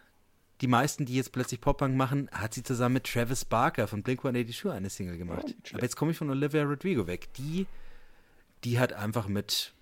die 0.62 0.68
meisten, 0.68 1.06
die 1.06 1.16
jetzt 1.16 1.34
plötzlich 1.34 1.60
Pop-Punk 1.60 1.96
machen, 1.96 2.30
hat 2.32 2.54
sie 2.54 2.64
zusammen 2.64 2.94
mit 2.94 3.04
Travis 3.04 3.44
Barker 3.44 3.88
von 3.88 4.02
Blink-182 4.02 4.70
eine 4.72 4.90
Single 4.90 5.18
gemacht. 5.18 5.46
Oh. 5.50 5.74
Aber 5.74 5.84
jetzt 5.84 5.98
komme 5.98 6.12
ich 6.12 6.18
von 6.18 6.30
Olivia 6.30 6.64
Rodrigo 6.64 7.06
weg. 7.06 7.28
Die, 7.34 7.68
die 8.64 8.80
hat 8.80 8.94
einfach 8.94 9.28
mit 9.28 9.74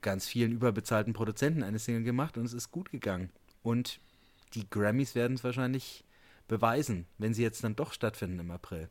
ganz 0.00 0.26
vielen 0.26 0.52
überbezahlten 0.52 1.12
Produzenten 1.12 1.62
eine 1.62 1.78
Single 1.78 2.02
gemacht 2.02 2.36
und 2.36 2.44
es 2.44 2.52
ist 2.52 2.72
gut 2.72 2.90
gegangen. 2.90 3.30
Und 3.62 4.00
die 4.54 4.68
Grammys 4.68 5.14
werden 5.14 5.34
es 5.34 5.44
wahrscheinlich 5.44 6.04
beweisen, 6.48 7.06
wenn 7.18 7.32
sie 7.32 7.42
jetzt 7.42 7.62
dann 7.64 7.76
doch 7.76 7.92
stattfinden 7.92 8.40
im 8.40 8.50
April. 8.50 8.88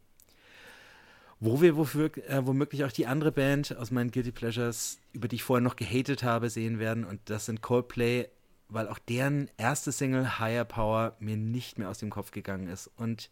Wo 1.44 1.60
wir 1.60 1.76
wofür, 1.76 2.16
äh, 2.30 2.46
womöglich 2.46 2.86
auch 2.86 2.92
die 2.92 3.08
andere 3.08 3.32
Band 3.32 3.76
aus 3.76 3.89
meinen 3.89 4.12
Guilty 4.12 4.32
Pleasures, 4.32 5.00
über 5.12 5.28
die 5.28 5.38
ich 5.38 5.44
vorher 5.44 5.64
noch 5.64 5.76
gehatet 5.76 6.22
habe, 6.22 6.52
sehen 6.52 6.78
werden. 6.78 7.04
Und 7.04 7.20
das 7.26 7.48
sind 7.48 7.64
Coldplay, 7.64 8.28
weil 8.70 8.88
auch 8.88 9.00
deren 9.00 9.50
erste 9.58 9.92
Single 9.92 10.38
Higher 10.38 10.66
Power 10.66 11.16
mir 11.20 11.38
nicht 11.38 11.80
mehr 11.80 11.89
aus 11.89 11.98
dem 11.98 12.12
Kopf 12.12 12.30
gegangen 12.30 12.68
ist. 12.68 12.92
Und 12.96 13.32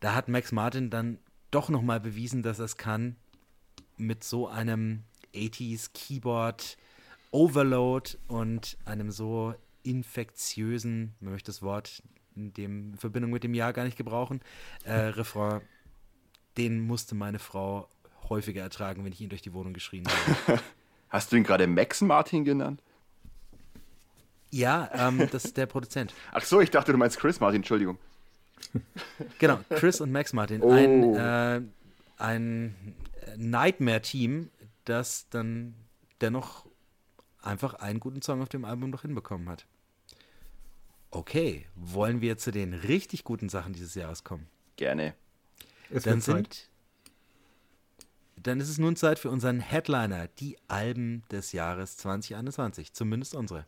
da 0.00 0.14
hat 0.14 0.28
Max 0.28 0.52
Martin 0.52 0.90
dann 0.90 1.18
doch 1.50 1.70
nochmal 1.70 1.98
bewiesen, 1.98 2.42
dass 2.42 2.58
er 2.58 2.66
es 2.66 2.76
kann, 2.76 3.16
mit 3.96 4.22
so 4.22 4.48
einem 4.48 5.04
80s 5.34 5.92
Keyboard 5.94 6.76
Overload 7.30 8.18
und 8.28 8.76
einem 8.84 9.10
so 9.10 9.54
infektiösen, 9.82 11.14
man 11.20 11.32
möchte 11.32 11.46
das 11.46 11.62
Wort 11.62 12.02
in, 12.34 12.52
dem, 12.52 12.92
in 12.92 12.98
Verbindung 12.98 13.30
mit 13.30 13.44
dem 13.44 13.54
Jahr 13.54 13.72
gar 13.72 13.84
nicht 13.84 13.96
gebrauchen, 13.96 14.40
äh, 14.84 14.92
Refrain, 14.92 15.62
den 16.56 16.80
musste 16.80 17.14
meine 17.14 17.38
Frau 17.38 17.88
häufiger 18.28 18.62
ertragen, 18.62 19.04
wenn 19.04 19.12
ich 19.12 19.20
ihn 19.20 19.28
durch 19.28 19.42
die 19.42 19.52
Wohnung 19.52 19.72
geschrien 19.72 20.04
habe. 20.06 20.60
Hast 21.08 21.30
du 21.30 21.36
ihn 21.36 21.44
gerade 21.44 21.66
Max 21.66 22.00
Martin 22.00 22.44
genannt? 22.44 22.82
ja, 24.50 24.90
ähm, 24.92 25.28
das 25.30 25.46
ist 25.46 25.56
der 25.56 25.66
Produzent. 25.66 26.14
Ach 26.32 26.42
so, 26.42 26.60
ich 26.60 26.70
dachte, 26.70 26.92
du 26.92 26.98
meinst 26.98 27.18
Chris 27.18 27.40
Martin, 27.40 27.56
Entschuldigung. 27.56 27.98
Genau, 29.38 29.60
Chris 29.70 30.00
und 30.00 30.12
Max 30.12 30.32
Martin. 30.32 30.62
Oh. 30.62 30.70
Ein, 30.70 31.14
äh, 31.14 31.60
ein 32.18 32.94
Nightmare-Team, 33.36 34.50
das 34.84 35.28
dann 35.28 35.74
dennoch 36.20 36.66
einfach 37.42 37.74
einen 37.74 38.00
guten 38.00 38.22
Song 38.22 38.42
auf 38.42 38.48
dem 38.48 38.64
Album 38.64 38.90
noch 38.90 39.02
hinbekommen 39.02 39.48
hat. 39.48 39.66
Okay, 41.10 41.66
wollen 41.74 42.20
wir 42.20 42.38
zu 42.38 42.50
den 42.50 42.74
richtig 42.74 43.24
guten 43.24 43.48
Sachen 43.48 43.72
dieses 43.72 43.94
Jahres 43.94 44.24
kommen? 44.24 44.46
Gerne. 44.76 45.14
Es 45.90 46.04
Dann 46.04 46.14
wird 46.14 46.24
Zeit. 46.24 46.54
sind. 46.54 46.70
Dann 48.36 48.60
ist 48.60 48.68
es 48.68 48.78
nun 48.78 48.96
Zeit 48.96 49.18
für 49.18 49.30
unseren 49.30 49.60
Headliner, 49.60 50.28
die 50.38 50.56
Alben 50.68 51.24
des 51.30 51.52
Jahres 51.52 51.96
2021, 51.96 52.92
zumindest 52.92 53.34
unsere. 53.34 53.66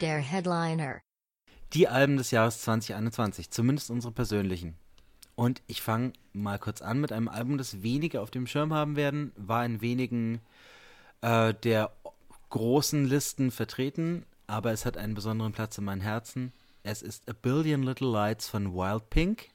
Der 0.00 0.18
Headliner. 0.18 1.00
Die 1.72 1.88
Alben 1.88 2.16
des 2.16 2.30
Jahres 2.30 2.60
2021, 2.62 3.50
zumindest 3.50 3.90
unsere 3.90 4.12
persönlichen. 4.12 4.76
Und 5.34 5.62
ich 5.66 5.80
fange 5.80 6.12
mal 6.32 6.58
kurz 6.58 6.82
an 6.82 7.00
mit 7.00 7.10
einem 7.10 7.28
Album, 7.28 7.56
das 7.56 7.82
wenige 7.82 8.20
auf 8.20 8.30
dem 8.30 8.46
Schirm 8.46 8.72
haben 8.74 8.96
werden, 8.96 9.32
war 9.36 9.64
in 9.64 9.80
wenigen 9.80 10.40
äh, 11.22 11.54
der 11.54 11.90
großen 12.50 13.06
Listen 13.06 13.50
vertreten, 13.50 14.26
aber 14.46 14.72
es 14.72 14.84
hat 14.84 14.98
einen 14.98 15.14
besonderen 15.14 15.52
Platz 15.52 15.78
in 15.78 15.84
meinem 15.84 16.02
Herzen. 16.02 16.52
Es 16.82 17.00
ist 17.00 17.28
A 17.30 17.32
Billion 17.32 17.82
Little 17.82 18.10
Lights 18.10 18.48
von 18.48 18.74
Wild 18.74 19.08
Pink, 19.08 19.48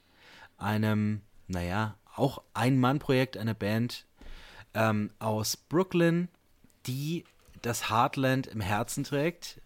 einem, 0.57 1.21
naja, 1.47 1.95
auch 2.15 2.41
ein 2.53 2.79
Mann-Projekt 2.79 3.37
einer 3.37 3.53
Band 3.53 4.05
ähm, 4.73 5.11
aus 5.19 5.57
Brooklyn, 5.57 6.29
die 6.85 7.23
das 7.61 7.89
Heartland 7.89 8.47
im 8.47 8.61
Herzen 8.61 9.03
trägt. 9.03 9.61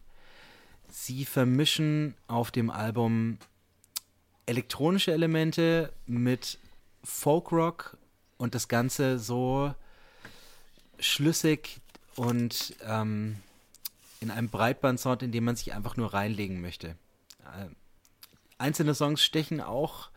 Sie 0.89 1.25
vermischen 1.25 2.15
auf 2.27 2.51
dem 2.51 2.69
Album 2.69 3.37
elektronische 4.45 5.13
Elemente 5.13 5.93
mit 6.05 6.59
Folkrock 7.03 7.97
und 8.37 8.55
das 8.55 8.67
Ganze 8.67 9.19
so 9.19 9.73
schlüssig 10.99 11.79
und 12.15 12.75
ähm, 12.85 13.37
in 14.19 14.29
einem 14.29 14.49
Breitband-Sound, 14.49 15.23
in 15.23 15.31
dem 15.31 15.45
man 15.45 15.55
sich 15.55 15.73
einfach 15.73 15.97
nur 15.97 16.13
reinlegen 16.13 16.61
möchte. 16.61 16.89
Äh, 17.45 17.67
einzelne 18.57 18.93
Songs 18.93 19.23
stechen 19.23 19.61
auch 19.61 20.10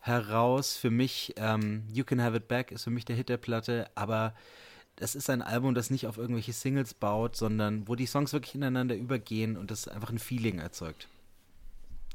heraus. 0.00 0.76
Für 0.76 0.90
mich, 0.90 1.34
ähm, 1.36 1.84
You 1.92 2.04
Can 2.04 2.22
Have 2.22 2.36
It 2.36 2.48
Back 2.48 2.72
ist 2.72 2.84
für 2.84 2.90
mich 2.90 3.04
der 3.04 3.16
Hit 3.16 3.28
der 3.28 3.36
Platte, 3.36 3.90
aber 3.94 4.34
das 4.96 5.14
ist 5.14 5.30
ein 5.30 5.42
Album, 5.42 5.74
das 5.74 5.90
nicht 5.90 6.06
auf 6.06 6.18
irgendwelche 6.18 6.52
Singles 6.52 6.94
baut, 6.94 7.36
sondern 7.36 7.86
wo 7.86 7.94
die 7.94 8.06
Songs 8.06 8.32
wirklich 8.32 8.54
ineinander 8.54 8.96
übergehen 8.96 9.56
und 9.56 9.70
das 9.70 9.86
einfach 9.86 10.10
ein 10.10 10.18
Feeling 10.18 10.58
erzeugt. 10.58 11.08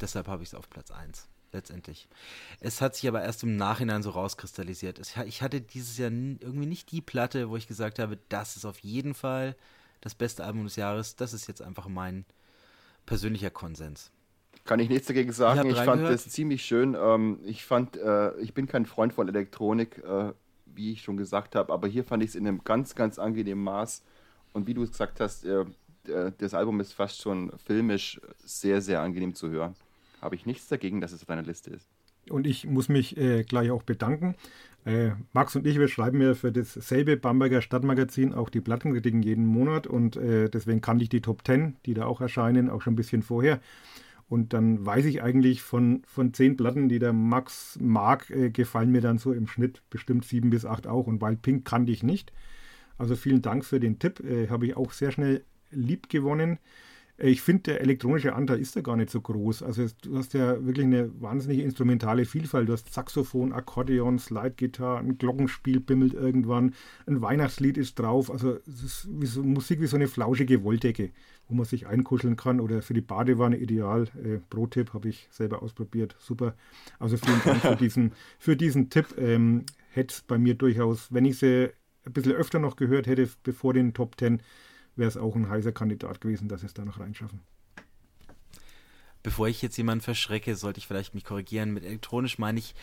Deshalb 0.02 0.28
habe 0.28 0.44
ich 0.44 0.50
es 0.50 0.56
auf 0.56 0.70
Platz 0.70 0.92
1 0.92 1.28
letztendlich. 1.54 2.08
Es 2.60 2.82
hat 2.82 2.96
sich 2.96 3.08
aber 3.08 3.22
erst 3.22 3.44
im 3.44 3.56
Nachhinein 3.56 4.04
so 4.04 4.10
rauskristallisiert. 4.10 5.00
Ich 5.26 5.42
hatte 5.42 5.62
dieses 5.62 5.98
Jahr 5.98 6.12
irgendwie 6.12 6.66
nicht 6.66 6.92
die 6.92 7.02
Platte, 7.02 7.50
wo 7.50 7.56
ich 7.56 7.68
gesagt 7.68 8.00
habe, 8.00 8.18
das 8.30 8.58
ist 8.58 8.66
auf 8.66 8.80
jeden 8.80 9.14
Fall 9.14 9.56
das 10.02 10.16
beste 10.16 10.44
Album 10.44 10.66
des 10.66 10.76
Jahres. 10.76 11.16
Das 11.16 11.32
ist 11.32 11.48
jetzt 11.48 11.62
einfach 11.62 11.88
mein 11.88 12.26
persönlicher 13.06 13.52
Konsens. 13.52 14.12
Kann 14.66 14.80
ich 14.80 14.90
nichts 14.90 15.08
dagegen 15.08 15.32
sagen. 15.32 15.70
Ich 15.70 15.78
fand 15.78 16.04
das 16.04 16.28
ziemlich 16.30 16.64
schön. 16.64 16.96
Ähm, 17.00 17.40
ich 17.44 17.66
fand, 17.66 17.98
äh, 17.98 18.36
ich 18.40 18.54
bin 18.54 18.68
kein 18.68 18.86
Freund 18.86 19.14
von 19.14 19.28
Elektronik, 19.28 20.02
äh, 20.04 20.32
wie 20.66 20.94
ich 20.94 21.02
schon 21.02 21.18
gesagt 21.18 21.56
habe, 21.56 21.72
aber 21.72 21.88
hier 21.88 22.04
fand 22.04 22.24
ich 22.24 22.30
es 22.30 22.36
in 22.36 22.48
einem 22.48 22.64
ganz, 22.64 22.96
ganz 22.96 23.20
angenehmen 23.20 23.64
Maß. 23.64 24.04
Und 24.54 24.68
wie 24.68 24.74
du 24.74 24.84
es 24.84 24.92
gesagt 24.92 25.20
hast, 25.20 25.46
äh, 25.46 25.66
das 26.38 26.54
Album 26.54 26.80
ist 26.80 26.94
fast 26.94 27.22
schon 27.22 27.52
filmisch 27.66 28.20
sehr, 28.44 28.82
sehr 28.82 29.02
angenehm 29.02 29.36
zu 29.36 29.50
hören. 29.50 29.76
Habe 30.22 30.36
ich 30.36 30.46
nichts 30.46 30.68
dagegen, 30.68 31.02
dass 31.02 31.12
es 31.12 31.22
auf 31.22 31.28
deiner 31.28 31.44
Liste 31.44 31.72
ist. 31.72 31.88
Und 32.30 32.48
ich 32.48 32.66
muss 32.66 32.90
mich 32.90 33.18
äh, 33.18 33.44
gleich 33.44 33.72
auch 33.72 33.84
bedanken. 33.84 34.36
Äh, 34.86 35.12
Max 35.34 35.56
und 35.56 35.66
ich, 35.66 35.80
wir 35.80 35.88
schreiben 35.88 36.22
ja 36.22 36.34
für 36.34 36.52
dasselbe 36.52 37.18
Bamberger 37.18 37.62
Stadtmagazin 37.62 38.34
auch 38.34 38.50
die 38.50 38.62
Plattenkritiken 38.62 39.22
jeden 39.22 39.46
Monat 39.46 39.88
und 39.88 40.18
äh, 40.18 40.50
deswegen 40.50 40.82
kannte 40.82 41.04
ich 41.04 41.10
die 41.10 41.22
Top 41.22 41.46
10, 41.46 41.78
die 41.86 41.94
da 41.94 42.06
auch 42.06 42.22
erscheinen, 42.22 42.70
auch 42.70 42.82
schon 42.82 42.94
ein 42.94 42.98
bisschen 42.98 43.24
vorher. 43.24 43.62
Und 44.34 44.52
dann 44.52 44.84
weiß 44.84 45.06
ich 45.06 45.22
eigentlich 45.22 45.62
von, 45.62 46.02
von 46.08 46.34
zehn 46.34 46.58
Platten, 46.58 46.90
die 46.90 46.98
der 46.98 47.14
Max 47.14 47.78
mag, 47.80 48.32
äh, 48.32 48.50
gefallen 48.50 48.92
mir 48.92 49.00
dann 49.00 49.20
so 49.20 49.32
im 49.32 49.46
Schnitt 49.46 49.84
bestimmt 49.92 50.26
sieben 50.26 50.50
bis 50.50 50.66
acht 50.66 50.88
auch. 50.88 51.06
Und 51.06 51.22
Wild 51.22 51.44
Pink 51.44 51.66
kannte 51.66 51.92
ich 51.92 52.02
nicht. 52.02 52.34
Also 52.98 53.16
vielen 53.16 53.44
Dank 53.44 53.64
für 53.64 53.80
den 53.80 54.00
Tipp. 54.00 54.22
Äh, 54.22 54.48
Habe 54.48 54.66
ich 54.66 54.76
auch 54.76 54.92
sehr 54.92 55.12
schnell 55.12 55.44
lieb 55.70 56.10
gewonnen. 56.10 56.58
Ich 57.26 57.42
finde, 57.42 57.64
der 57.64 57.82
elektronische 57.82 58.36
Anteil 58.36 58.60
ist 58.60 58.76
da 58.76 58.82
gar 58.82 58.98
nicht 58.98 59.10
so 59.10 59.22
groß. 59.22 59.64
Also 59.64 59.88
du 60.02 60.18
hast 60.18 60.34
ja 60.34 60.66
wirklich 60.66 60.86
eine 60.86 61.10
wahnsinnige 61.22 61.64
instrumentale 61.64 62.26
Vielfalt. 62.26 62.68
Du 62.68 62.74
hast 62.74 62.94
Saxophon, 62.94 63.54
Akkordeon, 63.54 64.20
Slide-Gitarre, 64.20 65.00
ein 65.00 65.18
Glockenspiel 65.18 65.80
bimmelt 65.80 66.14
irgendwann, 66.14 66.74
ein 67.08 67.22
Weihnachtslied 67.22 67.78
ist 67.78 67.98
drauf. 67.98 68.30
Also 68.30 68.58
es 68.68 68.84
ist 68.84 69.08
wie 69.10 69.26
so, 69.26 69.42
Musik 69.42 69.80
wie 69.80 69.88
so 69.88 69.96
eine 69.96 70.10
flauschige 70.10 70.66
Wolldecke, 70.66 71.12
wo 71.48 71.56
man 71.56 71.66
sich 71.66 71.88
einkuscheln 71.88 72.36
kann 72.36 72.60
oder 72.60 72.82
für 72.82 72.94
die 72.94 73.00
Badewanne 73.00 73.56
ideal. 73.56 74.10
Äh, 74.22 74.40
Pro-Tipp 74.50 74.94
habe 74.94 75.08
ich 75.08 75.30
selber 75.32 75.64
ausprobiert. 75.64 76.18
Super. 76.20 76.56
Also 77.00 77.16
vielen 77.16 77.42
Dank 77.46 77.62
für 77.62 77.76
diesen, 77.78 78.12
für 78.38 78.58
diesen 78.58 78.90
Tipp. 78.90 79.16
Ähm, 79.18 79.64
hätte 79.92 80.14
es 80.14 80.22
bei 80.24 80.38
mir 80.38 80.56
durchaus, 80.56 81.14
wenn 81.14 81.24
ich 81.24 81.40
sie 81.40 81.70
ein 82.06 82.12
bisschen 82.12 82.34
öfter 82.34 82.60
noch 82.60 82.76
gehört 82.76 83.08
hätte, 83.08 83.30
bevor 83.44 83.74
den 83.74 83.94
Top 83.94 84.20
10, 84.20 84.42
wäre 84.96 85.08
es 85.08 85.18
auch 85.18 85.36
ein 85.36 85.50
heißer 85.50 85.72
Kandidat 85.72 86.22
gewesen, 86.22 86.48
dass 86.48 86.62
sie 86.62 86.68
es 86.68 86.74
da 86.74 86.86
noch 86.86 87.00
reinschaffen. 87.00 87.42
Bevor 89.24 89.48
ich 89.48 89.62
jetzt 89.62 89.78
jemanden 89.78 90.04
verschrecke, 90.04 90.56
sollte 90.56 90.80
ich 90.80 90.88
vielleicht 90.88 91.14
mich 91.16 91.24
korrigieren. 91.24 91.72
Mit 91.72 91.86
elektronisch 91.86 92.38
meine 92.40 92.60
ich 92.60 92.76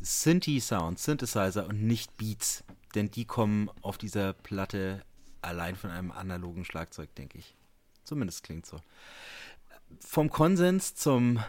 Synthi-Sound, 0.00 0.98
Synthesizer 0.98 1.66
und 1.66 1.82
nicht 1.82 2.16
Beats. 2.16 2.62
Denn 2.94 3.10
die 3.10 3.24
kommen 3.24 3.68
auf 3.82 3.98
dieser 3.98 4.32
Platte 4.32 5.04
allein 5.42 5.74
von 5.74 5.90
einem 5.90 6.12
analogen 6.12 6.64
Schlagzeug, 6.64 7.14
denke 7.16 7.38
ich. 7.38 7.56
Zumindest 8.04 8.44
klingt 8.44 8.64
so. 8.64 8.80
Vom 9.98 10.30
Konsens 10.30 10.94
zum 10.94 11.40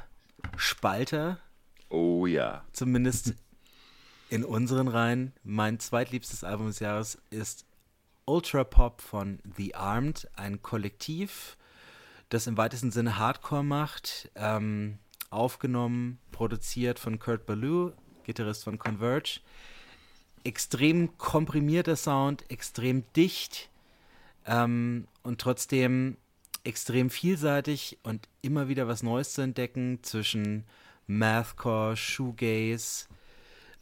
Spalter. 0.57 1.39
Oh 1.89 2.25
ja. 2.25 2.65
Zumindest 2.73 3.35
in 4.29 4.43
unseren 4.43 4.87
Reihen. 4.87 5.33
Mein 5.43 5.79
zweitliebstes 5.79 6.43
Album 6.43 6.67
des 6.67 6.79
Jahres 6.79 7.19
ist 7.29 7.65
Ultra 8.29 8.63
Pop 8.63 9.01
von 9.01 9.39
The 9.57 9.73
Armed, 9.73 10.29
ein 10.35 10.61
Kollektiv, 10.61 11.57
das 12.29 12.45
im 12.45 12.57
weitesten 12.57 12.91
Sinne 12.91 13.17
Hardcore 13.17 13.63
macht, 13.63 14.29
ähm, 14.35 14.99
aufgenommen, 15.31 16.19
produziert 16.31 16.99
von 16.99 17.17
Kurt 17.17 17.47
Ballou, 17.47 17.91
Gitarrist 18.25 18.65
von 18.65 18.77
Converge. 18.77 19.39
Extrem 20.43 21.17
komprimierter 21.17 21.95
Sound, 21.95 22.49
extrem 22.51 23.03
dicht 23.13 23.69
ähm, 24.45 25.07
und 25.23 25.41
trotzdem 25.41 26.17
extrem 26.63 27.09
vielseitig 27.09 27.97
und 28.03 28.29
immer 28.43 28.67
wieder 28.67 28.87
was 28.87 29.01
Neues 29.01 29.33
zu 29.33 29.41
entdecken 29.41 30.03
zwischen 30.03 30.65
Mathcore, 31.07 31.97
Shoegaze, 31.97 33.07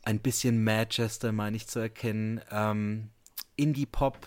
ein 0.03 0.19
bisschen 0.19 0.63
Manchester 0.63 1.33
meine 1.33 1.57
ich 1.57 1.67
zu 1.67 1.79
erkennen. 1.79 2.39
Ähm, 2.49 3.09
Indie-Pop, 3.57 4.25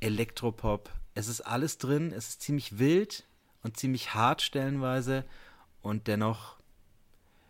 Elektropop. 0.00 0.90
Es 1.14 1.28
ist 1.28 1.40
alles 1.42 1.78
drin. 1.78 2.12
Es 2.16 2.28
ist 2.28 2.42
ziemlich 2.42 2.78
wild 2.78 3.24
und 3.62 3.76
ziemlich 3.76 4.14
hart 4.14 4.42
stellenweise. 4.42 5.24
Und 5.82 6.06
dennoch 6.06 6.56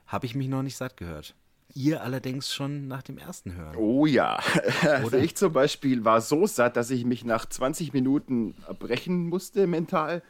habe 0.07 0.27
ich 0.27 0.35
mich 0.35 0.49
noch 0.49 0.63
nicht 0.63 0.77
satt 0.77 0.97
gehört. 0.97 1.35
Ihr 1.75 2.03
allerdings 2.03 2.53
schon 2.53 2.89
nach 2.89 3.03
dem 3.03 3.19
ersten 3.19 3.55
Hören. 3.55 3.77
Oh 3.77 4.07
ja. 4.07 4.41
Also 4.83 5.17
ich 5.17 5.37
zum 5.37 5.53
Beispiel 5.53 6.05
war 6.05 6.21
so 6.21 6.47
satt, 6.47 6.77
dass 6.77 6.91
ich 6.91 7.05
mich 7.05 7.25
nach 7.25 7.47
20 7.47 7.93
Minuten 7.93 8.55
brechen 8.79 9.29
musste 9.29 9.67
mental 9.67 10.23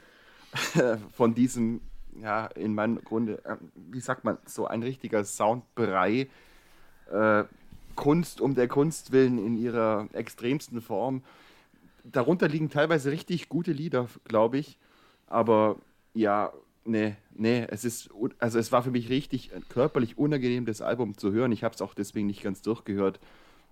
von 1.12 1.34
diesem, 1.34 1.80
ja, 2.20 2.46
in 2.46 2.74
meinem 2.74 3.02
Grunde, 3.04 3.44
äh, 3.44 3.56
wie 3.74 4.00
sagt 4.00 4.24
man, 4.24 4.38
so 4.46 4.66
ein 4.66 4.82
richtiger 4.82 5.24
Soundbrei. 5.24 6.28
Äh, 7.12 7.44
Kunst 7.94 8.40
um 8.40 8.54
der 8.54 8.68
Kunst 8.68 9.12
willen 9.12 9.38
in 9.38 9.56
ihrer 9.56 10.08
extremsten 10.12 10.80
Form. 10.80 11.22
Darunter 12.04 12.48
liegen 12.48 12.70
teilweise 12.70 13.10
richtig 13.10 13.48
gute 13.48 13.72
Lieder, 13.72 14.08
glaube 14.24 14.58
ich. 14.58 14.78
Aber 15.26 15.76
ja, 16.12 16.52
nee, 16.84 17.16
nee, 17.34 17.66
es 17.68 17.84
ist, 17.84 18.10
also 18.38 18.58
es 18.58 18.72
war 18.72 18.82
für 18.82 18.90
mich 18.90 19.08
richtig 19.08 19.50
körperlich 19.68 20.18
unangenehm, 20.18 20.66
das 20.66 20.82
Album 20.82 21.16
zu 21.16 21.32
hören. 21.32 21.52
Ich 21.52 21.64
habe 21.64 21.74
es 21.74 21.82
auch 21.82 21.94
deswegen 21.94 22.26
nicht 22.26 22.42
ganz 22.42 22.62
durchgehört. 22.62 23.20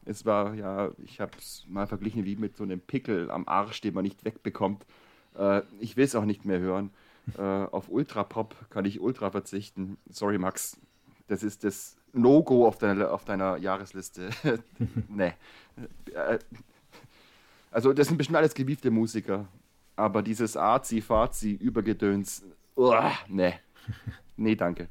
Es 0.04 0.26
war, 0.26 0.54
ja, 0.54 0.90
ich 1.04 1.20
habe 1.20 1.32
es 1.38 1.64
mal 1.68 1.86
verglichen 1.86 2.24
wie 2.24 2.36
mit 2.36 2.56
so 2.56 2.64
einem 2.64 2.80
Pickel 2.80 3.30
am 3.30 3.46
Arsch, 3.46 3.80
den 3.80 3.94
man 3.94 4.02
nicht 4.02 4.24
wegbekommt. 4.24 4.84
Äh, 5.36 5.62
ich 5.78 5.96
will 5.96 6.04
es 6.04 6.14
auch 6.14 6.24
nicht 6.24 6.44
mehr 6.44 6.58
hören. 6.58 6.90
Äh, 7.38 7.42
auf 7.42 7.88
Ultra 7.88 8.24
Pop 8.24 8.56
kann 8.70 8.84
ich 8.84 9.00
ultra 9.00 9.30
verzichten. 9.30 9.96
Sorry, 10.08 10.38
Max. 10.38 10.76
Das 11.32 11.42
ist 11.42 11.64
das 11.64 11.96
No-Go 12.12 12.66
auf 12.66 12.76
deiner, 12.76 13.10
auf 13.10 13.24
deiner 13.24 13.56
Jahresliste. 13.56 14.28
nee. 15.08 15.32
Äh, 16.14 16.38
also, 17.70 17.94
das 17.94 18.08
sind 18.08 18.18
bestimmt 18.18 18.36
alles 18.36 18.52
gewiefte 18.52 18.90
Musiker. 18.90 19.48
Aber 19.96 20.22
dieses 20.22 20.58
Azi-Fazi, 20.58 21.52
Übergedöns, 21.52 22.44
uah, 22.76 23.12
nee. 23.28 23.54
Nee, 24.36 24.56
danke. 24.56 24.90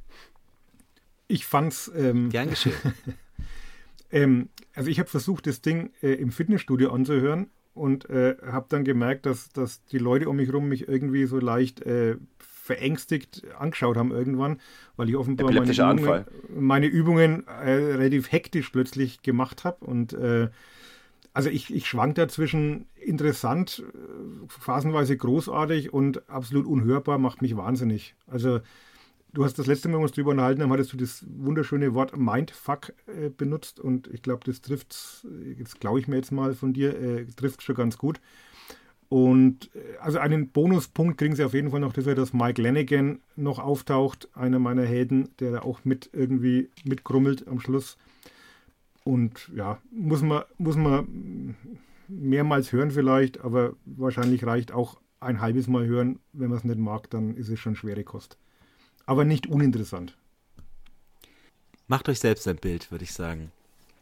Ich 1.27 1.45
fand's. 1.45 1.91
Ähm, 1.95 2.29
Gern 2.29 2.49
geschehen. 2.49 2.73
ähm, 4.11 4.49
also, 4.73 4.89
ich 4.89 4.97
habe 4.97 5.09
versucht, 5.09 5.45
das 5.45 5.61
Ding 5.61 5.91
äh, 6.01 6.13
im 6.13 6.31
Fitnessstudio 6.31 6.91
anzuhören 6.91 7.51
und 7.75 8.09
äh, 8.09 8.35
habe 8.47 8.65
dann 8.67 8.83
gemerkt, 8.83 9.27
dass, 9.27 9.49
dass 9.49 9.85
die 9.85 9.99
Leute 9.99 10.27
um 10.27 10.37
mich 10.37 10.47
herum 10.47 10.67
mich 10.67 10.87
irgendwie 10.87 11.27
so 11.27 11.37
leicht 11.37 11.81
äh, 11.81 12.15
verängstigt 12.71 13.43
angeschaut 13.59 13.97
haben 13.97 14.11
irgendwann, 14.11 14.61
weil 14.95 15.09
ich 15.09 15.17
offenbar 15.17 15.51
meine 15.51 15.73
Übungen, 15.73 16.25
meine 16.55 16.85
Übungen 16.85 17.47
äh, 17.47 17.71
relativ 17.71 18.31
hektisch 18.31 18.69
plötzlich 18.69 19.21
gemacht 19.21 19.65
habe. 19.65 19.85
Und 19.85 20.13
äh, 20.13 20.47
also 21.33 21.49
ich, 21.49 21.73
ich 21.73 21.87
schwank 21.87 22.15
da 22.15 22.29
zwischen 22.29 22.85
interessant, 22.95 23.83
äh, 23.85 24.47
phasenweise 24.47 25.17
großartig 25.17 25.91
und 25.91 26.29
absolut 26.29 26.65
unhörbar, 26.65 27.17
macht 27.17 27.41
mich 27.41 27.57
wahnsinnig. 27.57 28.15
Also 28.25 28.61
du 29.33 29.43
hast 29.43 29.59
das 29.59 29.67
letzte 29.67 29.89
Mal, 29.89 29.97
uns 29.97 30.13
darüber 30.13 30.31
unterhalten 30.31 30.63
haben, 30.63 30.71
hattest 30.71 30.93
du 30.93 30.97
das 30.97 31.25
wunderschöne 31.27 31.93
Wort 31.93 32.15
Mindfuck 32.15 32.93
äh, 33.07 33.29
benutzt 33.29 33.81
und 33.81 34.07
ich 34.07 34.21
glaube, 34.21 34.43
das 34.45 34.61
trifft, 34.61 35.25
jetzt 35.57 35.81
glaube 35.81 35.99
ich 35.99 36.07
mir 36.07 36.15
jetzt 36.15 36.31
mal 36.31 36.53
von 36.53 36.71
dir, 36.71 36.97
äh, 36.97 37.25
trifft 37.25 37.63
schon 37.63 37.75
ganz 37.75 37.97
gut. 37.97 38.21
Und 39.11 39.69
äh, 39.75 39.97
also 39.99 40.19
einen 40.19 40.47
Bonuspunkt 40.47 41.17
kriegen 41.17 41.35
sie 41.35 41.43
auf 41.43 41.53
jeden 41.53 41.69
Fall 41.69 41.81
noch 41.81 41.91
dafür, 41.91 42.15
dass 42.15 42.31
Mike 42.31 42.61
Lanigan 42.61 43.19
noch 43.35 43.59
auftaucht, 43.59 44.29
einer 44.35 44.57
meiner 44.57 44.85
Helden, 44.85 45.27
der 45.41 45.65
auch 45.65 45.83
mit 45.83 46.09
irgendwie 46.13 46.69
mitgrummelt 46.85 47.45
am 47.45 47.59
Schluss. 47.59 47.97
Und 49.03 49.51
ja, 49.53 49.79
muss 49.91 50.21
man, 50.21 50.43
muss 50.57 50.77
man 50.77 51.57
mehrmals 52.07 52.71
hören 52.71 52.89
vielleicht, 52.89 53.41
aber 53.41 53.73
wahrscheinlich 53.83 54.45
reicht 54.45 54.71
auch 54.71 54.97
ein 55.19 55.41
halbes 55.41 55.67
Mal 55.67 55.85
hören. 55.85 56.19
Wenn 56.31 56.47
man 56.47 56.59
es 56.59 56.63
nicht 56.63 56.79
mag, 56.79 57.09
dann 57.09 57.35
ist 57.35 57.49
es 57.49 57.59
schon 57.59 57.75
schwere 57.75 58.05
Kost. 58.05 58.37
Aber 59.05 59.25
nicht 59.25 59.45
uninteressant. 59.45 60.15
Macht 61.89 62.07
euch 62.07 62.19
selbst 62.19 62.47
ein 62.47 62.55
Bild, 62.55 62.91
würde 62.91 63.03
ich 63.03 63.11
sagen. 63.11 63.51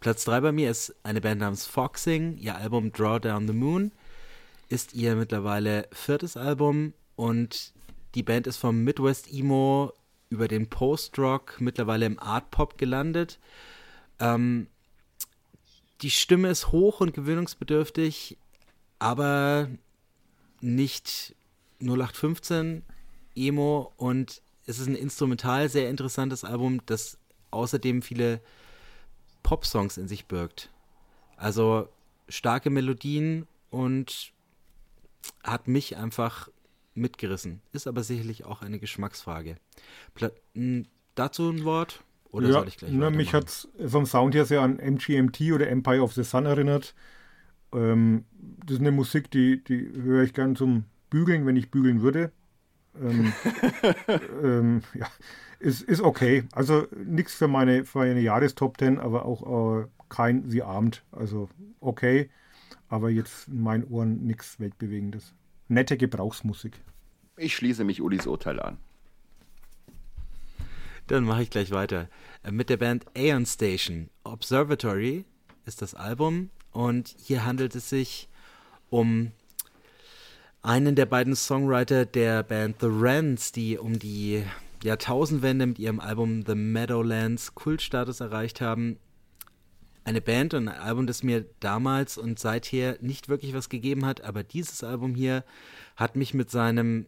Platz 0.02 0.24
3 0.26 0.42
bei 0.42 0.52
mir 0.52 0.70
ist 0.70 0.94
eine 1.02 1.20
Band 1.20 1.42
namens 1.42 1.66
Foxing. 1.66 2.38
Ihr 2.38 2.56
Album 2.56 2.92
Draw 2.92 3.20
Down 3.20 3.48
the 3.48 3.54
Moon 3.54 3.92
ist 4.70 4.94
ihr 4.94 5.16
mittlerweile 5.16 5.88
viertes 5.92 6.38
Album 6.38 6.94
und 7.16 7.74
die 8.16 8.24
Band 8.24 8.48
ist 8.48 8.58
vom 8.58 8.84
Midwest 8.84 9.32
Emo 9.32 9.94
über 10.30 10.48
den 10.48 10.70
Post-Rock 10.70 11.60
mittlerweile 11.60 12.06
im 12.06 12.20
Art 12.20 12.52
Pop 12.52 12.78
gelandet. 12.78 13.40
Ähm, 14.20 14.68
die 16.02 16.12
Stimme 16.12 16.50
ist 16.50 16.72
hoch 16.72 17.02
und 17.02 17.14
gewöhnungsbedürftig, 17.14 18.38
aber 19.00 19.70
nicht 20.62 21.36
0815 21.82 22.84
Emo 23.36 23.92
und 23.98 24.42
es 24.66 24.80
ist 24.80 24.88
ein 24.88 24.96
instrumental 24.96 25.68
sehr 25.68 25.90
interessantes 25.90 26.44
Album, 26.44 26.82
das 26.86 27.18
außerdem 27.52 28.04
viele 28.04 28.40
Pop-Songs 29.42 29.98
in 29.98 30.08
sich 30.08 30.28
birgt. 30.28 30.70
Also 31.38 31.90
starke 32.28 32.70
Melodien 32.70 33.48
und 33.72 34.32
hat 35.44 35.68
mich 35.68 35.98
einfach 35.98 36.50
mitgerissen. 36.94 37.62
Ist 37.72 37.88
aber 37.88 38.04
sicherlich 38.04 38.46
auch 38.46 38.62
eine 38.62 38.80
Geschmacksfrage. 38.80 39.58
Pla 40.14 40.32
dazu 41.16 41.50
ein 41.50 41.64
Wort? 41.64 42.04
Oder 42.32 42.48
ja, 42.48 42.54
soll 42.54 42.68
ich 42.68 42.78
gleich 42.78 42.92
na, 42.94 43.10
Mich 43.10 43.34
hat 43.34 43.48
es 43.48 43.68
vom 43.88 44.06
Sound 44.06 44.36
her 44.36 44.46
sehr 44.46 44.62
an 44.62 44.78
MGMT 44.78 45.52
oder 45.54 45.70
Empire 45.70 46.02
of 46.02 46.14
the 46.14 46.24
Sun 46.24 46.46
erinnert. 46.46 46.94
Ähm, 47.74 48.26
das 48.66 48.76
ist 48.76 48.82
eine 48.82 48.92
Musik, 48.92 49.32
die, 49.32 49.64
die 49.64 49.92
höre 49.94 50.24
ich 50.24 50.34
gern 50.34 50.56
zum 50.56 50.86
Bügeln, 51.10 51.46
wenn 51.46 51.56
ich 51.56 51.72
bügeln 51.72 52.02
würde. 52.02 52.32
Ähm, 53.02 53.34
ähm, 54.44 54.82
ja, 54.94 55.08
ist, 55.60 55.82
ist 55.82 56.02
okay. 56.02 56.44
Also 56.52 56.88
nichts 56.96 57.34
für 57.34 57.48
meine, 57.48 57.86
für 57.86 58.02
eine 58.02 58.22
Jahrestop 58.22 58.78
10, 58.78 59.00
aber 59.00 59.26
auch 59.26 59.82
äh, 59.82 59.88
kein 60.08 60.50
Sie 60.50 60.64
ahmt. 60.64 61.04
Also 61.12 61.50
okay, 61.80 62.30
aber 62.90 63.10
jetzt 63.10 63.48
in 63.48 63.62
meinen 63.62 63.86
Ohren 63.86 64.26
nichts 64.26 64.60
Weltbewegendes. 64.60 65.34
Nette 65.68 65.98
Gebrauchsmusik. 65.98 66.74
Ich 67.38 67.56
schließe 67.56 67.84
mich 67.84 68.02
Ulis 68.02 68.28
Urteil 68.28 68.60
an. 68.60 68.78
Dann 71.08 71.24
mache 71.24 71.44
ich 71.44 71.50
gleich 71.50 71.72
weiter. 71.72 72.10
Äh, 72.44 72.52
mit 72.52 72.70
der 72.70 72.78
Band 72.78 73.06
Aeon 73.16 73.46
Station. 73.46 74.10
Observatory 74.24 75.26
ist 75.66 75.82
das 75.82 75.96
Album 75.96 76.50
und 76.72 77.16
hier 77.18 77.46
handelt 77.46 77.76
es 77.76 77.90
sich 77.90 78.30
um 78.90 79.32
einen 80.62 80.96
der 80.96 81.06
beiden 81.06 81.36
Songwriter 81.36 82.06
der 82.06 82.44
Band 82.44 82.78
The 82.82 82.88
Rents, 82.88 83.52
die 83.52 83.78
um 83.78 83.98
die 83.98 84.44
Jahrtausendwende 84.84 85.68
mit 85.68 85.80
ihrem 85.80 86.00
Album 86.00 86.44
The 86.46 86.56
Meadowlands 86.56 87.56
Kultstatus 87.56 88.20
erreicht 88.20 88.62
haben. 88.62 88.98
Eine 90.10 90.22
Band 90.22 90.56
und 90.56 90.68
ein 90.68 90.76
Album, 90.76 91.06
das 91.06 91.22
mir 91.22 91.46
damals 91.60 92.18
und 92.18 92.40
seither 92.40 92.98
nicht 93.00 93.30
wirklich 93.30 93.54
was 93.54 93.70
gegeben 93.70 94.08
hat, 94.08 94.22
aber 94.22 94.42
dieses 94.42 94.84
Album 94.84 95.14
hier 95.14 95.44
hat 95.98 96.16
mich 96.16 96.34
mit 96.34 96.50
seinem 96.50 97.06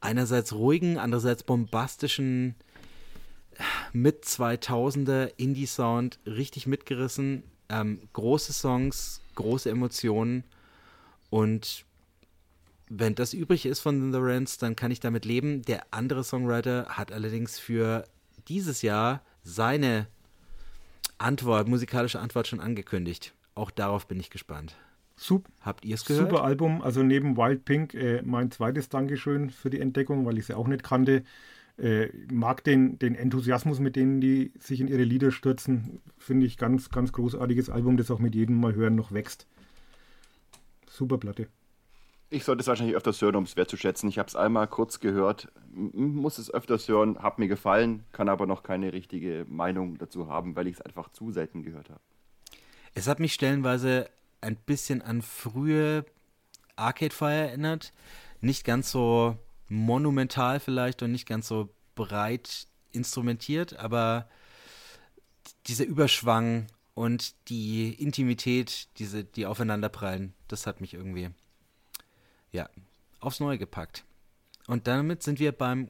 einerseits 0.00 0.54
ruhigen, 0.54 0.96
andererseits 0.96 1.42
bombastischen 1.42 2.54
mit 3.92 4.24
2000er 4.24 5.34
Indie-Sound 5.36 6.20
richtig 6.24 6.66
mitgerissen. 6.66 7.42
Ähm, 7.68 8.08
große 8.14 8.54
Songs, 8.54 9.20
große 9.34 9.68
Emotionen 9.68 10.44
und 11.28 11.84
wenn 12.88 13.14
das 13.14 13.34
übrig 13.34 13.66
ist 13.66 13.80
von 13.80 14.10
The 14.10 14.18
Rents, 14.20 14.56
dann 14.56 14.74
kann 14.74 14.90
ich 14.90 15.00
damit 15.00 15.26
leben. 15.26 15.60
Der 15.64 15.82
andere 15.90 16.24
Songwriter 16.24 16.86
hat 16.88 17.12
allerdings 17.12 17.58
für 17.58 18.04
dieses 18.48 18.80
Jahr 18.80 19.20
seine 19.42 20.06
Antwort, 21.20 21.68
musikalische 21.68 22.20
Antwort 22.20 22.48
schon 22.48 22.60
angekündigt. 22.60 23.34
Auch 23.54 23.70
darauf 23.70 24.06
bin 24.06 24.18
ich 24.18 24.30
gespannt. 24.30 24.76
Sup 25.16 25.46
Habt 25.60 25.84
ihr 25.84 25.94
es 25.94 26.06
gehört? 26.06 26.30
Super 26.30 26.44
Album, 26.44 26.80
also 26.80 27.02
neben 27.02 27.36
Wild 27.36 27.66
Pink 27.66 27.92
äh, 27.92 28.22
mein 28.24 28.50
zweites 28.50 28.88
Dankeschön 28.88 29.50
für 29.50 29.68
die 29.68 29.80
Entdeckung, 29.80 30.24
weil 30.24 30.38
ich 30.38 30.46
sie 30.46 30.56
auch 30.56 30.66
nicht 30.66 30.82
kannte. 30.82 31.24
Äh, 31.76 32.08
mag 32.32 32.64
den, 32.64 32.98
den 32.98 33.14
Enthusiasmus, 33.14 33.80
mit 33.80 33.96
dem 33.96 34.20
die 34.20 34.52
sich 34.58 34.80
in 34.80 34.88
ihre 34.88 35.04
Lieder 35.04 35.30
stürzen. 35.30 36.00
Finde 36.16 36.46
ich 36.46 36.56
ganz, 36.56 36.88
ganz 36.88 37.12
großartiges 37.12 37.68
Album, 37.68 37.98
das 37.98 38.10
auch 38.10 38.18
mit 38.18 38.34
jedem 38.34 38.58
Mal 38.58 38.74
hören 38.74 38.94
noch 38.94 39.12
wächst. 39.12 39.46
Super 40.88 41.18
Platte. 41.18 41.48
Ich 42.32 42.44
sollte 42.44 42.60
es 42.60 42.68
wahrscheinlich 42.68 42.94
öfters 42.94 43.20
hören, 43.20 43.34
um 43.34 43.42
es 43.42 43.56
wertzuschätzen. 43.56 44.08
Ich 44.08 44.18
habe 44.18 44.28
es 44.28 44.36
einmal 44.36 44.68
kurz 44.68 45.00
gehört, 45.00 45.48
muss 45.72 46.38
es 46.38 46.48
öfters 46.52 46.86
hören, 46.86 47.18
hat 47.18 47.40
mir 47.40 47.48
gefallen, 47.48 48.04
kann 48.12 48.28
aber 48.28 48.46
noch 48.46 48.62
keine 48.62 48.92
richtige 48.92 49.44
Meinung 49.48 49.98
dazu 49.98 50.28
haben, 50.28 50.54
weil 50.54 50.68
ich 50.68 50.74
es 50.74 50.80
einfach 50.80 51.10
zu 51.10 51.32
selten 51.32 51.64
gehört 51.64 51.90
habe. 51.90 52.00
Es 52.94 53.08
hat 53.08 53.18
mich 53.18 53.34
stellenweise 53.34 54.08
ein 54.40 54.54
bisschen 54.54 55.02
an 55.02 55.22
frühe 55.22 56.04
Arcade 56.76 57.14
Fire 57.14 57.32
erinnert. 57.48 57.92
Nicht 58.40 58.64
ganz 58.64 58.92
so 58.92 59.36
monumental 59.68 60.60
vielleicht 60.60 61.02
und 61.02 61.10
nicht 61.10 61.28
ganz 61.28 61.48
so 61.48 61.68
breit 61.96 62.68
instrumentiert, 62.92 63.76
aber 63.76 64.28
dieser 65.66 65.84
Überschwang 65.84 66.68
und 66.94 67.34
die 67.48 67.92
Intimität, 67.92 68.88
diese, 68.98 69.24
die 69.24 69.46
aufeinanderprallen, 69.46 70.32
das 70.46 70.66
hat 70.66 70.80
mich 70.80 70.94
irgendwie 70.94 71.30
ja, 72.52 72.68
aufs 73.20 73.40
Neue 73.40 73.58
gepackt. 73.58 74.04
Und 74.66 74.86
damit 74.86 75.22
sind 75.22 75.38
wir 75.40 75.52
beim 75.52 75.88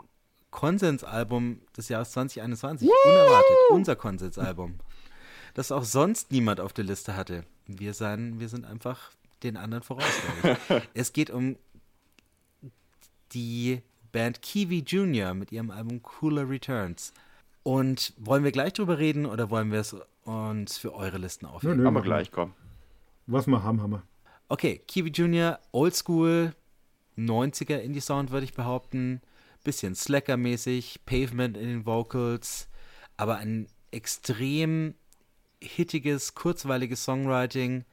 Konsensalbum 0.50 1.60
des 1.76 1.88
Jahres 1.88 2.12
2021. 2.12 2.88
Woo! 2.88 3.08
Unerwartet, 3.08 3.56
unser 3.70 3.96
Konsensalbum. 3.96 4.74
Das 5.54 5.72
auch 5.72 5.82
sonst 5.82 6.30
niemand 6.30 6.60
auf 6.60 6.72
der 6.72 6.84
Liste 6.84 7.16
hatte. 7.16 7.42
Wir, 7.66 7.92
sein, 7.92 8.38
wir 8.38 8.48
sind 8.48 8.64
einfach 8.64 9.10
den 9.42 9.56
anderen 9.56 9.82
voraus, 9.82 10.04
Es 10.94 11.12
geht 11.12 11.28
um 11.28 11.56
die 13.32 13.82
Band 14.12 14.42
Kiwi 14.42 14.84
Junior 14.86 15.34
mit 15.34 15.50
ihrem 15.50 15.72
Album 15.72 16.02
Cooler 16.02 16.48
Returns. 16.48 17.12
Und 17.64 18.12
wollen 18.16 18.44
wir 18.44 18.52
gleich 18.52 18.74
drüber 18.74 18.98
reden 18.98 19.26
oder 19.26 19.50
wollen 19.50 19.72
wir 19.72 19.80
es 19.80 19.96
uns 20.22 20.78
für 20.78 20.94
eure 20.94 21.18
Listen 21.18 21.46
aufnehmen? 21.46 21.78
Nö, 21.78 21.82
nö, 21.82 21.88
Aber 21.88 22.02
gleich, 22.02 22.30
komm. 22.30 22.54
Was 23.26 23.48
wir 23.48 23.62
haben, 23.62 23.82
haben 23.82 23.90
wir. 23.90 24.02
Okay, 24.52 24.82
Kiwi 24.84 25.12
Junior, 25.12 25.60
Oldschool, 25.70 26.56
90er 27.16 27.78
Indie-Sound, 27.78 28.32
würde 28.32 28.42
ich 28.42 28.52
behaupten. 28.52 29.20
Bisschen 29.62 29.94
Slacker-mäßig, 29.94 31.02
Pavement 31.06 31.56
in 31.56 31.68
den 31.68 31.86
Vocals, 31.86 32.66
aber 33.16 33.36
ein 33.36 33.68
extrem 33.92 34.94
hittiges, 35.62 36.34
kurzweiliges 36.34 37.04
Songwriting. 37.04 37.84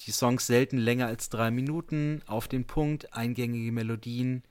Die 0.00 0.10
Songs 0.10 0.48
selten 0.48 0.78
länger 0.78 1.06
als 1.06 1.28
drei 1.28 1.52
Minuten, 1.52 2.22
auf 2.26 2.48
den 2.48 2.66
Punkt, 2.66 3.14
eingängige 3.14 3.70
Melodien, 3.70 4.42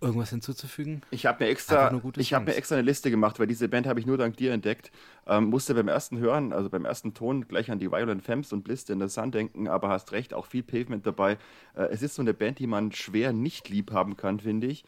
irgendwas 0.00 0.30
hinzuzufügen? 0.30 1.02
Ich 1.10 1.26
habe 1.26 1.44
mir 1.44 1.50
extra, 1.50 2.00
ich 2.16 2.34
habe 2.34 2.46
mir 2.46 2.54
extra 2.54 2.76
eine 2.76 2.84
Liste 2.84 3.10
gemacht, 3.10 3.38
weil 3.38 3.46
diese 3.46 3.68
Band 3.68 3.86
habe 3.86 4.00
ich 4.00 4.06
nur 4.06 4.18
dank 4.18 4.36
dir 4.36 4.52
entdeckt. 4.52 4.90
Ähm, 5.26 5.44
musste 5.46 5.74
beim 5.74 5.88
ersten 5.88 6.18
Hören, 6.18 6.52
also 6.52 6.68
beim 6.68 6.84
ersten 6.84 7.14
Ton, 7.14 7.48
gleich 7.48 7.70
an 7.70 7.78
die 7.78 7.90
Violent 7.90 8.22
Femmes 8.22 8.52
und 8.52 8.62
Blister 8.62 8.92
in 8.92 9.00
the 9.00 9.08
Sun 9.08 9.30
denken, 9.30 9.68
aber 9.68 9.88
hast 9.88 10.12
recht, 10.12 10.34
auch 10.34 10.46
viel 10.46 10.62
Pavement 10.62 11.06
dabei. 11.06 11.38
Äh, 11.76 11.84
es 11.90 12.02
ist 12.02 12.14
so 12.14 12.22
eine 12.22 12.34
Band, 12.34 12.58
die 12.58 12.66
man 12.66 12.92
schwer 12.92 13.32
nicht 13.32 13.68
lieb 13.68 13.92
haben 13.92 14.16
kann, 14.16 14.40
finde 14.40 14.66
ich. 14.66 14.84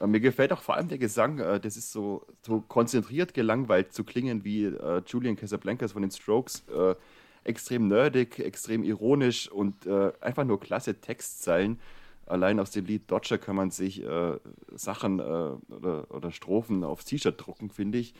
Äh, 0.00 0.06
mir 0.06 0.20
gefällt 0.20 0.52
auch 0.52 0.62
vor 0.62 0.76
allem 0.76 0.88
der 0.88 0.98
Gesang, 0.98 1.38
äh, 1.38 1.60
das 1.60 1.76
ist 1.76 1.92
so, 1.92 2.26
so 2.42 2.60
konzentriert 2.60 3.34
gelangweilt 3.34 3.92
zu 3.92 4.04
klingen 4.04 4.44
wie 4.44 4.64
äh, 4.66 5.02
Julian 5.06 5.36
Casablancas 5.36 5.92
von 5.92 6.02
den 6.02 6.10
Strokes. 6.10 6.64
Äh, 6.68 6.94
extrem 7.44 7.88
nerdig, 7.88 8.38
extrem 8.38 8.84
ironisch 8.84 9.50
und 9.50 9.86
äh, 9.86 10.12
einfach 10.20 10.44
nur 10.44 10.60
klasse 10.60 11.00
Textzeilen 11.00 11.78
allein 12.30 12.60
aus 12.60 12.70
dem 12.70 12.86
Lied 12.86 13.10
Dodger 13.10 13.38
kann 13.38 13.56
man 13.56 13.70
sich 13.70 14.02
äh, 14.02 14.38
Sachen 14.72 15.18
äh, 15.18 15.22
oder, 15.22 16.10
oder 16.10 16.32
Strophen 16.32 16.84
aufs 16.84 17.04
T-Shirt 17.04 17.34
drucken, 17.44 17.70
finde 17.70 17.98
ich. 17.98 18.14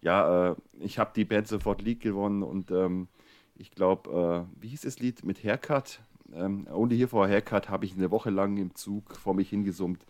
Ja, 0.00 0.50
äh, 0.50 0.56
ich 0.80 0.98
habe 0.98 1.12
die 1.14 1.24
Band 1.24 1.46
sofort 1.46 1.82
League 1.82 2.00
gewonnen 2.00 2.42
und 2.42 2.70
ähm, 2.70 3.08
ich 3.54 3.70
glaube, 3.70 4.46
äh, 4.58 4.62
wie 4.62 4.68
hieß 4.68 4.82
das 4.82 4.98
Lied 4.98 5.24
mit 5.24 5.44
Haircut? 5.44 6.00
Ähm, 6.32 6.66
Only 6.70 6.96
Here 6.96 7.08
for 7.08 7.28
Haircut 7.28 7.68
habe 7.68 7.84
ich 7.84 7.94
eine 7.94 8.10
Woche 8.10 8.30
lang 8.30 8.56
im 8.56 8.74
Zug 8.74 9.16
vor 9.16 9.34
mich 9.34 9.50
hingesummt. 9.50 10.04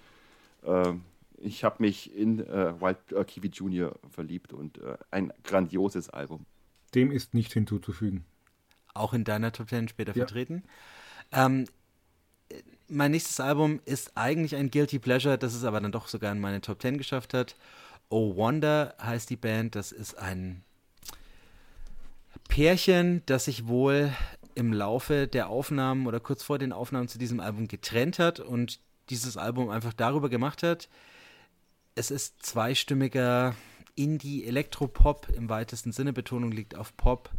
Ähm, 0.65 1.03
ich 1.39 1.65
habe 1.65 1.77
mich 1.81 2.15
in 2.15 2.41
äh, 2.41 2.81
Wild 2.81 2.99
äh, 3.13 3.25
Kiwi 3.25 3.49
Jr. 3.49 3.99
verliebt 4.11 4.53
und 4.53 4.79
ein 5.11 5.33
grandioses 5.43 6.11
Album. 6.11 6.45
Dem 6.95 7.11
ist 7.11 7.35
nicht 7.35 7.53
hinzuzufügen. 7.53 8.25
Auch 8.95 9.15
in 9.15 9.25
deiner 9.25 9.53
Top 9.53 9.69
10 9.69 9.89
später 9.89 10.13
ja. 10.13 10.27
vertreten. 10.27 10.65
Ähm, 11.33 11.65
mein 12.91 13.13
nächstes 13.13 13.41
Album 13.41 13.81
ist 13.85 14.17
eigentlich 14.17 14.57
ein 14.57 14.71
Guilty 14.71 14.99
Pleasure, 14.99 15.39
das 15.39 15.55
es 15.55 15.65
aber 15.65 15.81
dann 15.81 15.93
doch 15.93 16.09
sogar 16.09 16.33
in 16.33 16.41
meine 16.41 16.61
Top 16.61 16.83
10 16.83 16.99
geschafft 16.99 17.35
hat. 17.35 17.57
Oh 18.09 18.35
Wonder 18.37 18.95
heißt 19.01 19.31
die 19.31 19.37
Band. 19.37 19.77
Das 19.77 19.93
ist 19.93 20.19
ein 20.19 20.65
Pärchen, 22.49 23.23
das 23.27 23.45
sich 23.45 23.69
wohl 23.69 24.13
im 24.55 24.73
Laufe 24.73 25.29
der 25.29 25.49
Aufnahmen 25.49 26.07
oder 26.07 26.21
kurz 26.21 26.43
vor 26.43 26.59
den 26.59 26.73
Aufnahmen 26.73 27.09
zu 27.09 27.19
diesem 27.19 27.41
Album 27.41 27.69
getrennt 27.69 28.19
hat 28.19 28.41
und 28.41 28.81
dieses 29.09 29.37
Album 29.37 29.71
einfach 29.71 29.93
darüber 29.93 30.29
gemacht 30.29 30.63
hat. 30.63 30.89
Es 31.95 32.11
ist 32.11 32.43
zweistimmiger 32.45 33.55
Indie-Elektropop 33.95 35.29
im 35.37 35.49
weitesten 35.49 35.93
Sinne. 35.93 36.13
Betonung 36.13 36.51
liegt 36.51 36.77
auf 36.77 36.97
Pop. 36.97 37.31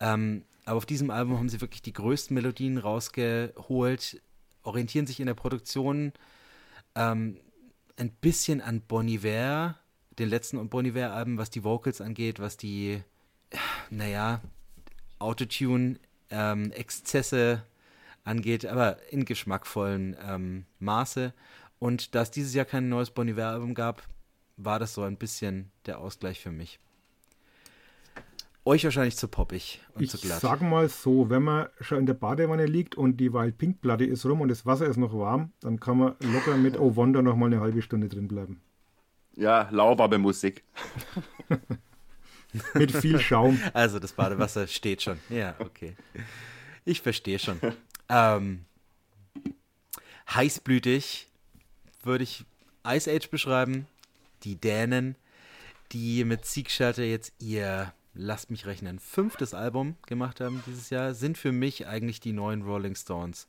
Ähm, 0.00 0.44
aber 0.64 0.78
auf 0.78 0.86
diesem 0.86 1.10
Album 1.10 1.38
haben 1.38 1.48
sie 1.48 1.60
wirklich 1.60 1.82
die 1.82 1.92
größten 1.92 2.34
Melodien 2.34 2.78
rausgeholt, 2.78 4.20
orientieren 4.66 5.06
sich 5.06 5.20
in 5.20 5.26
der 5.26 5.34
Produktion 5.34 6.12
ähm, 6.94 7.38
ein 7.96 8.10
bisschen 8.10 8.60
an 8.60 8.82
Bon 8.82 9.06
Iver, 9.06 9.78
den 10.18 10.28
letzten 10.28 10.68
Bon 10.68 10.84
Iver-Alben, 10.84 11.38
was 11.38 11.50
die 11.50 11.64
Vocals 11.64 12.00
angeht, 12.00 12.40
was 12.40 12.56
die, 12.56 13.02
naja, 13.90 14.40
Autotune, 15.18 15.98
ähm, 16.30 16.72
Exzesse 16.72 17.62
angeht, 18.24 18.66
aber 18.66 18.98
in 19.10 19.24
geschmackvollen 19.24 20.16
ähm, 20.22 20.66
Maße. 20.78 21.32
Und 21.78 22.14
da 22.14 22.22
es 22.22 22.30
dieses 22.30 22.54
Jahr 22.54 22.64
kein 22.64 22.88
neues 22.88 23.10
Bon 23.10 23.28
Iver-Album 23.28 23.74
gab, 23.74 24.02
war 24.56 24.78
das 24.78 24.94
so 24.94 25.02
ein 25.02 25.16
bisschen 25.16 25.70
der 25.84 25.98
Ausgleich 25.98 26.40
für 26.40 26.50
mich. 26.50 26.80
Euch 28.66 28.82
wahrscheinlich 28.82 29.16
zu 29.16 29.28
poppig 29.28 29.80
und 29.94 30.02
ich 30.02 30.10
zu 30.10 30.18
glatt. 30.18 30.38
Ich 30.38 30.42
sag 30.42 30.60
mal 30.60 30.88
so, 30.88 31.30
wenn 31.30 31.44
man 31.44 31.68
schon 31.80 31.98
in 31.98 32.06
der 32.06 32.14
Badewanne 32.14 32.66
liegt 32.66 32.96
und 32.96 33.18
die 33.18 33.32
Wild 33.32 33.58
Pink 33.58 33.80
Platte 33.80 34.04
ist 34.04 34.26
rum 34.26 34.40
und 34.40 34.48
das 34.48 34.66
Wasser 34.66 34.86
ist 34.86 34.96
noch 34.96 35.16
warm, 35.16 35.52
dann 35.60 35.78
kann 35.78 35.98
man 35.98 36.16
locker 36.18 36.56
mit 36.56 36.76
Oh 36.80 36.96
Wonder 36.96 37.22
noch 37.22 37.36
mal 37.36 37.46
eine 37.46 37.60
halbe 37.60 37.80
Stunde 37.80 38.08
drin 38.08 38.26
bleiben. 38.26 38.60
Ja, 39.36 39.68
lauwarme 39.70 40.18
Musik. 40.18 40.64
mit 42.74 42.90
viel 42.90 43.20
Schaum. 43.20 43.60
Also 43.72 44.00
das 44.00 44.12
Badewasser 44.12 44.66
steht 44.66 45.00
schon. 45.00 45.20
Ja, 45.28 45.54
okay. 45.60 45.94
Ich 46.84 47.02
verstehe 47.02 47.38
schon. 47.38 47.60
Ähm, 48.08 48.64
heißblütig 50.34 51.28
würde 52.02 52.24
ich 52.24 52.44
Ice 52.84 53.08
Age 53.08 53.30
beschreiben. 53.30 53.86
Die 54.42 54.56
Dänen, 54.56 55.14
die 55.92 56.24
mit 56.24 56.46
Siegschalter 56.46 57.04
jetzt 57.04 57.32
ihr 57.38 57.92
lasst 58.16 58.50
mich 58.50 58.66
rechnen, 58.66 58.98
fünftes 58.98 59.54
Album 59.54 59.96
gemacht 60.06 60.40
haben 60.40 60.62
dieses 60.66 60.90
Jahr, 60.90 61.14
sind 61.14 61.38
für 61.38 61.52
mich 61.52 61.86
eigentlich 61.86 62.20
die 62.20 62.32
neuen 62.32 62.62
Rolling 62.62 62.94
Stones. 62.94 63.48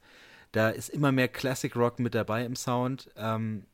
Da 0.52 0.70
ist 0.70 0.90
immer 0.90 1.12
mehr 1.12 1.28
Classic 1.28 1.76
Rock 1.76 2.00
mit 2.00 2.16
dabei 2.16 2.46
im 2.46 2.56
Sound. 2.56 3.10
Ähm, 3.16 3.66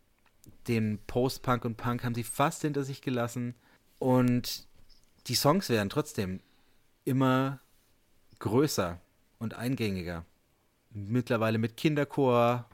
den 0.67 0.99
Post-Punk 1.07 1.65
und 1.65 1.77
Punk 1.77 2.03
haben 2.03 2.15
sie 2.15 2.23
fast 2.23 2.61
hinter 2.61 2.83
sich 2.83 3.01
gelassen. 3.01 3.55
Und 3.99 4.67
die 5.27 5.35
Songs 5.35 5.69
werden 5.69 5.89
trotzdem 5.89 6.41
immer 7.05 7.59
größer 8.39 8.99
und 9.39 9.53
eingängiger. 9.53 10.25
Mittlerweile 10.89 11.57
mit 11.57 11.77
Kinderchor 11.77 12.65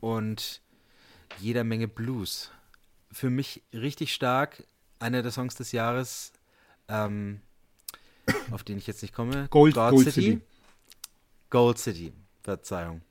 und 0.00 0.62
jeder 1.38 1.64
Menge 1.64 1.88
Blues. 1.88 2.50
Für 3.10 3.30
mich 3.30 3.62
richtig 3.72 4.14
stark. 4.14 4.66
Einer 4.98 5.22
der 5.22 5.32
Songs 5.32 5.54
des 5.54 5.72
Jahres 5.72 6.32
ähm, 6.88 7.40
auf 8.50 8.64
den 8.64 8.78
ich 8.78 8.86
jetzt 8.86 9.02
nicht 9.02 9.14
komme. 9.14 9.48
Gold, 9.50 9.74
Gold 9.74 9.98
City. 9.98 10.10
City. 10.10 10.40
Gold 11.50 11.78
City, 11.78 12.12
Verzeihung. 12.42 13.02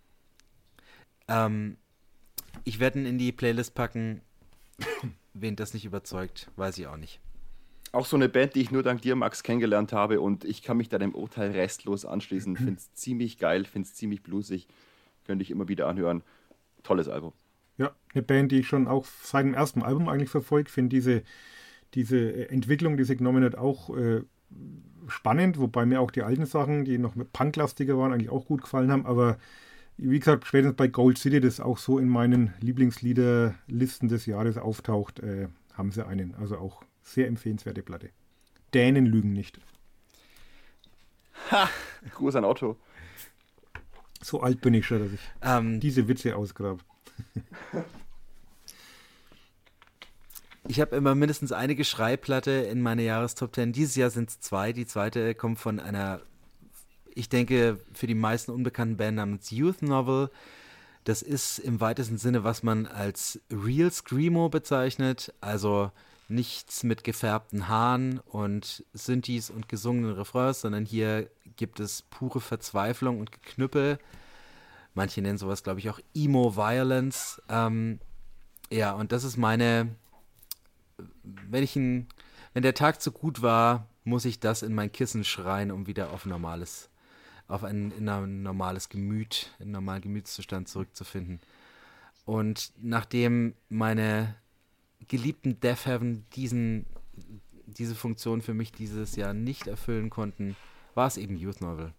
Ähm, 1.27 1.77
ich 2.63 2.79
werde 2.79 2.99
ihn 2.99 3.05
in 3.05 3.17
die 3.17 3.31
Playlist 3.31 3.75
packen. 3.75 4.21
Wen 5.33 5.55
das 5.55 5.73
nicht 5.73 5.85
überzeugt, 5.85 6.49
weiß 6.55 6.77
ich 6.77 6.87
auch 6.87 6.97
nicht. 6.97 7.19
Auch 7.91 8.05
so 8.05 8.15
eine 8.15 8.27
Band, 8.27 8.55
die 8.55 8.61
ich 8.61 8.71
nur 8.71 8.83
dank 8.83 9.01
dir, 9.01 9.15
Max, 9.15 9.43
kennengelernt 9.43 9.93
habe 9.93 10.19
und 10.19 10.45
ich 10.45 10.63
kann 10.63 10.77
mich 10.77 10.89
da 10.89 10.97
dem 10.97 11.13
Urteil 11.13 11.51
restlos 11.51 12.05
anschließen. 12.05 12.55
Finde 12.57 12.73
es 12.73 12.93
ziemlich 12.93 13.37
geil, 13.37 13.65
finde 13.65 13.87
es 13.87 13.95
ziemlich 13.95 14.23
bluesig. 14.23 14.67
Könnte 15.25 15.43
ich 15.43 15.51
immer 15.51 15.67
wieder 15.67 15.87
anhören. 15.87 16.23
Tolles 16.81 17.07
Album. 17.07 17.33
Ja, 17.77 17.91
eine 18.13 18.23
Band, 18.23 18.51
die 18.51 18.59
ich 18.59 18.67
schon 18.67 18.87
auch 18.87 19.05
seit 19.23 19.45
dem 19.45 19.53
ersten 19.53 19.83
Album 19.83 20.09
eigentlich 20.09 20.29
verfolge. 20.29 20.69
Finde 20.69 20.89
diese 20.89 21.23
diese 21.93 22.49
Entwicklung, 22.49 22.97
die 22.97 23.03
sie 23.03 23.17
genommen 23.17 23.43
hat, 23.43 23.55
auch 23.55 23.95
äh, 23.95 24.21
spannend, 25.07 25.59
wobei 25.59 25.85
mir 25.85 26.01
auch 26.01 26.11
die 26.11 26.23
alten 26.23 26.45
Sachen, 26.45 26.85
die 26.85 26.97
noch 26.97 27.15
punklastiger 27.33 27.97
waren, 27.97 28.13
eigentlich 28.13 28.29
auch 28.29 28.45
gut 28.45 28.61
gefallen 28.61 28.91
haben. 28.91 29.05
Aber 29.05 29.37
wie 29.97 30.19
gesagt, 30.19 30.47
spätestens 30.47 30.75
bei 30.75 30.87
Gold 30.87 31.17
City, 31.17 31.39
das 31.39 31.59
auch 31.59 31.77
so 31.77 31.99
in 31.99 32.09
meinen 32.09 32.53
Lieblingsliederlisten 32.59 34.09
des 34.09 34.25
Jahres 34.25 34.57
auftaucht, 34.57 35.19
äh, 35.19 35.47
haben 35.73 35.91
sie 35.91 36.05
einen. 36.05 36.35
Also 36.35 36.57
auch 36.57 36.83
sehr 37.01 37.27
empfehlenswerte 37.27 37.83
Platte. 37.83 38.09
Dänen 38.73 39.05
lügen 39.05 39.33
nicht. 39.33 39.59
Ha! 41.51 41.69
Gruß 42.15 42.35
an 42.35 42.45
Otto. 42.45 42.77
So 44.21 44.41
alt 44.41 44.61
bin 44.61 44.73
ich 44.73 44.85
schon, 44.85 44.99
dass 44.99 45.11
ich 45.11 45.19
ähm, 45.41 45.79
diese 45.79 46.07
Witze 46.07 46.35
ausgrabe. 46.35 46.79
Ich 50.67 50.79
habe 50.79 50.95
immer 50.95 51.13
mindestens 51.13 51.51
eine 51.51 51.75
Geschreiplatte 51.75 52.51
in 52.51 52.81
meiner 52.81 53.01
Jahrestop 53.01 53.53
10. 53.53 53.73
Dieses 53.73 53.95
Jahr 53.95 54.09
sind 54.09 54.29
es 54.29 54.39
zwei. 54.39 54.71
Die 54.71 54.85
zweite 54.85 55.35
kommt 55.35 55.59
von 55.59 55.79
einer, 55.79 56.21
ich 57.13 57.27
denke, 57.27 57.79
für 57.93 58.07
die 58.07 58.15
meisten 58.15 58.51
unbekannten 58.51 58.95
Band 58.95 59.17
namens 59.17 59.51
Youth 59.51 59.81
Novel. 59.81 60.29
Das 61.03 61.21
ist 61.21 61.59
im 61.59 61.81
weitesten 61.81 62.17
Sinne, 62.17 62.45
was 62.45 62.63
man 62.63 62.85
als 62.85 63.41
Real 63.51 63.91
Screamo 63.91 64.47
bezeichnet. 64.47 65.33
Also 65.41 65.91
nichts 66.29 66.83
mit 66.83 67.03
gefärbten 67.03 67.67
Haaren 67.67 68.19
und 68.19 68.85
Synthes 68.93 69.49
und 69.49 69.67
gesungenen 69.67 70.15
Refrains, 70.15 70.61
sondern 70.61 70.85
hier 70.85 71.29
gibt 71.57 71.81
es 71.81 72.03
pure 72.03 72.39
Verzweiflung 72.39 73.19
und 73.19 73.33
Geknüppel. 73.33 73.99
Manche 74.93 75.21
nennen 75.21 75.37
sowas, 75.37 75.63
glaube 75.63 75.79
ich, 75.79 75.89
auch 75.89 75.99
Emo 76.15 76.55
Violence. 76.55 77.41
Ähm, 77.49 77.99
ja, 78.71 78.93
und 78.93 79.11
das 79.11 79.25
ist 79.25 79.35
meine 79.35 79.93
wenn 81.23 81.63
ich 81.63 81.75
ein, 81.75 82.07
wenn 82.53 82.63
der 82.63 82.73
Tag 82.73 83.01
zu 83.01 83.11
gut 83.11 83.41
war, 83.41 83.87
muss 84.03 84.25
ich 84.25 84.39
das 84.39 84.63
in 84.63 84.73
mein 84.75 84.91
Kissen 84.91 85.23
schreien, 85.23 85.71
um 85.71 85.87
wieder 85.87 86.11
auf 86.11 86.25
normales, 86.25 86.89
auf 87.47 87.63
ein, 87.63 87.91
in 87.97 88.07
ein 88.09 88.43
normales 88.43 88.89
Gemüt, 88.89 89.51
in 89.59 89.63
einen 89.63 89.71
normalen 89.71 90.01
Gemütszustand 90.01 90.67
zurückzufinden. 90.67 91.39
Und 92.25 92.71
nachdem 92.81 93.53
meine 93.69 94.35
geliebten 95.07 95.59
Death 95.59 95.85
Heaven 95.85 96.25
diesen, 96.35 96.85
diese 97.65 97.95
Funktion 97.95 98.41
für 98.41 98.53
mich 98.53 98.71
dieses 98.71 99.15
Jahr 99.15 99.33
nicht 99.33 99.67
erfüllen 99.67 100.09
konnten, 100.09 100.55
war 100.93 101.07
es 101.07 101.17
eben 101.17 101.35
Youth 101.35 101.61
Novel. 101.61 101.93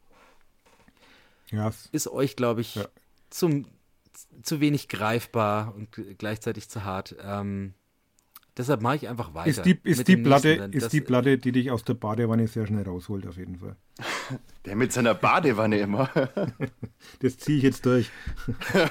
Ja. 1.51 1.73
Ist 1.93 2.09
euch, 2.09 2.37
glaube 2.37 2.63
ich, 2.63 2.77
ja. 2.77 2.87
zum, 3.31 3.67
zu 4.43 4.61
wenig 4.61 4.89
greifbar 4.89 5.75
und 5.75 5.89
gleichzeitig 6.19 6.69
zu 6.69 6.85
hart. 6.85 7.17
Ähm, 7.23 7.75
Deshalb 8.57 8.83
mache 8.83 8.97
ich 8.97 9.09
einfach 9.09 9.35
weiter. 9.35 9.49
Ist 9.49 9.65
die, 9.65 9.79
ist 9.83 10.07
die 10.07 10.17
Platte, 10.17 10.69
ist 10.71 10.93
die 10.93 11.01
Platte, 11.01 11.39
die 11.39 11.51
dich 11.51 11.73
aus 11.73 11.83
der 11.83 11.95
Badewanne 11.95 12.47
sehr 12.47 12.67
schnell 12.67 12.85
rausholt, 12.85 13.27
auf 13.27 13.37
jeden 13.37 13.57
Fall. 13.57 13.77
Der 14.65 14.77
mit 14.77 14.93
seiner 14.93 15.15
Badewanne 15.15 15.79
immer. 15.79 16.09
das 17.21 17.37
ziehe 17.37 17.59
ich 17.59 17.65
jetzt 17.65 17.85
durch. 17.85 18.11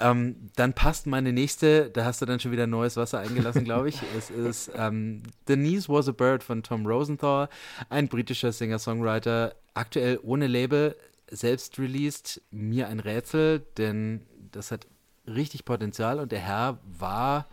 ähm, 0.00 0.50
dann 0.56 0.72
passt 0.72 1.06
meine 1.06 1.32
nächste, 1.32 1.90
da 1.90 2.06
hast 2.06 2.22
du 2.22 2.26
dann 2.26 2.40
schon 2.40 2.52
wieder 2.52 2.66
neues 2.66 2.96
Wasser 2.96 3.20
eingelassen, 3.20 3.64
glaube 3.64 3.90
ich. 3.90 4.00
es 4.16 4.30
ist 4.30 4.70
ähm, 4.74 5.22
Denise 5.46 5.88
Was 5.90 6.08
a 6.08 6.12
Bird 6.12 6.42
von 6.42 6.62
Tom 6.62 6.86
Rosenthal, 6.86 7.50
ein 7.90 8.08
britischer 8.08 8.50
Singer-Songwriter, 8.50 9.54
aktuell 9.74 10.18
ohne 10.22 10.46
Label, 10.46 10.96
selbst 11.30 11.78
released. 11.78 12.40
Mir 12.50 12.88
ein 12.88 13.00
Rätsel, 13.00 13.60
denn 13.76 14.22
das 14.50 14.70
hat 14.70 14.86
richtig 15.28 15.64
Potenzial 15.64 16.20
und 16.20 16.32
der 16.32 16.40
Herr 16.40 16.78
war, 16.84 17.46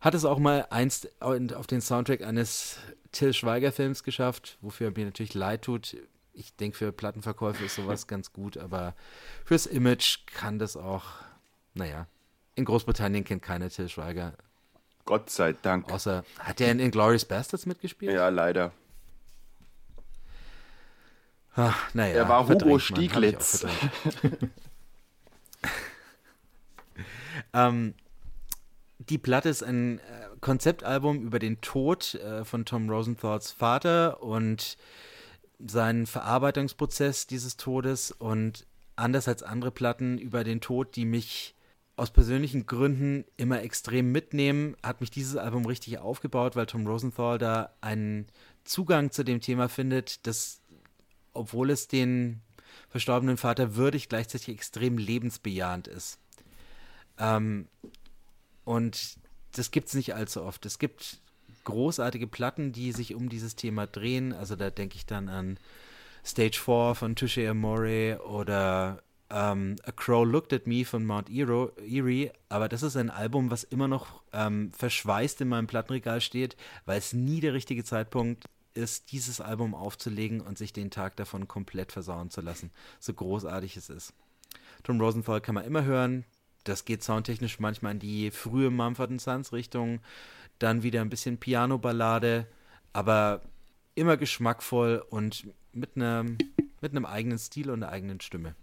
hat 0.00 0.14
es 0.14 0.24
auch 0.24 0.38
mal 0.38 0.66
einst 0.70 1.08
auf 1.20 1.66
den 1.66 1.80
Soundtrack 1.80 2.22
eines 2.22 2.78
Till 3.12 3.32
Schweiger-Films 3.32 4.02
geschafft, 4.02 4.58
wofür 4.60 4.88
er 4.88 4.92
mir 4.96 5.04
natürlich 5.04 5.34
leid 5.34 5.62
tut. 5.62 5.96
Ich 6.32 6.56
denke, 6.56 6.76
für 6.76 6.92
Plattenverkäufe 6.92 7.64
ist 7.64 7.76
sowas 7.76 8.06
ganz 8.08 8.32
gut, 8.32 8.56
aber 8.56 8.94
fürs 9.44 9.66
Image 9.66 10.26
kann 10.26 10.58
das 10.58 10.76
auch, 10.76 11.04
naja, 11.74 12.06
in 12.54 12.64
Großbritannien 12.64 13.24
kennt 13.24 13.42
keiner 13.42 13.70
Till 13.70 13.88
Schweiger. 13.88 14.34
Gott 15.04 15.30
sei 15.30 15.52
Dank. 15.52 15.90
Außer, 15.90 16.24
hat 16.38 16.60
er 16.60 16.70
in 16.70 16.80
Inglourious 16.80 17.24
Bastards 17.24 17.66
mitgespielt? 17.66 18.12
Ja, 18.12 18.28
leider. 18.28 18.72
Ach, 21.54 21.92
naja, 21.92 22.14
er 22.14 22.28
war 22.28 22.48
Hugo 22.48 22.78
Stieglitz. 22.78 23.66
Ähm, 27.52 27.94
die 28.98 29.18
Platte 29.18 29.48
ist 29.48 29.62
ein 29.62 29.98
äh, 29.98 30.02
Konzeptalbum 30.40 31.22
über 31.22 31.38
den 31.38 31.60
Tod 31.60 32.14
äh, 32.14 32.44
von 32.44 32.64
Tom 32.64 32.88
Rosenthals 32.88 33.50
Vater 33.50 34.22
und 34.22 34.76
seinen 35.58 36.06
Verarbeitungsprozess 36.06 37.26
dieses 37.26 37.56
Todes 37.56 38.10
und 38.10 38.66
anders 38.96 39.28
als 39.28 39.42
andere 39.42 39.70
Platten 39.70 40.18
über 40.18 40.44
den 40.44 40.60
Tod, 40.60 40.96
die 40.96 41.04
mich 41.04 41.54
aus 41.96 42.10
persönlichen 42.10 42.66
Gründen 42.66 43.24
immer 43.36 43.62
extrem 43.62 44.12
mitnehmen, 44.12 44.76
hat 44.82 45.00
mich 45.00 45.10
dieses 45.10 45.36
Album 45.36 45.66
richtig 45.66 45.98
aufgebaut, 45.98 46.56
weil 46.56 46.66
Tom 46.66 46.86
Rosenthal 46.86 47.38
da 47.38 47.74
einen 47.80 48.26
Zugang 48.64 49.10
zu 49.10 49.24
dem 49.24 49.40
Thema 49.40 49.68
findet, 49.68 50.26
das, 50.26 50.62
obwohl 51.32 51.70
es 51.70 51.88
den 51.88 52.40
verstorbenen 52.88 53.36
Vater 53.36 53.76
würdig, 53.76 54.08
gleichzeitig 54.08 54.48
extrem 54.48 54.96
lebensbejahend 54.98 55.86
ist. 55.88 56.18
Ähm, 57.18 57.68
und 58.64 59.16
das 59.52 59.70
gibt 59.70 59.88
es 59.88 59.94
nicht 59.94 60.14
allzu 60.14 60.42
oft. 60.42 60.64
Es 60.66 60.78
gibt 60.78 61.18
großartige 61.64 62.26
Platten, 62.26 62.72
die 62.72 62.92
sich 62.92 63.14
um 63.14 63.28
dieses 63.28 63.56
Thema 63.56 63.86
drehen. 63.86 64.32
Also 64.32 64.56
da 64.56 64.70
denke 64.70 64.96
ich 64.96 65.06
dann 65.06 65.28
an 65.28 65.58
Stage 66.24 66.58
4 66.58 66.94
von 66.94 67.16
Touche 67.16 67.48
Amore 67.48 68.20
oder 68.24 69.02
ähm, 69.30 69.76
A 69.84 69.92
Crow 69.92 70.26
Looked 70.26 70.52
at 70.52 70.66
Me 70.66 70.84
von 70.84 71.04
Mount 71.04 71.28
Erie. 71.30 72.32
Aber 72.48 72.68
das 72.68 72.82
ist 72.82 72.96
ein 72.96 73.10
Album, 73.10 73.50
was 73.50 73.64
immer 73.64 73.88
noch 73.88 74.22
ähm, 74.32 74.72
verschweißt 74.72 75.40
in 75.40 75.48
meinem 75.48 75.66
Plattenregal 75.66 76.20
steht, 76.20 76.56
weil 76.84 76.98
es 76.98 77.12
nie 77.12 77.40
der 77.40 77.54
richtige 77.54 77.84
Zeitpunkt 77.84 78.44
ist, 78.74 79.12
dieses 79.12 79.40
Album 79.40 79.74
aufzulegen 79.74 80.40
und 80.40 80.58
sich 80.58 80.72
den 80.72 80.90
Tag 80.90 81.16
davon 81.16 81.48
komplett 81.48 81.92
versauen 81.92 82.30
zu 82.30 82.40
lassen. 82.40 82.70
So 83.00 83.12
großartig 83.12 83.76
es 83.76 83.90
ist. 83.90 84.14
Tom 84.82 85.00
Rosenthal 85.00 85.40
kann 85.40 85.54
man 85.54 85.64
immer 85.64 85.84
hören. 85.84 86.24
Das 86.64 86.84
geht 86.84 87.02
soundtechnisch 87.02 87.58
manchmal 87.60 87.92
in 87.92 87.98
die 87.98 88.30
frühe 88.30 88.70
Mumford 88.70 89.20
Sons 89.20 89.52
Richtung. 89.52 90.00
Dann 90.58 90.82
wieder 90.82 91.00
ein 91.00 91.10
bisschen 91.10 91.38
Piano-Ballade, 91.38 92.46
aber 92.92 93.42
immer 93.94 94.16
geschmackvoll 94.16 95.04
und 95.10 95.46
mit 95.72 95.96
einem, 95.96 96.38
mit 96.80 96.92
einem 96.92 97.04
eigenen 97.04 97.38
Stil 97.38 97.70
und 97.70 97.82
einer 97.82 97.92
eigenen 97.92 98.20
Stimme. 98.20 98.54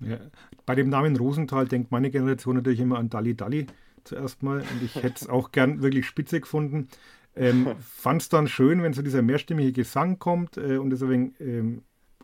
Ja, 0.00 0.18
bei 0.64 0.74
dem 0.74 0.88
Namen 0.88 1.16
Rosenthal 1.16 1.66
denkt 1.66 1.90
meine 1.90 2.10
Generation 2.10 2.56
natürlich 2.56 2.80
immer 2.80 2.98
an 2.98 3.10
Dalli 3.10 3.34
Dalli 3.34 3.66
zuerst 4.04 4.42
mal 4.42 4.60
und 4.60 4.82
ich 4.82 4.94
hätte 4.96 5.24
es 5.24 5.28
auch 5.28 5.50
gern 5.50 5.82
wirklich 5.82 6.06
spitze 6.06 6.40
gefunden. 6.40 6.88
Ähm, 7.34 7.74
Fand 7.80 8.22
es 8.22 8.28
dann 8.28 8.48
schön, 8.48 8.82
wenn 8.82 8.92
so 8.92 9.02
dieser 9.02 9.22
mehrstimmige 9.22 9.72
Gesang 9.72 10.18
kommt 10.18 10.56
äh, 10.56 10.76
und 10.76 10.98
wenig 11.00 11.32
ähm, 11.40 11.82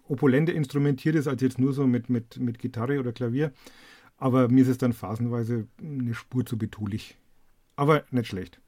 opulente 0.09 0.53
instrumentiert 0.53 1.15
ist, 1.15 1.27
als 1.27 1.43
jetzt 1.43 1.59
nur 1.59 1.73
so 1.73 1.87
mit, 1.87 2.11
mit, 2.11 2.39
mit 2.39 2.59
Gitarre 2.59 3.01
oder 3.01 3.13
Klavier. 3.13 3.53
Aber 4.17 4.49
mir 4.49 4.63
ist 4.63 4.69
es 4.69 4.79
dann 4.79 4.93
phasenweise 4.93 5.67
eine 5.81 6.15
Spur 6.15 6.47
zu 6.47 6.57
betulich. 6.57 7.17
Aber 7.77 8.05
nicht 8.11 8.29
schlecht. 8.29 8.61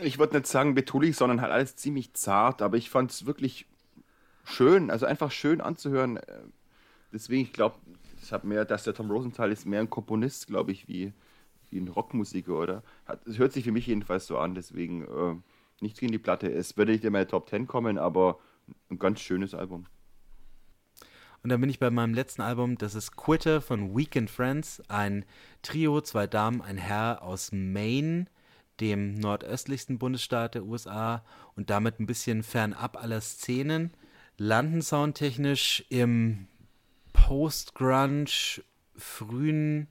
Ich 0.00 0.18
würde 0.18 0.36
nicht 0.36 0.46
sagen 0.46 0.74
betulich, 0.74 1.16
sondern 1.16 1.40
halt 1.40 1.52
alles 1.52 1.76
ziemlich 1.76 2.14
zart, 2.14 2.62
aber 2.62 2.76
ich 2.76 2.88
fand 2.88 3.10
es 3.10 3.26
wirklich 3.26 3.66
schön, 4.44 4.90
also 4.90 5.06
einfach 5.06 5.30
schön 5.30 5.60
anzuhören. 5.60 6.18
Deswegen, 7.12 7.42
ich 7.42 7.52
glaube, 7.52 7.76
ich 8.22 8.32
habe 8.32 8.46
mehr, 8.46 8.64
dass 8.64 8.84
der 8.84 8.94
Tom 8.94 9.10
Rosenthal 9.10 9.52
ist 9.52 9.66
mehr 9.66 9.80
ein 9.80 9.90
Komponist, 9.90 10.46
glaube 10.46 10.72
ich, 10.72 10.88
wie, 10.88 11.12
wie 11.70 11.78
ein 11.78 11.88
Rockmusiker, 11.88 12.58
oder? 12.58 12.82
Es 13.26 13.38
hört 13.38 13.52
sich 13.52 13.64
für 13.64 13.72
mich 13.72 13.86
jedenfalls 13.86 14.26
so 14.26 14.38
an, 14.38 14.54
deswegen 14.54 15.02
äh, 15.02 15.36
nichts 15.80 16.00
gegen 16.00 16.12
die 16.12 16.18
Platte. 16.18 16.50
Es 16.50 16.76
würde 16.76 16.92
nicht 16.92 17.04
in 17.04 17.12
meine 17.12 17.26
Top 17.26 17.50
10 17.50 17.66
kommen, 17.66 17.98
aber 17.98 18.38
ein 18.90 18.98
ganz 18.98 19.20
schönes 19.20 19.54
Album. 19.54 19.86
Und 21.42 21.50
dann 21.50 21.60
bin 21.60 21.70
ich 21.70 21.80
bei 21.80 21.90
meinem 21.90 22.14
letzten 22.14 22.42
Album, 22.42 22.78
das 22.78 22.94
ist 22.94 23.16
Quitter 23.16 23.60
von 23.60 23.96
Weekend 23.96 24.30
Friends, 24.30 24.80
ein 24.88 25.24
Trio, 25.62 26.00
zwei 26.00 26.28
Damen, 26.28 26.62
ein 26.62 26.78
Herr 26.78 27.22
aus 27.22 27.50
Maine, 27.50 28.26
dem 28.80 29.14
nordöstlichsten 29.14 29.98
Bundesstaat 29.98 30.54
der 30.54 30.64
USA 30.64 31.24
und 31.56 31.70
damit 31.70 31.98
ein 31.98 32.06
bisschen 32.06 32.42
fernab 32.44 32.96
aller 32.96 33.20
Szenen. 33.20 33.92
Landen 34.38 34.82
soundtechnisch 34.82 35.84
im 35.88 36.46
Post-Grunge, 37.12 38.62
frühen 38.96 39.88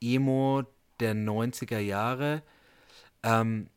Emo 0.00 0.64
der 1.00 1.14
90er 1.14 1.78
Jahre, 1.78 2.42
ähm, 3.22 3.68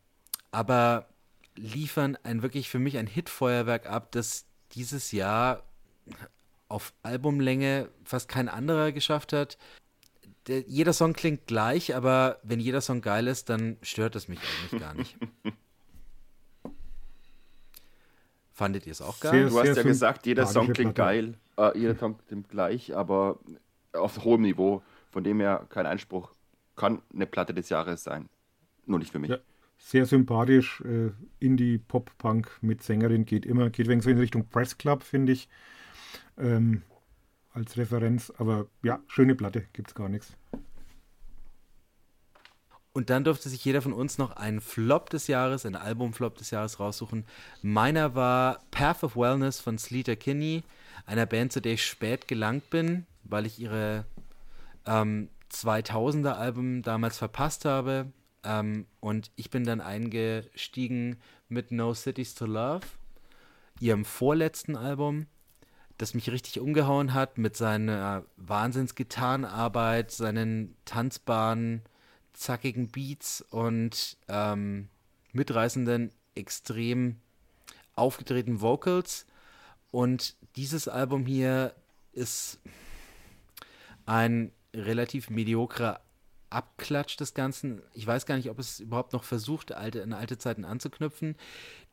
aber 0.51 1.07
liefern 1.55 2.17
ein 2.23 2.41
wirklich 2.41 2.69
für 2.69 2.79
mich 2.79 2.97
ein 2.97 3.07
Hitfeuerwerk 3.07 3.87
ab, 3.87 4.11
das 4.11 4.45
dieses 4.71 5.11
Jahr 5.11 5.63
auf 6.69 6.93
Albumlänge 7.03 7.89
fast 8.03 8.29
kein 8.29 8.47
anderer 8.47 8.91
geschafft 8.91 9.33
hat. 9.33 9.57
Der, 10.47 10.61
jeder 10.61 10.93
Song 10.93 11.13
klingt 11.13 11.47
gleich, 11.47 11.95
aber 11.95 12.39
wenn 12.43 12.59
jeder 12.59 12.81
Song 12.81 13.01
geil 13.01 13.27
ist, 13.27 13.49
dann 13.49 13.77
stört 13.81 14.15
es 14.15 14.27
mich 14.27 14.39
eigentlich 14.39 14.81
gar 14.81 14.93
nicht. 14.93 15.17
Fandet 18.53 18.85
ihr 18.85 18.91
es 18.91 19.01
auch 19.01 19.19
geil? 19.19 19.31
Sehr, 19.31 19.49
du 19.49 19.59
hast 19.59 19.77
ja 19.77 19.83
gesagt, 19.83 20.25
jeder 20.25 20.45
Song 20.45 20.71
klingt 20.73 20.95
geil, 20.95 21.35
äh, 21.57 21.77
jeder 21.77 21.95
Song 21.95 22.17
klingt 22.27 22.49
gleich, 22.49 22.95
aber 22.95 23.39
auf 23.93 24.23
hohem 24.23 24.41
Niveau. 24.43 24.81
Von 25.11 25.23
dem 25.23 25.39
her 25.39 25.65
kein 25.69 25.87
Einspruch. 25.87 26.31
Kann 26.75 27.01
eine 27.13 27.25
Platte 27.25 27.53
des 27.53 27.69
Jahres 27.69 28.03
sein. 28.03 28.29
Nur 28.85 28.99
nicht 28.99 29.11
für 29.11 29.17
mich. 29.17 29.31
Ja, 29.31 29.37
sehr 29.79 30.05
sympathisch. 30.05 30.81
Äh, 30.81 31.11
Indie, 31.39 31.79
Pop, 31.79 32.11
Punk 32.19 32.51
mit 32.61 32.83
Sängerin 32.83 33.25
geht 33.25 33.45
immer. 33.45 33.71
Geht 33.71 33.87
wegen 33.87 34.01
so 34.01 34.09
in 34.11 34.19
Richtung 34.19 34.47
Press 34.49 34.77
Club, 34.77 35.03
finde 35.03 35.31
ich 35.31 35.49
ähm, 36.39 36.83
als 37.51 37.77
Referenz. 37.77 38.31
Aber 38.37 38.67
ja, 38.83 38.99
schöne 39.07 39.35
Platte, 39.35 39.65
gibt 39.73 39.89
es 39.89 39.95
gar 39.95 40.09
nichts. 40.09 40.35
Und 42.91 43.09
dann 43.09 43.23
durfte 43.23 43.49
sich 43.49 43.63
jeder 43.63 43.81
von 43.81 43.93
uns 43.93 44.17
noch 44.17 44.31
einen 44.35 44.61
Flop 44.61 45.09
des 45.09 45.27
Jahres, 45.27 45.65
einen 45.65 45.75
Albumflop 45.75 46.35
des 46.37 46.51
Jahres 46.51 46.79
raussuchen. 46.79 47.25
Meiner 47.61 48.15
war 48.15 48.59
Path 48.71 49.03
of 49.03 49.15
Wellness 49.15 49.59
von 49.59 49.77
Sleater 49.77 50.15
Kinney, 50.15 50.63
einer 51.05 51.25
Band, 51.25 51.53
zu 51.53 51.61
der 51.61 51.73
ich 51.73 51.85
spät 51.85 52.27
gelangt 52.27 52.69
bin, 52.69 53.05
weil 53.23 53.45
ich 53.45 53.59
ihre 53.59 54.05
ähm, 54.85 55.29
2000er 55.51 56.33
Album 56.33 56.81
damals 56.81 57.17
verpasst 57.17 57.63
habe. 57.65 58.11
Ähm, 58.43 58.85
und 58.99 59.31
ich 59.35 59.49
bin 59.49 59.65
dann 59.65 59.81
eingestiegen 59.81 61.17
mit 61.47 61.71
No 61.71 61.93
Cities 61.93 62.35
to 62.35 62.45
Love, 62.45 62.85
ihrem 63.79 64.03
vorletzten 64.03 64.75
Album 64.75 65.27
das 65.99 66.13
mich 66.13 66.31
richtig 66.31 66.61
umgehauen 66.61 67.13
hat 67.13 67.37
mit 67.37 67.57
seiner 67.57 68.23
Wahnsinns-Gitarrenarbeit, 68.37 70.11
seinen 70.11 70.75
tanzbaren, 70.85 71.83
zackigen 72.31 72.87
Beats 72.87 73.41
und 73.41 74.17
ähm, 74.29 74.87
mitreißenden, 75.33 76.13
extrem 76.35 77.17
aufgedrehten 77.95 78.61
Vocals. 78.61 79.25
Und 79.91 80.37
dieses 80.55 80.87
Album 80.87 81.25
hier 81.25 81.75
ist 82.13 82.59
ein 84.05 84.53
relativ 84.73 85.29
mediokrer 85.29 85.99
Abklatsch 86.49 87.17
des 87.19 87.33
Ganzen. 87.33 87.81
Ich 87.93 88.07
weiß 88.07 88.25
gar 88.25 88.37
nicht, 88.37 88.49
ob 88.49 88.57
es 88.57 88.79
überhaupt 88.79 89.11
noch 89.11 89.25
versucht, 89.25 89.73
alte, 89.73 89.99
in 89.99 90.13
alte 90.13 90.37
Zeiten 90.37 90.63
anzuknüpfen. 90.63 91.35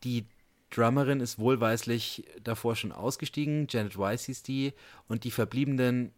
Die 0.05 0.29
Drummerin 0.77 1.21
ist 1.21 1.39
wohlweislich 1.39 2.25
davor 2.43 2.77
schon 2.77 2.93
ausgestiegen, 2.93 3.67
Janet 3.71 3.97
Weiss 3.97 4.27
hieß 4.27 4.43
die, 4.43 4.75
und 5.09 5.25
die 5.25 5.31
verbliebenen 5.31 6.13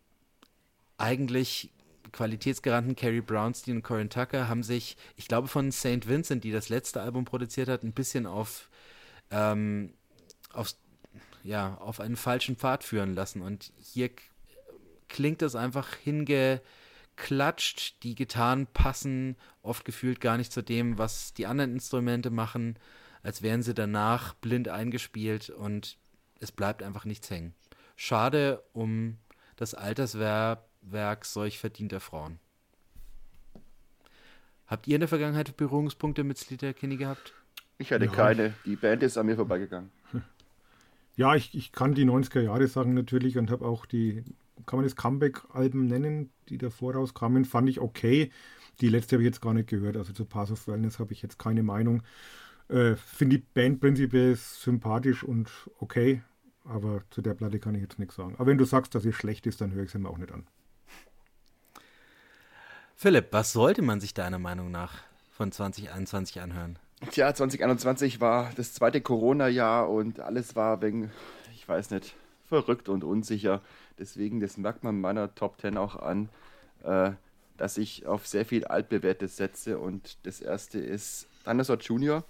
eigentlich 0.96 1.70
Qualitätsgaranten 2.10 2.96
Carrie 2.96 3.20
Brownstein 3.20 3.76
und 3.76 3.82
Corin 3.82 4.10
Tucker 4.10 4.48
haben 4.48 4.62
sich, 4.62 4.96
ich 5.16 5.28
glaube 5.28 5.46
von 5.46 5.70
St. 5.70 6.08
Vincent, 6.08 6.42
die 6.42 6.50
das 6.50 6.70
letzte 6.70 7.02
Album 7.02 7.24
produziert 7.24 7.68
hat, 7.68 7.84
ein 7.84 7.92
bisschen 7.92 8.26
auf, 8.26 8.68
ähm, 9.30 9.92
auf, 10.52 10.74
ja, 11.44 11.76
auf 11.76 12.00
einen 12.00 12.16
falschen 12.16 12.56
Pfad 12.56 12.82
führen 12.82 13.14
lassen. 13.14 13.42
Und 13.42 13.72
hier 13.78 14.10
klingt 15.08 15.42
das 15.42 15.54
einfach 15.54 15.94
hingeklatscht. 15.96 18.02
Die 18.02 18.14
Gitarren 18.14 18.66
passen 18.66 19.36
oft 19.62 19.84
gefühlt 19.84 20.20
gar 20.20 20.38
nicht 20.38 20.52
zu 20.52 20.62
dem, 20.62 20.98
was 20.98 21.34
die 21.34 21.46
anderen 21.46 21.72
Instrumente 21.72 22.30
machen 22.30 22.78
als 23.28 23.42
wären 23.42 23.62
sie 23.62 23.74
danach 23.74 24.32
blind 24.32 24.70
eingespielt 24.70 25.50
und 25.50 25.98
es 26.40 26.50
bleibt 26.50 26.82
einfach 26.82 27.04
nichts 27.04 27.28
hängen. 27.28 27.52
Schade 27.94 28.62
um 28.72 29.18
das 29.56 29.74
Alterswerk 29.74 31.26
solch 31.26 31.58
verdienter 31.58 32.00
Frauen. 32.00 32.38
Habt 34.66 34.88
ihr 34.88 34.94
in 34.94 35.00
der 35.00 35.08
Vergangenheit 35.08 35.58
Berührungspunkte 35.58 36.24
mit 36.24 36.38
Slater 36.38 36.72
Kinney 36.72 36.96
gehabt? 36.96 37.34
Ich 37.76 37.92
hatte 37.92 38.06
ja. 38.06 38.10
keine. 38.10 38.54
Die 38.64 38.76
Band 38.76 39.02
ist 39.02 39.18
an 39.18 39.26
mir 39.26 39.36
vorbeigegangen. 39.36 39.90
Ja, 41.16 41.34
ich, 41.34 41.52
ich 41.52 41.72
kann 41.72 41.94
die 41.94 42.04
90er 42.04 42.40
Jahre 42.40 42.68
sagen 42.68 42.94
natürlich 42.94 43.38
und 43.38 43.50
habe 43.50 43.66
auch 43.66 43.86
die, 43.86 44.22
kann 44.66 44.78
man 44.78 44.84
das 44.84 44.94
Comeback-Alben 44.94 45.88
nennen, 45.88 46.30
die 46.48 46.58
davor 46.58 46.94
rauskamen, 46.94 47.44
fand 47.44 47.68
ich 47.68 47.80
okay. 47.80 48.30
Die 48.80 48.88
letzte 48.88 49.16
habe 49.16 49.24
ich 49.24 49.26
jetzt 49.26 49.42
gar 49.42 49.52
nicht 49.52 49.68
gehört. 49.68 49.96
Also 49.96 50.12
zu 50.12 50.24
Pass 50.24 50.52
of 50.52 50.68
Wellness 50.68 51.00
habe 51.00 51.12
ich 51.12 51.20
jetzt 51.20 51.36
keine 51.36 51.64
Meinung. 51.64 52.04
Äh, 52.68 52.96
Finde 52.96 53.38
die 53.38 53.44
Band 53.54 53.80
prinzipiell 53.80 54.36
sympathisch 54.36 55.24
und 55.24 55.50
okay, 55.78 56.22
aber 56.64 57.02
zu 57.10 57.22
der 57.22 57.34
Platte 57.34 57.58
kann 57.58 57.74
ich 57.74 57.82
jetzt 57.82 57.98
nichts 57.98 58.16
sagen. 58.16 58.34
Aber 58.34 58.46
wenn 58.46 58.58
du 58.58 58.64
sagst, 58.64 58.94
dass 58.94 59.02
sie 59.02 59.12
schlecht 59.12 59.46
ist, 59.46 59.60
dann 59.60 59.72
höre 59.72 59.84
ich 59.84 59.90
sie 59.90 59.98
mir 59.98 60.10
auch 60.10 60.18
nicht 60.18 60.32
an. 60.32 60.46
Philipp, 62.94 63.28
was 63.30 63.52
sollte 63.52 63.80
man 63.80 64.00
sich 64.00 64.12
deiner 64.12 64.38
Meinung 64.38 64.70
nach 64.70 64.94
von 65.30 65.52
2021 65.52 66.40
anhören? 66.40 66.78
Tja, 67.12 67.32
2021 67.32 68.20
war 68.20 68.50
das 68.56 68.74
zweite 68.74 69.00
Corona-Jahr 69.00 69.88
und 69.88 70.20
alles 70.20 70.56
war 70.56 70.82
wegen, 70.82 71.12
ich 71.54 71.66
weiß 71.66 71.90
nicht, 71.90 72.14
verrückt 72.48 72.88
und 72.88 73.04
unsicher. 73.04 73.62
Deswegen, 73.98 74.40
das 74.40 74.56
merkt 74.56 74.82
man 74.82 75.00
meiner 75.00 75.34
Top 75.34 75.60
10 75.60 75.76
auch 75.78 75.94
an, 75.96 76.28
äh, 76.82 77.12
dass 77.56 77.78
ich 77.78 78.06
auf 78.06 78.26
sehr 78.26 78.44
viel 78.44 78.64
Altbewährtes 78.64 79.36
setze. 79.36 79.78
Und 79.78 80.18
das 80.24 80.40
erste 80.40 80.80
ist 80.80 81.28
Dinosaur 81.46 81.78
Junior 81.78 82.24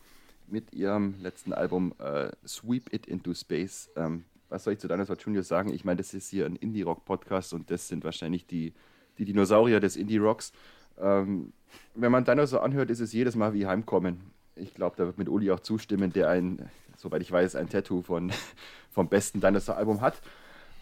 mit 0.51 0.73
ihrem 0.73 1.15
letzten 1.21 1.53
Album 1.53 1.95
äh, 1.99 2.31
Sweep 2.47 2.93
It 2.93 3.07
Into 3.07 3.35
Space. 3.35 3.91
Ähm, 3.97 4.25
was 4.49 4.65
soll 4.65 4.73
ich 4.73 4.79
zu 4.79 4.89
Dinosaur 4.89 5.17
Junior 5.17 5.43
sagen? 5.43 5.73
Ich 5.73 5.85
meine, 5.85 5.99
das 5.99 6.15
ist 6.15 6.29
hier 6.29 6.47
ein 6.47 6.57
Indie-Rock-Podcast 6.57 7.53
und 7.53 7.71
das 7.71 7.89
sind 7.89 8.05
wahrscheinlich 8.05 8.47
die, 8.47 8.73
die 9.19 9.25
Dinosaurier 9.25 9.81
des 9.81 9.97
Indie-Rocks. 9.97 10.53
Ähm, 10.99 11.53
wenn 11.95 12.13
man 12.13 12.25
Dinosaur 12.25 12.63
anhört, 12.63 12.91
ist 12.91 13.01
es 13.01 13.13
jedes 13.13 13.37
Mal 13.37 13.53
wie 13.53 13.67
Heimkommen. 13.67 14.21
Ich 14.57 14.75
glaube, 14.75 14.97
da 14.97 15.05
wird 15.07 15.19
mit 15.19 15.29
Uli 15.29 15.51
auch 15.51 15.61
zustimmen, 15.61 16.13
der 16.13 16.31
ein, 16.31 16.71
soweit 16.97 17.23
ich 17.23 17.31
weiß, 17.31 17.57
ein 17.57 17.69
Tattoo 17.69 18.03
von, 18.03 18.33
vom 18.91 19.09
besten 19.09 19.41
Dinosaur-Album 19.41 20.01
hat. 20.01 20.21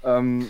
Ähm, 0.05 0.49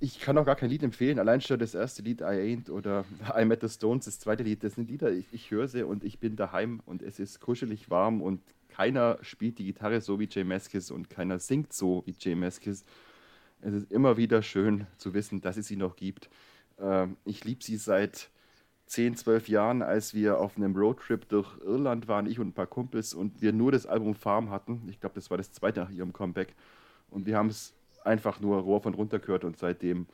ich 0.00 0.20
kann 0.20 0.36
auch 0.38 0.44
gar 0.44 0.56
kein 0.56 0.70
Lied 0.70 0.82
empfehlen. 0.82 1.18
Allein 1.18 1.40
schon 1.40 1.58
das 1.58 1.74
erste 1.74 2.02
Lied, 2.02 2.20
I 2.20 2.24
Ain't 2.24 2.70
oder 2.70 3.04
I 3.36 3.44
Met 3.44 3.60
the 3.60 3.68
Stones, 3.68 4.04
das 4.04 4.18
zweite 4.18 4.42
Lied, 4.42 4.62
das 4.64 4.74
sind 4.74 4.90
Lieder, 4.90 5.10
ich, 5.10 5.26
ich 5.32 5.50
höre 5.50 5.68
sie 5.68 5.82
und 5.82 6.04
ich 6.04 6.18
bin 6.18 6.36
daheim 6.36 6.80
und 6.86 7.02
es 7.02 7.18
ist 7.18 7.40
kuschelig 7.40 7.90
warm 7.90 8.22
und 8.22 8.40
keiner 8.68 9.18
spielt 9.22 9.58
die 9.58 9.64
Gitarre 9.64 10.00
so 10.00 10.20
wie 10.20 10.28
Jay 10.30 10.44
Maskis 10.44 10.90
und 10.90 11.10
keiner 11.10 11.38
singt 11.38 11.72
so 11.72 12.02
wie 12.06 12.14
Jay 12.18 12.34
Maskis. 12.34 12.84
Es 13.60 13.74
ist 13.74 13.90
immer 13.90 14.16
wieder 14.16 14.42
schön 14.42 14.86
zu 14.98 15.14
wissen, 15.14 15.40
dass 15.40 15.56
es 15.56 15.66
sie 15.66 15.76
noch 15.76 15.96
gibt. 15.96 16.30
Ähm, 16.78 17.16
ich 17.24 17.44
liebe 17.44 17.64
sie 17.64 17.76
seit 17.76 18.30
10, 18.86 19.16
12 19.16 19.48
Jahren, 19.48 19.82
als 19.82 20.14
wir 20.14 20.38
auf 20.38 20.56
einem 20.56 20.74
Roadtrip 20.76 21.28
durch 21.28 21.58
Irland 21.60 22.08
waren, 22.08 22.26
ich 22.26 22.38
und 22.38 22.48
ein 22.48 22.52
paar 22.52 22.66
Kumpels, 22.66 23.14
und 23.14 23.42
wir 23.42 23.52
nur 23.52 23.72
das 23.72 23.86
Album 23.86 24.14
Farm 24.14 24.50
hatten. 24.50 24.86
Ich 24.88 25.00
glaube, 25.00 25.14
das 25.14 25.30
war 25.30 25.36
das 25.36 25.52
zweite 25.52 25.80
nach 25.80 25.90
ihrem 25.90 26.12
Comeback. 26.12 26.54
Und 27.10 27.26
wir 27.26 27.36
haben 27.36 27.48
es 27.48 27.74
einfach 28.04 28.40
nur 28.40 28.58
Rohr 28.60 28.80
von 28.80 28.94
runter 28.94 29.18
gehört 29.18 29.44
und 29.44 29.58
seitdem 29.58 30.06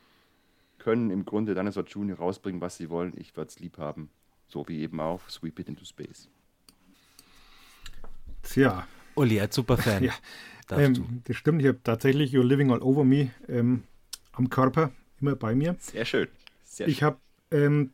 können 0.78 1.10
im 1.10 1.24
Grunde 1.24 1.54
Dinosaur 1.54 1.84
Junior 1.84 2.18
rausbringen, 2.18 2.60
was 2.60 2.76
sie 2.76 2.90
wollen. 2.90 3.12
Ich 3.16 3.36
werde 3.36 3.48
es 3.48 3.58
lieb 3.58 3.78
haben. 3.78 4.10
So 4.48 4.68
wie 4.68 4.80
eben 4.80 5.00
auch 5.00 5.28
Sweep 5.28 5.58
It 5.58 5.68
Into 5.68 5.84
Space. 5.84 6.28
Tja. 8.42 8.86
Uli, 9.14 9.40
als 9.40 9.54
Superfan. 9.54 10.04
ja. 10.04 10.12
Ähm, 10.70 11.22
das 11.24 11.36
stimmt, 11.36 11.60
ich 11.62 11.68
habe 11.68 11.80
tatsächlich 11.82 12.32
You're 12.32 12.44
Living 12.44 12.70
All 12.70 12.82
Over 12.82 13.04
Me 13.04 13.30
ähm, 13.48 13.84
am 14.32 14.48
Körper, 14.48 14.90
immer 15.20 15.36
bei 15.36 15.54
mir. 15.54 15.76
Sehr 15.78 16.04
schön. 16.04 16.28
Sehr 16.62 16.88
ich 16.88 17.02
habe 17.02 17.18
ähm, 17.50 17.90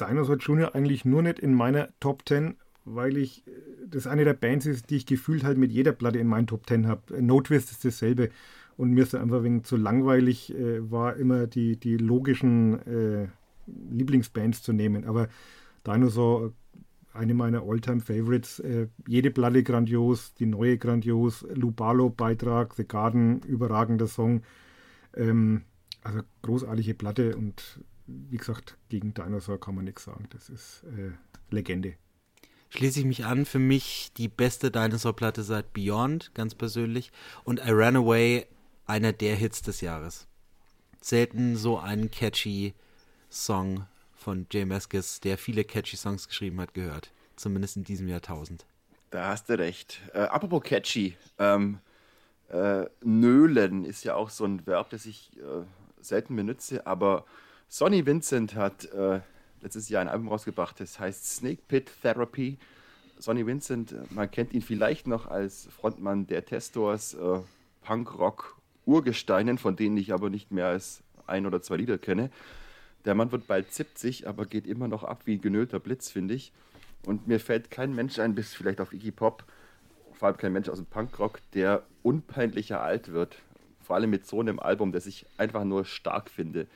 Dinosaur 0.00 0.38
Junior 0.38 0.74
eigentlich 0.74 1.04
nur 1.04 1.22
nicht 1.22 1.38
in 1.38 1.54
meiner 1.54 1.88
Top 2.00 2.22
10, 2.26 2.56
weil 2.84 3.16
ich 3.16 3.46
äh, 3.46 3.50
das 3.86 4.06
eine 4.06 4.24
der 4.24 4.34
Bands 4.34 4.66
ist, 4.66 4.90
die 4.90 4.96
ich 4.96 5.06
gefühlt 5.06 5.44
halt 5.44 5.58
mit 5.58 5.70
jeder 5.70 5.92
Platte 5.92 6.18
in 6.18 6.26
meinen 6.26 6.46
Top 6.46 6.66
10 6.66 6.86
habe. 6.88 7.22
No 7.22 7.40
Twist 7.40 7.70
ist 7.70 7.84
dasselbe. 7.84 8.30
Und 8.76 8.90
mir 8.90 9.02
ist 9.02 9.14
einfach 9.14 9.42
wegen 9.42 9.64
zu 9.64 9.76
langweilig, 9.76 10.54
äh, 10.54 10.90
war 10.90 11.16
immer 11.16 11.46
die, 11.46 11.76
die 11.76 11.96
logischen 11.96 12.80
äh, 12.86 13.28
Lieblingsbands 13.66 14.62
zu 14.62 14.72
nehmen. 14.72 15.04
Aber 15.04 15.28
Dinosaur 15.86 16.52
eine 17.12 17.34
meiner 17.34 17.62
Alltime 17.62 18.00
favorites 18.00 18.58
Äh, 18.58 18.88
jede 19.06 19.30
Platte 19.30 19.62
grandios, 19.62 20.34
die 20.34 20.46
neue 20.46 20.78
grandios, 20.78 21.46
Lubalo-Beitrag, 21.54 22.74
The 22.74 22.86
Garden, 22.86 23.40
überragender 23.42 24.08
Song. 24.08 24.42
Ähm, 25.14 25.62
also 26.02 26.20
großartige 26.42 26.94
Platte 26.94 27.36
und 27.36 27.80
wie 28.06 28.36
gesagt, 28.36 28.76
gegen 28.90 29.14
Dinosaur 29.14 29.58
kann 29.58 29.76
man 29.76 29.84
nichts 29.84 30.04
sagen. 30.04 30.26
Das 30.30 30.50
ist 30.50 30.84
äh, 30.84 31.12
Legende. 31.50 31.94
Schließe 32.68 33.00
ich 33.00 33.06
mich 33.06 33.24
an, 33.24 33.46
für 33.46 33.60
mich 33.60 34.12
die 34.16 34.28
beste 34.28 34.70
Dinosaur-Platte 34.70 35.44
seit 35.44 35.72
Beyond, 35.72 36.34
ganz 36.34 36.54
persönlich. 36.54 37.12
Und 37.44 37.60
I 37.60 37.70
Ran 37.70 37.96
Away, 37.96 38.46
einer 38.86 39.12
der 39.12 39.36
Hits 39.36 39.62
des 39.62 39.80
Jahres. 39.80 40.26
Selten 41.00 41.56
so 41.56 41.78
einen 41.78 42.10
catchy 42.10 42.74
Song 43.30 43.86
von 44.14 44.46
Jay 44.50 44.64
Maskis, 44.64 45.20
der 45.20 45.36
viele 45.38 45.64
catchy 45.64 45.96
Songs 45.96 46.28
geschrieben 46.28 46.60
hat, 46.60 46.74
gehört. 46.74 47.12
Zumindest 47.36 47.76
in 47.76 47.84
diesem 47.84 48.08
Jahrtausend. 48.08 48.64
Da 49.10 49.28
hast 49.28 49.48
du 49.48 49.58
recht. 49.58 50.00
Äh, 50.12 50.20
apropos 50.20 50.62
catchy, 50.62 51.16
ähm, 51.38 51.78
äh, 52.48 52.86
nölen 53.02 53.84
ist 53.84 54.04
ja 54.04 54.14
auch 54.14 54.30
so 54.30 54.44
ein 54.44 54.66
Verb, 54.66 54.90
das 54.90 55.06
ich 55.06 55.36
äh, 55.38 55.64
selten 56.00 56.36
benutze, 56.36 56.86
aber 56.86 57.24
Sonny 57.68 58.06
Vincent 58.06 58.54
hat 58.54 58.84
äh, 58.86 59.20
letztes 59.60 59.88
Jahr 59.88 60.02
ein 60.02 60.08
Album 60.08 60.28
rausgebracht, 60.28 60.78
das 60.80 60.98
heißt 60.98 61.36
Snake 61.36 61.62
Pit 61.66 61.90
Therapy. 62.02 62.58
Sonny 63.18 63.46
Vincent, 63.46 63.92
äh, 63.92 64.02
man 64.10 64.30
kennt 64.30 64.52
ihn 64.52 64.62
vielleicht 64.62 65.06
noch 65.06 65.26
als 65.26 65.68
Frontmann 65.76 66.26
der 66.26 66.44
Testors, 66.44 67.14
äh, 67.14 67.40
Punk-Rock 67.82 68.56
Urgesteinen, 68.86 69.58
von 69.58 69.76
denen 69.76 69.96
ich 69.96 70.12
aber 70.12 70.30
nicht 70.30 70.50
mehr 70.50 70.66
als 70.66 71.02
ein 71.26 71.46
oder 71.46 71.62
zwei 71.62 71.76
Lieder 71.76 71.98
kenne. 71.98 72.30
Der 73.04 73.14
Mann 73.14 73.32
wird 73.32 73.46
bald 73.46 73.72
70, 73.72 74.26
aber 74.28 74.46
geht 74.46 74.66
immer 74.66 74.88
noch 74.88 75.04
ab 75.04 75.22
wie 75.24 75.34
ein 75.34 75.40
genölter 75.40 75.78
Blitz, 75.78 76.10
finde 76.10 76.34
ich. 76.34 76.52
Und 77.06 77.26
mir 77.26 77.40
fällt 77.40 77.70
kein 77.70 77.94
Mensch 77.94 78.18
ein, 78.18 78.34
bis 78.34 78.54
vielleicht 78.54 78.80
auf 78.80 78.92
Iggy 78.92 79.10
Pop, 79.10 79.44
vor 80.12 80.28
allem 80.28 80.36
kein 80.36 80.52
Mensch 80.52 80.68
aus 80.68 80.78
dem 80.78 80.86
Punkrock, 80.86 81.40
der 81.52 81.82
unpeinlicher 82.02 82.80
alt 82.80 83.12
wird. 83.12 83.36
Vor 83.82 83.96
allem 83.96 84.10
mit 84.10 84.26
so 84.26 84.40
einem 84.40 84.58
Album, 84.58 84.92
das 84.92 85.06
ich 85.06 85.26
einfach 85.36 85.64
nur 85.64 85.84
stark 85.84 86.30
finde. 86.30 86.66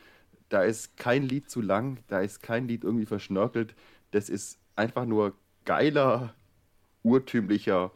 Da 0.51 0.63
ist 0.63 0.97
kein 0.97 1.23
Lied 1.23 1.49
zu 1.49 1.63
lang, 1.63 1.99
da 2.09 2.21
ist 2.21 2.43
kein 2.43 2.69
Lied 2.69 2.85
irgendwie 2.85 3.07
verschnörkelt. 3.07 3.75
Das 4.11 4.29
ist 4.29 4.59
einfach 4.77 5.07
nur 5.07 5.35
geiler, 5.65 6.35
urtümlicher, 7.03 7.91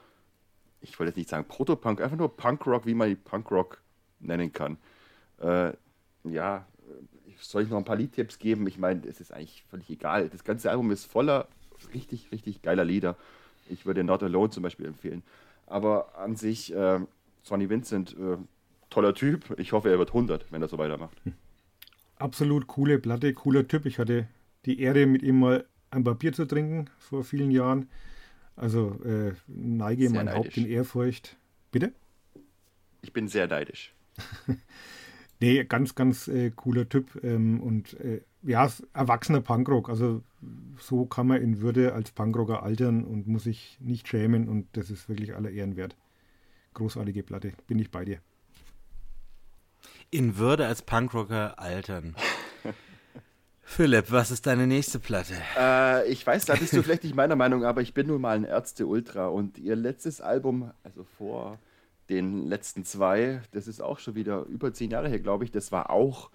ich 0.81 0.99
wollte 0.99 1.11
jetzt 1.11 1.17
nicht 1.17 1.31
sagen 1.31 1.47
Protopunk, 1.47 2.01
einfach 2.01 2.17
nur 2.17 2.37
Punkrock, 2.37 2.87
wie 2.87 2.95
man 2.95 3.17
Punkrock 3.17 3.81
nennen 4.23 4.53
kann. 4.53 4.79
Äh, 5.41 5.73
ja, 6.25 6.67
soll 7.41 7.63
ich 7.63 7.69
noch 7.69 7.79
ein 7.79 7.85
paar 7.85 7.97
Liedtipps 7.97 8.39
geben? 8.39 8.67
Ich 8.67 8.79
meine, 8.79 9.07
es 9.07 9.21
ist 9.21 9.33
eigentlich 9.33 9.65
völlig 9.69 9.91
egal. 9.91 10.29
Das 10.29 10.45
ganze 10.45 10.71
Album 10.71 10.91
ist 10.91 11.05
voller 11.05 11.49
richtig, 11.95 12.31
richtig 12.33 12.63
geiler 12.63 12.85
Lieder. 12.85 13.17
Ich 13.69 13.87
würde 13.87 14.05
Not 14.05 14.23
Alone 14.23 14.51
zum 14.51 14.63
Beispiel 14.63 14.87
empfehlen. 14.87 15.23
Aber 15.67 16.17
an 16.19 16.37
sich, 16.37 16.75
äh, 16.75 17.01
Sonny 17.43 17.69
Vincent, 17.69 18.17
äh, 18.19 18.37
toller 18.91 19.15
Typ. 19.15 19.59
Ich 19.59 19.73
hoffe, 19.73 19.91
er 19.91 19.99
wird 19.99 20.11
100, 20.11 20.51
wenn 20.53 20.63
er 20.63 20.69
so 20.69 20.79
weitermacht. 20.79 21.17
Absolut 22.17 22.67
coole 22.67 22.99
Platte, 22.99 23.33
cooler 23.35 23.67
Typ. 23.67 23.87
Ich 23.87 23.99
hatte 23.99 24.29
die 24.65 24.81
Ehre, 24.81 25.07
mit 25.07 25.23
ihm 25.23 25.41
mal 25.41 25.65
ein 25.91 26.05
Papier 26.05 26.33
zu 26.33 26.47
trinken 26.47 26.87
vor 26.99 27.25
vielen 27.25 27.51
Jahren. 27.51 27.89
Also 28.55 29.01
äh, 29.05 29.33
neige 29.47 30.09
sehr 30.09 30.17
mein 30.17 30.27
neidisch. 30.27 30.47
Haupt 30.47 30.57
in 30.57 30.67
Ehrfurcht. 30.67 31.37
Bitte? 31.71 31.93
Ich 33.01 33.13
bin 33.13 33.29
sehr 33.29 33.49
neidisch. 33.49 33.93
Nee, 35.43 35.65
ganz, 35.65 35.97
ganz 35.97 36.29
äh, 36.29 36.53
cooler 36.53 36.89
Typ 36.89 37.19
ähm, 37.25 37.61
und 37.61 37.99
äh, 37.99 38.21
ja, 38.45 38.71
erwachsener 38.95 39.41
Punkrock. 39.41 39.89
Also 39.89 40.23
so 40.79 41.05
kann 41.05 41.27
man 41.27 41.43
in 41.43 41.61
Würde 41.61 41.95
als 41.95 42.13
Punkrocker 42.13 42.63
altern 42.63 43.03
und 43.03 43.27
muss 43.27 43.43
sich 43.43 43.77
nicht 43.81 44.07
schämen 44.07 44.49
und 44.49 44.69
das 44.75 44.89
ist 44.89 45.09
wirklich 45.09 45.35
aller 45.35 45.51
Ehren 45.51 45.77
wert. 45.77 45.97
Großartige 46.75 47.25
Platte, 47.25 47.55
bin 47.67 47.81
ich 47.81 47.91
bei 47.91 48.05
dir. 48.05 48.21
In 50.13 50.37
Würde 50.37 50.69
als 50.69 50.83
Punkrocker 50.83 51.59
altern. 51.59 52.15
Philipp, 53.65 54.13
was 54.13 54.31
ist 54.31 54.47
deine 54.47 54.69
nächste 54.69 55.01
Platte? 55.01 55.35
Äh, 55.59 56.09
ich 56.09 56.25
weiß, 56.25 56.45
da 56.45 56.55
bist 56.55 56.73
du 56.73 56.85
vielleicht 56.85 57.03
nicht 57.03 57.17
meiner 57.17 57.35
Meinung, 57.35 57.65
aber 57.65 57.81
ich 57.81 57.95
bin 57.95 58.07
nun 58.07 58.21
mal 58.21 58.37
ein 58.37 58.45
Ärzte-Ultra 58.45 59.27
und 59.27 59.59
ihr 59.59 59.75
letztes 59.75 60.21
Album, 60.21 60.71
also 60.85 61.03
vor 61.19 61.59
den 62.13 62.47
letzten 62.47 62.85
zwei, 62.85 63.43
das 63.53 63.67
ist 63.67 63.81
auch 63.81 63.99
schon 63.99 64.15
wieder 64.15 64.45
über 64.45 64.73
zehn 64.73 64.91
Jahre 64.91 65.09
her, 65.09 65.19
glaube 65.19 65.45
ich, 65.45 65.51
das 65.51 65.73
war 65.73 65.91
auch 65.91 66.31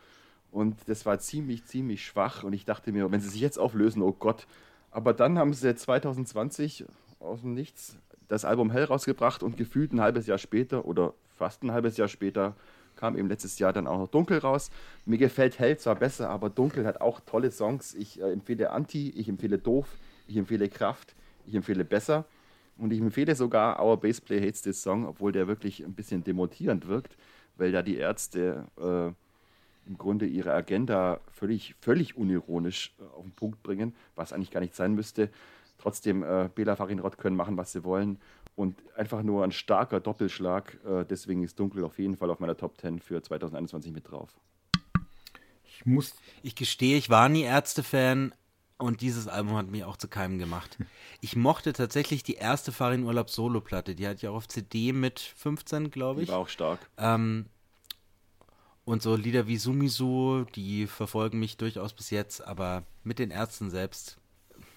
und 0.51 0.75
das 0.87 1.05
war 1.05 1.19
ziemlich, 1.19 1.65
ziemlich 1.65 2.05
schwach 2.05 2.43
und 2.43 2.53
ich 2.53 2.65
dachte 2.65 2.91
mir, 2.91 3.11
wenn 3.11 3.21
sie 3.21 3.29
sich 3.29 3.41
jetzt 3.41 3.59
auflösen, 3.59 4.01
oh 4.01 4.11
Gott. 4.11 4.47
Aber 4.91 5.13
dann 5.13 5.37
haben 5.37 5.53
sie 5.53 5.75
2020 5.75 6.85
aus 7.19 7.41
dem 7.41 7.53
Nichts 7.53 7.97
das 8.27 8.45
Album 8.45 8.71
Hell 8.71 8.85
rausgebracht 8.85 9.43
und 9.43 9.57
gefühlt 9.57 9.93
ein 9.93 10.01
halbes 10.01 10.27
Jahr 10.27 10.37
später 10.37 10.85
oder 10.85 11.13
fast 11.37 11.63
ein 11.63 11.71
halbes 11.71 11.97
Jahr 11.97 12.07
später 12.07 12.55
kam 12.95 13.15
eben 13.15 13.29
letztes 13.29 13.59
Jahr 13.59 13.73
dann 13.73 13.85
auch 13.85 13.99
noch 13.99 14.07
Dunkel 14.07 14.39
raus. 14.39 14.71
Mir 15.05 15.19
gefällt 15.19 15.59
Hell 15.59 15.77
zwar 15.77 15.95
besser, 15.95 16.29
aber 16.29 16.49
Dunkel 16.49 16.85
hat 16.87 16.99
auch 16.99 17.19
tolle 17.19 17.51
Songs. 17.51 17.93
Ich 17.93 18.19
äh, 18.19 18.31
empfehle 18.31 18.71
Anti, 18.71 19.11
ich 19.11 19.29
empfehle 19.29 19.59
Doof, 19.59 19.87
ich 20.27 20.35
empfehle 20.35 20.67
Kraft, 20.67 21.13
ich 21.45 21.53
empfehle 21.53 21.85
Besser. 21.85 22.25
Und 22.77 22.93
ich 22.93 22.99
empfehle 22.99 23.35
sogar 23.35 23.83
Our 23.83 23.97
Bass 23.97 24.21
Play 24.21 24.39
Hates 24.39 24.61
This 24.61 24.81
Song, 24.81 25.05
obwohl 25.05 25.31
der 25.31 25.47
wirklich 25.47 25.83
ein 25.83 25.93
bisschen 25.93 26.23
demotivierend 26.23 26.87
wirkt, 26.87 27.17
weil 27.55 27.71
da 27.71 27.81
die 27.81 27.97
Ärzte 27.97 28.65
äh, 28.77 29.11
im 29.87 29.97
Grunde 29.97 30.25
ihre 30.25 30.53
Agenda 30.53 31.19
völlig, 31.31 31.75
völlig 31.81 32.17
unironisch 32.17 32.93
äh, 32.99 33.03
auf 33.15 33.23
den 33.23 33.31
Punkt 33.31 33.63
bringen, 33.63 33.95
was 34.15 34.33
eigentlich 34.33 34.51
gar 34.51 34.59
nicht 34.59 34.75
sein 34.75 34.93
müsste. 34.93 35.29
Trotzdem, 35.77 36.23
äh, 36.23 36.49
Bela 36.53 36.75
Farinrod 36.75 37.17
können 37.17 37.35
machen, 37.35 37.57
was 37.57 37.71
sie 37.71 37.83
wollen. 37.83 38.19
Und 38.55 38.75
einfach 38.95 39.21
nur 39.21 39.43
ein 39.43 39.51
starker 39.51 39.99
Doppelschlag. 39.99 40.77
Äh, 40.85 41.05
deswegen 41.05 41.43
ist 41.43 41.59
Dunkel 41.59 41.83
auf 41.83 41.99
jeden 41.99 42.17
Fall 42.17 42.29
auf 42.31 42.39
meiner 42.39 42.57
Top 42.57 42.77
10 42.79 42.99
für 42.99 43.21
2021 43.21 43.91
mit 43.91 44.09
drauf. 44.09 44.35
Ich 45.63 45.85
muss. 45.85 46.15
Ich 46.41 46.55
gestehe, 46.55 46.97
ich 46.97 47.09
war 47.09 47.29
nie 47.29 47.43
Ärzte-Fan, 47.43 48.33
und 48.77 49.01
dieses 49.01 49.27
Album 49.27 49.55
hat 49.55 49.67
mich 49.67 49.83
auch 49.83 49.97
zu 49.97 50.07
keinem 50.07 50.37
gemacht. 50.37 50.77
Ich 51.19 51.35
mochte 51.35 51.73
tatsächlich 51.73 52.23
die 52.23 52.35
erste 52.35 52.71
Farin 52.71 53.03
Urlaub 53.03 53.29
Solo-Platte. 53.29 53.95
Die 53.95 54.07
hat 54.07 54.21
ja 54.21 54.29
auch 54.29 54.35
auf 54.35 54.47
CD 54.47 54.93
mit 54.93 55.19
15, 55.19 55.89
glaube 55.89 56.21
ich. 56.21 56.27
Die 56.27 56.31
war 56.31 56.39
auch 56.39 56.49
stark. 56.49 56.79
Ähm, 56.97 57.47
und 58.85 59.01
so 59.01 59.15
Lieder 59.15 59.47
wie 59.47 59.57
Sumisu, 59.57 60.45
die 60.55 60.87
verfolgen 60.87 61.39
mich 61.39 61.57
durchaus 61.57 61.93
bis 61.93 62.09
jetzt, 62.09 62.45
aber 62.45 62.83
mit 63.03 63.19
den 63.19 63.31
Ärzten 63.31 63.69
selbst, 63.69 64.17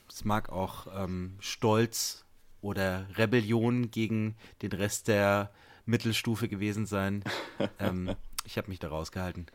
es 0.08 0.24
mag 0.24 0.48
auch 0.50 0.86
ähm, 0.96 1.36
Stolz 1.38 2.24
oder 2.62 3.06
Rebellion 3.16 3.90
gegen 3.90 4.34
den 4.62 4.72
Rest 4.72 5.08
der 5.08 5.52
Mittelstufe 5.84 6.48
gewesen 6.48 6.86
sein. 6.86 7.22
ähm, 7.78 8.16
ich 8.44 8.56
habe 8.56 8.68
mich 8.68 8.78
da 8.78 8.88
rausgehalten. 8.88 9.46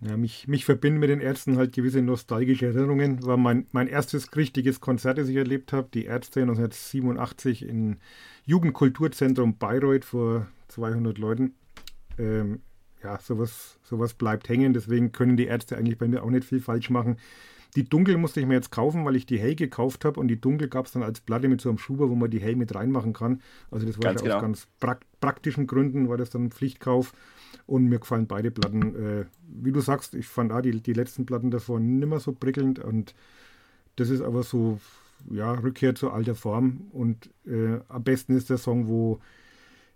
Ja, 0.00 0.16
mich, 0.16 0.46
mich 0.46 0.64
verbinden 0.64 1.00
mit 1.00 1.10
den 1.10 1.20
Ärzten 1.20 1.56
halt 1.56 1.72
gewisse 1.72 2.02
nostalgische 2.02 2.66
Erinnerungen. 2.66 3.24
War 3.24 3.36
mein, 3.36 3.66
mein 3.72 3.88
erstes 3.88 4.36
richtiges 4.36 4.80
Konzert, 4.80 5.18
das 5.18 5.28
ich 5.28 5.36
erlebt 5.36 5.72
habe. 5.72 5.88
Die 5.92 6.04
Ärzte 6.04 6.40
1987 6.42 7.66
im 7.68 7.96
Jugendkulturzentrum 8.46 9.58
Bayreuth 9.58 10.04
vor 10.04 10.46
200 10.68 11.18
Leuten. 11.18 11.54
Ähm, 12.16 12.60
ja, 13.02 13.18
sowas, 13.18 13.78
sowas 13.82 14.14
bleibt 14.14 14.48
hängen. 14.48 14.72
Deswegen 14.72 15.10
können 15.10 15.36
die 15.36 15.46
Ärzte 15.46 15.76
eigentlich 15.76 15.98
bei 15.98 16.06
mir 16.06 16.22
auch 16.22 16.30
nicht 16.30 16.44
viel 16.44 16.60
falsch 16.60 16.90
machen. 16.90 17.16
Die 17.78 17.88
Dunkel 17.88 18.16
musste 18.18 18.40
ich 18.40 18.46
mir 18.46 18.54
jetzt 18.54 18.72
kaufen, 18.72 19.04
weil 19.04 19.14
ich 19.14 19.24
die 19.24 19.38
Hell 19.38 19.54
gekauft 19.54 20.04
habe 20.04 20.18
und 20.18 20.26
die 20.26 20.40
Dunkel 20.40 20.66
gab 20.66 20.86
es 20.86 20.92
dann 20.92 21.04
als 21.04 21.20
Platte 21.20 21.46
mit 21.46 21.60
so 21.60 21.68
einem 21.68 21.78
Schuber, 21.78 22.10
wo 22.10 22.16
man 22.16 22.28
die 22.28 22.40
Hell 22.40 22.56
mit 22.56 22.74
reinmachen 22.74 23.12
kann. 23.12 23.40
Also 23.70 23.86
das 23.86 23.98
war 23.98 24.10
ganz 24.10 24.20
genau. 24.20 24.34
aus 24.34 24.42
ganz 24.42 24.66
prak 24.80 25.02
praktischen 25.20 25.68
Gründen, 25.68 26.08
war 26.08 26.16
das 26.16 26.30
dann 26.30 26.46
ein 26.46 26.50
Pflichtkauf. 26.50 27.12
Und 27.68 27.84
mir 27.84 28.00
gefallen 28.00 28.26
beide 28.26 28.50
Platten. 28.50 28.96
Äh, 28.96 29.24
wie 29.46 29.70
du 29.70 29.78
sagst, 29.78 30.16
ich 30.16 30.26
fand 30.26 30.50
auch 30.50 30.60
die, 30.60 30.80
die 30.80 30.92
letzten 30.92 31.24
Platten 31.24 31.52
davon 31.52 32.00
nicht 32.00 32.08
mehr 32.08 32.18
so 32.18 32.32
prickelnd. 32.32 32.80
Und 32.80 33.14
das 33.94 34.10
ist 34.10 34.22
aber 34.22 34.42
so, 34.42 34.80
ja, 35.30 35.52
Rückkehr 35.52 35.94
zur 35.94 36.12
alter 36.12 36.34
Form. 36.34 36.88
Und 36.90 37.30
äh, 37.46 37.78
am 37.88 38.02
besten 38.02 38.36
ist 38.36 38.50
der 38.50 38.58
Song, 38.58 38.88
wo 38.88 39.20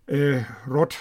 äh, 0.07 0.39
Rod 0.69 0.95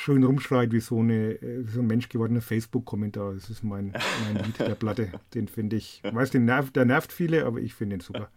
schön 0.00 0.24
rumschreit 0.24 0.72
wie 0.72 0.80
so, 0.80 1.00
eine, 1.00 1.32
äh, 1.42 1.64
so 1.64 1.80
ein 1.80 1.86
menschgewordener 1.86 2.40
Facebook-Kommentar. 2.40 3.34
Das 3.34 3.50
ist 3.50 3.62
mein, 3.62 3.92
mein 4.24 4.44
Lied 4.44 4.58
der 4.58 4.74
Platte. 4.74 5.12
Den 5.34 5.46
finde 5.46 5.76
ich, 5.76 6.00
weiß, 6.02 6.30
den 6.30 6.46
nervt, 6.46 6.74
der 6.76 6.86
nervt 6.86 7.12
viele, 7.12 7.44
aber 7.44 7.58
ich 7.58 7.74
finde 7.74 7.96
ihn 7.96 8.00
super. 8.00 8.28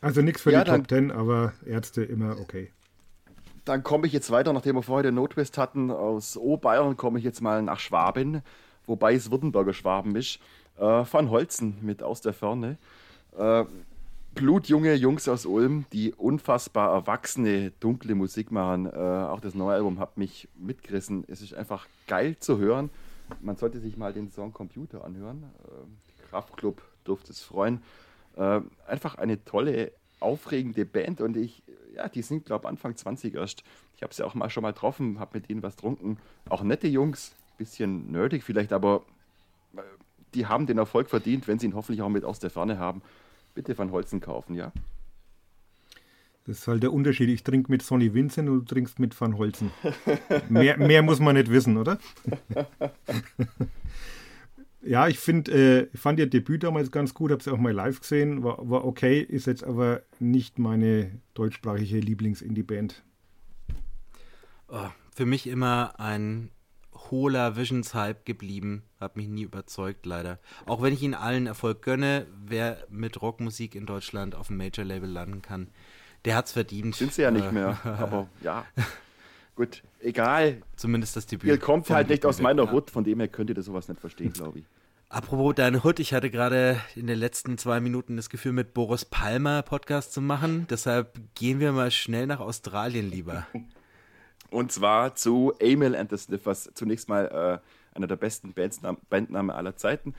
Also 0.00 0.22
nichts 0.22 0.42
für 0.42 0.52
ja, 0.52 0.64
die 0.64 0.70
Top 0.70 0.88
Ten, 0.88 1.10
aber 1.10 1.52
Ärzte 1.66 2.02
immer 2.04 2.38
okay. 2.38 2.70
Dann 3.64 3.82
komme 3.82 4.06
ich 4.06 4.12
jetzt 4.12 4.30
weiter, 4.30 4.52
nachdem 4.52 4.76
wir 4.76 4.82
vorher 4.82 5.02
den 5.02 5.16
Notwest 5.16 5.58
hatten. 5.58 5.90
Aus 5.90 6.36
Oberbayern 6.36 6.96
komme 6.96 7.18
ich 7.18 7.24
jetzt 7.24 7.42
mal 7.42 7.62
nach 7.62 7.80
Schwaben, 7.80 8.42
wobei 8.86 9.14
es 9.14 9.30
Württemberger 9.30 9.74
Schwaben 9.74 10.16
ist. 10.16 10.38
Äh, 10.78 10.82
Van 10.82 11.28
Holzen 11.30 11.76
mit 11.82 12.02
Aus 12.02 12.22
der 12.22 12.32
Ferne. 12.32 12.78
Äh, 13.36 13.64
blutjunge 14.34 14.94
Jungs 14.94 15.28
aus 15.28 15.46
Ulm, 15.46 15.84
die 15.92 16.12
unfassbar 16.14 16.92
erwachsene, 16.92 17.72
dunkle 17.80 18.14
Musik 18.14 18.50
machen. 18.50 18.86
Äh, 18.86 18.90
auch 18.90 19.40
das 19.40 19.54
neue 19.54 19.74
Album 19.74 19.98
hat 19.98 20.16
mich 20.16 20.48
mitgerissen. 20.56 21.24
Es 21.28 21.42
ist 21.42 21.54
einfach 21.54 21.86
geil 22.06 22.36
zu 22.38 22.58
hören. 22.58 22.90
Man 23.40 23.56
sollte 23.56 23.80
sich 23.80 23.96
mal 23.96 24.12
den 24.12 24.30
Song 24.30 24.52
Computer 24.52 25.04
anhören. 25.04 25.44
Äh, 25.64 26.28
Kraftclub 26.30 26.82
durfte 27.04 27.32
es 27.32 27.40
freuen. 27.40 27.82
Äh, 28.36 28.60
einfach 28.86 29.16
eine 29.16 29.44
tolle, 29.44 29.92
aufregende 30.20 30.84
Band 30.84 31.20
und 31.20 31.36
ich 31.36 31.62
ja, 31.98 32.08
die 32.08 32.22
sind, 32.22 32.46
glaube 32.46 32.64
ich, 32.64 32.68
Anfang 32.68 32.96
20 32.96 33.34
erst. 33.34 33.64
Ich 33.96 34.02
habe 34.02 34.14
sie 34.14 34.24
auch 34.24 34.34
mal 34.34 34.48
schon 34.48 34.62
mal 34.62 34.72
getroffen, 34.72 35.18
habe 35.18 35.38
mit 35.38 35.50
denen 35.50 35.62
was 35.62 35.76
getrunken. 35.76 36.18
Auch 36.48 36.62
nette 36.62 36.86
Jungs, 36.86 37.34
bisschen 37.58 38.10
nerdig 38.12 38.44
vielleicht, 38.44 38.72
aber 38.72 39.02
äh, 39.76 39.80
die 40.34 40.46
haben 40.46 40.66
den 40.66 40.78
Erfolg 40.78 41.10
verdient, 41.10 41.48
wenn 41.48 41.58
sie 41.58 41.66
ihn 41.66 41.74
hoffentlich 41.74 42.02
auch 42.02 42.08
mit 42.08 42.24
aus 42.24 42.38
der 42.38 42.50
Ferne 42.50 42.78
haben. 42.78 43.02
Bitte 43.58 43.74
von 43.74 43.90
Holzen 43.90 44.20
kaufen, 44.20 44.54
ja? 44.54 44.70
Das 46.46 46.58
ist 46.58 46.68
halt 46.68 46.84
der 46.84 46.92
Unterschied. 46.92 47.28
Ich 47.28 47.42
trinke 47.42 47.72
mit 47.72 47.82
Sonny 47.82 48.14
Vincent 48.14 48.48
und 48.48 48.60
du 48.60 48.64
trinkst 48.64 49.00
mit 49.00 49.20
Van 49.20 49.36
Holzen. 49.36 49.72
mehr, 50.48 50.78
mehr 50.78 51.02
muss 51.02 51.18
man 51.18 51.34
nicht 51.34 51.50
wissen, 51.50 51.76
oder? 51.76 51.98
Ja, 54.80 55.08
ich 55.08 55.18
finde, 55.18 55.88
äh, 55.90 55.96
fand 55.98 56.20
ihr 56.20 56.30
Debüt 56.30 56.62
damals 56.62 56.92
ganz 56.92 57.12
gut, 57.12 57.32
habe 57.32 57.42
sie 57.42 57.50
auch 57.50 57.58
mal 57.58 57.72
live 57.72 58.00
gesehen, 58.00 58.44
war, 58.44 58.70
war 58.70 58.84
okay, 58.84 59.20
ist 59.20 59.48
jetzt 59.48 59.64
aber 59.64 60.02
nicht 60.20 60.60
meine 60.60 61.20
deutschsprachige 61.34 61.98
Lieblings-Indie-Band. 61.98 63.02
Oh, 64.68 64.86
für 65.12 65.26
mich 65.26 65.48
immer 65.48 65.98
ein 65.98 66.52
hohler 67.10 67.56
Visions-Hype 67.56 68.24
geblieben, 68.24 68.82
hat 69.00 69.16
mich 69.16 69.28
nie 69.28 69.42
überzeugt, 69.42 70.06
leider. 70.06 70.38
Auch 70.66 70.82
wenn 70.82 70.92
ich 70.92 71.02
ihnen 71.02 71.14
allen 71.14 71.46
Erfolg 71.46 71.82
gönne, 71.82 72.26
wer 72.44 72.78
mit 72.90 73.20
Rockmusik 73.20 73.74
in 73.74 73.86
Deutschland 73.86 74.34
auf 74.34 74.48
dem 74.48 74.56
Major-Label 74.56 75.08
landen 75.08 75.42
kann, 75.42 75.68
der 76.24 76.36
hat's 76.36 76.52
verdient. 76.52 76.94
Sind 76.94 77.12
sie 77.12 77.22
ja 77.22 77.30
nicht 77.30 77.52
mehr, 77.52 77.78
aber 77.84 78.28
ja. 78.42 78.64
Gut, 79.56 79.82
egal. 80.00 80.62
Zumindest 80.76 81.16
das 81.16 81.26
Debüt. 81.26 81.48
Ihr 81.48 81.58
kommt 81.58 81.90
halt 81.90 82.08
nicht 82.08 82.24
aus 82.24 82.40
meiner. 82.40 82.70
Hut, 82.70 82.90
von 82.90 83.02
dem 83.02 83.18
her 83.18 83.28
könnt 83.28 83.50
ihr 83.50 83.54
das 83.56 83.64
sowas 83.64 83.88
nicht 83.88 84.00
verstehen, 84.00 84.32
glaube 84.32 84.60
ich. 84.60 84.64
Apropos 85.10 85.54
deine 85.54 85.82
Hut, 85.84 86.00
ich 86.00 86.12
hatte 86.12 86.30
gerade 86.30 86.78
in 86.94 87.06
den 87.06 87.18
letzten 87.18 87.56
zwei 87.56 87.80
Minuten 87.80 88.16
das 88.16 88.28
Gefühl, 88.28 88.52
mit 88.52 88.74
Boris 88.74 89.06
Palmer 89.06 89.62
Podcast 89.62 90.12
zu 90.12 90.20
machen. 90.20 90.66
Deshalb 90.68 91.18
gehen 91.34 91.60
wir 91.60 91.72
mal 91.72 91.90
schnell 91.90 92.26
nach 92.26 92.40
Australien 92.40 93.10
lieber. 93.10 93.46
Und 94.50 94.72
zwar 94.72 95.14
zu 95.14 95.52
Emil 95.58 95.94
and 95.94 96.10
the 96.10 96.16
Sniffers. 96.16 96.70
Zunächst 96.74 97.08
mal 97.08 97.60
äh, 97.62 97.96
einer 97.96 98.06
der 98.06 98.16
besten 98.16 98.54
Bandnamen 99.10 99.54
aller 99.54 99.76
Zeiten. 99.76 100.14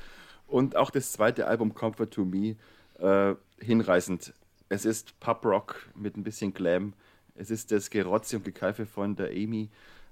Und 0.47 0.76
auch 0.76 0.91
das 0.91 1.11
zweite 1.11 1.47
Album 1.47 1.73
Comfort 1.73 2.07
to 2.07 2.26
Me 2.26 2.56
äh, 2.99 3.35
hinreißend. 3.64 4.34
Es 4.69 4.85
ist 4.85 5.19
Pub 5.19 5.45
Rock 5.45 5.89
mit 5.95 6.15
ein 6.15 6.23
bisschen 6.23 6.53
Glam 6.53 6.93
es 7.39 7.49
ist 7.49 7.72
das 7.72 7.89
Gerotze 7.89 8.35
und 8.35 8.43
Gekeife 8.43 8.85
von 8.85 9.15
der 9.15 9.30
Amy. 9.30 9.69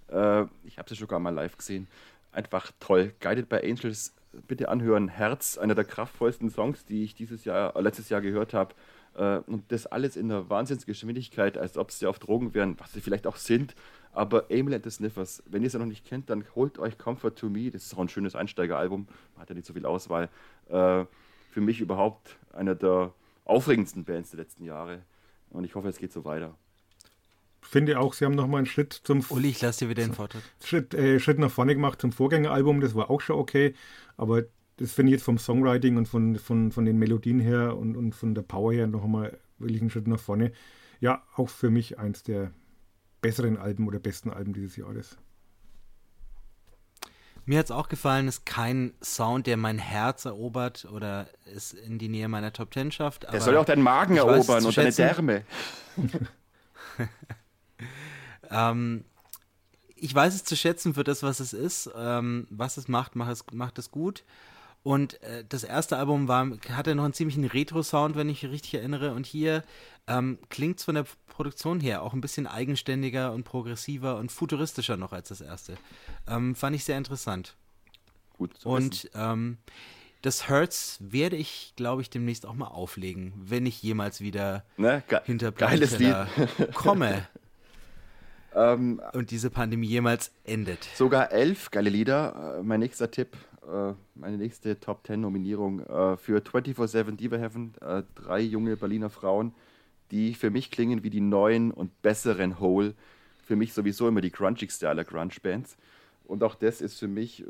Äh, 0.09 0.43
ich 0.63 0.77
habe 0.77 0.87
sie 0.87 0.95
sogar 0.95 1.19
mal 1.19 1.33
live 1.33 1.57
gesehen. 1.57 1.87
Einfach 2.31 2.71
toll. 2.79 3.13
Guided 3.19 3.49
by 3.49 3.57
Angels, 3.57 4.15
bitte 4.47 4.69
anhören. 4.69 5.09
Herz, 5.09 5.57
einer 5.57 5.75
der 5.75 5.83
kraftvollsten 5.83 6.49
Songs, 6.49 6.85
die 6.85 7.03
ich 7.03 7.15
dieses 7.15 7.43
Jahr, 7.43 7.75
äh, 7.75 7.81
letztes 7.81 8.07
Jahr 8.07 8.21
gehört 8.21 8.53
habe. 8.53 8.73
Äh, 9.15 9.39
und 9.39 9.69
das 9.73 9.87
alles 9.87 10.15
in 10.15 10.31
einer 10.31 10.49
Wahnsinnsgeschwindigkeit, 10.49 11.57
als 11.57 11.77
ob 11.77 11.91
sie 11.91 12.07
auf 12.07 12.17
Drogen 12.17 12.53
wären, 12.53 12.79
was 12.79 12.93
sie 12.93 13.01
vielleicht 13.01 13.27
auch 13.27 13.35
sind. 13.35 13.75
Aber 14.17 14.49
Emil 14.49 14.73
and 14.73 14.83
the 14.83 14.89
Sniffers, 14.89 15.43
wenn 15.45 15.63
ihr 15.63 15.69
sie 15.69 15.77
noch 15.77 15.85
nicht 15.85 16.05
kennt, 16.05 16.29
dann 16.29 16.43
holt 16.55 16.79
euch 16.79 16.97
Comfort 16.97 17.35
to 17.35 17.49
Me. 17.49 17.69
Das 17.69 17.83
ist 17.83 17.93
auch 17.93 17.99
ein 17.99 18.09
schönes 18.09 18.35
Einsteigeralbum. 18.35 19.07
Man 19.35 19.41
hat 19.41 19.49
ja 19.49 19.55
nicht 19.55 19.67
so 19.67 19.73
viel 19.73 19.85
Auswahl. 19.85 20.29
Äh, 20.69 21.05
für 21.51 21.61
mich 21.61 21.81
überhaupt 21.81 22.37
einer 22.51 22.75
der 22.75 23.13
aufregendsten 23.45 24.05
Bands 24.05 24.31
der 24.31 24.39
letzten 24.39 24.65
Jahre. 24.65 25.03
Und 25.51 25.63
ich 25.63 25.75
hoffe, 25.75 25.87
es 25.87 25.97
geht 25.97 26.11
so 26.11 26.25
weiter 26.25 26.55
finde 27.61 27.99
auch, 27.99 28.13
sie 28.13 28.25
haben 28.25 28.35
nochmal 28.35 28.59
einen 28.59 28.65
Schritt 28.65 28.93
zum. 28.93 29.23
Uli, 29.29 29.49
ich 29.49 29.61
lasse 29.61 29.85
dir 29.85 29.89
wieder 29.89 30.03
den 30.03 30.13
Vortritt. 30.13 30.41
Schritt, 30.63 30.93
äh, 30.93 31.19
Schritt 31.19 31.37
nach 31.37 31.51
vorne 31.51 31.75
gemacht 31.75 31.99
zum 31.99 32.11
Vorgängeralbum, 32.11 32.81
das 32.81 32.95
war 32.95 33.09
auch 33.09 33.19
schon 33.19 33.37
okay. 33.37 33.73
Aber 34.15 34.43
das 34.77 34.93
finde 34.93 35.11
ich 35.11 35.17
jetzt 35.17 35.25
vom 35.25 35.37
Songwriting 35.37 35.97
und 35.97 36.07
von, 36.07 36.37
von, 36.37 36.71
von 36.71 36.85
den 36.85 36.97
Melodien 36.97 37.39
her 37.39 37.75
und, 37.75 37.97
und 37.97 38.15
von 38.15 38.35
der 38.35 38.43
Power 38.43 38.71
her 38.73 38.87
nochmal 38.87 39.37
wirklich 39.59 39.81
einen 39.81 39.89
Schritt 39.89 40.07
nach 40.07 40.19
vorne. 40.19 40.53
Ja, 41.01 41.23
auch 41.35 41.49
für 41.49 41.69
mich 41.69 41.99
eins 41.99 42.23
der 42.23 42.51
besseren 43.21 43.57
Alben 43.57 43.87
oder 43.87 43.99
besten 43.99 44.29
Alben 44.29 44.53
dieses 44.53 44.75
Jahres. 44.75 45.17
Mir 47.45 47.59
hat 47.59 47.65
es 47.65 47.71
auch 47.71 47.87
gefallen, 47.87 48.27
ist 48.27 48.45
kein 48.45 48.93
Sound, 49.01 49.47
der 49.47 49.55
mein 49.55 49.79
Herz 49.79 50.25
erobert 50.25 50.85
oder 50.91 51.27
es 51.45 51.71
in 51.71 51.97
die 51.97 52.09
Nähe 52.09 52.27
meiner 52.27 52.51
Top 52.51 52.71
Ten 52.71 52.91
schafft. 52.91 53.23
Der 53.31 53.39
soll 53.39 53.55
auch 53.55 53.63
deinen 53.63 53.83
Magen 53.83 54.17
erobern 54.17 54.65
und 54.65 54.75
deine 54.75 54.91
Därme. 54.91 55.43
Ähm, 58.49 59.03
ich 59.95 60.13
weiß 60.13 60.35
es 60.35 60.43
zu 60.43 60.55
schätzen 60.55 60.93
für 60.93 61.03
das, 61.03 61.23
was 61.23 61.39
es 61.39 61.53
ist. 61.53 61.89
Ähm, 61.95 62.47
was 62.49 62.77
es 62.77 62.87
macht, 62.87 63.15
macht 63.15 63.31
es, 63.31 63.43
macht 63.51 63.79
es 63.79 63.91
gut. 63.91 64.23
Und 64.83 65.21
äh, 65.23 65.43
das 65.47 65.63
erste 65.63 65.97
Album 65.97 66.27
war, 66.27 66.47
hatte 66.71 66.95
noch 66.95 67.03
einen 67.03 67.13
ziemlichen 67.13 67.45
Retro-Sound, 67.45 68.15
wenn 68.15 68.29
ich 68.29 68.45
richtig 68.45 68.75
erinnere. 68.75 69.13
Und 69.13 69.25
hier 69.25 69.63
ähm, 70.07 70.39
klingt 70.49 70.79
es 70.79 70.85
von 70.85 70.95
der 70.95 71.05
Produktion 71.27 71.79
her 71.79 72.01
auch 72.01 72.13
ein 72.13 72.21
bisschen 72.21 72.47
eigenständiger 72.47 73.33
und 73.33 73.43
progressiver 73.43 74.17
und 74.17 74.31
futuristischer 74.31 74.95
noch 74.95 75.11
als 75.11 75.29
das 75.29 75.41
erste. 75.41 75.77
Ähm, 76.27 76.55
fand 76.55 76.75
ich 76.75 76.83
sehr 76.83 76.97
interessant. 76.97 77.55
Gut. 78.37 78.65
und 78.65 79.09
ähm, 79.15 79.57
das 80.21 80.49
Hurts 80.49 80.97
werde 80.99 81.35
ich, 81.35 81.73
glaube 81.75 82.01
ich, 82.01 82.09
demnächst 82.09 82.45
auch 82.45 82.53
mal 82.53 82.67
auflegen, 82.67 83.33
wenn 83.35 83.65
ich 83.65 83.81
jemals 83.81 84.21
wieder 84.21 84.63
ne? 84.77 85.03
Ge 85.07 85.19
hinter 85.25 85.51
Geiles 85.51 85.97
Lied. 85.99 86.15
komme. 86.73 87.27
Ähm, 88.55 88.99
und 89.13 89.29
diese 89.29 89.51
Pandemie 89.51 89.85
jemals 89.85 90.31
endet. 90.43 90.87
Sogar 90.95 91.31
elf 91.31 91.69
geile 91.69 91.91
Lieder. 91.91 92.57
Äh, 92.57 92.63
mein 92.63 92.79
nächster 92.79 93.11
Tipp, 93.11 93.37
äh, 93.67 93.93
meine 94.15 94.37
nächste 94.37 94.79
Top 94.79 95.03
Ten 95.03 95.21
Nominierung 95.21 95.81
äh, 95.81 96.17
für 96.17 96.39
24-7 96.39 97.15
Diva 97.15 97.37
Heaven. 97.37 97.73
Äh, 97.81 98.03
drei 98.15 98.39
junge 98.39 98.77
Berliner 98.77 99.09
Frauen, 99.09 99.53
die 100.11 100.33
für 100.33 100.49
mich 100.49 100.71
klingen 100.71 101.03
wie 101.03 101.09
die 101.09 101.21
neuen 101.21 101.71
und 101.71 102.01
besseren 102.01 102.59
Hole. 102.59 102.93
Für 103.43 103.55
mich 103.55 103.73
sowieso 103.73 104.07
immer 104.07 104.21
die 104.21 104.31
grungigste 104.31 104.89
aller 104.89 105.03
Grunge-Bands. 105.03 105.77
Und 106.25 106.43
auch 106.43 106.55
das 106.55 106.81
ist 106.81 106.99
für 106.99 107.07
mich 107.07 107.41
äh, 107.41 107.45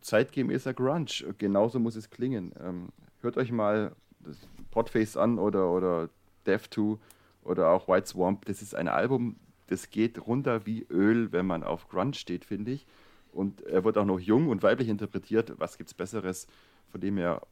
zeitgemäßer 0.00 0.72
Grunge. 0.74 1.34
Genauso 1.38 1.78
muss 1.78 1.96
es 1.96 2.10
klingen. 2.10 2.52
Ähm, 2.60 2.88
hört 3.20 3.36
euch 3.36 3.52
mal 3.52 3.92
das 4.20 4.36
Podface 4.70 5.16
an 5.16 5.38
oder, 5.38 5.70
oder 5.70 6.08
Death 6.46 6.68
2 6.72 6.96
oder 7.44 7.70
auch 7.70 7.88
White 7.88 8.06
Swamp. 8.06 8.44
Das 8.46 8.62
ist 8.62 8.74
ein 8.74 8.88
Album, 8.88 9.36
das 9.66 9.90
geht 9.90 10.26
runter 10.26 10.66
wie 10.66 10.86
Öl, 10.90 11.32
wenn 11.32 11.46
man 11.46 11.62
auf 11.62 11.88
Grunge 11.88 12.14
steht, 12.14 12.44
finde 12.44 12.72
ich. 12.72 12.86
Und 13.32 13.62
er 13.62 13.84
wird 13.84 13.98
auch 13.98 14.04
noch 14.04 14.20
jung 14.20 14.48
und 14.48 14.62
weiblich 14.62 14.88
interpretiert. 14.88 15.54
Was 15.58 15.78
gibt 15.78 15.88
es 15.88 15.94
Besseres? 15.94 16.46
Von 16.90 17.00
dem 17.00 17.16
her, 17.16 17.42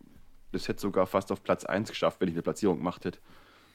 das 0.52 0.68
hätte 0.68 0.80
sogar 0.80 1.06
fast 1.06 1.32
auf 1.32 1.42
Platz 1.42 1.64
1 1.64 1.88
geschafft, 1.88 2.20
wenn 2.20 2.28
ich 2.28 2.34
eine 2.34 2.42
Platzierung 2.42 2.78
gemacht 2.78 3.04
hätte. 3.04 3.18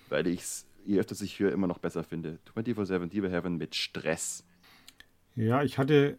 Weil 0.09 0.27
ich 0.27 0.41
es 0.41 0.67
je 0.85 0.99
öfter 0.99 1.15
ich 1.21 1.39
höre, 1.39 1.51
immer 1.51 1.67
noch 1.67 1.79
besser 1.79 2.03
finde. 2.03 2.39
24-7 2.55 3.07
Diva 3.07 3.27
Heaven 3.27 3.57
mit 3.57 3.75
Stress. 3.75 4.43
Ja, 5.35 5.63
ich 5.63 5.77
hatte, 5.77 6.17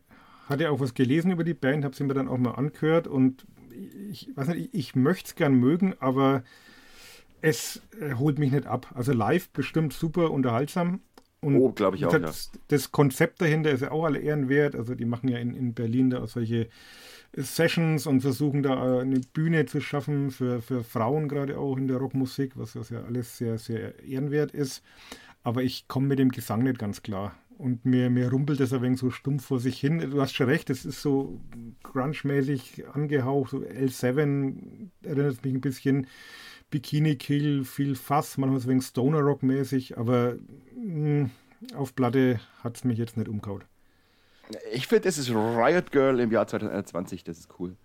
hatte 0.49 0.71
auch 0.71 0.81
was 0.81 0.95
gelesen 0.95 1.31
über 1.31 1.45
die 1.45 1.55
Band, 1.55 1.85
habe 1.85 1.95
sie 1.95 2.05
mir 2.05 2.15
dann 2.15 2.29
auch 2.29 2.39
mal 2.39 2.53
angehört 2.53 3.07
und 3.07 3.47
ich 4.11 4.31
weiß 4.35 4.49
nicht, 4.49 4.75
ich, 4.75 4.75
ich 4.75 4.97
möchte 4.97 5.29
es 5.29 5.35
gern 5.35 5.55
mögen, 5.55 5.95
aber 6.01 6.43
es 7.41 7.83
äh, 8.01 8.15
holt 8.15 8.39
mich 8.39 8.53
nicht 8.53 8.67
ab. 8.67 8.91
Also 8.95 9.13
live 9.13 9.49
bestimmt 9.51 9.93
super 9.93 10.31
unterhaltsam. 10.31 11.01
Und 11.47 11.61
oh, 11.61 11.71
glaube 11.71 11.97
ich 11.97 12.05
auch. 12.05 12.19
Das, 12.19 12.51
ja. 12.53 12.61
das, 12.67 12.91
Konzept 12.91 13.41
dahinter 13.41 13.71
ist 13.71 13.83
ja 13.83 13.93
auch 13.93 14.05
alle 14.05 14.19
ehrenwert. 14.19 14.75
Also 14.75 14.97
die 14.97 15.05
machen 15.05 15.29
ja 15.29 15.39
in, 15.39 15.55
in 15.55 15.75
Berlin 15.75 16.11
da 16.11 16.25
auch 16.25 16.29
solche 16.29 16.69
Sessions 17.37 18.09
und 18.09 18.23
versuchen 18.23 18.65
da 18.65 18.99
eine 18.99 19.21
Bühne 19.33 19.65
zu 19.67 19.81
schaffen 19.81 20.33
für, 20.33 20.61
für 20.61 20.83
Frauen 20.83 21.29
gerade 21.29 21.57
auch 21.57 21.77
in 21.77 21.87
der 21.87 21.99
Rockmusik, 21.99 22.57
was 22.57 22.73
das 22.73 22.91
ja 22.91 23.05
alles 23.05 23.39
sehr, 23.39 23.59
sehr 23.59 24.03
ehrenwert 24.03 24.51
ist. 24.51 24.83
Aber 25.45 25.63
ich 25.63 25.87
komme 25.87 26.09
mit 26.09 26.19
dem 26.19 26.31
Gesang 26.31 26.65
nicht 26.65 26.81
ganz 26.81 27.05
klar. 27.05 27.37
Und 27.59 27.85
mir, 27.85 28.11
mir 28.11 28.29
rumpelt 28.29 28.59
das 28.59 28.73
ein 28.73 28.83
wenig 28.83 28.99
so 28.99 29.11
stumpf 29.13 29.47
vor 29.47 29.61
sich 29.61 29.79
hin. 29.79 30.01
Du 30.01 30.21
hast 30.21 30.35
schon 30.35 30.49
recht, 30.49 30.69
es 30.69 30.85
ist 30.85 31.01
so 31.01 31.41
grunge-mäßig 31.85 32.89
angehaucht. 32.93 33.53
So 33.53 33.59
L7 33.59 34.89
erinnert 35.05 35.45
mich 35.45 35.55
ein 35.55 35.61
bisschen 35.61 36.09
Bikini 36.71 37.17
Kill, 37.17 37.65
viel 37.65 37.95
Fass, 37.95 38.39
manchmal 38.39 38.61
so 38.61 38.67
ein 38.67 38.71
wenig 38.71 38.85
Stoner 38.85 39.21
Rock 39.21 39.43
mäßig, 39.43 39.97
aber 39.97 40.35
mh, 40.75 41.31
hm, 41.31 41.31
auf 41.75 41.95
Platte 41.95 42.41
hat 42.63 42.77
es 42.77 42.85
mich 42.85 42.99
jetzt 42.99 43.17
nicht 43.17 43.29
umgehauen. 43.29 43.65
Ich 44.73 44.87
finde, 44.87 45.03
das 45.03 45.19
ist 45.19 45.31
Riot 45.31 45.91
Girl 45.91 46.21
im 46.21 46.31
Jahr 46.31 46.47
2020, 46.47 47.25
das 47.25 47.39
ist 47.39 47.49
cool. 47.59 47.77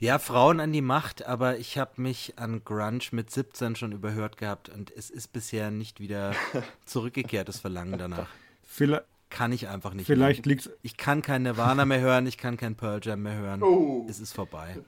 Ja, 0.00 0.20
Frauen 0.20 0.60
an 0.60 0.72
die 0.72 0.82
Macht, 0.82 1.26
aber 1.26 1.58
ich 1.58 1.76
habe 1.76 2.00
mich 2.00 2.34
an 2.36 2.62
Grunge 2.64 3.00
mit 3.10 3.30
17 3.30 3.74
schon 3.74 3.90
überhört 3.90 4.36
gehabt 4.36 4.68
und 4.68 4.92
es 4.92 5.10
ist 5.10 5.32
bisher 5.32 5.72
nicht 5.72 5.98
wieder 5.98 6.34
zurückgekehrt, 6.84 7.48
das 7.48 7.58
Verlangen 7.58 7.98
danach. 7.98 8.28
Vielleicht, 8.62 9.04
kann 9.30 9.52
ich 9.52 9.68
einfach 9.68 9.94
nicht. 9.94 10.06
Vielleicht 10.06 10.46
liegt 10.46 10.70
Ich 10.82 10.96
kann 10.96 11.22
kein 11.22 11.42
Nirvana 11.42 11.84
mehr 11.84 12.00
hören, 12.00 12.26
ich 12.26 12.38
kann 12.38 12.56
kein 12.56 12.76
Pearl 12.76 13.00
Jam 13.02 13.22
mehr 13.22 13.36
hören. 13.36 13.62
Oh. 13.62 14.06
Es 14.08 14.20
ist 14.20 14.32
vorbei. 14.32 14.78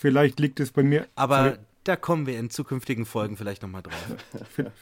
Vielleicht 0.00 0.40
liegt 0.40 0.60
es 0.60 0.72
bei 0.72 0.82
mir. 0.82 1.06
Aber 1.14 1.44
Sorry. 1.44 1.56
da 1.84 1.94
kommen 1.94 2.26
wir 2.26 2.38
in 2.38 2.48
zukünftigen 2.48 3.04
Folgen 3.04 3.36
vielleicht 3.36 3.60
nochmal 3.60 3.82
drauf. 3.82 4.16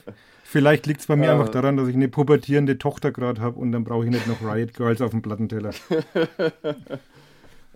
Vielleicht 0.44 0.86
liegt 0.86 1.00
es 1.00 1.08
bei 1.08 1.16
mir 1.16 1.32
einfach 1.32 1.48
daran, 1.48 1.76
dass 1.76 1.88
ich 1.88 1.96
eine 1.96 2.08
pubertierende 2.08 2.78
Tochter 2.78 3.10
gerade 3.10 3.40
habe 3.40 3.58
und 3.58 3.72
dann 3.72 3.82
brauche 3.82 4.04
ich 4.04 4.10
nicht 4.10 4.28
noch 4.28 4.40
Riot 4.40 4.74
Girls 4.74 5.02
auf 5.02 5.10
dem 5.10 5.20
Plattenteller. 5.20 5.72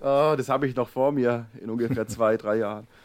oh, 0.00 0.34
das 0.36 0.48
habe 0.48 0.68
ich 0.68 0.76
noch 0.76 0.88
vor 0.88 1.10
mir 1.10 1.46
in 1.60 1.68
ungefähr 1.68 2.06
zwei, 2.06 2.36
drei 2.36 2.58
Jahren. 2.58 2.86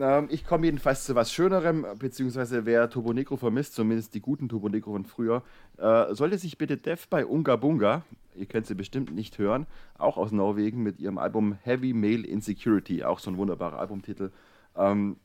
Ähm, 0.00 0.26
ich 0.30 0.44
komme 0.44 0.66
jedenfalls 0.66 1.04
zu 1.04 1.14
was 1.14 1.32
Schönerem, 1.32 1.86
beziehungsweise 2.00 2.66
wer 2.66 2.90
Turbo 2.90 3.12
Negro 3.12 3.36
vermisst, 3.36 3.74
zumindest 3.74 4.12
die 4.12 4.20
guten 4.20 4.48
Turbo 4.48 4.68
Negro 4.68 4.90
von 4.90 5.04
früher, 5.04 5.44
äh, 5.78 6.12
sollte 6.12 6.38
sich 6.38 6.58
bitte 6.58 6.76
Def 6.76 7.06
bei 7.06 7.24
Unga 7.24 7.54
Bunga, 7.54 8.02
ihr 8.34 8.46
könnt 8.46 8.66
sie 8.66 8.74
bestimmt 8.74 9.14
nicht 9.14 9.38
hören, 9.38 9.66
auch 9.98 10.16
aus 10.16 10.32
Norwegen 10.32 10.82
mit 10.82 11.00
ihrem 11.00 11.18
Album 11.18 11.58
Heavy 11.62 11.92
Male 11.92 12.26
Insecurity, 12.26 13.04
auch 13.04 13.18
so 13.18 13.30
ein 13.30 13.36
wunderbarer 13.36 13.78
Albumtitel, 13.78 14.30
ähm, 14.76 15.16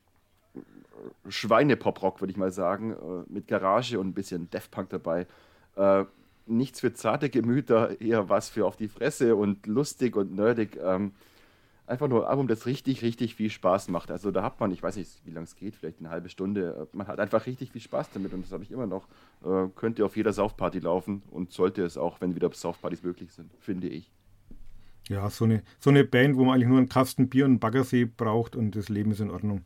Schweine-Pop-Rock, 1.28 2.22
würde 2.22 2.32
ich 2.32 2.38
mal 2.38 2.52
sagen, 2.52 2.94
äh, 2.94 3.32
mit 3.32 3.48
Garage 3.48 4.00
und 4.00 4.08
ein 4.08 4.14
bisschen 4.14 4.50
Punk 4.72 4.90
dabei. 4.90 5.28
Äh, 5.76 6.06
nichts 6.46 6.80
für 6.80 6.94
zarte 6.94 7.30
Gemüter, 7.30 8.02
eher 8.02 8.30
was 8.30 8.50
für 8.50 8.66
auf 8.66 8.76
die 8.76 8.88
Fresse 8.88 9.36
und 9.36 9.68
lustig 9.68 10.16
und 10.16 10.36
nerdig. 10.36 10.78
Ähm, 10.82 11.14
einfach 11.90 12.08
nur 12.08 12.24
ein 12.24 12.30
Album, 12.30 12.48
das 12.48 12.66
richtig, 12.66 13.02
richtig 13.02 13.36
viel 13.36 13.50
Spaß 13.50 13.90
macht. 13.90 14.12
Also 14.12 14.32
da 14.32 14.44
hat 14.44 14.60
man, 14.60 14.72
ich 14.72 14.82
weiß 14.82 14.96
nicht, 14.96 15.26
wie 15.26 15.32
lange 15.32 15.46
es 15.46 15.56
geht, 15.56 15.76
vielleicht 15.76 16.00
eine 16.00 16.10
halbe 16.10 16.30
Stunde. 16.30 16.88
Man 16.94 17.08
hat 17.08 17.20
einfach 17.20 17.46
richtig 17.46 17.72
viel 17.72 17.82
Spaß 17.82 18.12
damit 18.14 18.34
und 18.34 18.46
das 18.46 18.52
habe 18.52 18.64
ich 18.64 18.72
immer 18.72 18.88
noch. 18.88 19.08
Äh, 19.44 19.68
könnte 19.76 20.06
auf 20.06 20.16
jeder 20.16 20.32
Saufparty 20.32 20.80
laufen 20.80 21.24
und 21.32 21.52
sollte 21.52 21.84
es 21.84 21.98
auch, 21.98 22.22
wenn 22.22 22.36
wieder 22.36 22.50
Saufpartys 22.54 23.04
möglich 23.04 23.32
sind, 23.34 23.52
finde 23.60 23.88
ich. 23.88 24.12
Ja, 25.10 25.30
so 25.30 25.46
eine, 25.46 25.64
so 25.80 25.90
eine 25.90 26.04
Band, 26.04 26.38
wo 26.38 26.46
man 26.46 26.56
eigentlich 26.56 26.68
nur 26.68 26.78
einen 26.78 26.90
Kasten 26.90 27.30
Bier 27.30 27.46
und 27.46 27.52
einen 27.52 27.60
Baggersee 27.60 28.06
braucht 28.06 28.56
und 28.56 28.76
das 28.76 28.90
Leben 28.90 29.12
ist 29.12 29.22
in 29.22 29.32
Ordnung. 29.32 29.66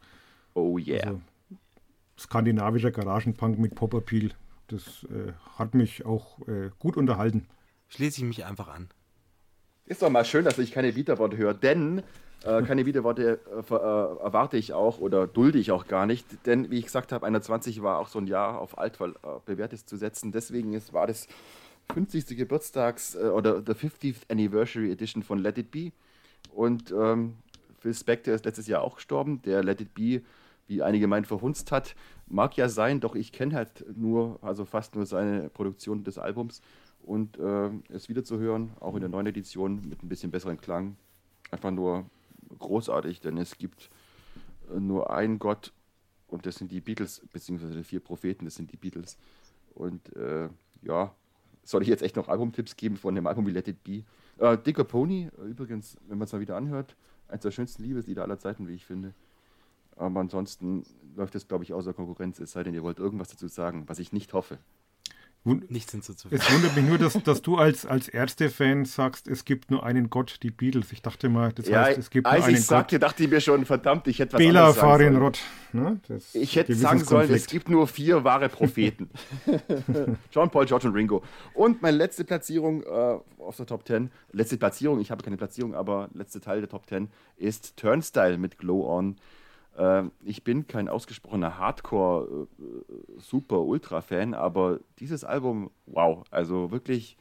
Oh 0.54 0.78
yeah. 0.78 1.06
Also, 1.06 1.22
skandinavischer 2.18 2.92
Garagenpunk 2.92 3.60
mit 3.60 3.76
Pop-Appeal. 3.76 4.32
Das 4.68 5.06
äh, 5.06 5.34
hat 5.58 5.74
mich 5.74 6.06
auch 6.06 6.40
äh, 6.48 6.70
gut 6.80 6.96
unterhalten. 6.96 7.48
Schließe 7.90 8.22
ich 8.22 8.28
mich 8.28 8.46
einfach 8.46 8.70
an. 8.70 8.90
Ist 9.86 10.02
doch 10.02 10.10
mal 10.10 10.24
schön, 10.24 10.46
dass 10.46 10.58
ich 10.60 10.72
keine 10.72 10.96
Wiederworte 10.96 11.36
höre, 11.36 11.54
denn 11.54 12.04
äh, 12.46 12.62
keine 12.64 12.86
Wiederworte 12.86 13.40
äh, 13.52 13.74
erwarte 13.74 14.56
ich 14.56 14.72
auch 14.72 15.00
oder 15.00 15.28
dulde 15.28 15.60
ich 15.60 15.72
auch 15.72 15.88
gar 15.88 16.06
nicht, 16.06 16.26
denn 16.46 16.72
wie 16.72 16.80
ich 16.80 16.86
gesagt 16.86 17.12
habe, 17.12 17.26
21 17.26 17.82
war 17.84 18.00
auch 18.00 18.08
so 18.08 18.20
ein 18.20 18.28
Jahr 18.28 18.60
auf 18.60 18.78
alt 18.78 19.00
äh, 19.02 19.08
bewährtes 19.46 19.86
zu 19.86 19.98
setzen. 19.98 20.32
Deswegen 20.32 20.74
ist, 20.74 20.94
war 20.94 21.08
das 21.08 21.28
50. 21.94 22.38
Geburtstags 22.38 23.16
äh, 23.16 23.26
oder 23.26 23.58
the 23.58 23.74
50th 23.74 24.30
Anniversary 24.30 24.92
Edition 24.92 25.22
von 25.22 25.40
Let 25.40 25.58
It 25.58 25.72
Be. 25.72 25.92
Und 26.54 26.92
ähm, 26.92 27.36
Phil 27.80 27.94
Spector 27.94 28.34
ist 28.34 28.46
letztes 28.46 28.68
Jahr 28.68 28.84
auch 28.84 28.96
gestorben, 28.96 29.42
der 29.42 29.64
Let 29.64 29.82
It 29.82 29.94
Be 29.94 30.22
wie 30.68 30.82
einige 30.82 31.08
meinen, 31.08 31.26
verhunzt 31.26 31.74
hat. 31.74 31.94
Mag 32.28 32.56
ja 32.56 32.70
sein, 32.70 33.02
doch 33.02 33.16
ich 33.16 33.34
kenne 33.34 33.56
halt 33.56 33.86
nur, 33.98 34.40
also 34.42 34.64
fast 34.64 34.96
nur 34.96 35.06
seine 35.06 35.50
Produktion 35.50 36.06
des 36.06 36.18
Albums. 36.18 36.62
Und 37.04 37.38
äh, 37.38 37.70
es 37.90 38.10
wieder 38.10 38.24
zu 38.24 38.40
hören, 38.40 38.72
auch 38.80 38.96
in 38.96 39.02
der 39.02 39.10
neuen 39.10 39.28
Edition 39.28 39.88
mit 39.88 40.02
ein 40.02 40.10
bisschen 40.10 40.32
besseren 40.32 40.58
Klang, 40.60 40.96
einfach 41.52 41.72
nur 41.72 42.06
großartig, 42.60 43.20
denn 43.20 43.38
es 43.38 43.58
gibt 43.58 43.90
äh, 44.74 44.80
nur 44.80 45.12
einen 45.12 45.38
Gott 45.38 45.74
und 46.28 46.46
das 46.46 46.56
sind 46.56 46.72
die 46.72 46.82
Beatles, 46.82 47.22
beziehungsweise 47.32 47.76
die 47.76 47.84
vier 47.84 48.00
Propheten, 48.00 48.46
das 48.46 48.56
sind 48.56 48.72
die 48.72 48.78
Beatles. 48.78 49.18
Und 49.76 50.16
äh, 50.16 50.50
ja, 50.82 51.14
soll 51.64 51.82
ich 51.82 51.88
jetzt 51.88 52.04
echt 52.04 52.16
noch 52.16 52.28
Albumtipps 52.28 52.76
geben 52.76 52.98
von 52.98 53.16
dem 53.16 53.28
Album 53.28 53.46
wie 53.48 53.52
Let 53.52 53.68
It 53.68 53.84
Be? 53.84 54.04
Äh, 54.38 54.58
Dicker 54.58 54.84
Pony, 54.84 55.30
übrigens, 55.46 55.98
wenn 56.08 56.18
man 56.18 56.26
es 56.26 56.34
mal 56.34 56.42
wieder 56.42 56.56
anhört, 56.56 56.96
eines 57.28 57.44
der 57.44 57.52
schönsten 57.52 57.84
Liebeslieder 57.84 58.24
aller 58.24 58.40
Zeiten, 58.40 58.68
wie 58.68 58.74
ich 58.74 58.86
finde. 58.86 59.14
Aber 59.96 60.20
ansonsten 60.20 60.84
läuft 61.16 61.36
es, 61.36 61.48
glaube 61.48 61.64
ich, 61.64 61.74
außer 61.74 61.94
Konkurrenz, 61.94 62.40
es 62.40 62.52
sei 62.52 62.64
denn, 62.64 62.74
ihr 62.74 62.84
wollt 62.84 63.00
irgendwas 63.00 63.30
dazu 63.30 63.48
sagen, 63.48 63.84
was 63.88 64.00
ich 64.00 64.12
nicht 64.12 64.34
hoffe. 64.34 64.58
Wund 65.46 65.70
Nichts 65.70 65.92
hinzuzufügen. 65.92 66.42
Es 66.42 66.54
wundert 66.54 66.76
mich 66.76 66.86
nur, 66.86 66.98
dass, 66.98 67.22
dass 67.22 67.42
du 67.42 67.58
als, 67.58 67.86
als 67.86 68.08
Ärzte-Fan 68.08 68.86
sagst, 68.86 69.28
es 69.28 69.44
gibt 69.44 69.72
nur 69.72 69.86
einen 69.86 70.10
Gott, 70.10 70.40
die 70.42 70.52
Beatles. 70.52 70.94
Ich 70.94 71.02
dachte 71.02 71.28
mal, 71.28 71.52
das 71.52 71.68
ja, 71.68 71.82
heißt, 71.82 71.98
es 71.98 72.10
gibt 72.10 72.26
nur 72.26 72.34
einen 72.34 72.56
ich 72.56 72.66
sagte, 72.66 72.96
Gott. 72.96 73.10
dachte 73.10 73.24
ich 73.24 73.30
mir 73.30 73.42
schon, 73.42 73.66
verdammt, 73.66 74.08
ich 74.08 74.20
hätte 74.20 74.34
was 74.34 74.40
Bela 74.40 74.72
Farin 74.72 75.18
Rott. 75.18 75.40
Ne? 75.74 76.00
Ich 76.34 76.56
hätte 76.56 76.74
sagen 76.76 77.04
sollen, 77.04 77.30
es 77.34 77.48
gibt 77.48 77.68
nur 77.68 77.88
vier 77.88 78.24
wahre 78.24 78.48
Propheten. 78.48 79.10
John 80.32 80.50
Paul, 80.50 80.66
George 80.66 80.88
und 80.88 80.94
Ringo. 80.94 81.24
Und 81.54 81.82
meine 81.82 81.98
letzte 81.98 82.24
Platzierung 82.24 82.84
äh, 82.84 83.20
aus 83.40 83.58
der 83.58 83.66
Top 83.66 83.86
10, 83.86 84.12
letzte 84.32 84.58
Platzierung, 84.58 85.02
ich 85.02 85.12
habe 85.12 85.24
keine 85.24 85.36
Platzierung, 85.36 85.76
aber 85.76 86.10
letzte 86.14 86.40
Teil 86.40 86.62
der 86.62 86.70
Top 86.70 86.88
10 86.88 87.10
ist 87.36 87.76
Turnstyle 87.76 88.38
mit 88.38 88.58
Glow 88.58 88.88
On. 88.88 89.18
Äh, 89.78 90.04
ich 90.24 90.44
bin 90.44 90.68
kein 90.68 90.90
ausgesprochener 90.90 91.58
Hardcore, 91.58 92.48
äh, 92.60 93.54
Ultra-Fan, 93.54 94.34
aber 94.34 94.80
dieses 95.00 95.24
Album, 95.24 95.72
wow, 95.86 96.24
also 96.32 96.72
wirklich, 96.72 97.18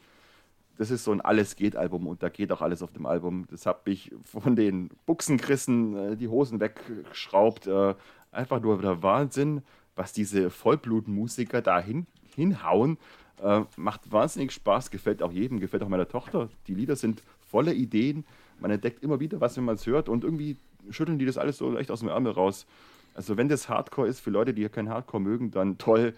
das 0.78 0.90
ist 0.90 1.04
so 1.04 1.12
ein 1.12 1.20
Alles-Geht-Album 1.20 2.06
und 2.06 2.22
da 2.22 2.28
geht 2.28 2.52
auch 2.52 2.62
alles 2.62 2.82
auf 2.82 2.92
dem 2.92 3.06
Album. 3.06 3.46
Das 3.50 3.66
habe 3.66 3.90
ich 3.90 4.12
von 4.24 4.56
den 4.56 4.90
Buchsenkrissen 5.06 5.96
äh, 5.96 6.16
die 6.16 6.28
Hosen 6.28 6.60
weggeschraubt. 6.60 7.66
Äh, 7.66 7.94
einfach 8.30 8.60
nur 8.60 8.80
der 8.80 9.02
Wahnsinn, 9.02 9.62
was 9.94 10.12
diese 10.12 10.50
Vollblutmusiker 10.50 11.60
da 11.62 11.80
hin, 11.80 12.06
hinhauen. 12.34 12.98
Äh, 13.42 13.62
macht 13.76 14.12
wahnsinnig 14.12 14.52
Spaß, 14.52 14.90
gefällt 14.90 15.22
auch 15.22 15.32
jedem, 15.32 15.60
gefällt 15.60 15.82
auch 15.82 15.88
meiner 15.88 16.08
Tochter. 16.08 16.48
Die 16.66 16.74
Lieder 16.74 16.96
sind 16.96 17.22
voller 17.40 17.72
Ideen. 17.72 18.24
Man 18.60 18.70
entdeckt 18.70 19.02
immer 19.02 19.20
wieder 19.20 19.40
was, 19.40 19.56
wenn 19.56 19.64
man 19.64 19.74
es 19.74 19.86
hört 19.86 20.08
und 20.08 20.24
irgendwie 20.24 20.56
schütteln 20.90 21.18
die 21.18 21.26
das 21.26 21.38
alles 21.38 21.58
so 21.58 21.76
echt 21.76 21.90
aus 21.90 22.00
dem 22.00 22.08
Ärmel 22.08 22.32
raus. 22.32 22.66
Also 23.14 23.36
wenn 23.36 23.48
das 23.48 23.68
Hardcore 23.68 24.08
ist, 24.08 24.20
für 24.20 24.30
Leute, 24.30 24.54
die 24.54 24.68
kein 24.68 24.88
Hardcore 24.88 25.22
mögen, 25.22 25.50
dann 25.50 25.78
toll. 25.78 26.14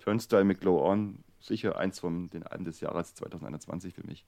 Turnstyle 0.00 0.44
mit 0.44 0.60
Glow 0.60 0.82
On, 0.82 1.18
sicher 1.40 1.78
eins 1.78 1.98
von 1.98 2.30
den 2.30 2.42
Alben 2.44 2.64
des 2.64 2.80
Jahres 2.80 3.14
2021 3.14 3.94
für 3.94 4.06
mich. 4.06 4.24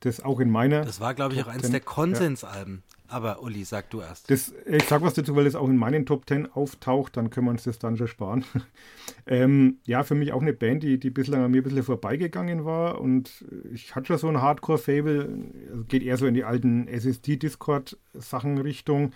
Das 0.00 0.24
auch 0.24 0.40
in 0.40 0.50
meiner. 0.50 0.84
Das 0.84 1.00
war, 1.00 1.14
glaube 1.14 1.34
ich, 1.34 1.42
auch 1.42 1.48
eins 1.48 1.68
der 1.68 1.80
Konsensalben. 1.80 2.82
Ja. 2.86 2.97
Aber 3.10 3.42
Uli, 3.42 3.64
sag 3.64 3.88
du 3.88 4.02
erst. 4.02 4.30
Das, 4.30 4.54
ich 4.66 4.84
sag 4.84 5.00
was 5.00 5.14
dazu, 5.14 5.34
weil 5.34 5.44
das 5.44 5.54
auch 5.54 5.66
in 5.66 5.78
meinen 5.78 6.04
Top 6.04 6.26
Ten 6.26 6.46
auftaucht, 6.46 7.16
dann 7.16 7.30
können 7.30 7.46
wir 7.46 7.52
uns 7.52 7.64
das 7.64 7.78
dann 7.78 7.96
schon 7.96 8.06
sparen. 8.06 8.44
ähm, 9.26 9.78
ja, 9.86 10.02
für 10.04 10.14
mich 10.14 10.32
auch 10.32 10.42
eine 10.42 10.52
Band, 10.52 10.82
die, 10.82 10.98
die 10.98 11.08
bislang 11.08 11.42
an 11.42 11.50
mir 11.50 11.62
ein 11.62 11.64
bisschen 11.64 11.82
vorbeigegangen 11.82 12.66
war. 12.66 13.00
Und 13.00 13.46
ich 13.72 13.94
hatte 13.94 14.08
schon 14.08 14.18
so 14.18 14.28
ein 14.28 14.42
Hardcore-Fable. 14.42 15.42
Also 15.70 15.84
geht 15.84 16.02
eher 16.02 16.18
so 16.18 16.26
in 16.26 16.34
die 16.34 16.44
alten 16.44 16.86
SSD-Discord-Sachen 16.86 18.58
Richtung. 18.58 19.12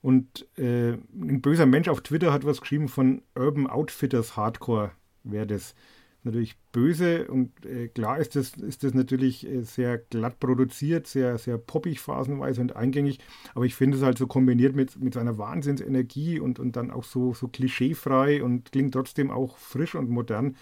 Und 0.00 0.46
äh, 0.56 0.92
ein 0.92 1.40
böser 1.42 1.66
Mensch 1.66 1.88
auf 1.88 2.02
Twitter 2.02 2.32
hat 2.32 2.46
was 2.46 2.60
geschrieben 2.60 2.86
von 2.86 3.22
Urban 3.34 3.66
Outfitters 3.66 4.36
Hardcore, 4.36 4.92
wäre 5.24 5.48
das 5.48 5.74
natürlich 6.24 6.58
böse 6.72 7.28
und 7.28 7.64
äh, 7.64 7.88
klar 7.88 8.18
ist 8.18 8.36
das, 8.36 8.54
ist 8.54 8.84
das 8.84 8.94
natürlich 8.94 9.46
äh, 9.46 9.62
sehr 9.62 9.98
glatt 9.98 10.40
produziert, 10.40 11.06
sehr, 11.06 11.38
sehr 11.38 11.58
poppig 11.58 12.00
phasenweise 12.00 12.60
und 12.60 12.76
eingängig, 12.76 13.20
aber 13.54 13.64
ich 13.64 13.74
finde 13.74 13.96
es 13.96 14.02
halt 14.02 14.18
so 14.18 14.26
kombiniert 14.26 14.74
mit, 14.74 15.00
mit 15.00 15.14
seiner 15.14 15.38
Wahnsinnsenergie 15.38 16.40
und, 16.40 16.58
und 16.58 16.76
dann 16.76 16.90
auch 16.90 17.04
so, 17.04 17.34
so 17.34 17.48
klischeefrei 17.48 18.42
und 18.42 18.72
klingt 18.72 18.94
trotzdem 18.94 19.30
auch 19.30 19.58
frisch 19.58 19.94
und 19.94 20.10
modern. 20.10 20.56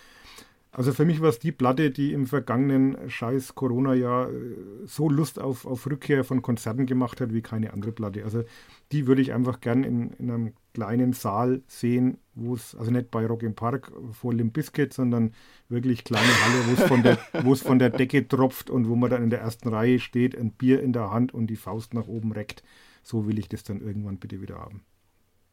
Also 0.77 0.93
für 0.93 1.07
mich 1.07 1.23
war 1.23 1.31
es 1.31 1.39
die 1.39 1.53
Platte, 1.53 1.91
die 1.91 2.13
im 2.13 2.27
vergangenen 2.27 3.09
scheiß 3.09 3.55
Corona-Jahr 3.55 4.29
äh, 4.29 4.57
so 4.85 5.09
Lust 5.09 5.39
auf, 5.39 5.65
auf 5.65 5.87
Rückkehr 5.87 6.23
von 6.23 6.43
Konzerten 6.43 6.85
gemacht 6.85 7.19
hat 7.23 7.33
wie 7.33 7.41
keine 7.41 7.73
andere 7.73 7.93
Platte. 7.93 8.25
Also 8.25 8.45
die 8.93 9.07
würde 9.07 9.23
ich 9.23 9.33
einfach 9.33 9.61
gern 9.61 9.85
in, 9.85 10.11
in 10.19 10.31
einem 10.31 10.53
kleinen 10.75 11.15
Saal 11.15 11.63
sehen, 11.67 12.19
wo 12.35 12.55
es, 12.55 12.75
also 12.75 12.91
nicht 12.91 13.11
bei 13.11 13.25
Rock 13.25 13.43
im 13.43 13.55
Park 13.55 13.91
vor 14.13 14.35
Limp 14.35 14.53
Bizkit, 14.53 14.93
sondern 14.93 15.33
wirklich 15.71 16.05
kleine 16.05 16.27
Halle, 16.27 16.67
wo 16.67 16.73
es 16.75 16.83
von 16.87 17.03
der, 17.03 17.19
wo 17.43 17.55
es 17.55 17.63
von 17.63 17.79
der 17.79 17.89
Decke 17.89 18.29
tropft 18.29 18.69
und 18.69 18.87
wo 18.87 18.97
man 18.97 19.09
dann 19.09 19.23
in 19.23 19.31
der 19.31 19.41
ersten 19.41 19.71
Reihe 19.71 19.99
steht, 19.99 20.37
ein 20.37 20.51
Bier 20.51 20.83
in 20.83 20.93
der 20.93 21.11
Hand 21.11 21.33
und 21.33 21.47
die 21.47 21.57
Faust 21.57 21.95
nach 21.95 22.07
oben 22.07 22.33
reckt. 22.33 22.63
So 23.03 23.27
will 23.27 23.39
ich 23.39 23.49
das 23.49 23.65
dann 23.65 23.81
irgendwann 23.81 24.19
bitte 24.19 24.43
wieder 24.43 24.57
haben. 24.57 24.85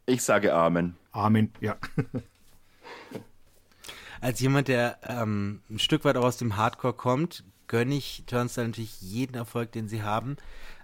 Ich 0.06 0.22
sage 0.22 0.54
Amen. 0.54 0.98
Amen, 1.14 1.54
ja. 1.62 1.78
Als 4.24 4.40
jemand, 4.40 4.70
der 4.70 5.00
ähm, 5.06 5.60
ein 5.70 5.80
Stück 5.80 6.06
weit 6.06 6.16
auch 6.16 6.24
aus 6.24 6.38
dem 6.38 6.56
Hardcore 6.56 6.94
kommt, 6.94 7.44
gönne 7.68 7.94
ich 7.94 8.24
Turnstile 8.26 8.68
natürlich 8.68 9.02
jeden 9.02 9.36
Erfolg, 9.36 9.74
den 9.74 9.90
sie 9.90 10.02
haben. 10.02 10.38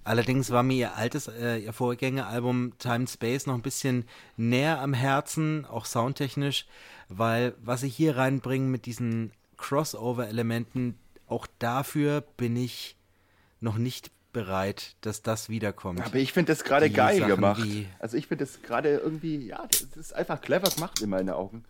Allerdings 0.04 0.52
war 0.52 0.62
mir 0.62 0.76
ihr 0.76 0.96
altes, 0.98 1.30
äh, 1.30 1.60
ihr 1.60 1.72
Vorgängeralbum 1.72 2.74
Time 2.80 2.96
and 2.96 3.10
Space 3.10 3.46
noch 3.46 3.54
ein 3.54 3.62
bisschen 3.62 4.04
näher 4.36 4.82
am 4.82 4.94
Herzen, 4.94 5.66
auch 5.66 5.86
soundtechnisch, 5.86 6.66
weil 7.08 7.54
was 7.62 7.80
sie 7.80 7.88
hier 7.88 8.18
reinbringen 8.18 8.70
mit 8.72 8.86
diesen 8.86 9.32
Crossover-Elementen, 9.56 11.00
auch 11.26 11.48
dafür 11.60 12.20
bin 12.36 12.58
ich 12.58 12.98
noch 13.62 13.78
nicht 13.78 14.12
bereit, 14.34 14.98
dass 15.00 15.22
das 15.22 15.48
wiederkommt. 15.48 16.02
Aber 16.02 16.16
ich 16.18 16.34
finde 16.34 16.52
das 16.52 16.66
gerade 16.66 16.90
geil 16.90 17.20
Sachen 17.20 17.30
gemacht. 17.30 17.66
Also 18.00 18.18
ich 18.18 18.28
finde 18.28 18.44
das 18.44 18.62
gerade 18.64 18.98
irgendwie, 18.98 19.48
ja, 19.48 19.66
das 19.66 19.96
ist 19.96 20.14
einfach 20.14 20.42
clever 20.42 20.70
gemacht 20.70 21.00
in 21.00 21.10
meinen 21.10 21.30
Augen. 21.30 21.64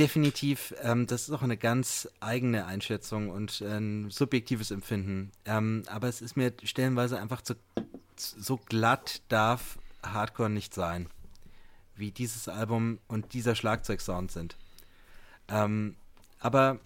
Definitiv, 0.00 0.74
ähm, 0.82 1.06
das 1.06 1.28
ist 1.28 1.30
auch 1.30 1.42
eine 1.42 1.58
ganz 1.58 2.08
eigene 2.20 2.64
Einschätzung 2.64 3.28
und 3.28 3.60
ein 3.60 4.08
subjektives 4.08 4.70
Empfinden. 4.70 5.30
Ähm, 5.44 5.82
aber 5.88 6.08
es 6.08 6.22
ist 6.22 6.38
mir 6.38 6.54
stellenweise 6.62 7.20
einfach 7.20 7.42
zu, 7.42 7.54
so 8.16 8.56
glatt 8.56 9.20
darf 9.28 9.78
Hardcore 10.02 10.48
nicht 10.48 10.72
sein, 10.72 11.10
wie 11.96 12.12
dieses 12.12 12.48
Album 12.48 12.98
und 13.08 13.34
dieser 13.34 13.54
Schlagzeugsound 13.54 14.32
sind. 14.32 14.56
Ähm, 15.48 15.96
aber 16.38 16.78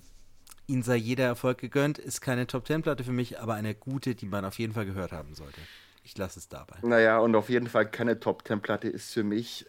ihnen 0.67 0.83
sei 0.83 0.97
jeder 0.97 1.27
Erfolg 1.27 1.59
gegönnt, 1.59 1.99
ist 1.99 2.21
keine 2.21 2.49
Top-10-Platte 2.49 3.05
für 3.05 3.13
mich, 3.13 3.39
aber 3.39 3.55
eine 3.55 3.77
gute, 3.77 4.17
die 4.17 4.27
man 4.27 4.45
auf 4.45 4.59
jeden 4.59 4.73
Fall 4.73 4.87
gehört 4.87 5.13
haben 5.13 5.37
sollte. 5.37 5.61
Ich 6.03 6.19
lasse 6.19 6.41
es 6.41 6.49
dabei. 6.49 6.79
Naja, 6.83 7.21
und 7.21 7.37
auf 7.37 7.49
jeden 7.49 7.69
Fall 7.69 7.89
keine 7.89 8.19
Top-10-Platte 8.19 8.89
ist 8.89 9.13
für 9.13 9.23
mich 9.23 9.67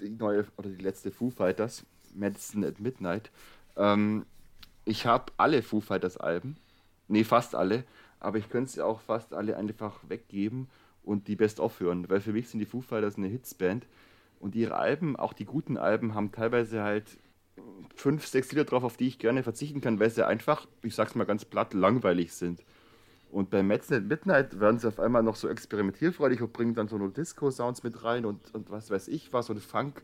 die 0.00 0.10
neue 0.10 0.46
oder 0.56 0.68
die 0.68 0.82
letzte 0.82 1.12
Foo 1.12 1.30
Fighters, 1.30 1.84
Medicine 2.14 2.66
at 2.66 2.80
Midnight. 2.80 3.30
Ähm, 3.76 4.26
ich 4.84 5.06
habe 5.06 5.32
alle 5.36 5.62
Foo 5.62 5.80
Fighters 5.80 6.16
Alben, 6.16 6.56
nee, 7.08 7.24
fast 7.24 7.54
alle, 7.54 7.84
aber 8.18 8.38
ich 8.38 8.48
könnte 8.48 8.72
sie 8.72 8.84
auch 8.84 9.00
fast 9.00 9.32
alle 9.34 9.56
einfach 9.56 10.00
weggeben 10.08 10.68
und 11.02 11.28
die 11.28 11.36
Best-of 11.36 11.80
hören, 11.80 12.08
weil 12.08 12.20
für 12.20 12.32
mich 12.32 12.48
sind 12.48 12.60
die 12.60 12.66
Foo 12.66 12.80
Fighters 12.80 13.16
eine 13.16 13.28
Hitsband 13.28 13.86
und 14.38 14.54
ihre 14.54 14.76
Alben, 14.76 15.16
auch 15.16 15.32
die 15.32 15.44
guten 15.44 15.76
Alben, 15.76 16.14
haben 16.14 16.32
teilweise 16.32 16.82
halt 16.82 17.18
fünf, 17.94 18.26
sechs 18.26 18.50
Lieder 18.52 18.64
drauf, 18.64 18.84
auf 18.84 18.96
die 18.96 19.06
ich 19.06 19.18
gerne 19.18 19.42
verzichten 19.42 19.80
kann, 19.80 20.00
weil 20.00 20.10
sie 20.10 20.26
einfach, 20.26 20.66
ich 20.82 20.94
sag's 20.94 21.14
mal 21.14 21.24
ganz 21.24 21.44
platt, 21.44 21.74
langweilig 21.74 22.32
sind. 22.32 22.62
Und 23.30 23.50
bei 23.50 23.62
Medicine 23.62 23.98
at 23.98 24.06
Midnight 24.06 24.58
werden 24.60 24.78
sie 24.78 24.88
auf 24.88 24.98
einmal 24.98 25.22
noch 25.22 25.36
so 25.36 25.48
experimentierfreudig 25.48 26.42
und 26.42 26.52
bringen 26.52 26.74
dann 26.74 26.88
so 26.88 26.98
nur 26.98 27.10
Disco-Sounds 27.10 27.82
mit 27.82 28.02
rein 28.02 28.24
und, 28.24 28.54
und 28.54 28.70
was 28.70 28.90
weiß 28.90 29.08
ich 29.08 29.32
was 29.32 29.50
und 29.50 29.60
Funk. 29.60 30.02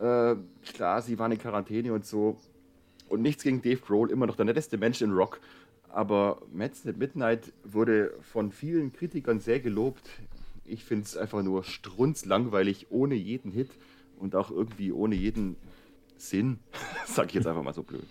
Äh, 0.00 0.36
klar, 0.72 1.02
sie 1.02 1.18
waren 1.18 1.32
in 1.32 1.38
Quarantäne 1.38 1.92
und 1.92 2.06
so. 2.06 2.38
Und 3.08 3.22
nichts 3.22 3.42
gegen 3.42 3.60
Dave 3.60 3.80
Grohl, 3.80 4.10
immer 4.10 4.26
noch 4.26 4.36
der 4.36 4.44
netteste 4.44 4.78
Mensch 4.78 5.02
in 5.02 5.12
Rock. 5.12 5.40
Aber 5.88 6.40
Medicine 6.52 6.92
at 6.92 6.98
Midnight 6.98 7.52
wurde 7.64 8.14
von 8.20 8.52
vielen 8.52 8.92
Kritikern 8.92 9.40
sehr 9.40 9.60
gelobt. 9.60 10.08
Ich 10.64 10.84
finde 10.84 11.04
es 11.04 11.16
einfach 11.16 11.42
nur 11.42 11.64
strunzlangweilig, 11.64 12.86
ohne 12.90 13.16
jeden 13.16 13.50
Hit 13.50 13.70
und 14.18 14.36
auch 14.36 14.50
irgendwie 14.50 14.92
ohne 14.92 15.16
jeden 15.16 15.56
Sinn. 16.16 16.60
Sag 17.06 17.28
ich 17.28 17.34
jetzt 17.34 17.46
einfach 17.46 17.62
mal 17.62 17.74
so 17.74 17.82
blöd. 17.82 18.06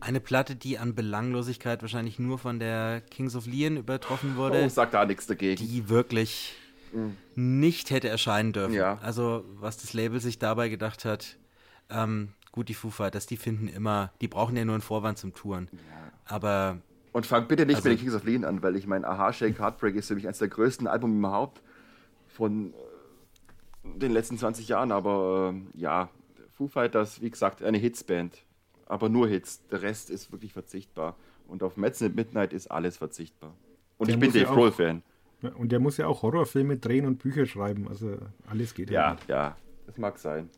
Eine 0.00 0.20
Platte, 0.20 0.56
die 0.56 0.78
an 0.78 0.94
Belanglosigkeit 0.94 1.82
wahrscheinlich 1.82 2.18
nur 2.18 2.38
von 2.38 2.58
der 2.58 3.02
Kings 3.10 3.36
of 3.36 3.46
Leon 3.46 3.76
übertroffen 3.76 4.36
wurde. 4.36 4.62
Oh, 4.64 4.68
sag 4.68 4.90
da 4.90 5.04
nichts 5.04 5.26
dagegen. 5.26 5.56
die 5.56 5.88
wirklich 5.88 6.54
nicht 7.34 7.90
hätte 7.90 8.08
erscheinen 8.08 8.52
dürfen. 8.52 8.74
Ja. 8.74 8.98
Also, 9.02 9.44
was 9.54 9.78
das 9.78 9.92
Label 9.92 10.20
sich 10.20 10.38
dabei 10.38 10.68
gedacht 10.68 11.04
hat, 11.04 11.36
ähm, 11.90 12.30
gut, 12.52 12.68
die 12.68 12.74
Foo 12.74 12.90
Fighters, 12.90 13.26
die 13.26 13.36
finden 13.36 13.68
immer, 13.68 14.12
die 14.20 14.28
brauchen 14.28 14.56
ja 14.56 14.64
nur 14.64 14.74
einen 14.74 14.82
Vorwand 14.82 15.18
zum 15.18 15.34
Touren. 15.34 15.68
Aber 16.24 16.78
Und 17.12 17.26
fang 17.26 17.46
bitte 17.48 17.66
nicht 17.66 17.76
Also- 17.76 17.88
mit 17.88 17.98
den 17.98 18.02
Kings 18.02 18.14
of 18.14 18.24
Leon 18.24 18.44
an, 18.44 18.62
weil 18.62 18.76
ich 18.76 18.86
mein 18.86 19.04
Aha 19.04 19.32
Shake 19.32 19.58
Heartbreak 19.60 19.94
ist 19.94 20.08
für 20.08 20.14
mich 20.14 20.26
eines 20.26 20.38
der 20.38 20.48
größten 20.48 20.86
Alben 20.86 21.18
überhaupt 21.18 21.62
von 22.28 22.72
äh, 22.72 23.98
den 23.98 24.12
letzten 24.12 24.36
20 24.38 24.68
Jahren. 24.68 24.90
Aber 24.92 25.54
äh, 25.54 25.78
ja, 25.80 26.08
Foo 26.52 26.66
Fighters, 26.68 27.20
wie 27.20 27.30
gesagt, 27.30 27.62
eine 27.62 27.78
Hitsband. 27.78 28.38
Aber 28.86 29.08
nur 29.08 29.28
Hits. 29.28 29.66
Der 29.68 29.82
Rest 29.82 30.10
ist 30.10 30.30
wirklich 30.32 30.52
verzichtbar. 30.52 31.16
Und 31.48 31.62
auf 31.62 31.76
Medicine 31.76 32.10
at 32.10 32.16
Midnight 32.16 32.52
ist 32.52 32.70
alles 32.70 32.96
verzichtbar. 32.96 33.54
Und 33.98 34.08
Der 34.08 34.14
ich 34.14 34.20
bin 34.20 34.32
ja 34.32 34.40
Dave 34.40 34.50
auch- 34.50 34.54
Grohl-Fan. 34.56 35.02
Ja, 35.42 35.50
Und 35.50 35.72
der 35.72 35.80
muss 35.80 35.96
ja 35.96 36.06
auch 36.06 36.22
Horrorfilme 36.22 36.76
drehen 36.76 37.06
und 37.06 37.18
Bücher 37.18 37.46
schreiben. 37.46 37.88
Also 37.88 38.16
alles 38.46 38.74
geht 38.74 38.90
Ja, 38.90 39.16
ja, 39.28 39.56
das 39.86 39.98
mag 39.98 40.18
sein. 40.18 40.48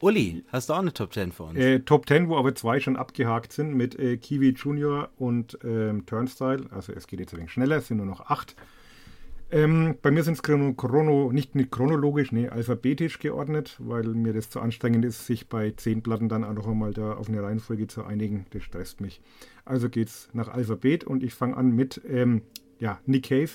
Uli, 0.00 0.44
hast 0.48 0.68
du 0.68 0.72
auch 0.72 0.80
eine 0.80 0.92
Top 0.92 1.14
10 1.14 1.30
für 1.30 1.44
uns? 1.44 1.58
Äh, 1.58 1.78
Top 1.80 2.08
10, 2.08 2.28
wo 2.28 2.36
aber 2.36 2.56
zwei 2.56 2.80
schon 2.80 2.96
abgehakt 2.96 3.52
sind 3.52 3.74
mit 3.74 3.96
äh, 4.00 4.16
Kiwi 4.16 4.50
Junior 4.50 5.10
und 5.16 5.56
ähm, 5.62 6.06
Turnstile. 6.06 6.66
Also 6.70 6.92
es 6.92 7.06
geht 7.06 7.20
jetzt 7.20 7.32
ein 7.32 7.38
wenig 7.38 7.52
schneller, 7.52 7.76
es 7.76 7.86
sind 7.86 7.98
nur 7.98 8.06
noch 8.06 8.22
acht. 8.26 8.56
Ähm, 9.52 9.96
bei 10.00 10.10
mir 10.10 10.24
sind 10.24 10.32
es 10.32 10.42
chrono, 10.42 11.30
nicht, 11.30 11.54
nicht 11.54 11.70
chronologisch, 11.70 12.32
nee, 12.32 12.48
alphabetisch 12.48 13.18
geordnet, 13.18 13.76
weil 13.80 14.04
mir 14.04 14.32
das 14.32 14.48
zu 14.48 14.60
anstrengend 14.60 15.04
ist, 15.04 15.26
sich 15.26 15.46
bei 15.50 15.72
zehn 15.72 16.02
Platten 16.02 16.30
dann 16.30 16.42
auch 16.42 16.54
noch 16.54 16.66
einmal 16.66 16.94
da 16.94 17.12
auf 17.12 17.28
eine 17.28 17.42
Reihenfolge 17.42 17.86
zu 17.86 18.02
einigen. 18.02 18.46
Das 18.50 18.62
stresst 18.62 19.02
mich. 19.02 19.20
Also 19.66 19.90
geht's 19.90 20.30
nach 20.32 20.48
Alphabet 20.48 21.04
und 21.04 21.22
ich 21.22 21.34
fange 21.34 21.54
an 21.58 21.70
mit 21.76 22.00
ähm, 22.08 22.40
ja, 22.78 22.98
Nick 23.04 23.28
Cave. 23.28 23.50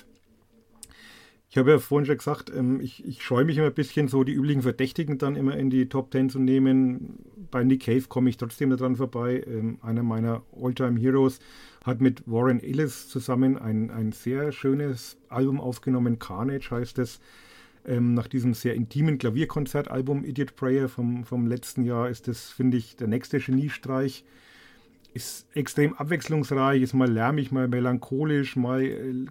Ich 1.50 1.58
habe 1.58 1.72
ja 1.72 1.80
vorhin 1.80 2.06
schon 2.06 2.18
gesagt, 2.18 2.52
ähm, 2.54 2.82
ich, 2.82 3.06
ich 3.06 3.24
scheue 3.24 3.46
mich 3.46 3.58
immer 3.58 3.68
ein 3.68 3.74
bisschen, 3.74 4.10
so 4.10 4.24
die 4.24 4.34
üblichen 4.34 4.64
Verdächtigen 4.64 5.18
dann 5.18 5.38
immer 5.38 5.56
in 5.56 5.70
die 5.70 5.88
Top 5.88 6.12
10 6.12 6.30
zu 6.30 6.40
nehmen. 6.40 7.20
Bei 7.50 7.64
Nick 7.64 7.84
Cave 7.84 8.04
komme 8.10 8.30
ich 8.30 8.38
trotzdem 8.38 8.70
daran 8.70 8.98
vorbei. 8.98 9.44
Ähm, 9.48 9.80
einer 9.82 10.04
meiner 10.04 10.44
All-Time 10.62 11.00
Heroes 11.00 11.40
hat 11.86 12.02
mit 12.02 12.24
Warren 12.26 12.60
Ellis 12.60 13.08
zusammen 13.08 13.58
ein, 13.58 13.92
ein 13.92 14.12
sehr 14.12 14.52
schönes 14.52 15.18
Album 15.30 15.62
aufgenommen. 15.62 16.20
Carnage 16.20 16.70
heißt 16.70 17.00
es. 17.00 17.22
Ähm, 17.86 18.14
nach 18.14 18.28
diesem 18.28 18.54
sehr 18.54 18.76
intimen 18.76 19.18
Klavierkonzertalbum 19.18 20.26
Idiot 20.26 20.58
Prayer 20.58 20.90
vom, 20.90 21.24
vom 21.24 21.48
letzten 21.48 21.86
Jahr 21.86 22.10
ist 22.10 22.28
das, 22.28 22.50
finde 22.50 22.76
ich, 22.76 22.98
der 22.98 23.08
nächste 23.08 23.40
Geniestreich 23.40 24.26
ist 25.14 25.48
extrem 25.56 25.94
abwechslungsreich, 25.94 26.82
ist 26.82 26.94
mal 26.94 27.10
lärmig, 27.10 27.52
mal 27.52 27.68
melancholisch, 27.68 28.56
mal 28.56 28.84
äh, 28.84 29.26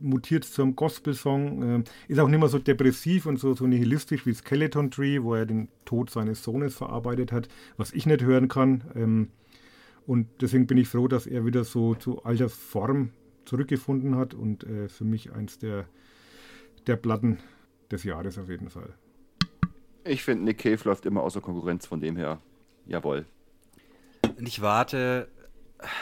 mutiert 0.00 0.44
zum 0.44 0.76
Gospel-Song, 0.76 1.62
äh, 1.80 1.84
ist 2.08 2.18
auch 2.18 2.28
nicht 2.28 2.40
mehr 2.40 2.48
so 2.48 2.58
depressiv 2.58 3.26
und 3.26 3.38
so, 3.38 3.54
so 3.54 3.66
nihilistisch 3.66 4.26
wie 4.26 4.34
Skeleton 4.34 4.90
Tree, 4.90 5.22
wo 5.22 5.34
er 5.34 5.46
den 5.46 5.68
Tod 5.84 6.10
seines 6.10 6.42
Sohnes 6.42 6.74
verarbeitet 6.74 7.32
hat, 7.32 7.48
was 7.76 7.92
ich 7.92 8.06
nicht 8.06 8.22
hören 8.22 8.48
kann. 8.48 8.84
Ähm, 8.94 9.28
und 10.06 10.28
deswegen 10.40 10.66
bin 10.66 10.78
ich 10.78 10.88
froh, 10.88 11.08
dass 11.08 11.26
er 11.26 11.46
wieder 11.46 11.64
so 11.64 11.94
zu 11.94 12.22
alter 12.24 12.48
Form 12.48 13.10
zurückgefunden 13.44 14.16
hat 14.16 14.34
und 14.34 14.64
äh, 14.64 14.88
für 14.88 15.04
mich 15.04 15.32
eins 15.32 15.58
der, 15.58 15.86
der 16.86 16.96
Platten 16.96 17.38
des 17.90 18.04
Jahres 18.04 18.38
auf 18.38 18.48
jeden 18.48 18.68
Fall. 18.68 18.94
Ich 20.04 20.22
finde, 20.22 20.44
Nick 20.44 20.58
Cave 20.58 20.80
läuft 20.84 21.06
immer 21.06 21.22
außer 21.22 21.40
Konkurrenz, 21.40 21.86
von 21.86 22.00
dem 22.00 22.16
her. 22.16 22.40
Jawohl. 22.86 23.24
Und 24.38 24.48
ich 24.48 24.60
warte 24.60 25.28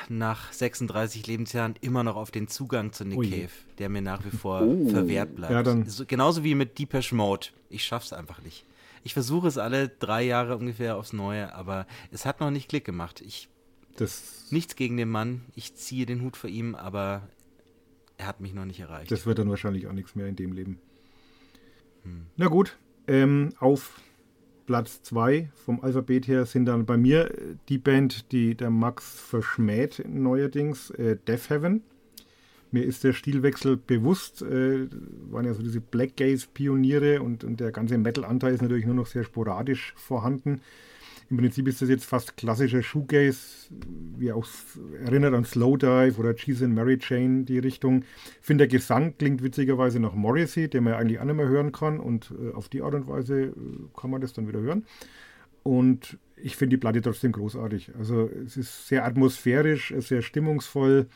nach 0.09 0.53
36 0.53 1.27
Lebensjahren 1.27 1.75
immer 1.81 2.05
noch 2.05 2.17
auf 2.17 2.31
den 2.31 2.47
Zugang 2.49 2.93
zu 2.93 3.05
Nick 3.05 3.23
je. 3.25 3.41
Cave, 3.43 3.53
der 3.79 3.89
mir 3.89 4.03
nach 4.03 4.25
wie 4.25 4.31
vor 4.31 4.63
Oh. 4.63 4.89
verwehrt 4.89 5.35
bleibt. 5.35 5.53
Ja, 5.53 5.63
dann- 5.63 5.89
so, 5.89 6.05
genauso 6.07 6.45
wie 6.45 6.55
mit 6.55 6.79
Deepesh 6.79 7.13
Mode. 7.13 7.49
Ich 7.69 7.85
schaff's 7.85 8.13
einfach 8.13 8.41
nicht. 8.43 8.65
Ich 9.05 9.15
versuche 9.15 9.49
es 9.49 9.59
alle 9.59 9.89
drei 9.89 10.23
Jahre 10.23 10.57
ungefähr 10.57 10.97
aufs 10.97 11.13
Neue, 11.13 11.53
aber 11.55 11.87
es 12.13 12.25
hat 12.25 12.39
noch 12.41 12.51
nicht 12.53 12.69
Klick 12.69 12.85
gemacht. 12.85 13.21
Ich, 13.21 13.49
Das, 13.97 14.47
nichts 14.51 14.77
gegen 14.77 14.97
den 14.97 15.09
Mann, 15.11 15.43
ich 15.57 15.75
ziehe 15.75 16.07
den 16.07 16.23
Hut 16.23 16.37
vor 16.37 16.49
ihm, 16.49 16.75
aber 16.77 17.29
er 18.17 18.27
hat 18.29 18.41
mich 18.41 18.55
noch 18.55 18.65
nicht 18.65 18.79
erreicht. 18.81 19.11
das 19.11 19.27
wird 19.27 19.39
dann 19.39 19.51
wahrscheinlich 19.51 19.87
auch 19.89 19.93
nichts 19.93 20.15
mehr 20.15 20.29
in 20.29 20.37
dem 20.37 20.53
Leben. 20.53 20.79
Na 22.37 22.47
gut, 22.47 22.77
ähm, 23.07 23.53
auf 23.59 24.01
Platz 24.67 25.03
2 25.03 25.51
vom 25.55 25.81
Alphabet 25.81 26.29
her 26.29 26.47
sind 26.47 26.67
dann 26.67 26.87
bei 26.87 26.97
mir 26.97 27.31
äh, 27.31 27.57
die 27.69 27.79
Band, 27.79 28.33
die 28.33 28.55
der 28.55 28.71
Max 28.71 29.21
verschmäht 29.21 30.03
neuerdings, 30.07 30.91
äh, 30.91 31.17
Death 31.27 31.51
Heaven. 31.51 31.83
Mir 32.71 32.85
ist 32.85 33.05
der 33.05 33.13
Stilwechsel 33.13 33.77
bewusst, 33.77 34.41
äh, 34.43 34.89
waren 35.31 35.45
ja 35.45 35.53
so 35.53 35.63
diese 35.63 35.81
Black 35.81 36.17
Gaze-Pioniere 36.17 37.21
und, 37.21 37.45
und 37.45 37.61
der 37.61 37.71
ganze 37.71 37.99
Metal-Anteil 37.99 38.55
ist 38.55 38.63
natürlich 38.63 38.87
nur 38.87 38.95
noch 38.95 39.07
sehr 39.07 39.25
sporadisch 39.25 39.93
vorhanden. 39.97 40.63
Im 41.31 41.37
Prinzip 41.37 41.67
ist 41.69 41.81
das 41.81 41.89
jetzt 41.89 42.05
fast 42.05 42.37
klassischer 42.37 42.83
Shoegaze, 42.83 43.71
wie 44.19 44.33
auch 44.33 44.47
erinnert 45.05 45.35
an 45.35 45.45
Slowdive 45.45 46.19
oder 46.19 46.35
Cheese 46.35 46.65
and 46.65 46.75
Mary 46.75 46.99
Chain, 46.99 47.45
die 47.45 47.59
Richtung. 47.59 48.05
Ich 48.41 48.47
finde, 48.47 48.67
der 48.67 48.79
Gesang 48.79 49.17
klingt 49.17 49.43
witzigerweise 49.43 50.01
nach 50.01 50.15
Morrissey, 50.15 50.69
den 50.69 50.85
man 50.85 50.95
ja 50.95 50.99
eigentlich 50.99 51.21
auch 51.21 51.25
nicht 51.25 51.37
mehr 51.37 51.49
hören 51.49 51.73
kann 51.73 52.01
und 52.01 52.33
äh, 52.39 52.53
auf 52.55 52.69
die 52.69 52.83
Art 52.83 52.95
und 52.95 53.09
Weise 53.09 53.43
äh, 53.45 53.53
kann 53.99 54.11
man 54.11 54.21
das 54.21 54.33
dann 54.33 54.49
wieder 54.49 54.61
hören. 54.61 54.85
Und 55.63 56.19
ich 56.37 56.57
finde 56.57 56.77
die 56.77 56.81
Platte 56.81 57.01
trotzdem 57.01 57.33
großartig. 57.33 57.93
Also 57.97 58.29
es 58.45 58.57
ist 58.57 58.89
sehr 58.89 59.05
atmosphärisch, 59.05 59.95
sehr 59.99 60.23
stimmungsvoll, 60.23 61.07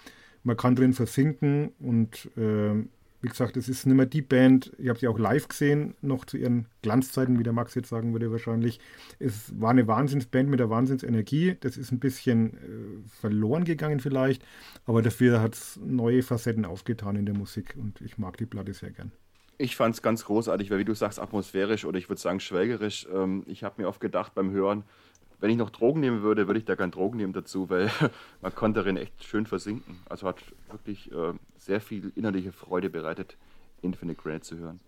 man 0.45 0.57
kann 0.57 0.77
drin 0.77 0.93
versinken 0.93 1.73
und 1.81 2.31
äh, 2.37 2.85
wie 3.21 3.29
gesagt, 3.29 3.57
es 3.57 3.69
ist 3.69 3.87
nicht 3.87 3.97
mehr 3.97 4.07
die 4.07 4.23
Band, 4.23 4.73
ich 4.79 4.89
habe 4.89 4.99
sie 4.99 5.09
auch 5.09 5.19
live 5.19 5.49
gesehen, 5.49 5.95
noch 6.01 6.25
zu 6.25 6.37
ihren 6.37 6.67
Glanzzeiten, 6.83 7.39
wie 7.39 7.43
der 7.43 7.53
Max 7.53 7.75
jetzt 7.75 7.89
sagen 7.89 8.13
würde 8.13 8.31
wahrscheinlich. 8.31 8.81
Es 9.19 9.59
war 9.61 9.71
eine 9.71 9.87
Wahnsinnsband 9.87 10.49
mit 10.49 10.61
der 10.61 10.71
Wahnsinnsenergie. 10.71 11.57
Das 11.61 11.77
ist 11.77 11.93
ein 11.93 11.99
bisschen 11.99 12.55
äh, 12.55 13.09
verloren 13.21 13.65
gegangen 13.65 14.01
vielleicht, 14.01 14.45
aber 14.85 15.03
dafür 15.03 15.41
hat 15.41 15.55
es 15.55 15.81
neue 15.85 16.23
Facetten 16.23 16.65
aufgetan 16.65 17.17
in 17.17 17.27
der 17.27 17.35
Musik 17.35 17.75
und 17.77 18.01
ich 18.01 18.19
mag 18.19 18.37
die 18.37 18.47
Platte 18.47 18.73
sehr 18.75 18.91
gern. 18.91 19.13
Ich 19.59 19.75
fand 19.75 19.95
es 19.95 20.03
ganz 20.03 20.25
großartig, 20.25 20.71
weil 20.71 20.79
wie 20.79 20.85
du 20.85 20.95
sagst, 20.95 21.19
atmosphärisch 21.19 21.87
oder 21.87 21.99
ich 21.99 22.11
würde 22.11 22.21
sagen 22.21 22.41
schwelgerisch. 22.41 23.07
Ähm, 23.13 23.43
ich 23.47 23.65
habe 23.65 23.81
mir 23.81 23.89
oft 23.89 24.01
gedacht 24.01 24.35
beim 24.35 24.51
Hören, 24.51 24.85
wenn 25.41 25.51
ich 25.51 25.57
noch 25.57 25.71
Drogen 25.71 26.01
nehmen 26.01 26.23
würde, 26.23 26.47
würde 26.47 26.59
ich 26.59 26.65
da 26.65 26.77
keinen 26.77 26.93
Drogen 26.93 27.19
nehmen 27.19 27.33
dazu, 27.33 27.69
weil 27.71 27.91
man 28.43 28.55
konnte 28.55 28.81
darin 28.81 28.97
echt 28.97 29.25
schön 29.25 29.47
versinken. 29.47 30.01
Also 30.09 30.27
hat 30.27 30.39
wirklich 30.71 31.11
äh, 31.13 31.33
sehr 31.59 31.81
viel 31.81 32.13
innerliche 32.15 32.53
Freude 32.53 32.91
bereitet, 32.91 33.37
Infinite 33.83 34.21
Grenade 34.21 34.43
zu 34.43 34.57
hören. 34.59 34.81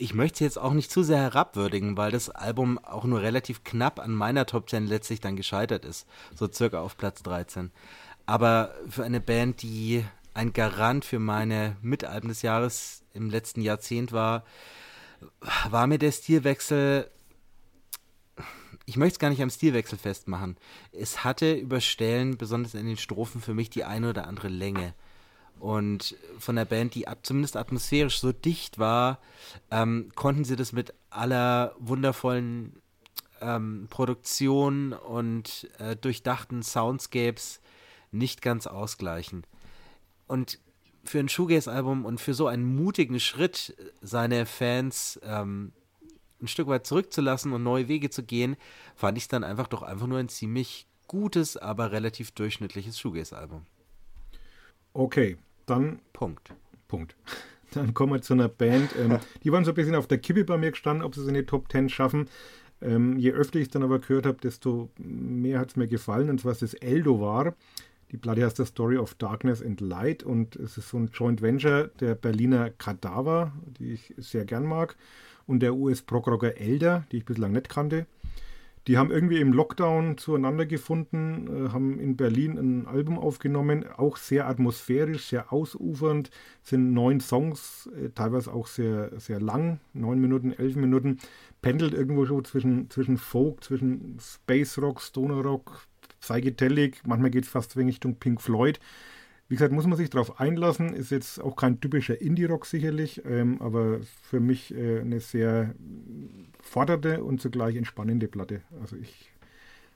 Ich 0.00 0.14
möchte 0.14 0.44
jetzt 0.44 0.58
auch 0.58 0.74
nicht 0.74 0.92
zu 0.92 1.02
sehr 1.02 1.18
herabwürdigen, 1.18 1.96
weil 1.96 2.12
das 2.12 2.30
Album 2.30 2.78
auch 2.78 3.04
nur 3.04 3.20
relativ 3.20 3.64
knapp 3.64 3.98
an 3.98 4.12
meiner 4.12 4.46
Top 4.46 4.70
10 4.70 4.86
letztlich 4.86 5.20
dann 5.20 5.34
gescheitert 5.34 5.84
ist. 5.84 6.06
So 6.36 6.48
circa 6.50 6.80
auf 6.80 6.96
Platz 6.96 7.24
13. 7.24 7.72
Aber 8.24 8.72
für 8.88 9.02
eine 9.02 9.20
Band, 9.20 9.62
die 9.62 10.04
ein 10.34 10.52
Garant 10.52 11.04
für 11.04 11.18
meine 11.18 11.76
Mitalben 11.82 12.28
des 12.28 12.42
Jahres 12.42 13.02
im 13.12 13.28
letzten 13.28 13.60
Jahrzehnt 13.60 14.12
war, 14.12 14.44
war 15.68 15.88
mir 15.88 15.98
der 15.98 16.12
Stilwechsel 16.12 17.10
ich 18.88 18.96
möchte 18.96 19.16
es 19.16 19.18
gar 19.18 19.28
nicht 19.28 19.42
am 19.42 19.50
Stilwechsel 19.50 19.98
festmachen. 19.98 20.56
Es 20.92 21.22
hatte 21.22 21.52
über 21.52 21.78
Stellen, 21.78 22.38
besonders 22.38 22.72
in 22.72 22.86
den 22.86 22.96
Strophen, 22.96 23.42
für 23.42 23.52
mich 23.52 23.68
die 23.68 23.84
eine 23.84 24.08
oder 24.08 24.26
andere 24.26 24.48
Länge. 24.48 24.94
Und 25.60 26.16
von 26.38 26.56
der 26.56 26.64
Band, 26.64 26.94
die 26.94 27.06
ab, 27.06 27.18
zumindest 27.22 27.58
atmosphärisch 27.58 28.18
so 28.18 28.32
dicht 28.32 28.78
war, 28.78 29.18
ähm, 29.70 30.10
konnten 30.14 30.44
sie 30.44 30.56
das 30.56 30.72
mit 30.72 30.94
aller 31.10 31.74
wundervollen 31.78 32.80
ähm, 33.42 33.88
Produktion 33.90 34.94
und 34.94 35.68
äh, 35.78 35.94
durchdachten 35.94 36.62
Soundscapes 36.62 37.60
nicht 38.10 38.40
ganz 38.40 38.66
ausgleichen. 38.66 39.44
Und 40.26 40.60
für 41.04 41.18
ein 41.18 41.28
Shoegaze-Album 41.28 42.06
und 42.06 42.22
für 42.22 42.32
so 42.32 42.46
einen 42.46 42.64
mutigen 42.64 43.20
Schritt, 43.20 43.76
seine 44.00 44.46
Fans 44.46 45.20
ähm, 45.22 45.72
ein 46.40 46.48
Stück 46.48 46.68
weit 46.68 46.86
zurückzulassen 46.86 47.52
und 47.52 47.62
neue 47.62 47.88
Wege 47.88 48.10
zu 48.10 48.22
gehen, 48.22 48.56
fand 48.94 49.18
ich 49.18 49.24
es 49.24 49.28
dann 49.28 49.44
einfach 49.44 49.68
doch 49.68 49.82
einfach 49.82 50.06
nur 50.06 50.18
ein 50.18 50.28
ziemlich 50.28 50.86
gutes, 51.06 51.56
aber 51.56 51.92
relativ 51.92 52.30
durchschnittliches 52.32 52.98
Shoegaze-Album. 52.98 53.66
Okay, 54.92 55.36
dann. 55.66 56.00
Punkt. 56.12 56.52
Punkt. 56.86 57.16
Dann 57.72 57.92
kommen 57.92 58.14
wir 58.14 58.22
zu 58.22 58.32
einer 58.32 58.48
Band. 58.48 58.96
Ähm, 58.98 59.18
die 59.44 59.52
waren 59.52 59.62
so 59.62 59.72
ein 59.72 59.74
bisschen 59.74 59.94
auf 59.94 60.06
der 60.06 60.16
Kippe 60.16 60.42
bei 60.44 60.56
mir 60.56 60.70
gestanden, 60.70 61.04
ob 61.04 61.14
sie 61.14 61.20
es 61.20 61.28
in 61.28 61.34
die 61.34 61.44
Top 61.44 61.70
10 61.70 61.90
schaffen. 61.90 62.30
Ähm, 62.80 63.18
je 63.18 63.32
öfter 63.32 63.58
ich 63.58 63.66
es 63.66 63.70
dann 63.70 63.82
aber 63.82 63.98
gehört 63.98 64.24
habe, 64.24 64.38
desto 64.38 64.88
mehr 64.96 65.58
hat 65.58 65.70
es 65.70 65.76
mir 65.76 65.86
gefallen. 65.86 66.30
Und 66.30 66.40
zwar 66.40 66.52
ist 66.52 66.62
das 66.62 66.72
Eldo 66.72 67.20
war. 67.20 67.54
Die 68.10 68.16
Platte 68.16 68.44
heißt 68.44 68.56
The 68.56 68.64
Story 68.64 68.96
of 68.96 69.14
Darkness 69.14 69.62
and 69.62 69.80
Light 69.80 70.22
und 70.22 70.56
es 70.56 70.78
ist 70.78 70.88
so 70.88 70.96
ein 70.96 71.10
Joint 71.12 71.42
Venture 71.42 71.88
der 72.00 72.14
Berliner 72.14 72.70
Kadaver, 72.70 73.52
die 73.78 73.92
ich 73.92 74.14
sehr 74.16 74.46
gern 74.46 74.64
mag, 74.64 74.96
und 75.48 75.60
der 75.60 75.74
US-Prog-Rocker 75.74 76.56
Elder, 76.58 77.04
die 77.10 77.18
ich 77.18 77.24
bislang 77.24 77.52
nicht 77.52 77.68
kannte. 77.68 78.06
Die 78.86 78.96
haben 78.96 79.10
irgendwie 79.10 79.40
im 79.40 79.52
Lockdown 79.52 80.16
zueinander 80.16 80.64
gefunden, 80.64 81.66
äh, 81.66 81.68
haben 81.70 81.98
in 81.98 82.16
Berlin 82.16 82.56
ein 82.56 82.86
Album 82.86 83.18
aufgenommen, 83.18 83.84
auch 83.96 84.16
sehr 84.16 84.48
atmosphärisch, 84.48 85.26
sehr 85.26 85.52
ausufernd, 85.52 86.30
sind 86.62 86.94
neun 86.94 87.20
Songs, 87.20 87.90
äh, 87.94 88.10
teilweise 88.14 88.52
auch 88.52 88.66
sehr, 88.66 89.10
sehr 89.20 89.40
lang, 89.40 89.80
neun 89.92 90.20
Minuten, 90.20 90.52
elf 90.52 90.76
Minuten, 90.76 91.18
pendelt 91.60 91.92
irgendwo 91.92 92.24
schon 92.24 92.44
zwischen, 92.44 92.88
zwischen 92.88 93.18
Folk, 93.18 93.62
zwischen 93.62 94.16
Space 94.20 94.78
Rock, 94.78 95.02
Stoner 95.02 95.42
Rock, 95.42 95.86
Psychedelic, 96.20 97.02
manchmal 97.06 97.30
geht 97.30 97.44
es 97.44 97.50
fast 97.50 97.76
in 97.76 97.86
Richtung 97.86 98.14
Pink 98.14 98.40
Floyd. 98.40 98.80
Wie 99.48 99.54
gesagt, 99.54 99.72
muss 99.72 99.86
man 99.86 99.96
sich 99.96 100.10
darauf 100.10 100.40
einlassen. 100.40 100.92
Ist 100.92 101.10
jetzt 101.10 101.40
auch 101.40 101.56
kein 101.56 101.80
typischer 101.80 102.20
Indie-Rock 102.20 102.66
sicherlich, 102.66 103.22
ähm, 103.24 103.60
aber 103.62 104.00
für 104.22 104.40
mich 104.40 104.74
äh, 104.74 105.00
eine 105.00 105.20
sehr 105.20 105.74
fordernde 106.60 107.24
und 107.24 107.40
zugleich 107.40 107.76
entspannende 107.76 108.28
Platte. 108.28 108.60
Also 108.80 108.96
ich 108.96 109.30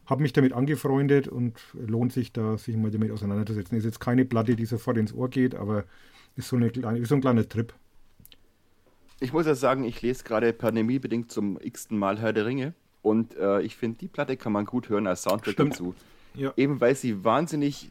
habe 0.06 0.22
mich 0.22 0.32
damit 0.32 0.54
angefreundet 0.54 1.28
und 1.28 1.58
lohnt 1.74 2.12
sich 2.12 2.32
da, 2.32 2.56
sich 2.56 2.76
mal 2.76 2.90
damit 2.90 3.10
auseinanderzusetzen. 3.10 3.76
Ist 3.76 3.84
jetzt 3.84 4.00
keine 4.00 4.24
Platte, 4.24 4.56
die 4.56 4.64
sofort 4.64 4.96
ins 4.96 5.12
Ohr 5.12 5.28
geht, 5.28 5.54
aber 5.54 5.84
ist 6.34 6.48
so, 6.48 6.56
eine 6.56 6.70
kleine, 6.70 6.98
ist 6.98 7.10
so 7.10 7.14
ein 7.14 7.20
kleiner 7.20 7.46
Trip. 7.46 7.74
Ich 9.20 9.32
muss 9.32 9.46
ja 9.46 9.54
sagen, 9.54 9.84
ich 9.84 10.00
lese 10.02 10.24
gerade 10.24 10.52
pandemiebedingt 10.52 11.30
zum 11.30 11.58
x-ten 11.60 11.98
Mal 11.98 12.18
Herr 12.18 12.32
der 12.32 12.46
Ringe 12.46 12.74
und 13.02 13.36
äh, 13.36 13.60
ich 13.60 13.76
finde, 13.76 13.98
die 13.98 14.08
Platte 14.08 14.36
kann 14.36 14.52
man 14.52 14.64
gut 14.64 14.88
hören 14.88 15.06
als 15.06 15.22
Soundtrack 15.22 15.54
Stimmt. 15.54 15.74
dazu. 15.74 15.94
Ja. 16.34 16.52
Eben 16.56 16.80
weil 16.80 16.96
sie 16.96 17.22
wahnsinnig 17.22 17.90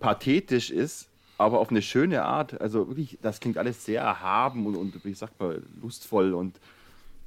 pathetisch 0.00 0.70
ist, 0.70 1.08
aber 1.38 1.60
auf 1.60 1.70
eine 1.70 1.82
schöne 1.82 2.24
Art. 2.24 2.60
Also 2.60 2.88
wirklich, 2.88 3.18
das 3.22 3.40
klingt 3.40 3.58
alles 3.58 3.84
sehr 3.84 4.02
erhaben 4.02 4.66
und, 4.66 4.76
und 4.76 5.04
wie 5.04 5.14
sagt 5.14 5.38
man, 5.38 5.62
lustvoll 5.80 6.34
und 6.34 6.60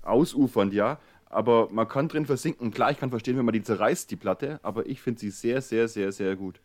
ausufernd, 0.02 0.74
ja. 0.74 1.00
Aber 1.26 1.70
man 1.72 1.88
kann 1.88 2.10
drin 2.10 2.26
versinken. 2.26 2.72
Klar, 2.72 2.92
ich 2.92 3.00
kann 3.00 3.10
verstehen, 3.10 3.38
wenn 3.38 3.46
man 3.46 3.54
die 3.54 3.64
zerreißt, 3.64 4.12
die 4.12 4.16
Platte, 4.16 4.60
aber 4.62 4.86
ich 4.86 5.02
finde 5.02 5.20
sie 5.20 5.32
sehr, 5.32 5.62
sehr, 5.62 5.88
sehr, 5.88 6.12
sehr 6.12 6.36
gut. 6.36 6.60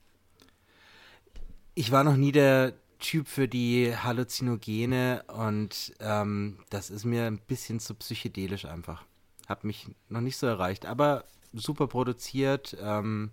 Ich 1.75 1.93
war 1.93 2.05
noch 2.05 2.17
nie 2.17 2.33
der 2.33 2.75
Typ 2.99 3.29
für 3.29 3.47
die 3.47 3.95
Halluzinogene 3.97 5.23
und 5.29 5.95
ähm, 6.01 6.59
das 6.69 6.91
ist 6.91 7.05
mir 7.05 7.27
ein 7.27 7.39
bisschen 7.39 7.79
zu 7.79 7.95
psychedelisch 7.95 8.65
einfach. 8.65 9.05
Hat 9.47 9.65
mich 9.65 9.87
noch 10.09 10.21
nicht 10.21 10.37
so 10.37 10.47
erreicht, 10.47 10.85
aber 10.85 11.25
super 11.53 11.87
produziert, 11.87 12.77
ähm, 12.83 13.31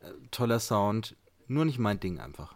äh, 0.00 0.10
toller 0.30 0.60
Sound, 0.60 1.16
nur 1.48 1.64
nicht 1.64 1.78
mein 1.78 2.00
Ding 2.00 2.18
einfach. 2.18 2.54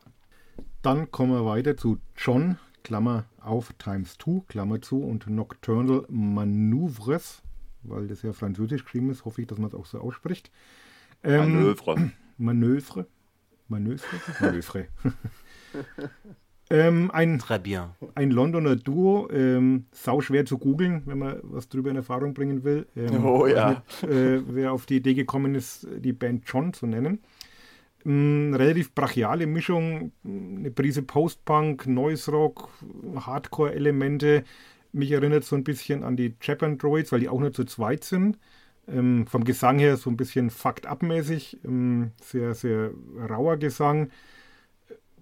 Dann 0.82 1.10
kommen 1.10 1.32
wir 1.32 1.46
weiter 1.46 1.76
zu 1.76 1.98
John, 2.16 2.58
Klammer 2.82 3.24
auf, 3.40 3.72
Times 3.74 4.16
2, 4.18 4.42
Klammer 4.48 4.80
zu 4.80 5.02
und 5.02 5.28
Nocturnal 5.28 6.04
Manoeuvres, 6.08 7.42
weil 7.82 8.08
das 8.08 8.22
ja 8.22 8.32
französisch 8.32 8.84
geschrieben 8.84 9.10
ist, 9.10 9.24
hoffe 9.24 9.42
ich, 9.42 9.46
dass 9.46 9.58
man 9.58 9.68
es 9.68 9.74
auch 9.74 9.86
so 9.86 10.00
ausspricht. 10.00 10.50
Ähm, 11.22 11.54
Manövre. 11.54 12.10
Manövre. 12.36 13.06
Manövre? 13.68 14.06
Manövre. 14.40 14.88
ähm, 16.70 17.10
ein, 17.12 17.42
ein 18.14 18.30
Londoner 18.30 18.76
Duo, 18.76 19.28
ähm, 19.30 19.86
sau 19.92 20.20
schwer 20.20 20.44
zu 20.44 20.58
googeln, 20.58 21.02
wenn 21.06 21.18
man 21.18 21.38
was 21.42 21.68
drüber 21.68 21.90
in 21.90 21.96
Erfahrung 21.96 22.34
bringen 22.34 22.64
will. 22.64 22.86
Ähm, 22.96 23.24
oh 23.24 23.46
ja. 23.46 23.82
Nicht, 24.00 24.02
äh, 24.12 24.42
wer 24.54 24.72
auf 24.72 24.86
die 24.86 24.96
Idee 24.96 25.14
gekommen 25.14 25.54
ist, 25.54 25.86
die 25.98 26.12
Band 26.12 26.44
John 26.46 26.72
zu 26.72 26.86
nennen. 26.86 27.20
Eine 28.04 28.58
relativ 28.58 28.94
brachiale 28.94 29.46
Mischung, 29.46 30.12
eine 30.24 30.70
Prise 30.70 31.02
Post-Punk, 31.02 31.86
Noise 31.86 32.30
Rock, 32.32 32.68
Hardcore-Elemente. 33.14 34.44
Mich 34.92 35.12
erinnert 35.12 35.44
so 35.44 35.56
ein 35.56 35.64
bisschen 35.64 36.02
an 36.02 36.16
die 36.16 36.34
Japan 36.40 36.78
Droids, 36.78 37.12
weil 37.12 37.20
die 37.20 37.28
auch 37.28 37.38
nur 37.38 37.52
zu 37.52 37.64
zweit 37.64 38.04
sind. 38.04 38.38
Ähm, 38.88 39.26
vom 39.28 39.44
Gesang 39.44 39.78
her 39.78 39.96
so 39.96 40.10
ein 40.10 40.16
bisschen 40.16 40.50
fucked 40.50 40.86
up-mäßig, 40.86 41.60
ähm, 41.64 42.10
sehr, 42.20 42.54
sehr 42.54 42.90
rauer 43.28 43.56
Gesang. 43.56 44.10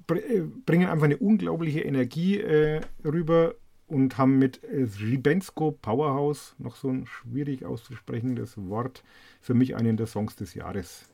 Äh, 0.09 0.41
bringen 0.65 0.89
einfach 0.89 1.05
eine 1.05 1.19
unglaubliche 1.19 1.81
Energie 1.81 2.41
äh, 2.41 2.81
rüber 3.05 3.55
und 3.87 4.17
haben 4.17 4.39
mit 4.39 4.65
äh, 4.65 4.87
Ribensko 5.01 5.73
Powerhouse, 5.73 6.55
noch 6.59 6.77
so 6.77 6.89
ein 6.89 7.07
schwierig 7.07 7.65
auszusprechendes 7.65 8.57
Wort, 8.57 9.05
für 9.41 9.55
mich 9.55 9.77
einen 9.77 9.97
der 9.97 10.07
Songs 10.07 10.37
des 10.37 10.55
Jahres 10.55 11.11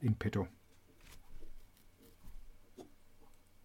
in 0.00 0.14
petto. 0.14 0.46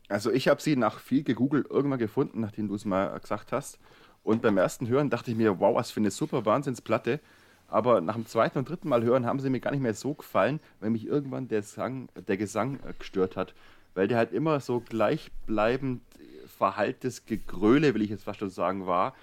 Also 0.09 0.31
ich 0.31 0.47
habe 0.47 0.61
sie 0.61 0.75
nach 0.75 0.99
viel 0.99 1.23
gegoogelt 1.23 1.69
irgendwann 1.69 1.99
gefunden, 1.99 2.39
nachdem 2.39 2.67
du 2.67 2.75
es 2.75 2.85
mal 2.85 3.19
gesagt 3.19 3.51
hast. 3.51 3.79
Und 4.23 4.41
beim 4.41 4.57
ersten 4.57 4.87
Hören 4.87 5.09
dachte 5.09 5.31
ich 5.31 5.37
mir, 5.37 5.59
wow, 5.59 5.75
was 5.75 5.91
für 5.91 5.99
eine 5.99 6.11
super 6.11 6.45
Wahnsinnsplatte. 6.45 7.19
Aber 7.69 7.99
nach 7.99 8.15
dem 8.15 8.25
zweiten 8.25 8.57
und 8.57 8.69
dritten 8.69 8.87
Mal 8.87 9.03
hören 9.03 9.25
haben 9.25 9.39
sie 9.39 9.49
mir 9.49 9.59
gar 9.59 9.71
nicht 9.71 9.81
mehr 9.81 9.93
so 9.93 10.13
gefallen, 10.13 10.61
weil 10.79 10.89
mich 10.89 11.05
irgendwann 11.05 11.49
der, 11.49 11.63
Sang, 11.63 12.07
der 12.27 12.37
Gesang 12.37 12.79
äh, 12.85 12.93
gestört 12.97 13.35
hat. 13.35 13.53
Weil 13.93 14.07
der 14.07 14.17
halt 14.17 14.31
immer 14.31 14.59
so 14.61 14.79
gleichbleibend 14.79 16.01
verhaltes 16.57 17.25
Gegröle, 17.25 17.93
will 17.93 18.01
ich 18.01 18.09
jetzt 18.09 18.23
fast 18.23 18.39
schon 18.39 18.49
sagen, 18.49 18.87
war, 18.87 19.13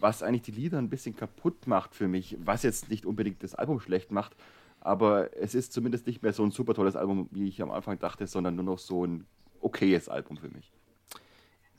was 0.00 0.22
eigentlich 0.22 0.42
die 0.42 0.50
Lieder 0.50 0.78
ein 0.78 0.90
bisschen 0.90 1.16
kaputt 1.16 1.66
macht 1.66 1.94
für 1.94 2.08
mich, 2.08 2.36
was 2.44 2.62
jetzt 2.62 2.90
nicht 2.90 3.06
unbedingt 3.06 3.42
das 3.42 3.54
Album 3.54 3.80
schlecht 3.80 4.10
macht, 4.10 4.36
aber 4.80 5.34
es 5.36 5.54
ist 5.54 5.72
zumindest 5.72 6.06
nicht 6.06 6.22
mehr 6.22 6.32
so 6.32 6.44
ein 6.44 6.50
super 6.50 6.74
tolles 6.74 6.96
Album, 6.96 7.28
wie 7.30 7.48
ich 7.48 7.62
am 7.62 7.70
Anfang 7.70 7.98
dachte, 7.98 8.26
sondern 8.26 8.56
nur 8.56 8.64
noch 8.64 8.78
so 8.78 9.06
ein 9.06 9.24
okayes 9.64 10.08
Album 10.08 10.36
für 10.36 10.48
mich. 10.48 10.72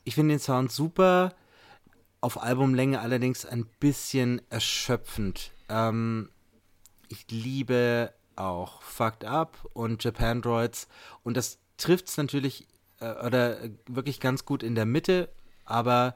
Ich 0.04 0.14
finde 0.14 0.34
den 0.34 0.40
Sound 0.40 0.70
super, 0.70 1.34
auf 2.20 2.42
Albumlänge 2.42 3.00
allerdings 3.00 3.46
ein 3.46 3.66
bisschen 3.80 4.42
erschöpfend. 4.50 5.52
Ähm, 5.68 6.30
ich 7.08 7.26
liebe 7.30 8.12
auch 8.34 8.82
Fucked 8.82 9.24
Up 9.24 9.58
und 9.72 10.02
Japan 10.04 10.42
Droids 10.42 10.88
und 11.22 11.36
das 11.36 11.58
trifft 11.76 12.08
es 12.08 12.16
natürlich 12.16 12.66
äh, 13.00 13.12
oder 13.24 13.58
wirklich 13.86 14.20
ganz 14.20 14.44
gut 14.44 14.62
in 14.62 14.74
der 14.74 14.86
Mitte, 14.86 15.28
aber 15.64 16.14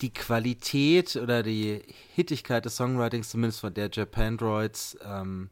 die 0.00 0.12
Qualität 0.12 1.16
oder 1.16 1.42
die 1.42 1.82
Hittigkeit 2.14 2.64
des 2.64 2.76
Songwritings, 2.76 3.30
zumindest 3.30 3.60
von 3.60 3.74
der 3.74 3.90
Japan 3.92 4.36
Droids, 4.36 4.96
ähm, 5.04 5.50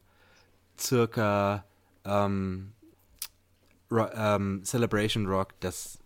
circa 0.77 1.65
ähm, 2.05 2.73
ähm, 4.15 4.61
Celebration 4.63 5.27
Rock, 5.27 5.59
das 5.59 5.99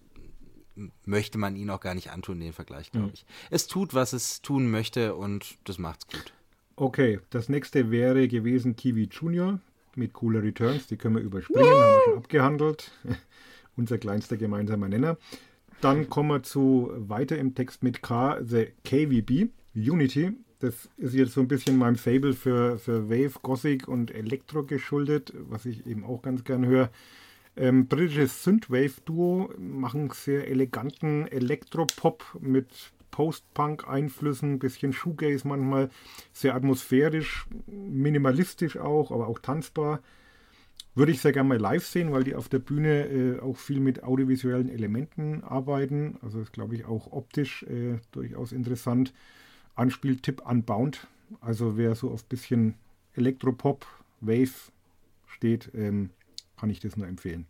möchte 1.06 1.38
man 1.38 1.56
ihn 1.56 1.70
auch 1.70 1.80
gar 1.80 1.96
nicht 1.96 2.12
antun, 2.12 2.40
den 2.40 2.54
Vergleich, 2.54 2.92
glaube 2.92 3.12
ich. 3.14 3.26
Es 3.50 3.68
tut, 3.68 3.94
was 3.94 4.14
es 4.14 4.42
tun 4.42 4.70
möchte 4.70 5.16
und 5.16 5.58
das 5.64 5.78
macht's 5.80 6.08
gut. 6.08 6.34
Okay, 6.76 7.20
das 7.32 7.50
nächste 7.50 7.90
wäre 7.90 8.28
gewesen 8.28 8.76
Kiwi 8.76 9.10
Junior 9.12 9.60
mit 9.96 10.14
Cooler 10.14 10.44
Returns. 10.44 10.88
Die 10.88 10.96
können 10.96 11.16
wir 11.16 11.24
überspringen, 11.24 11.66
haben 11.66 11.80
wir 11.80 12.02
schon 12.06 12.18
abgehandelt. 12.18 12.92
Unser 13.76 13.98
kleinster 13.98 14.38
gemeinsamer 14.38 14.88
Nenner. 14.88 15.18
Dann 15.82 16.10
kommen 16.10 16.30
wir 16.30 16.44
zu 16.44 16.92
weiter 16.96 17.38
im 17.38 17.54
Text 17.54 17.84
mit 17.84 18.02
K, 18.02 18.40
The 18.44 18.68
KVB, 18.84 19.52
Unity. 19.76 20.34
Das 20.60 20.90
ist 20.98 21.14
jetzt 21.14 21.34
so 21.34 21.42
ein 21.42 21.48
bisschen 21.48 21.78
meinem 21.78 21.98
Fable 21.98 22.34
für, 22.34 22.80
für 22.80 23.10
Wave, 23.10 23.40
Gothic 23.44 23.88
und 23.88 24.10
Elektro 24.10 24.64
geschuldet, 24.64 25.34
was 25.50 25.66
ich 25.66 25.86
eben 25.86 26.04
auch 26.04 26.24
ganz 26.24 26.44
gern 26.44 26.66
höre. 26.66 26.90
Ähm, 27.58 27.88
britisches 27.88 28.44
Synthwave-Duo 28.44 29.52
machen 29.58 30.12
sehr 30.14 30.48
eleganten 30.48 31.28
Elektropop 31.28 32.24
mit 32.40 32.92
Post-Punk-Einflüssen, 33.10 34.60
bisschen 34.60 34.94
Shoegaze 34.94 35.48
manchmal, 35.48 35.90
sehr 36.34 36.54
atmosphärisch, 36.54 37.48
minimalistisch 37.66 38.78
auch, 38.78 39.12
aber 39.12 39.28
auch 39.28 39.40
tanzbar. 39.40 40.02
Würde 40.94 41.12
ich 41.12 41.22
sehr 41.22 41.32
gerne 41.32 41.50
mal 41.50 41.58
live 41.58 41.86
sehen, 41.86 42.12
weil 42.12 42.24
die 42.24 42.36
auf 42.36 42.48
der 42.48 42.60
Bühne 42.60 43.06
äh, 43.08 43.40
auch 43.40 43.58
viel 43.58 43.80
mit 43.80 44.04
audiovisuellen 44.04 44.70
Elementen 44.70 45.44
arbeiten. 45.44 46.18
Also 46.22 46.42
ist, 46.42 46.54
glaube 46.54 46.76
ich, 46.76 46.86
auch 46.86 47.12
optisch 47.12 47.64
äh, 47.64 48.00
durchaus 48.12 48.52
interessant. 48.52 49.14
Anspieltipp 49.76 50.48
Unbound. 50.48 51.08
Also 51.42 51.76
wer 51.76 51.96
so 51.96 52.12
auf 52.12 52.24
bisschen 52.26 52.76
Elektropop, 53.14 53.88
Wave 54.22 54.72
steht, 55.28 55.72
ähm, 55.74 56.12
kann 56.58 56.70
ich 56.70 56.80
das 56.80 56.98
nur 56.98 57.08
empfehlen. 57.08 57.46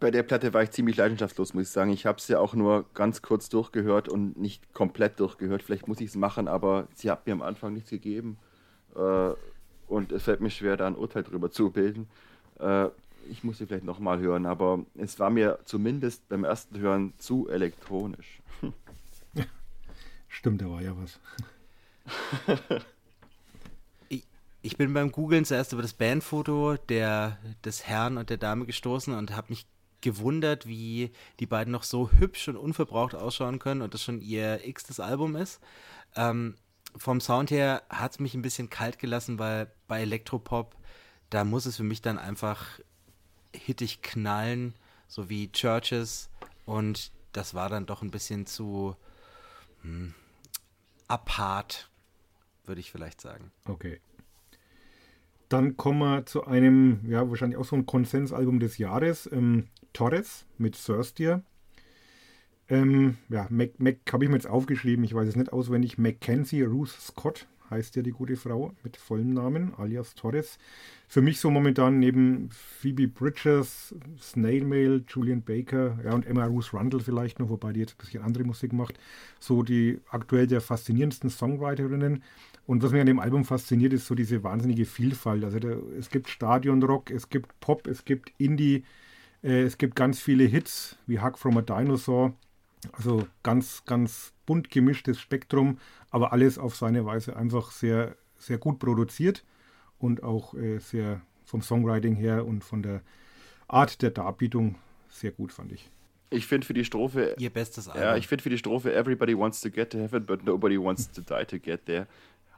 Bei 0.00 0.10
der 0.10 0.22
Platte 0.22 0.54
war 0.54 0.62
ich 0.62 0.70
ziemlich 0.70 0.96
leidenschaftslos, 0.96 1.52
muss 1.52 1.64
ich 1.64 1.70
sagen. 1.70 1.90
Ich 1.90 2.06
habe 2.06 2.20
sie 2.20 2.34
ja 2.34 2.38
auch 2.38 2.54
nur 2.54 2.86
ganz 2.94 3.22
kurz 3.22 3.48
durchgehört 3.48 4.08
und 4.08 4.38
nicht 4.38 4.72
komplett 4.72 5.18
durchgehört. 5.18 5.62
Vielleicht 5.62 5.88
muss 5.88 6.00
ich 6.00 6.08
es 6.10 6.14
machen, 6.14 6.46
aber 6.48 6.86
sie 6.94 7.10
hat 7.10 7.26
mir 7.26 7.32
am 7.32 7.42
Anfang 7.42 7.74
nichts 7.74 7.90
gegeben. 7.90 8.38
Äh, 8.94 9.32
und 9.88 10.12
es 10.12 10.22
fällt 10.22 10.40
mir 10.40 10.50
schwer, 10.50 10.76
da 10.76 10.86
ein 10.86 10.94
Urteil 10.94 11.24
drüber 11.24 11.50
zu 11.50 11.70
bilden. 11.70 12.08
Äh, 12.60 12.88
ich 13.28 13.44
muss 13.44 13.58
sie 13.58 13.66
vielleicht 13.66 13.84
nochmal 13.84 14.20
hören, 14.20 14.46
aber 14.46 14.84
es 14.96 15.18
war 15.18 15.30
mir 15.30 15.58
zumindest 15.64 16.28
beim 16.28 16.44
ersten 16.44 16.78
Hören 16.78 17.12
zu 17.18 17.48
elektronisch. 17.48 18.40
Stimmt, 20.28 20.62
da 20.62 20.70
war 20.70 20.80
ja 20.80 20.94
was. 20.96 21.18
Ich 24.62 24.76
bin 24.76 24.92
beim 24.92 25.10
Googlen 25.10 25.44
zuerst 25.44 25.72
über 25.72 25.82
das 25.82 25.94
Bandfoto 25.94 26.76
der, 26.76 27.38
des 27.64 27.86
Herrn 27.86 28.18
und 28.18 28.28
der 28.28 28.36
Dame 28.36 28.66
gestoßen 28.66 29.14
und 29.14 29.34
habe 29.34 29.48
mich 29.50 29.66
gewundert, 30.02 30.66
wie 30.66 31.12
die 31.38 31.46
beiden 31.46 31.72
noch 31.72 31.82
so 31.82 32.10
hübsch 32.10 32.48
und 32.48 32.56
unverbraucht 32.56 33.14
ausschauen 33.14 33.58
können 33.58 33.80
und 33.80 33.94
das 33.94 34.02
schon 34.02 34.20
ihr 34.20 34.66
x-tes 34.66 35.00
Album 35.00 35.36
ist. 35.36 35.60
Ähm, 36.14 36.56
vom 36.96 37.20
Sound 37.20 37.50
her 37.50 37.82
hat 37.88 38.12
es 38.12 38.18
mich 38.18 38.34
ein 38.34 38.42
bisschen 38.42 38.68
kalt 38.68 38.98
gelassen, 38.98 39.38
weil 39.38 39.70
bei 39.88 40.02
Elektropop, 40.02 40.76
da 41.30 41.44
muss 41.44 41.66
es 41.66 41.76
für 41.76 41.84
mich 41.84 42.02
dann 42.02 42.18
einfach 42.18 42.80
hittig 43.54 44.02
knallen, 44.02 44.74
so 45.08 45.30
wie 45.30 45.50
Churches 45.52 46.28
und 46.66 47.12
das 47.32 47.54
war 47.54 47.68
dann 47.68 47.86
doch 47.86 48.02
ein 48.02 48.10
bisschen 48.10 48.46
zu 48.46 48.96
hm, 49.82 50.14
apart, 51.08 51.88
würde 52.66 52.80
ich 52.80 52.90
vielleicht 52.90 53.20
sagen. 53.20 53.52
Okay. 53.64 54.00
Dann 55.50 55.76
kommen 55.76 55.98
wir 55.98 56.26
zu 56.26 56.46
einem, 56.46 57.00
ja, 57.08 57.28
wahrscheinlich 57.28 57.58
auch 57.58 57.64
so 57.64 57.74
ein 57.74 57.84
Konsensalbum 57.84 58.60
des 58.60 58.78
Jahres, 58.78 59.28
ähm, 59.30 59.66
Torres 59.92 60.46
mit 60.58 60.82
Thirstier. 60.82 61.42
Ähm, 62.68 63.18
ja, 63.28 63.48
Mac, 63.50 63.70
Mac 63.78 63.96
habe 64.12 64.24
ich 64.24 64.30
mir 64.30 64.36
jetzt 64.36 64.46
aufgeschrieben, 64.46 65.04
ich 65.04 65.12
weiß 65.12 65.28
es 65.28 65.34
nicht 65.34 65.52
auswendig. 65.52 65.98
Mackenzie 65.98 66.62
Ruth 66.62 66.90
Scott 66.90 67.48
heißt 67.70 67.96
ja 67.96 68.02
die 68.02 68.10
gute 68.10 68.36
Frau 68.36 68.72
mit 68.82 68.96
vollem 68.96 69.32
Namen, 69.32 69.74
alias 69.76 70.14
Torres. 70.14 70.58
Für 71.08 71.22
mich 71.22 71.40
so 71.40 71.50
momentan 71.50 71.98
neben 71.98 72.50
Phoebe 72.50 73.08
Bridges, 73.08 73.94
Snail 74.20 74.64
Mail, 74.64 75.04
Julian 75.08 75.42
Baker 75.42 75.98
ja, 76.04 76.12
und 76.12 76.26
Emma 76.26 76.44
Ruth 76.44 76.72
Rundle 76.72 77.00
vielleicht 77.00 77.38
noch, 77.38 77.48
wobei 77.48 77.72
die 77.72 77.80
jetzt 77.80 77.94
ein 77.94 77.98
bisschen 77.98 78.22
andere 78.22 78.44
Musik 78.44 78.72
macht, 78.72 78.98
so 79.38 79.62
die 79.62 80.00
aktuell 80.10 80.46
der 80.46 80.60
faszinierendsten 80.60 81.30
Songwriterinnen. 81.30 82.22
Und 82.66 82.82
was 82.82 82.92
mich 82.92 83.00
an 83.00 83.06
dem 83.06 83.18
Album 83.18 83.44
fasziniert, 83.44 83.92
ist 83.92 84.06
so 84.06 84.14
diese 84.14 84.44
wahnsinnige 84.44 84.84
Vielfalt. 84.84 85.44
Also 85.44 85.58
da, 85.58 85.70
es 85.98 86.10
gibt 86.10 86.28
Stadionrock, 86.28 87.10
es 87.10 87.28
gibt 87.28 87.58
Pop, 87.60 87.86
es 87.86 88.04
gibt 88.04 88.32
Indie, 88.38 88.84
äh, 89.42 89.62
es 89.62 89.78
gibt 89.78 89.96
ganz 89.96 90.20
viele 90.20 90.44
Hits 90.44 90.96
wie 91.06 91.20
Hug 91.20 91.38
from 91.38 91.56
a 91.56 91.62
Dinosaur. 91.62 92.34
Also 92.92 93.26
ganz, 93.42 93.84
ganz 93.84 94.32
bunt 94.46 94.70
gemischtes 94.70 95.20
Spektrum, 95.20 95.78
aber 96.10 96.32
alles 96.32 96.58
auf 96.58 96.76
seine 96.76 97.04
Weise 97.04 97.36
einfach 97.36 97.70
sehr, 97.70 98.16
sehr 98.38 98.58
gut 98.58 98.78
produziert 98.78 99.44
und 99.98 100.22
auch 100.22 100.54
äh, 100.54 100.78
sehr 100.78 101.20
vom 101.44 101.62
Songwriting 101.62 102.14
her 102.14 102.46
und 102.46 102.64
von 102.64 102.82
der 102.82 103.02
Art 103.68 104.02
der 104.02 104.10
Darbietung 104.10 104.76
sehr 105.08 105.30
gut, 105.32 105.52
fand 105.52 105.72
ich. 105.72 105.90
Ich 106.30 106.46
finde 106.46 106.66
für 106.66 106.74
die 106.74 106.84
Strophe. 106.84 107.34
Ihr 107.38 107.50
bestes 107.50 107.88
Album. 107.88 108.02
Ja, 108.02 108.16
ich 108.16 108.28
finde 108.28 108.42
für 108.42 108.50
die 108.50 108.58
Strophe 108.58 108.94
Everybody 108.94 109.36
wants 109.36 109.60
to 109.60 109.70
get 109.70 109.90
to 109.90 109.98
heaven, 109.98 110.24
but 110.24 110.44
nobody 110.44 110.78
wants 110.78 111.10
to 111.10 111.20
die 111.20 111.44
to 111.44 111.58
get 111.58 111.86
there 111.86 112.06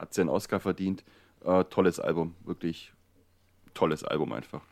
hat 0.03 0.13
sie 0.13 0.21
einen 0.21 0.31
Oscar 0.31 0.61
verdient. 0.61 1.05
Äh, 1.45 1.65
tolles 1.65 1.99
Album, 1.99 2.35
wirklich 2.45 2.93
tolles 3.73 4.05
Album 4.05 4.33
einfach. 4.33 4.63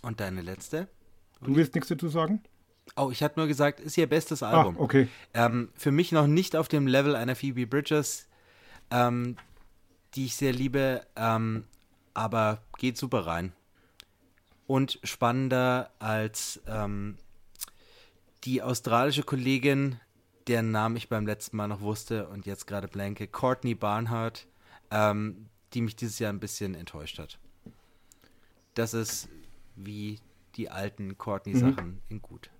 Und 0.00 0.20
deine 0.20 0.42
letzte? 0.42 0.88
Du 1.42 1.56
willst 1.56 1.74
nichts 1.74 1.88
dazu 1.88 2.08
sagen? 2.08 2.42
Oh, 2.96 3.10
ich 3.10 3.22
hatte 3.22 3.38
nur 3.38 3.48
gesagt, 3.48 3.80
ist 3.80 3.96
ihr 3.96 4.08
bestes 4.08 4.42
Album. 4.42 4.76
Ah, 4.78 4.82
okay. 4.82 5.08
Ähm, 5.34 5.70
für 5.74 5.90
mich 5.92 6.12
noch 6.12 6.26
nicht 6.26 6.56
auf 6.56 6.68
dem 6.68 6.86
Level 6.86 7.16
einer 7.16 7.36
Phoebe 7.36 7.66
Bridges, 7.66 8.28
ähm, 8.90 9.36
die 10.14 10.26
ich 10.26 10.36
sehr 10.36 10.52
liebe, 10.52 11.06
ähm, 11.16 11.64
aber 12.14 12.62
geht 12.78 12.98
super 12.98 13.26
rein. 13.26 13.52
Und 14.66 14.98
spannender 15.02 15.90
als 15.98 16.60
ähm, 16.66 17.16
die 18.44 18.62
australische 18.62 19.22
Kollegin, 19.22 20.00
deren 20.46 20.70
Namen 20.70 20.96
ich 20.96 21.08
beim 21.08 21.26
letzten 21.26 21.56
Mal 21.56 21.68
noch 21.68 21.80
wusste 21.80 22.28
und 22.28 22.46
jetzt 22.46 22.66
gerade 22.66 22.88
blanke, 22.88 23.26
Courtney 23.26 23.74
Barnhart, 23.74 24.46
ähm, 24.90 25.48
die 25.72 25.80
mich 25.80 25.96
dieses 25.96 26.18
Jahr 26.18 26.32
ein 26.32 26.40
bisschen 26.40 26.74
enttäuscht 26.74 27.18
hat. 27.18 27.38
Das 28.74 28.94
ist 28.94 29.28
wie 29.76 30.18
die 30.56 30.70
alten 30.70 31.18
Courtney-Sachen 31.18 31.86
mhm. 31.86 31.98
in 32.08 32.22
gut. 32.22 32.50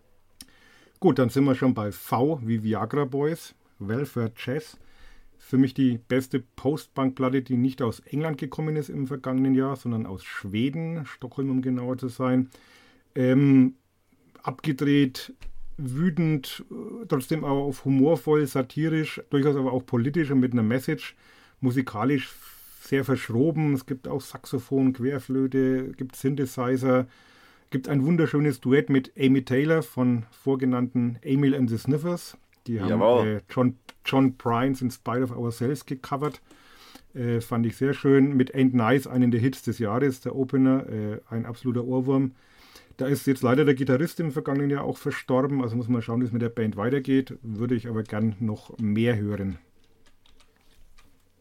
Gut, 1.01 1.19
dann 1.19 1.31
sind 1.31 1.45
wir 1.45 1.55
schon 1.55 1.75
bei 1.75 1.91
V 1.91 2.41
wie 2.45 2.63
Viagra 2.63 3.05
Boys, 3.05 3.55
Welfare 3.79 4.33
Chess. 4.35 4.79
Für 5.37 5.59
mich 5.59 5.75
die 5.75 5.99
beste 5.99 6.39
Postbank-Platte, 6.39 7.43
die 7.43 7.57
nicht 7.57 7.83
aus 7.83 8.01
England 8.01 8.39
gekommen 8.39 8.77
ist 8.77 8.89
im 8.89 9.09
vergangenen 9.09 9.55
Jahr, 9.55 9.75
sondern 9.75 10.07
aus 10.07 10.23
Schweden, 10.25 11.05
Stockholm 11.05 11.51
um 11.51 11.63
genauer 11.63 11.99
zu 11.99 12.09
sein. 12.09 12.51
Ähm, 13.17 13.75
abgedreht, 14.43 15.35
wütend, 15.77 16.65
äh, 16.71 17.07
trotzdem 17.07 17.45
auch 17.45 17.67
auf 17.67 17.85
humorvoll, 17.85 18.47
satirisch, 18.47 19.21
durchaus 19.31 19.57
aber 19.57 19.73
auch 19.73 19.85
politisch 19.85 20.31
und 20.31 20.41
mit 20.41 20.53
einer 20.53 20.63
Message, 20.63 21.17
musikalisch 21.61 22.31
sehr 22.81 23.05
verschroben. 23.05 23.75
Es 23.75 23.87
gibt 23.87 24.09
auch 24.09 24.21
Saxophon, 24.21 24.93
Querflöte, 24.93 25.93
gibt 25.97 26.17
Synthesizer, 26.17 27.07
gibt 27.73 27.89
ein 27.89 28.05
wunderschönes 28.05 28.61
Duett 28.61 28.91
mit 28.91 29.13
Amy 29.19 29.45
Taylor 29.45 29.83
von 29.83 30.27
vorgenannten 30.31 31.19
Emil 31.23 31.57
and 31.57 31.69
the 31.69 31.79
Sniffers. 31.79 32.37
Die 32.69 32.81
haben 32.81 33.27
äh, 33.27 33.41
John, 33.51 33.79
John 34.05 34.37
Prynes 34.37 34.83
In 34.83 34.91
Spite 34.93 35.25
of 35.25 35.33
Ourselves 35.33 35.85
gecovert. 35.85 36.41
Äh, 37.15 37.41
fand 37.41 37.67
ich 37.67 37.77
sehr 37.77 37.95
schön. 37.95 38.37
Mit 38.37 38.55
Ain't 38.55 38.77
Nice, 38.77 39.07
einen 39.07 39.31
der 39.31 39.41
Hits 39.41 39.63
des 39.63 39.79
Jahres, 39.79 40.21
der 40.21 40.37
Opener, 40.37 40.87
äh, 40.89 41.21
ein 41.31 41.47
absoluter 41.47 41.85
Ohrwurm. 41.85 42.33
Da 42.99 43.07
ist 43.07 43.27
jetzt 43.27 43.43
leider 43.43 43.65
der 43.65 43.75
Gitarrist 43.75 44.21
im 44.21 44.31
vergangenen 44.33 44.71
Jahr 44.71 44.85
auch 44.85 44.99
verstorben. 44.99 45.63
Also 45.63 45.75
muss 45.75 45.89
man 45.89 46.03
schauen, 46.03 46.21
wie 46.21 46.27
es 46.27 46.33
mit 46.33 46.43
der 46.43 46.51
Band 46.51 46.77
weitergeht. 46.77 47.39
Würde 47.43 47.75
ich 47.75 47.89
aber 47.89 48.03
gern 48.03 48.37
noch 48.39 48.77
mehr 48.79 49.17
hören. 49.17 49.59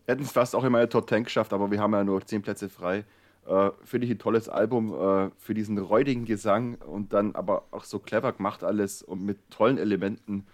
Hätten 0.08 0.24
es 0.24 0.32
fast 0.32 0.56
auch 0.56 0.64
in 0.64 0.72
meine 0.72 0.90
Top 0.90 1.10
10 1.10 1.26
geschafft, 1.26 1.52
aber 1.52 1.70
wir 1.70 1.80
haben 1.80 1.94
ja 1.94 2.04
nur 2.04 2.26
10 2.26 2.42
Plätze 2.42 2.70
frei. 2.70 3.04
Äh, 3.52 3.72
Finde 3.84 4.08
ich 4.08 4.12
ein 4.14 4.20
tolles 4.20 4.48
Album 4.48 4.94
äh, 4.94 5.30
für 5.38 5.54
diesen 5.54 5.78
räudigen 5.78 6.24
Gesang 6.24 6.76
und 6.76 7.12
dann 7.12 7.36
aber 7.36 7.66
auch 7.72 7.84
so 7.84 8.00
clever 8.00 8.32
gemacht 8.32 8.64
alles 8.64 9.04
und 9.04 9.26
mit 9.26 9.38
tollen 9.50 9.78
Elementen. 9.78 10.46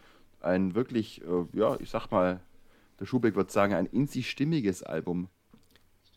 Ein 0.41 0.74
wirklich, 0.74 1.22
äh, 1.22 1.45
ja, 1.53 1.80
ich 1.80 1.91
sag 1.91 2.10
mal, 2.10 2.40
der 2.99 3.06
Schubeck 3.06 3.36
wird 3.36 3.52
sagen, 3.52 3.76
ein 3.76 3.86
in 3.86 4.07
sich 4.07 4.32
stimmiges 4.32 4.82
Album. 4.82 5.30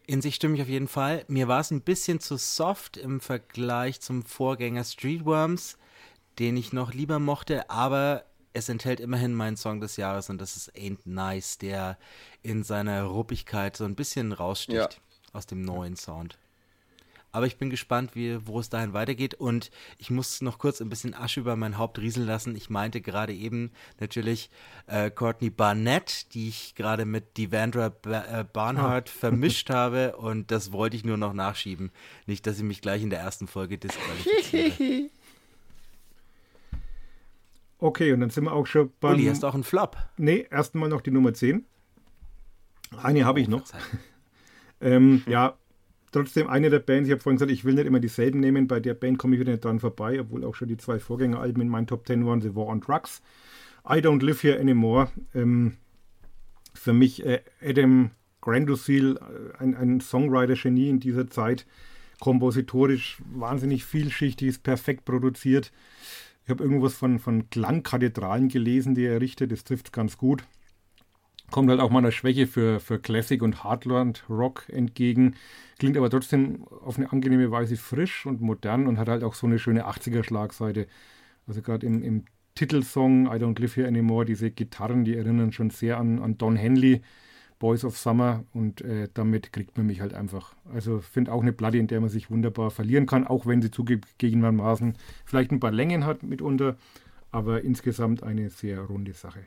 In 0.07 0.23
sich 0.23 0.37
stimmig 0.37 0.63
auf 0.63 0.69
jeden 0.69 0.89
Fall. 0.89 1.27
Mir 1.29 1.49
war 1.49 1.61
es 1.61 1.71
ein 1.71 1.83
bisschen 1.83 2.19
zu 2.19 2.39
soft 2.39 2.97
im 2.97 3.21
Vergleich 3.21 4.01
zum 4.01 4.23
Vorgänger 4.23 4.85
Streetworms, 4.85 5.77
den 6.39 6.57
ich 6.57 6.73
noch 6.73 6.95
lieber 6.95 7.19
mochte, 7.19 7.69
aber 7.69 8.25
es 8.55 8.71
enthält 8.71 9.01
immerhin 9.01 9.35
meinen 9.35 9.59
Song 9.59 9.83
des 9.83 9.99
Jahres 9.99 10.31
und 10.31 10.41
das 10.41 10.57
ist 10.57 10.75
Ain't 10.75 11.01
Nice, 11.05 11.59
der 11.59 11.99
in 12.43 12.63
seiner 12.63 13.03
Ruppigkeit 13.03 13.77
so 13.77 13.85
ein 13.85 13.97
bisschen 13.97 14.33
raussticht 14.33 14.95
ja. 14.95 15.35
aus 15.35 15.47
dem 15.47 15.61
neuen 15.61 15.97
Sound. 15.97 16.39
Aber 17.33 17.47
ich 17.47 17.59
bin 17.59 17.71
gespannt, 17.71 18.15
wie, 18.15 18.47
wo 18.47 18.59
es 18.59 18.69
dahin 18.69 18.93
weitergeht. 18.93 19.35
Und 19.35 19.71
ich 19.99 20.11
muss 20.11 20.43
noch 20.43 20.59
kurz 20.59 20.81
ein 20.81 20.89
bisschen 20.89 21.15
Asche 21.15 21.41
über 21.41 21.57
mein 21.57 21.79
Haupt 21.79 21.99
rieseln 21.99 22.27
lassen. 22.27 22.57
Ich 22.57 22.71
meinte 22.71 23.01
gerade 23.01 23.33
eben 23.33 23.71
natürlich 24.01 24.51
äh, 24.87 25.11
Courtney 25.11 25.51
Barnett, 25.51 26.35
die 26.35 26.49
ich 26.49 26.75
gerade 26.75 27.05
mit 27.05 27.39
Devandra 27.39 27.91
ba 27.91 28.41
äh, 28.41 28.45
Barnhart 28.45 29.11
oh. 29.15 29.19
vermischt 29.21 29.71
habe. 29.71 30.17
Und 30.17 30.51
das 30.51 30.73
wollte 30.73 30.97
ich 30.97 31.05
nur 31.05 31.17
noch 31.17 31.33
nachschieben. 31.33 31.91
Nicht, 32.27 32.47
dass 32.47 32.57
sie 32.57 32.65
mich 32.65 32.81
gleich 32.81 33.03
in 33.03 33.11
der 33.11 33.21
ersten 33.21 33.47
Folge 33.47 33.79
disqualifiziert. 33.79 35.11
okay, 37.79 38.13
und 38.13 38.21
dann 38.21 38.31
sind 38.31 38.45
wir 38.45 38.53
auch 38.53 38.67
schon 38.67 38.93
beim... 38.99 39.15
Uli, 39.15 39.27
hast 39.27 39.45
du 39.45 39.47
auch 39.47 39.55
einen 39.55 39.65
Flop? 39.65 39.97
Nee, 40.17 40.47
erstmal 40.51 40.89
noch 40.89 41.01
die 41.01 41.13
Nummer 41.13 41.33
10. 41.33 41.65
Eine 43.01 43.25
habe 43.25 43.41
ich 43.41 43.49
noch. 43.49 43.63
ähm, 44.81 45.23
ja, 45.27 45.57
trotzdem 46.13 46.49
eine 46.49 46.71
der 46.71 46.79
Bands, 46.79 47.09
ich 47.09 47.13
habe 47.13 47.23
vorhin 47.23 47.37
gesagt, 47.37 47.53
ich 47.53 47.65
will 47.65 47.75
nicht 47.75 47.87
immer 47.87 48.01
dieselben 48.01 48.41
nehmen, 48.41 48.67
bei 48.67 48.81
der 48.81 48.95
Band 48.95 49.19
komme 49.19 49.35
ich 49.35 49.41
wieder 49.41 49.53
nicht 49.53 49.65
dran 49.65 49.81
vorbei, 49.81 50.21
obwohl 50.21 50.45
auch 50.45 50.55
schon 50.55 50.69
die 50.69 50.77
zwei 50.77 50.99
Vorgängeralben 50.99 51.63
in 51.63 51.69
meinen 51.69 51.87
Top 51.87 52.07
10 52.07 52.27
waren, 52.27 52.41
The 52.41 52.55
War 52.55 52.67
on 52.67 52.81
Drugs. 52.81 53.23
I 53.85 53.99
Don't 53.99 54.25
Live 54.25 54.43
Here 54.43 54.59
Anymore. 54.59 55.11
Ähm, 55.35 55.77
für 56.75 56.93
mich 56.93 57.25
äh, 57.25 57.41
Adam 57.63 58.11
Grandusil, 58.41 59.17
äh, 59.17 59.63
ein, 59.63 59.75
ein 59.75 60.01
Songwriter-Genie 60.01 60.89
in 60.89 61.01
dieser 61.01 61.29
Zeit, 61.29 61.67
kompositorisch 62.21 63.19
wahnsinnig 63.33 63.85
vielschichtig, 63.85 64.49
ist 64.49 64.63
perfekt 64.63 65.05
produziert. 65.05 65.73
Ich 66.45 66.51
habe 66.51 66.63
irgendwas 66.63 66.95
von, 66.95 67.19
von 67.19 67.49
Klangkathedralen 67.51 68.49
gelesen, 68.49 68.95
die 68.95 69.05
er 69.05 69.15
errichtet, 69.15 69.53
das 69.53 69.65
trifft 69.65 69.93
ganz 69.93 70.19
gut 70.19 70.45
kommt 71.51 71.71
halt 71.71 71.81
auch 71.81 71.91
meiner 71.91 72.13
Schwäche 72.13 72.47
für, 72.47 72.81
für 72.81 72.99
Classic 72.99 73.41
und 73.43 73.65
Hardland 73.65 74.25
Rock 74.29 74.65
entgegen. 74.69 75.35
Klingt 75.79 75.97
aber 75.97 76.11
trotzdem 76.11 76.65
auf 76.69 76.97
eine 76.97 77.11
angenehme 77.13 77.51
Weise 77.51 77.77
frisch 77.77 78.27
und 78.27 78.41
modern 78.41 78.87
und 78.87 78.99
hat 78.99 79.09
halt 79.09 79.25
auch 79.25 79.35
so 79.35 79.47
eine 79.47 79.59
schöne 79.59 79.87
80er-Schlagseite. 79.87 80.87
Also 81.47 81.63
gerade 81.63 81.87
im, 81.87 82.03
im 82.03 82.25
Titelsong 82.55 83.27
I 83.27 83.39
Don't 83.39 83.61
Live 83.61 83.77
Here 83.77 83.89
Anymore, 83.89 84.25
diese 84.25 84.51
Gitarren, 84.51 85.05
die 85.05 85.17
erinnern 85.17 85.53
schon 85.53 85.71
sehr 85.71 85.99
an, 85.99 86.19
an 86.19 86.37
Don 86.37 86.57
Henley, 86.57 87.01
Boys 87.59 87.85
of 87.85 87.97
Summer 87.99 88.45
und 88.53 88.81
äh, 88.81 89.09
damit 89.13 89.53
kriegt 89.53 89.77
man 89.77 89.87
mich 89.87 90.01
halt 90.01 90.15
einfach. 90.15 90.55
Also 90.73 91.01
finde 91.01 91.33
auch 91.33 91.43
eine 91.43 91.53
Platte, 91.53 91.79
in 91.79 91.87
der 91.87 92.01
man 92.01 92.09
sich 92.09 92.31
wunderbar 92.31 92.71
verlieren 92.71 93.07
kann, 93.07 93.27
auch 93.27 93.47
wenn 93.47 93.63
sie 93.63 93.71
zugegebenermaßen 93.71 94.95
vielleicht 95.25 95.53
ein 95.53 95.61
paar 95.61 95.71
Längen 95.71 96.07
hat 96.07 96.23
mitunter, 96.23 96.77
aber 97.31 97.63
insgesamt 97.63 98.23
eine 98.23 98.51
sehr 98.51 98.81
runde 98.81 99.13
Sache. 99.13 99.41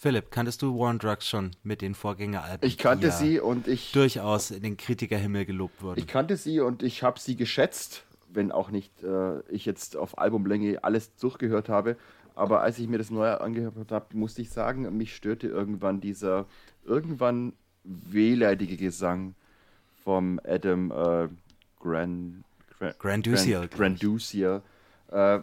Philipp, 0.00 0.30
kanntest 0.30 0.62
du 0.62 0.78
War 0.78 0.88
on 0.88 0.98
Drugs 0.98 1.28
schon 1.28 1.50
mit 1.62 1.82
den 1.82 1.94
Vorgängeralben? 1.94 2.66
Ich 2.66 2.78
kannte 2.78 3.08
ja 3.08 3.12
sie 3.12 3.38
und 3.38 3.68
ich. 3.68 3.92
Durchaus 3.92 4.50
in 4.50 4.62
den 4.62 4.78
Kritikerhimmel 4.78 5.44
gelobt 5.44 5.82
wurden. 5.82 6.00
Ich 6.00 6.06
kannte 6.06 6.38
sie 6.38 6.60
und 6.60 6.82
ich 6.82 7.02
habe 7.02 7.20
sie 7.20 7.36
geschätzt, 7.36 8.04
wenn 8.32 8.50
auch 8.50 8.70
nicht 8.70 8.90
äh, 9.02 9.40
ich 9.50 9.66
jetzt 9.66 9.98
auf 9.98 10.16
Albumlänge 10.16 10.82
alles 10.82 11.14
durchgehört 11.16 11.68
habe. 11.68 11.98
Aber 12.34 12.62
als 12.62 12.78
ich 12.78 12.88
mir 12.88 12.96
das 12.96 13.10
Neue 13.10 13.42
angehört 13.42 13.92
habe, 13.92 14.16
musste 14.16 14.40
ich 14.40 14.48
sagen, 14.48 14.96
mich 14.96 15.14
störte 15.14 15.48
irgendwann 15.48 16.00
dieser 16.00 16.46
irgendwann 16.86 17.52
wehleidige 17.84 18.78
Gesang 18.78 19.34
vom 20.02 20.40
Adam 20.44 20.90
äh, 20.92 21.28
Gran, 21.78 22.42
Gran, 22.78 22.94
Granduciel. 22.98 23.68
Granduciel. 23.68 24.62
Äh, 25.08 25.40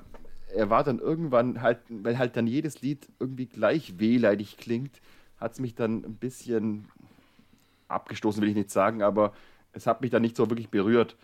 er 0.53 0.69
war 0.69 0.83
dann 0.83 0.99
irgendwann 0.99 1.61
halt, 1.61 1.79
weil 1.89 2.17
halt 2.17 2.35
dann 2.35 2.47
jedes 2.47 2.81
Lied 2.81 3.07
irgendwie 3.19 3.47
gleich 3.47 3.99
wehleidig 3.99 4.57
klingt, 4.57 5.01
hat 5.37 5.53
es 5.53 5.59
mich 5.59 5.75
dann 5.75 6.03
ein 6.03 6.15
bisschen 6.15 6.87
abgestoßen, 7.87 8.41
will 8.41 8.49
ich 8.49 8.55
nicht 8.55 8.71
sagen, 8.71 9.01
aber 9.01 9.33
es 9.73 9.87
hat 9.87 10.01
mich 10.01 10.11
dann 10.11 10.21
nicht 10.21 10.35
so 10.35 10.49
wirklich 10.49 10.69
berührt. 10.69 11.15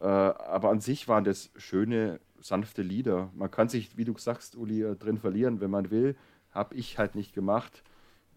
Äh, 0.00 0.04
aber 0.04 0.70
an 0.70 0.80
sich 0.80 1.08
waren 1.08 1.24
das 1.24 1.50
schöne, 1.56 2.20
sanfte 2.40 2.82
Lieder. 2.82 3.30
Man 3.34 3.50
kann 3.50 3.68
sich, 3.68 3.96
wie 3.96 4.04
du 4.04 4.16
sagst, 4.16 4.56
Uli, 4.56 4.82
äh, 4.82 4.96
drin 4.96 5.18
verlieren, 5.18 5.60
wenn 5.60 5.70
man 5.70 5.90
will. 5.90 6.16
Habe 6.50 6.74
ich 6.74 6.98
halt 6.98 7.14
nicht 7.14 7.34
gemacht. 7.34 7.82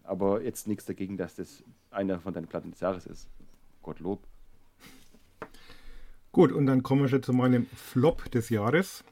Aber 0.02 0.42
jetzt 0.42 0.66
nichts 0.66 0.84
dagegen, 0.86 1.16
dass 1.16 1.36
das 1.36 1.62
einer 1.90 2.20
von 2.20 2.34
deinen 2.34 2.46
Platten 2.46 2.70
des 2.70 2.80
Jahres 2.80 3.06
ist. 3.06 3.28
Gottlob. 3.82 4.26
Gut, 6.32 6.52
und 6.52 6.66
dann 6.66 6.82
kommen 6.82 7.02
wir 7.02 7.08
schon 7.08 7.22
zu 7.22 7.32
meinem 7.32 7.66
Flop 7.66 8.30
des 8.30 8.50
Jahres. 8.50 9.04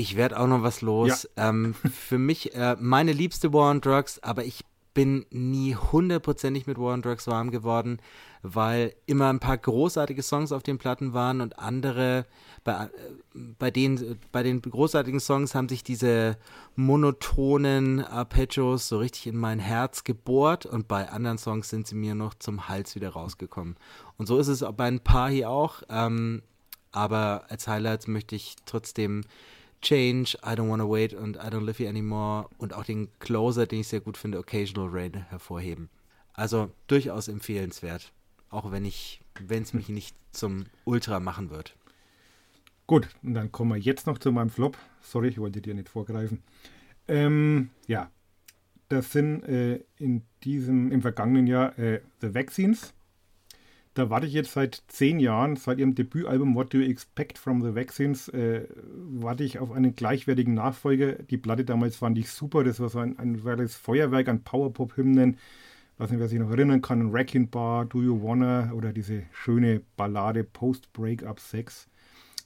Ich 0.00 0.16
werde 0.16 0.40
auch 0.40 0.46
noch 0.46 0.62
was 0.62 0.80
los. 0.80 1.28
Ja. 1.36 1.50
Ähm, 1.50 1.74
für 1.74 2.16
mich 2.16 2.54
äh, 2.54 2.74
meine 2.80 3.12
liebste 3.12 3.52
War 3.52 3.70
on 3.70 3.82
Drugs, 3.82 4.18
aber 4.22 4.46
ich 4.46 4.64
bin 4.94 5.26
nie 5.30 5.74
hundertprozentig 5.74 6.66
mit 6.66 6.78
War 6.78 6.94
on 6.94 7.02
Drugs 7.02 7.26
warm 7.26 7.50
geworden, 7.50 8.00
weil 8.40 8.94
immer 9.04 9.28
ein 9.28 9.40
paar 9.40 9.58
großartige 9.58 10.22
Songs 10.22 10.52
auf 10.52 10.62
den 10.62 10.78
Platten 10.78 11.12
waren 11.12 11.42
und 11.42 11.58
andere, 11.58 12.24
bei, 12.64 12.84
äh, 12.84 12.88
bei, 13.58 13.70
den, 13.70 14.18
bei 14.32 14.42
den 14.42 14.62
großartigen 14.62 15.20
Songs 15.20 15.54
haben 15.54 15.68
sich 15.68 15.84
diese 15.84 16.38
monotonen 16.76 18.02
Arpeggios 18.02 18.88
so 18.88 19.00
richtig 19.00 19.26
in 19.26 19.36
mein 19.36 19.58
Herz 19.58 20.04
gebohrt 20.04 20.64
und 20.64 20.88
bei 20.88 21.10
anderen 21.10 21.36
Songs 21.36 21.68
sind 21.68 21.86
sie 21.86 21.94
mir 21.94 22.14
noch 22.14 22.32
zum 22.32 22.68
Hals 22.70 22.94
wieder 22.94 23.10
rausgekommen. 23.10 23.76
Und 24.16 24.24
so 24.24 24.38
ist 24.38 24.48
es 24.48 24.64
bei 24.78 24.86
ein 24.86 25.00
paar 25.00 25.28
hier 25.28 25.50
auch, 25.50 25.82
ähm, 25.90 26.40
aber 26.90 27.44
als 27.50 27.68
Highlights 27.68 28.06
möchte 28.06 28.34
ich 28.34 28.56
trotzdem 28.64 29.24
Change, 29.82 30.36
I 30.44 30.50
Don't 30.50 30.68
Wanna 30.68 30.88
Wait 30.88 31.14
und 31.14 31.36
I 31.36 31.48
Don't 31.48 31.64
Live 31.64 31.78
Here 31.78 31.88
Anymore 31.88 32.48
und 32.58 32.74
auch 32.74 32.84
den 32.84 33.08
Closer, 33.18 33.66
den 33.66 33.80
ich 33.80 33.88
sehr 33.88 34.00
gut 34.00 34.16
finde, 34.16 34.38
Occasional 34.38 34.88
Rain 34.90 35.14
hervorheben. 35.28 35.88
Also 36.34 36.70
durchaus 36.86 37.28
empfehlenswert, 37.28 38.12
auch 38.50 38.70
wenn 38.70 38.84
ich, 38.84 39.20
wenn 39.40 39.62
es 39.62 39.72
mich 39.72 39.88
nicht 39.88 40.16
zum 40.32 40.66
Ultra 40.84 41.20
machen 41.20 41.50
wird. 41.50 41.76
Gut, 42.86 43.08
und 43.22 43.34
dann 43.34 43.52
kommen 43.52 43.70
wir 43.70 43.78
jetzt 43.78 44.06
noch 44.06 44.18
zu 44.18 44.32
meinem 44.32 44.50
Flop. 44.50 44.76
Sorry, 45.00 45.28
ich 45.28 45.38
wollte 45.38 45.60
dir 45.60 45.74
nicht 45.74 45.88
vorgreifen. 45.88 46.42
Ähm, 47.08 47.70
ja, 47.86 48.10
das 48.88 49.12
sind 49.12 49.44
äh, 49.44 49.80
in 49.96 50.22
diesem, 50.42 50.90
im 50.90 51.00
vergangenen 51.00 51.46
Jahr 51.46 51.78
äh, 51.78 52.00
The 52.20 52.34
Vaccines 52.34 52.92
da 53.94 54.08
warte 54.08 54.26
ich 54.26 54.32
jetzt 54.32 54.52
seit 54.52 54.82
zehn 54.86 55.18
Jahren, 55.18 55.56
seit 55.56 55.78
ihrem 55.78 55.94
Debütalbum 55.94 56.54
What 56.54 56.72
Do 56.72 56.78
You 56.78 56.88
Expect 56.88 57.38
from 57.38 57.60
the 57.62 57.74
Vaccines, 57.74 58.28
äh, 58.28 58.66
warte 58.94 59.42
ich 59.42 59.58
auf 59.58 59.72
einen 59.72 59.96
gleichwertigen 59.96 60.54
Nachfolger. 60.54 61.14
Die 61.14 61.36
Platte 61.36 61.64
damals 61.64 61.96
fand 61.96 62.16
ich 62.16 62.30
super, 62.30 62.62
das 62.62 62.78
war 62.78 62.88
so 62.88 63.00
ein, 63.00 63.18
ein 63.18 63.68
Feuerwerk 63.68 64.28
an 64.28 64.44
Powerpop-Hymnen. 64.44 65.38
Weiß 65.98 66.10
nicht, 66.10 66.20
wer 66.20 66.28
sich 66.28 66.38
noch 66.38 66.50
erinnern 66.50 66.80
kann, 66.80 67.12
Wrecking 67.12 67.50
Bar, 67.50 67.84
Do 67.84 68.00
You 68.00 68.22
Wanna 68.22 68.72
oder 68.72 68.92
diese 68.92 69.24
schöne 69.32 69.82
Ballade 69.96 70.44
Post-Breakup 70.44 71.40
Sex. 71.40 71.88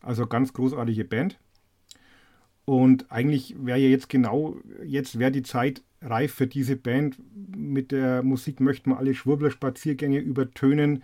Also 0.00 0.26
ganz 0.26 0.52
großartige 0.52 1.04
Band. 1.04 1.38
Und 2.64 3.12
eigentlich 3.12 3.54
wäre 3.58 3.78
ja 3.78 3.88
jetzt 3.88 4.08
genau, 4.08 4.56
jetzt 4.82 5.18
wäre 5.18 5.30
die 5.30 5.42
Zeit 5.42 5.82
reif 6.00 6.32
für 6.32 6.46
diese 6.46 6.76
Band. 6.76 7.18
Mit 7.54 7.92
der 7.92 8.22
Musik 8.22 8.60
möchten 8.60 8.90
wir 8.90 8.98
alle 8.98 9.14
Schwurbler-Spaziergänge 9.14 10.18
übertönen 10.18 11.02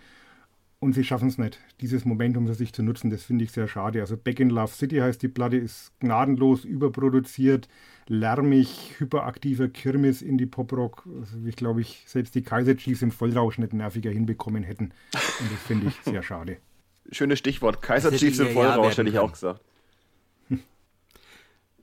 und 0.81 0.93
sie 0.93 1.03
schaffen 1.03 1.27
es 1.29 1.37
nicht, 1.37 1.59
dieses 1.79 2.05
Momentum 2.05 2.47
für 2.47 2.55
sich 2.55 2.73
zu 2.73 2.81
nutzen. 2.81 3.11
Das 3.11 3.23
finde 3.23 3.45
ich 3.45 3.51
sehr 3.51 3.67
schade. 3.67 4.01
Also 4.01 4.17
Back 4.17 4.39
in 4.39 4.49
Love 4.49 4.73
City 4.73 4.97
heißt 4.97 5.21
die 5.21 5.27
Platte, 5.27 5.55
ist 5.55 5.91
gnadenlos 5.99 6.65
überproduziert, 6.65 7.69
lärmig, 8.07 8.95
hyperaktiver 8.97 9.67
Kirmes 9.67 10.23
in 10.23 10.39
die 10.39 10.47
Poprock. 10.47 11.07
Also 11.19 11.37
ich 11.45 11.55
glaube, 11.55 11.81
ich 11.81 12.03
selbst 12.07 12.33
die 12.33 12.41
Kaiser 12.41 12.75
Chiefs 12.75 13.03
im 13.03 13.11
Vollrausch 13.11 13.59
nicht 13.59 13.73
nerviger 13.73 14.09
hinbekommen 14.09 14.63
hätten. 14.63 14.85
Und 15.13 15.51
das 15.51 15.59
finde 15.67 15.87
ich 15.87 15.95
sehr 16.03 16.23
schade. 16.23 16.57
Schönes 17.11 17.37
Stichwort. 17.37 17.81
Kaiser 17.83 18.11
Chiefs 18.11 18.39
im 18.39 18.49
Vollrausch 18.49 18.97
hätte 18.97 19.09
ich 19.09 19.19
auch 19.19 19.31
gesagt. 19.31 19.61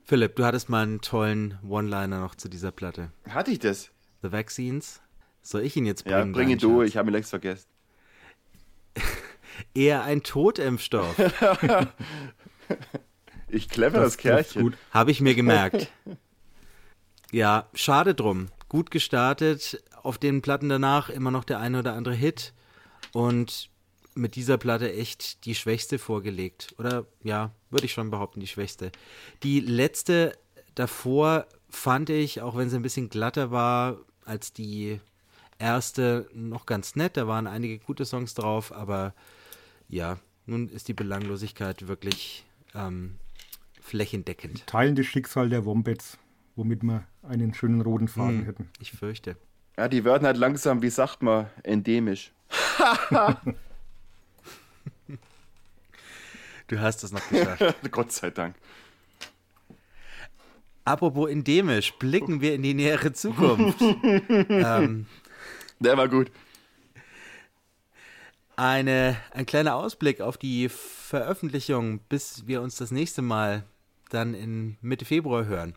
Philipp, 0.05 0.35
du 0.37 0.45
hattest 0.45 0.69
mal 0.71 0.83
einen 0.83 1.01
tollen 1.01 1.57
One-Liner 1.69 2.21
noch 2.21 2.35
zu 2.35 2.49
dieser 2.49 2.73
Platte. 2.73 3.13
Hatte 3.29 3.53
ich 3.53 3.61
das? 3.61 3.91
The 4.23 4.33
Vaccines. 4.33 5.01
Soll 5.43 5.63
ich 5.63 5.77
ihn 5.77 5.87
jetzt 5.87 6.05
Ja, 6.05 6.19
bringen? 6.19 6.33
bring 6.33 6.49
ihn 6.49 6.59
deinen 6.59 6.71
du, 6.73 6.81
Schatz? 6.81 6.89
ich 6.89 6.97
habe 6.97 7.11
ihn 7.11 7.13
längst 7.13 7.31
vergessen. 7.31 7.67
Eher 9.75 10.03
ein 10.05 10.23
Totimpfstoff. 10.23 11.17
Ich 13.51 13.69
cleveres 13.69 14.19
trifft's 14.19 14.19
Kerlchen. 14.19 14.63
gut. 14.63 14.79
Habe 14.93 15.11
ich 15.11 15.21
mir 15.21 15.35
gemerkt. 15.35 15.89
Ja, 17.33 17.69
schade 17.75 18.15
drum. 18.15 18.49
Gut 18.69 18.91
gestartet. 18.91 19.83
Auf 20.03 20.19
den 20.19 20.43
Platten 20.43 20.69
danach 20.69 21.09
immer 21.09 21.31
noch 21.31 21.45
der 21.45 21.59
eine 21.59 21.79
oder 21.79 21.95
andere 21.95 22.15
Hit. 22.15 22.53
Und 23.13 23.71
mit 24.15 24.37
dieser 24.37 24.59
Platte 24.59 24.93
echt 24.93 25.47
die 25.47 25.55
schwächste 25.55 25.99
vorgelegt. 25.99 26.75
Oder 26.79 27.07
ja, 27.23 27.53
würde 27.71 27.87
ich 27.87 27.93
schon 27.93 28.11
behaupten, 28.11 28.41
die 28.41 28.47
schwächste. 28.47 28.93
Die 29.43 29.61
letzte 29.61 30.37
davor 30.75 31.47
fand 31.71 32.11
ich, 32.11 32.43
auch 32.43 32.57
wenn 32.57 32.69
sie 32.69 32.77
ein 32.77 32.83
bisschen 32.83 33.09
glatter 33.09 33.51
war 33.51 33.99
als 34.25 34.53
die 34.53 35.01
erste, 35.59 36.29
noch 36.35 36.67
ganz 36.67 36.97
nett. 36.97 37.17
Da 37.17 37.27
waren 37.27 37.47
einige 37.47 37.79
gute 37.79 38.05
Songs 38.05 38.35
drauf, 38.35 38.73
aber 38.73 39.15
ja, 39.89 40.19
nun 40.47 40.69
ist 40.69 40.89
die 40.89 40.95
Belanglosigkeit 40.95 41.89
wirklich 41.89 42.45
ähm, 42.75 43.17
flächendeckend. 43.81 44.67
Teilendes 44.67 45.07
Schicksal 45.07 45.49
der 45.49 45.65
Wombats, 45.65 46.19
womit 46.57 46.83
wir 46.83 47.05
einen 47.23 47.55
schönen 47.55 47.81
roten 47.81 48.09
Faden 48.09 48.41
Hm, 48.41 48.45
hätten. 48.47 48.69
Ich 48.81 48.93
fürchte. 48.93 49.37
Ja, 49.77 49.89
die 49.89 50.05
werden 50.05 50.27
halt 50.27 50.37
langsam, 50.37 50.83
wie 50.83 50.91
sagt 50.91 51.23
man, 51.23 51.47
endemisch. 51.63 52.33
Du 56.67 56.79
hast 56.79 57.03
es 57.03 57.13
noch 57.13 57.27
geschafft. 57.31 57.77
Gott 57.91 58.13
sei 58.13 58.29
Dank. 58.31 58.55
Apropos 60.85 61.31
endemisch, 61.31 61.95
blicken 61.99 62.41
wir 62.43 62.55
in 62.55 62.63
die 62.63 62.75
nähere 62.75 63.13
Zukunft. 63.15 63.81
ähm, 64.21 65.07
Der 65.81 65.97
war 65.97 66.09
gut. 66.09 66.31
Eine, 68.59 69.17
ein 69.31 69.47
kleiner 69.47 69.77
Ausblick 69.77 70.21
auf 70.21 70.37
die 70.37 70.69
Veröffentlichung, 70.69 72.01
bis 72.09 72.49
wir 72.49 72.61
uns 72.61 72.75
das 72.75 72.91
nächste 72.91 73.23
Mal 73.23 73.65
dann 74.11 74.35
in 74.35 74.77
Mitte 74.81 75.05
Februar 75.05 75.45
hören. 75.45 75.77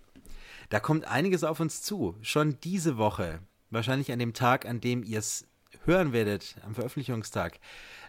Da 0.70 0.80
kommt 0.80 1.06
einiges 1.06 1.44
auf 1.44 1.60
uns 1.60 1.84
zu. 1.84 2.16
Schon 2.22 2.60
diese 2.62 2.98
Woche, 2.98 3.40
wahrscheinlich 3.70 4.12
an 4.12 4.18
dem 4.18 4.34
Tag, 4.34 4.66
an 4.66 4.82
dem 4.82 5.03
ihr 5.03 5.20
es 5.20 5.45
hören 5.86 6.12
werdet, 6.12 6.56
am 6.66 6.74
Veröffentlichungstag 6.74 7.60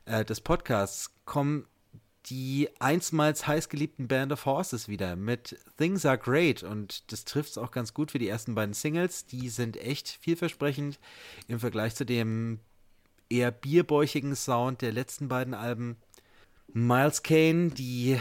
äh, 0.06 0.24
des 0.24 0.40
Podcasts, 0.40 1.10
kommen 1.26 1.66
die 2.26 2.70
einstmals 2.78 3.46
heißgeliebten 3.46 4.08
Band 4.08 4.32
of 4.32 4.46
Horses 4.46 4.88
wieder 4.88 5.16
mit 5.16 5.58
Things 5.76 6.06
Are 6.06 6.16
Great 6.16 6.62
und 6.62 7.12
das 7.12 7.26
trifft 7.26 7.50
es 7.50 7.58
auch 7.58 7.72
ganz 7.72 7.92
gut 7.92 8.12
für 8.12 8.18
die 8.18 8.28
ersten 8.28 8.54
beiden 8.54 8.74
Singles. 8.74 9.26
Die 9.26 9.50
sind 9.50 9.76
echt 9.76 10.08
vielversprechend 10.08 10.98
im 11.46 11.60
Vergleich 11.60 11.94
zu 11.94 12.06
dem 12.06 12.60
eher 13.32 13.50
bierbäuchigen 13.50 14.36
Sound 14.36 14.82
der 14.82 14.92
letzten 14.92 15.28
beiden 15.28 15.54
Alben. 15.54 15.96
Miles 16.72 17.22
Kane, 17.22 17.70
die, 17.70 18.18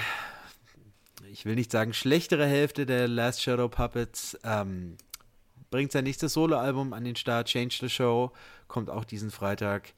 ich 1.32 1.46
will 1.46 1.56
nicht 1.56 1.72
sagen 1.72 1.94
schlechtere 1.94 2.46
Hälfte 2.46 2.86
der 2.86 3.08
Last 3.08 3.42
Shadow 3.42 3.68
Puppets, 3.68 4.38
ähm, 4.44 4.98
bringt 5.70 5.92
sein 5.92 6.04
nächstes 6.04 6.34
Soloalbum 6.34 6.94
an 6.94 7.06
den 7.06 7.16
Start, 7.16 7.48
Change 7.48 7.78
the 7.82 7.90
Show, 7.90 8.32
kommt 8.68 8.90
auch 8.90 9.06
diesen 9.06 9.32
Freitag. 9.32 9.94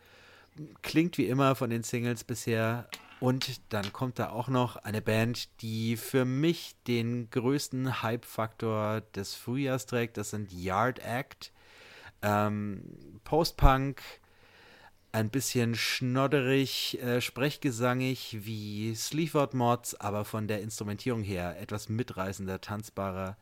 Klingt 0.83 1.17
wie 1.17 1.25
immer 1.25 1.55
von 1.55 1.71
den 1.71 1.83
Singles 1.83 2.23
bisher. 2.23 2.87
Und 3.19 3.61
dann 3.69 3.93
kommt 3.93 4.19
da 4.19 4.29
auch 4.29 4.49
noch 4.49 4.75
eine 4.75 5.01
Band, 5.01 5.61
die 5.61 5.95
für 5.97 6.25
mich 6.25 6.75
den 6.87 7.29
größten 7.29 8.03
Hype-Faktor 8.03 9.01
des 9.15 9.33
Frühjahrs 9.33 9.85
trägt. 9.85 10.17
Das 10.17 10.29
sind 10.29 10.51
Yard 10.51 10.99
Act. 10.99 11.51
Ähm, 12.21 12.83
Post-Punk, 13.23 14.01
ein 15.13 15.29
bisschen 15.29 15.75
schnodderig, 15.75 16.99
äh, 17.01 17.21
sprechgesangig 17.21 18.39
wie 18.41 18.95
Sleaford 18.95 19.53
Mods, 19.53 19.93
aber 19.95 20.25
von 20.25 20.47
der 20.47 20.61
Instrumentierung 20.61 21.21
her 21.21 21.59
etwas 21.61 21.87
mitreißender, 21.87 22.59
tanzbarer. 22.61 23.37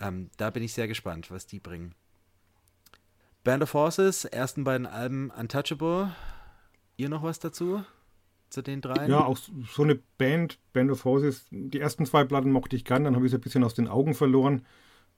Ähm, 0.00 0.28
da 0.36 0.50
bin 0.50 0.64
ich 0.64 0.74
sehr 0.74 0.88
gespannt, 0.88 1.30
was 1.30 1.46
die 1.46 1.60
bringen. 1.60 1.94
Band 3.44 3.62
of 3.62 3.74
Horses, 3.74 4.24
ersten 4.24 4.64
beiden 4.64 4.86
Alben 4.86 5.30
Untouchable. 5.30 6.10
Ihr 6.96 7.08
noch 7.08 7.22
was 7.22 7.38
dazu? 7.38 7.84
Zu 8.50 8.62
den 8.62 8.80
dreien? 8.80 9.08
Ja, 9.10 9.24
auch 9.24 9.38
so 9.38 9.82
eine 9.82 10.00
Band, 10.18 10.58
Band 10.72 10.90
of 10.90 11.04
Horses. 11.04 11.46
Die 11.50 11.78
ersten 11.78 12.06
zwei 12.06 12.24
Platten 12.24 12.50
mochte 12.50 12.74
ich 12.74 12.84
gern, 12.84 13.04
dann 13.04 13.14
habe 13.14 13.24
ich 13.24 13.30
sie 13.30 13.38
ein 13.38 13.40
bisschen 13.42 13.62
aus 13.62 13.74
den 13.74 13.86
Augen 13.86 14.14
verloren. 14.14 14.66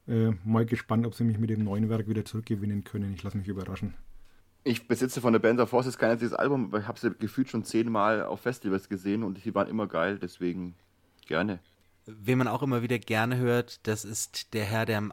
Äh, 0.06 0.32
mal 0.44 0.66
gespannt, 0.66 1.06
ob 1.06 1.14
sie 1.14 1.24
mich 1.24 1.38
mit 1.38 1.48
dem 1.48 1.64
neuen 1.64 1.88
Werk 1.88 2.06
wieder 2.06 2.24
zurückgewinnen 2.24 2.84
können. 2.84 3.14
Ich 3.14 3.22
lasse 3.22 3.38
mich 3.38 3.48
überraschen. 3.48 3.94
Ich 4.66 4.88
besitze 4.88 5.20
von 5.20 5.32
der 5.32 5.38
Band 5.38 5.60
of 5.60 5.70
Horses 5.70 5.96
kein 5.96 6.10
einziges 6.10 6.32
Album, 6.34 6.64
aber 6.64 6.80
ich 6.80 6.88
habe 6.88 6.98
sie 6.98 7.12
gefühlt 7.12 7.48
schon 7.48 7.62
zehnmal 7.62 8.24
auf 8.24 8.40
Festivals 8.40 8.88
gesehen 8.88 9.22
und 9.22 9.44
die 9.44 9.54
waren 9.54 9.68
immer 9.68 9.86
geil, 9.86 10.18
deswegen 10.20 10.74
gerne. 11.24 11.60
Wen 12.04 12.38
man 12.38 12.48
auch 12.48 12.64
immer 12.64 12.82
wieder 12.82 12.98
gerne 12.98 13.36
hört, 13.36 13.86
das 13.86 14.04
ist 14.04 14.54
der 14.54 14.64
Herr, 14.64 14.84
der 14.84 14.98
am 14.98 15.12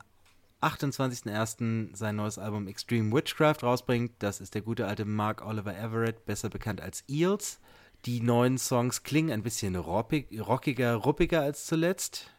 28.01. 0.63 1.95
sein 1.95 2.15
neues 2.15 2.39
Album 2.39 2.67
Extreme 2.67 3.15
Witchcraft 3.15 3.61
rausbringt. 3.61 4.13
Das 4.17 4.41
ist 4.41 4.55
der 4.55 4.63
gute 4.63 4.87
alte 4.87 5.05
Mark 5.05 5.45
Oliver 5.45 5.77
Everett, 5.77 6.25
besser 6.25 6.49
bekannt 6.49 6.81
als 6.81 7.03
Eels. 7.07 7.59
Die 8.05 8.21
neuen 8.21 8.57
Songs 8.57 9.03
klingen 9.03 9.31
ein 9.31 9.43
bisschen 9.43 9.75
roppig, 9.75 10.29
rockiger, 10.39 10.95
ruppiger 10.95 11.41
als 11.41 11.67
zuletzt. 11.67 12.31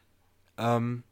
Ähm, 0.59 1.05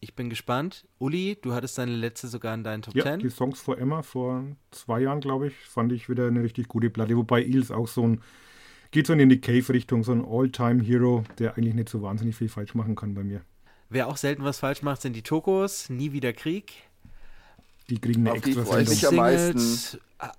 ich 0.00 0.14
bin 0.14 0.30
gespannt. 0.30 0.86
Uli, 0.98 1.38
du 1.40 1.54
hattest 1.54 1.78
deine 1.78 1.94
letzte 1.94 2.28
sogar 2.28 2.54
in 2.54 2.64
deinen 2.64 2.82
Top 2.82 2.94
Ja, 2.94 3.04
10. 3.04 3.20
die 3.20 3.30
Songs 3.30 3.60
for 3.60 3.78
Emma 3.78 4.02
vor 4.02 4.44
zwei 4.70 5.00
Jahren, 5.00 5.20
glaube 5.20 5.48
ich, 5.48 5.54
fand 5.54 5.92
ich 5.92 6.08
wieder 6.08 6.26
eine 6.26 6.42
richtig 6.42 6.68
gute 6.68 6.90
Platte. 6.90 7.16
Wobei 7.16 7.42
Eels 7.42 7.70
auch 7.70 7.88
so 7.88 8.06
ein, 8.06 8.20
geht 8.90 9.06
so 9.06 9.12
in 9.12 9.28
die 9.28 9.40
Cave-Richtung, 9.40 10.04
so 10.04 10.12
ein 10.12 10.24
All-Time-Hero, 10.24 11.24
der 11.38 11.56
eigentlich 11.56 11.74
nicht 11.74 11.88
so 11.88 12.02
wahnsinnig 12.02 12.36
viel 12.36 12.48
falsch 12.48 12.74
machen 12.74 12.96
kann 12.96 13.14
bei 13.14 13.24
mir. 13.24 13.42
Wer 13.88 14.08
auch 14.08 14.16
selten 14.16 14.44
was 14.44 14.58
falsch 14.58 14.82
macht, 14.82 15.02
sind 15.02 15.14
die 15.14 15.22
Tokos. 15.22 15.88
Nie 15.90 16.12
wieder 16.12 16.32
Krieg. 16.32 16.72
Die 17.90 17.98
kriegen 17.98 18.26
eine 18.26 18.32
Auf 18.32 18.42
die 18.42 18.50
extra 18.50 18.64
freue 18.64 18.82
ich 18.82 19.06
am 19.06 19.18
ah, 20.18 20.32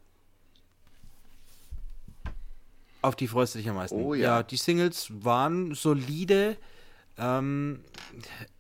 Auf 3.02 3.16
die 3.16 3.28
freust 3.28 3.54
du 3.54 3.60
dich 3.60 3.70
am 3.70 3.76
meisten. 3.76 4.02
Oh 4.02 4.14
ja. 4.14 4.42
die 4.42 4.58
Singles 4.58 5.12
waren 5.24 5.76
solide. 5.76 6.58
Ähm, 7.18 7.82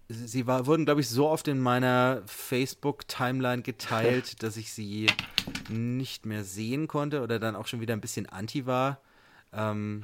sie 0.07 0.47
war, 0.47 0.65
wurden, 0.65 0.85
glaube 0.85 1.01
ich, 1.01 1.09
so 1.09 1.27
oft 1.29 1.47
in 1.47 1.59
meiner 1.59 2.21
Facebook-Timeline 2.25 3.61
geteilt, 3.61 4.43
dass 4.43 4.57
ich 4.57 4.73
sie 4.73 5.07
nicht 5.69 6.25
mehr 6.25 6.43
sehen 6.43 6.87
konnte 6.87 7.21
oder 7.21 7.39
dann 7.39 7.55
auch 7.55 7.67
schon 7.67 7.81
wieder 7.81 7.93
ein 7.93 8.01
bisschen 8.01 8.27
anti 8.27 8.65
war. 8.65 9.01
Ähm, 9.53 10.03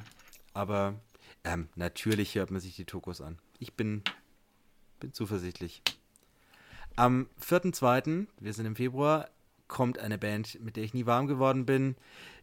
aber 0.54 0.94
ähm, 1.44 1.68
natürlich 1.74 2.34
hört 2.34 2.50
man 2.50 2.60
sich 2.60 2.76
die 2.76 2.84
Tokos 2.84 3.20
an. 3.20 3.38
Ich 3.58 3.74
bin, 3.74 4.02
bin 5.00 5.12
zuversichtlich. 5.12 5.82
Am 6.96 7.28
4.2., 7.40 8.26
wir 8.38 8.52
sind 8.52 8.66
im 8.66 8.76
Februar, 8.76 9.28
kommt 9.66 9.98
eine 9.98 10.18
Band, 10.18 10.60
mit 10.60 10.76
der 10.76 10.84
ich 10.84 10.94
nie 10.94 11.06
warm 11.06 11.26
geworden 11.26 11.64
bin, 11.64 11.96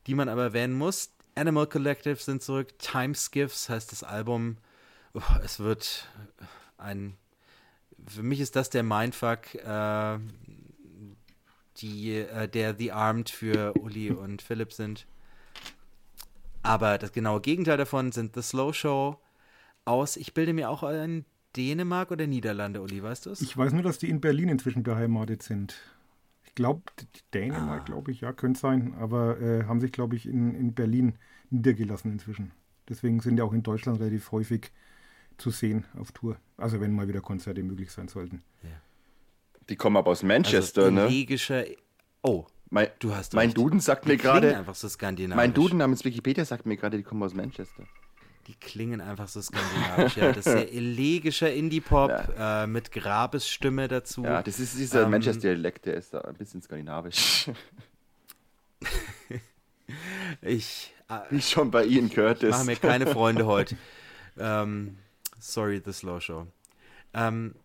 die 0.08 0.16
man 0.16 0.30
aber 0.30 0.44
erwähnen 0.44 0.74
muss. 0.74 1.12
Animal 1.36 1.68
Collective 1.68 2.16
sind 2.16 2.42
zurück. 2.42 2.78
Time 2.80 3.14
Skiffs 3.14 3.70
heißt 3.70 3.92
das 3.92 4.04
Album. 4.04 4.58
Oh, 5.14 5.22
es 5.44 5.60
wird 5.60 6.08
ein. 6.78 7.16
Für 8.08 8.24
mich 8.24 8.40
ist 8.40 8.56
das 8.56 8.70
der 8.70 8.84
Mindfuck, 8.84 9.56
äh, 9.56 10.20
die, 11.78 12.16
äh, 12.16 12.48
der 12.48 12.76
The 12.76 12.92
Armed 12.92 13.30
für 13.30 13.74
Uli 13.80 14.12
und 14.12 14.42
Philipp 14.42 14.74
sind. 14.74 15.06
Aber 16.62 16.98
das 16.98 17.12
genaue 17.14 17.42
Gegenteil 17.42 17.78
davon 17.78 18.12
sind 18.12 18.36
The 18.36 18.42
Slow 18.42 18.74
Show 18.74 19.18
aus, 19.86 20.18
ich 20.18 20.34
bilde 20.34 20.54
mir 20.54 20.70
auch 20.70 20.84
in 20.84 21.26
Dänemark 21.56 22.12
oder 22.12 22.28
Niederlande, 22.28 22.82
Uli, 22.82 23.02
weißt 23.02 23.26
du 23.26 23.32
es? 23.32 23.42
Ich 23.42 23.58
weiß 23.58 23.74
nur, 23.74 23.82
dass 23.82 23.98
die 23.98 24.10
in 24.10 24.22
Berlin 24.22 24.50
inzwischen 24.50 24.84
beheimatet 24.84 25.42
sind. 25.42 25.76
Ich 26.46 26.54
glaube, 26.54 26.82
Dänemark, 27.34 27.82
Ah. 27.82 27.86
glaube 27.86 28.12
ich, 28.12 28.22
ja, 28.22 28.34
könnte 28.34 28.60
sein, 28.60 28.94
aber 29.00 29.40
äh, 29.40 29.64
haben 29.66 29.80
sich, 29.80 29.92
glaube 29.92 30.16
ich, 30.16 30.28
in, 30.28 30.54
in 30.54 30.74
Berlin 30.74 31.14
niedergelassen 31.50 32.12
inzwischen. 32.12 32.52
Deswegen 32.88 33.20
sind 33.22 33.38
ja 33.38 33.44
auch 33.46 33.54
in 33.54 33.64
Deutschland 33.64 34.00
relativ 34.00 34.32
häufig 34.32 34.72
zu 35.40 35.50
sehen 35.52 35.86
auf 36.00 36.12
Tour. 36.12 36.38
Also 36.58 36.80
wenn 36.82 36.94
mal 36.94 37.08
wieder 37.08 37.22
Konzerte 37.22 37.64
möglich 37.64 37.92
sein 37.92 38.08
sollten. 38.08 38.44
Die 39.70 39.76
kommen 39.76 39.98
aber 39.98 40.12
aus 40.12 40.24
Manchester, 40.24 40.84
also 40.86 40.94
ne? 40.96 41.06
elegischer. 41.06 41.64
Oh, 42.24 42.46
Mein, 42.72 42.88
du 43.00 43.14
hast 43.16 43.34
mein 43.34 43.50
recht. 43.50 43.58
Duden 43.58 43.80
sagt 43.80 44.06
mir 44.08 44.14
Die 44.14 44.18
klingen 44.18 44.42
gerade, 44.42 44.58
einfach 44.58 44.74
so 44.76 44.90
skandinavisch. 44.90 45.36
mein 45.38 45.54
Duden 45.54 45.78
namens 45.78 46.04
Wikipedia 46.04 46.44
sagt 46.44 46.66
mir 46.66 46.76
gerade, 46.76 46.98
die 46.98 47.04
kommen 47.04 47.22
aus 47.22 47.34
Manchester. 47.36 47.84
Die 48.48 48.56
klingen 48.56 49.00
einfach 49.00 49.28
so 49.28 49.42
skandinavisch. 49.44 50.18
ja, 50.18 50.30
das 50.32 50.38
ist 50.48 50.54
sehr 50.54 50.74
elegischer 50.74 51.54
Indie-Pop 51.54 52.34
äh, 52.36 52.66
mit 52.66 52.92
Grabesstimme 52.92 53.88
dazu. 53.88 54.24
Ja, 54.24 54.42
das 54.42 54.60
ist 54.60 54.76
dieser 54.80 55.04
Ähm, 55.04 55.12
Manchester-Dialekt, 55.12 55.86
der 55.86 55.94
ist 55.96 56.16
da 56.16 56.22
ein 56.22 56.34
bisschen 56.36 56.62
skandinavisch. 56.64 57.52
Ich 60.42 60.94
äh, 61.10 61.20
Wie 61.32 61.42
schon 61.42 61.72
bei 61.72 61.84
Ian 61.86 62.10
Curtis. 62.10 62.52
mache 62.52 62.66
mir 62.66 62.76
keine 62.76 63.08
Freunde 63.08 63.46
heute. 63.48 63.76
Ähm, 64.38 64.98
sorry, 65.40 65.82
The 65.84 65.94
Slow 65.94 66.20
Show. 66.20 66.48
Ähm, 67.14 67.56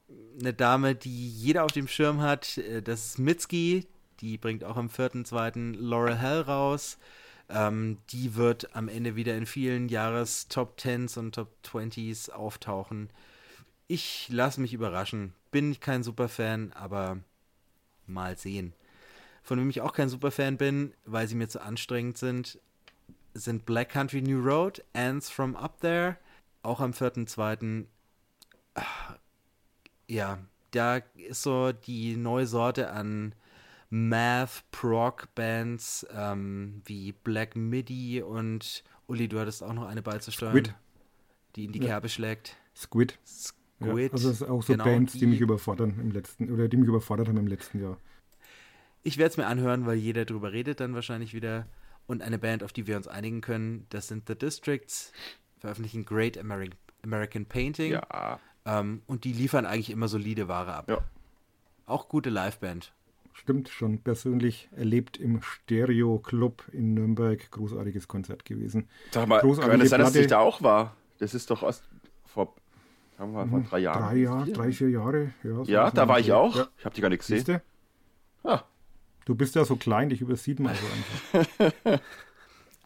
eine 0.41 0.55
Dame, 0.55 0.95
die 0.95 1.29
jeder 1.29 1.65
auf 1.65 1.73
dem 1.73 1.89
Schirm 1.89 2.21
hat, 2.21 2.59
äh, 2.59 2.83
das 2.83 3.07
ist 3.07 3.19
Mitski, 3.19 3.87
die 4.21 4.39
bringt 4.39 4.65
auch 4.65 4.77
am 4.77 4.89
4.2. 4.89 5.77
Laurel 5.77 6.17
Hell 6.17 6.41
raus. 6.41 6.99
Ähm, 7.51 7.99
die 8.11 8.37
wird 8.37 8.75
am 8.75 8.89
Ende 8.89 9.17
wieder 9.17 9.37
in 9.37 9.45
vielen 9.45 9.89
Jahres 9.89 10.49
Top 10.49 10.79
10s 10.79 11.19
und 11.19 11.35
Top 11.35 11.51
20s 11.65 12.31
auftauchen. 12.31 13.11
Ich 13.87 14.29
lasse 14.31 14.61
mich 14.63 14.73
überraschen. 14.73 15.35
Bin 15.51 15.79
kein 15.79 16.03
Superfan, 16.03 16.73
aber 16.73 17.19
mal 18.07 18.39
sehen. 18.39 18.73
Von 19.43 19.59
wem 19.59 19.69
ich 19.69 19.83
auch 19.83 19.93
kein 19.93 20.09
Superfan 20.09 20.57
bin, 20.57 20.95
weil 21.05 21.29
sie 21.29 21.35
mir 21.35 21.49
zu 21.49 21.61
anstrengend 21.61 22.17
sind, 22.17 22.59
sind 23.35 23.67
Black 23.67 23.91
Country 23.91 24.23
New 24.23 24.43
Road, 24.43 24.83
Ants 24.95 25.29
from 25.29 25.55
Up 25.55 25.81
There, 25.81 26.17
auch 26.65 26.81
am 26.81 26.93
4.2. 26.93 27.87
Ja, 30.09 30.39
da 30.71 30.97
ist 31.17 31.43
so 31.43 31.73
die 31.73 32.17
neue 32.17 32.47
Sorte 32.47 32.91
an 32.91 33.35
Math, 33.91 34.65
Prog 34.73 35.29
Bands 35.35 36.07
ähm, 36.13 36.83
wie 36.85 37.13
Black 37.13 37.55
Midi 37.57 38.23
und 38.23 38.83
Uli, 39.07 39.29
du 39.29 39.39
hattest 39.39 39.63
auch 39.63 39.73
noch 39.73 39.87
eine 39.87 40.03
beizusteuern, 40.03 40.53
Squid. 40.53 40.75
die 41.57 41.65
in 41.67 41.73
die 41.73 41.79
Ja. 41.81 41.87
Kerbe 41.87 42.09
schlägt. 42.09 42.57
Squid. 42.75 43.13
Ja, 43.81 43.87
Squid. 43.93 44.13
also 44.13 44.31
es 44.31 44.41
ist 44.41 44.49
auch 44.49 44.63
so 44.63 44.73
genau, 44.73 44.85
Bands, 44.85 45.13
die, 45.13 45.21
die- 45.21 45.27
mich 45.27 45.41
überfordern 45.41 45.99
im 46.01 46.11
letzten, 46.11 46.51
oder 46.51 46.69
die 46.69 46.77
mich 46.77 46.89
überfordert 46.89 47.29
haben 47.29 47.37
im 47.39 47.47
letzten 47.47 47.81
Jahr. 47.81 47.99
Ich 49.03 49.19
werde 49.19 49.31
es 49.31 49.37
mir 49.37 49.47
anhören, 49.47 49.87
weil 49.87 49.97
jeder 49.97 50.25
drüber 50.25 50.53
redet 50.53 50.81
dann 50.81 50.95
wahrscheinlich 50.95 51.35
wieder. 51.35 51.67
Und 52.07 52.21
eine 52.23 52.39
Band, 52.39 52.63
auf 52.63 52.73
die 52.73 52.87
wir 52.87 52.97
uns 52.97 53.07
einigen 53.09 53.41
können, 53.41 53.87
das 53.91 54.09
sind 54.09 54.27
The 54.29 54.35
Districts, 54.35 55.13
veröffentlichen 55.65 56.05
Great 56.05 56.37
Ameri 56.37 56.69
American 57.03 57.47
Painting. 57.47 57.93
Ja, 57.93 58.39
Ähm, 58.67 59.01
und 59.07 59.25
die 59.25 59.33
liefern 59.33 59.65
eigentlich 59.65 59.89
immer 59.91 60.09
solide 60.09 60.47
Ware 60.47 60.75
ab. 60.75 60.91
Ja. 60.91 60.99
Auch 61.87 62.09
gute 62.09 62.29
Liveband. 62.29 62.93
Stimmt, 63.33 63.69
schon 63.71 63.99
persönlich 63.99 64.69
erlebt 64.77 65.17
im 65.17 65.41
Stereo 65.43 66.19
Club 66.19 66.65
in 66.73 66.93
Nürnberg. 66.95 67.51
Großartiges 67.51 68.09
Konzert 68.09 68.45
gewesen. 68.45 68.89
sag 69.11 69.27
mal, 69.27 69.41
kann 69.41 69.81
es 69.81 69.89
sein, 69.91 70.01
dass 70.01 70.15
ich 70.15 70.27
da 70.27 70.39
auch 70.41 70.63
war? 70.63 70.95
Das 71.19 71.33
ist 71.35 71.51
doch 71.51 71.63
aus, 71.63 71.83
vor, 72.27 72.55
sagen 73.19 73.33
wir 73.33 73.45
mal, 73.47 73.49
vor 73.49 73.61
drei 73.69 73.79
Jahren. 73.81 74.03
Drei 74.03 74.17
Jahre, 74.17 74.45
Vier? 74.45 74.55
drei, 74.55 74.73
vier 74.73 74.91
Jahre. 74.91 75.31
Ja, 75.43 75.55
so 75.55 75.65
Ja, 75.65 75.91
da 75.91 76.09
war 76.09 76.21
ich 76.21 76.33
auch. 76.33 76.57
Ja. 76.57 76.69
Ich 76.79 76.85
habe 76.85 76.95
die 76.95 77.01
gar 77.01 77.09
nicht 77.09 77.27
gesehen. 77.27 77.61
Ah, 78.45 78.63
Du 79.25 79.35
bist 79.35 79.55
ja 79.55 79.65
so 79.65 79.77
klein, 79.77 80.11
dich 80.11 80.21
übersieht 80.21 80.61
man 80.61 80.75
so 80.75 81.39
einfach. 81.65 82.01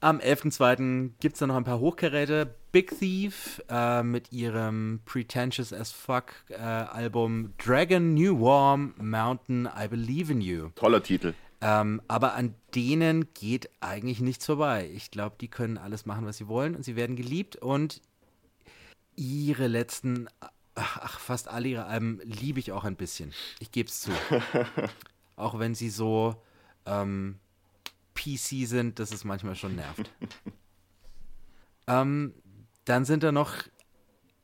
Am 0.01 0.19
11.02. 0.21 1.11
gibt 1.19 1.35
es 1.35 1.41
dann 1.41 1.49
noch 1.49 1.57
ein 1.57 1.65
paar 1.65 1.81
Hochkaräte. 1.81 2.55
Big 2.71 2.97
Thief 2.97 3.61
äh, 3.69 4.05
mit 4.05 4.31
ihrem 4.33 5.01
Pretentious 5.05 5.73
as 5.73 5.91
Fuck 5.91 6.35
äh, 6.51 6.55
Album 6.55 7.53
Dragon 7.59 8.15
New 8.15 8.41
Warm 8.41 8.95
Mountain 8.99 9.69
I 9.77 9.89
Believe 9.89 10.33
in 10.33 10.41
You. 10.41 10.69
toller 10.77 11.03
Titel. 11.03 11.35
Ähm, 11.61 12.01
aber 12.07 12.35
an 12.35 12.55
denen 12.77 13.35
geht 13.35 13.71
eigentlich 13.81 14.21
nichts 14.21 14.47
vorbei. 14.47 14.89
Ich 14.95 15.11
glaube, 15.11 15.35
die 15.41 15.49
können 15.49 15.77
alles 15.79 16.07
machen, 16.07 16.27
was 16.27 16.37
sie 16.37 16.47
wollen 16.47 16.77
und 16.77 16.85
sie 16.85 16.95
werden 16.95 17.17
geliebt 17.17 17.57
und 17.57 18.01
ihre 19.17 19.67
letzten, 19.67 20.29
ach, 20.77 21.19
fast 21.19 21.49
alle 21.49 21.67
ihre 21.67 21.87
Alben 21.87 22.21
liebe 22.23 22.61
ich 22.61 22.71
auch 22.71 22.85
ein 22.85 22.95
bisschen. 22.95 23.33
Ich 23.59 23.73
gebe 23.73 23.89
es 23.89 24.03
zu. 24.03 24.13
auch 25.37 25.59
wenn 25.59 25.75
sie 25.75 25.91
so 25.91 26.41
ähm, 26.87 27.41
PC 28.19 28.67
sind, 28.67 28.99
dass 28.99 29.13
es 29.13 29.25
manchmal 29.25 29.55
schon 29.55 29.77
nervt. 29.77 30.11
ähm, 31.87 32.35
dann 32.85 33.05
sind 33.05 33.23
da 33.23 33.33
noch, 33.33 33.55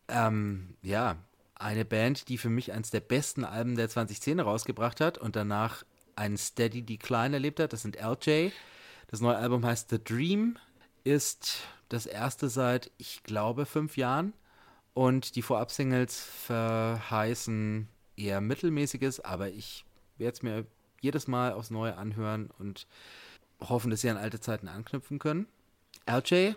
ähm, 0.08 0.76
ja, 0.82 1.16
eine 1.54 1.84
Band, 1.84 2.28
die 2.28 2.38
für 2.38 2.50
mich 2.50 2.72
eines 2.72 2.90
der 2.90 3.00
besten 3.00 3.44
Alben 3.44 3.76
der 3.76 3.88
2010 3.88 4.40
rausgebracht 4.40 5.00
hat 5.00 5.18
und 5.18 5.36
danach 5.36 5.84
einen 6.16 6.36
Steady 6.36 6.82
Decline 6.82 7.34
erlebt 7.34 7.60
hat. 7.60 7.72
Das 7.72 7.82
sind 7.82 7.96
LJ. 7.96 8.50
Das 9.08 9.20
neue 9.20 9.36
Album 9.36 9.64
heißt 9.64 9.90
The 9.90 10.02
Dream, 10.02 10.58
ist 11.04 11.60
das 11.88 12.06
erste 12.06 12.48
seit, 12.48 12.90
ich 12.98 13.22
glaube, 13.22 13.66
fünf 13.66 13.96
Jahren. 13.96 14.32
Und 14.94 15.36
die 15.36 15.42
Vorab-Singles 15.42 16.22
verheißen 16.46 17.88
eher 18.16 18.40
mittelmäßiges, 18.40 19.20
aber 19.20 19.50
ich 19.50 19.84
werde 20.18 20.34
es 20.34 20.42
mir 20.42 20.66
jedes 21.00 21.26
Mal 21.26 21.52
aufs 21.52 21.70
Neue 21.70 21.96
anhören 21.96 22.50
und 22.58 22.86
hoffen, 23.60 23.90
dass 23.90 24.00
sie 24.02 24.10
an 24.10 24.16
alte 24.16 24.40
Zeiten 24.40 24.68
anknüpfen 24.68 25.18
können. 25.18 25.46
LJ, 26.06 26.52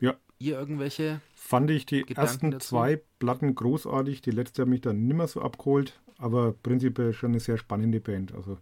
Ja, 0.00 0.14
ihr 0.38 0.58
irgendwelche? 0.58 1.20
fand 1.34 1.70
ich 1.70 1.86
die 1.86 2.02
Gedanken 2.02 2.20
ersten 2.20 2.50
dazu? 2.52 2.68
zwei 2.76 3.00
Platten 3.18 3.54
großartig. 3.54 4.22
Die 4.22 4.30
letzte 4.30 4.62
hat 4.62 4.68
mich 4.68 4.80
dann 4.80 5.06
nimmer 5.06 5.26
so 5.28 5.40
abgeholt, 5.42 6.00
aber 6.18 6.52
prinzipiell 6.52 7.12
schon 7.12 7.30
eine 7.30 7.40
sehr 7.40 7.58
spannende 7.58 8.00
Band. 8.00 8.34
Also 8.34 8.58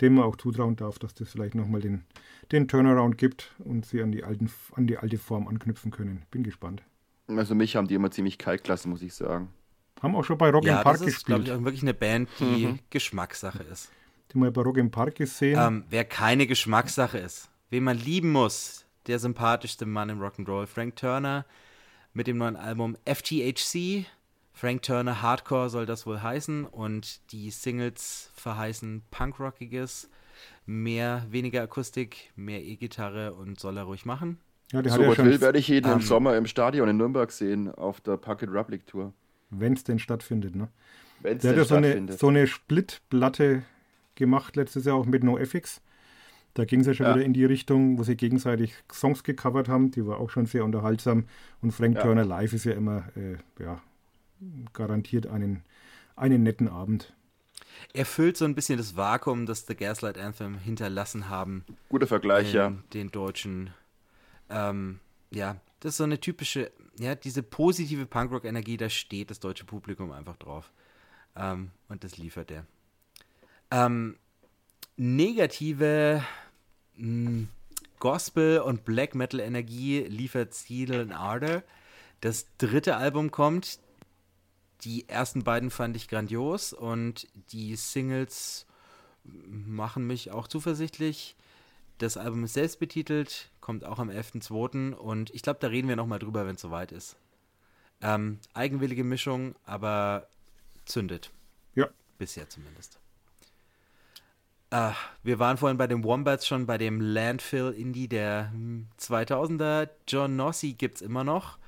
dem 0.00 0.14
man 0.14 0.24
auch 0.24 0.36
zutrauen 0.36 0.76
darf, 0.76 0.98
dass 0.98 1.14
das 1.14 1.30
vielleicht 1.30 1.54
nochmal 1.54 1.80
den, 1.80 2.04
den 2.50 2.66
Turnaround 2.66 3.18
gibt 3.18 3.54
und 3.58 3.84
sie 3.86 4.02
an 4.02 4.10
die, 4.10 4.24
alten, 4.24 4.50
an 4.74 4.86
die 4.86 4.98
alte 4.98 5.18
Form 5.18 5.46
anknüpfen 5.48 5.90
können. 5.90 6.22
Bin 6.30 6.42
gespannt. 6.42 6.82
Also 7.28 7.54
mich 7.54 7.76
haben 7.76 7.86
die 7.88 7.94
immer 7.94 8.10
ziemlich 8.10 8.38
kalt 8.38 8.64
gelassen, 8.64 8.90
muss 8.90 9.02
ich 9.02 9.14
sagen. 9.14 9.48
Haben 10.02 10.16
auch 10.16 10.24
schon 10.24 10.38
bei 10.38 10.50
Rock 10.50 10.64
ja, 10.64 10.78
im 10.78 10.82
Park 10.82 10.98
das 10.98 11.06
ist, 11.06 11.26
glaube 11.26 11.42
gespielt. 11.42 11.56
ich, 11.56 11.60
auch 11.60 11.64
wirklich 11.64 11.82
eine 11.82 11.94
Band, 11.94 12.28
die 12.40 12.66
Mhm. 12.66 12.78
Geschmackssache 12.90 13.62
ist. 13.62 13.90
Die 14.32 14.38
mal 14.38 14.50
bei 14.50 14.62
Rock 14.62 14.78
im 14.78 14.90
Park 14.90 15.16
gesehen. 15.16 15.58
Ähm, 15.60 15.84
wer 15.90 16.04
keine 16.04 16.46
Geschmackssache 16.46 17.18
ist, 17.18 17.50
wen 17.70 17.84
man 17.84 17.98
lieben 17.98 18.32
muss, 18.32 18.86
der 19.06 19.18
sympathischste 19.18 19.84
Mann 19.86 20.08
im 20.08 20.20
Rock'n'Roll, 20.20 20.66
Frank 20.66 20.96
Turner 20.96 21.44
mit 22.14 22.26
dem 22.26 22.38
neuen 22.38 22.56
Album 22.56 22.96
FTHC. 23.04 24.06
Frank 24.54 24.82
Turner 24.82 25.22
Hardcore 25.22 25.70
soll 25.70 25.86
das 25.86 26.06
wohl 26.06 26.22
heißen 26.22 26.66
und 26.66 27.32
die 27.32 27.50
Singles 27.50 28.30
verheißen 28.34 29.02
Punkrockiges, 29.10 30.08
mehr, 30.66 31.26
weniger 31.30 31.62
Akustik, 31.62 32.30
mehr 32.36 32.62
E-Gitarre 32.62 33.32
und 33.32 33.58
soll 33.58 33.76
er 33.78 33.84
ruhig 33.84 34.04
machen. 34.04 34.38
ja, 34.72 34.82
der 34.82 34.92
So 34.92 34.96
hat 34.96 35.00
ja 35.02 35.06
Gott 35.08 35.16
schon, 35.16 35.26
will, 35.26 35.40
werde 35.40 35.58
ich 35.58 35.70
ihn 35.70 35.84
ähm, 35.84 35.92
im 35.92 36.00
Sommer 36.00 36.36
im 36.36 36.46
Stadion 36.46 36.88
in 36.88 36.96
Nürnberg 36.98 37.30
sehen, 37.32 37.70
auf 37.74 38.00
der 38.02 38.16
Pocket 38.18 38.50
Republic 38.50 38.86
Tour. 38.86 39.12
wenn 39.50 39.72
es 39.72 39.84
denn 39.84 39.98
stattfindet. 39.98 40.54
Ne? 40.54 40.68
Wenn 41.20 41.38
es 41.38 41.42
Der 41.42 41.50
hat 41.50 41.56
denn 41.56 41.62
ja 41.62 41.68
so 41.68 41.74
eine, 41.76 41.86
stattfindet. 41.88 42.18
so 42.18 42.28
eine 42.28 42.46
Splitplatte 42.46 43.62
gemacht 44.14 44.56
letztes 44.56 44.84
Jahr 44.84 44.96
auch 44.96 45.06
mit 45.06 45.24
NoFX. 45.24 45.80
Da 46.54 46.64
ging 46.66 46.80
es 46.80 46.86
ja 46.86 46.94
schon 46.94 47.06
Ja. 47.06 47.14
wieder 47.14 47.24
in 47.24 47.32
die 47.32 47.44
Richtung, 47.46 47.98
wo 47.98 48.02
sie 48.02 48.16
gegenseitig 48.16 48.74
Songs 48.92 49.24
gecovert 49.24 49.68
haben. 49.68 49.90
Die 49.90 50.06
war 50.06 50.18
auch 50.18 50.30
schon 50.30 50.46
sehr 50.46 50.64
unterhaltsam. 50.64 51.24
Und 51.62 51.72
Frank 51.72 51.96
Ja. 51.96 52.02
Turner 52.02 52.24
live 52.24 52.52
ist 52.52 52.64
ja 52.64 52.72
immer 52.72 53.04
äh, 53.16 53.36
ja, 53.62 53.80
garantiert 54.74 55.26
einen, 55.26 55.62
einen 56.14 56.42
netten 56.42 56.68
Abend. 56.68 57.14
Er 57.94 58.04
füllt 58.04 58.36
so 58.36 58.44
ein 58.44 58.54
bisschen 58.54 58.76
das 58.76 58.96
Vakuum, 58.96 59.46
das 59.46 59.66
The 59.66 59.74
Gaslight 59.74 60.18
Anthem 60.18 60.58
hinterlassen 60.58 61.30
haben 61.30 61.64
Guter 61.88 62.06
Vergleich, 62.06 62.50
in 62.50 62.56
ja. 62.56 62.72
den 62.92 63.10
Deutschen. 63.10 63.70
Ähm, 64.50 65.00
ja, 65.30 65.56
das 65.80 65.94
ist 65.94 65.96
so 65.96 66.04
eine 66.04 66.20
typische, 66.20 66.70
ja, 66.98 67.14
diese 67.14 67.42
positive 67.42 68.04
Punkrock-Energie, 68.04 68.76
da 68.76 68.90
steht 68.90 69.30
das 69.30 69.40
deutsche 69.40 69.64
Publikum 69.64 70.12
einfach 70.12 70.36
drauf. 70.36 70.70
Ähm, 71.34 71.70
und 71.88 72.04
das 72.04 72.18
liefert 72.18 72.50
er. 72.50 72.66
Ähm, 73.72 74.18
negative 74.96 76.22
mh, 76.96 77.46
Gospel- 77.98 78.60
und 78.60 78.84
Black 78.84 79.14
Metal-Energie 79.14 80.00
liefert 80.00 80.52
Seal 80.52 80.92
and 81.00 81.12
Ardor. 81.12 81.62
Das 82.20 82.46
dritte 82.58 82.96
Album 82.96 83.30
kommt. 83.30 83.80
Die 84.82 85.08
ersten 85.08 85.42
beiden 85.42 85.70
fand 85.70 85.96
ich 85.96 86.08
grandios 86.08 86.72
und 86.72 87.28
die 87.52 87.76
Singles 87.76 88.66
machen 89.24 90.06
mich 90.06 90.32
auch 90.32 90.48
zuversichtlich. 90.48 91.36
Das 91.98 92.16
Album 92.16 92.44
ist 92.44 92.54
selbst 92.54 92.80
betitelt, 92.80 93.50
kommt 93.60 93.84
auch 93.84 94.00
am 94.00 94.10
11.02. 94.10 94.92
und 94.92 95.30
ich 95.30 95.42
glaube, 95.42 95.60
da 95.60 95.68
reden 95.68 95.88
wir 95.88 95.96
nochmal 95.96 96.18
drüber, 96.18 96.44
wenn 96.46 96.56
es 96.56 96.60
soweit 96.60 96.90
ist. 96.90 97.16
Ähm, 98.00 98.40
eigenwillige 98.52 99.04
Mischung, 99.04 99.54
aber 99.64 100.26
zündet. 100.84 101.30
Ja. 101.76 101.88
Bisher 102.18 102.48
zumindest. 102.48 102.98
Ah, 104.72 104.94
wir 105.22 105.38
waren 105.38 105.58
vorhin 105.58 105.76
bei 105.76 105.86
den 105.86 106.02
Wombats 106.02 106.46
schon 106.46 106.64
bei 106.64 106.78
dem 106.78 106.98
Landfill 106.98 107.72
Indie 107.72 108.08
der 108.08 108.50
hm, 108.52 108.88
2000er. 108.98 109.90
John 110.08 110.34
Nossi 110.36 110.72
gibt 110.72 110.96
es 110.96 111.02
immer 111.02 111.24
noch. 111.24 111.58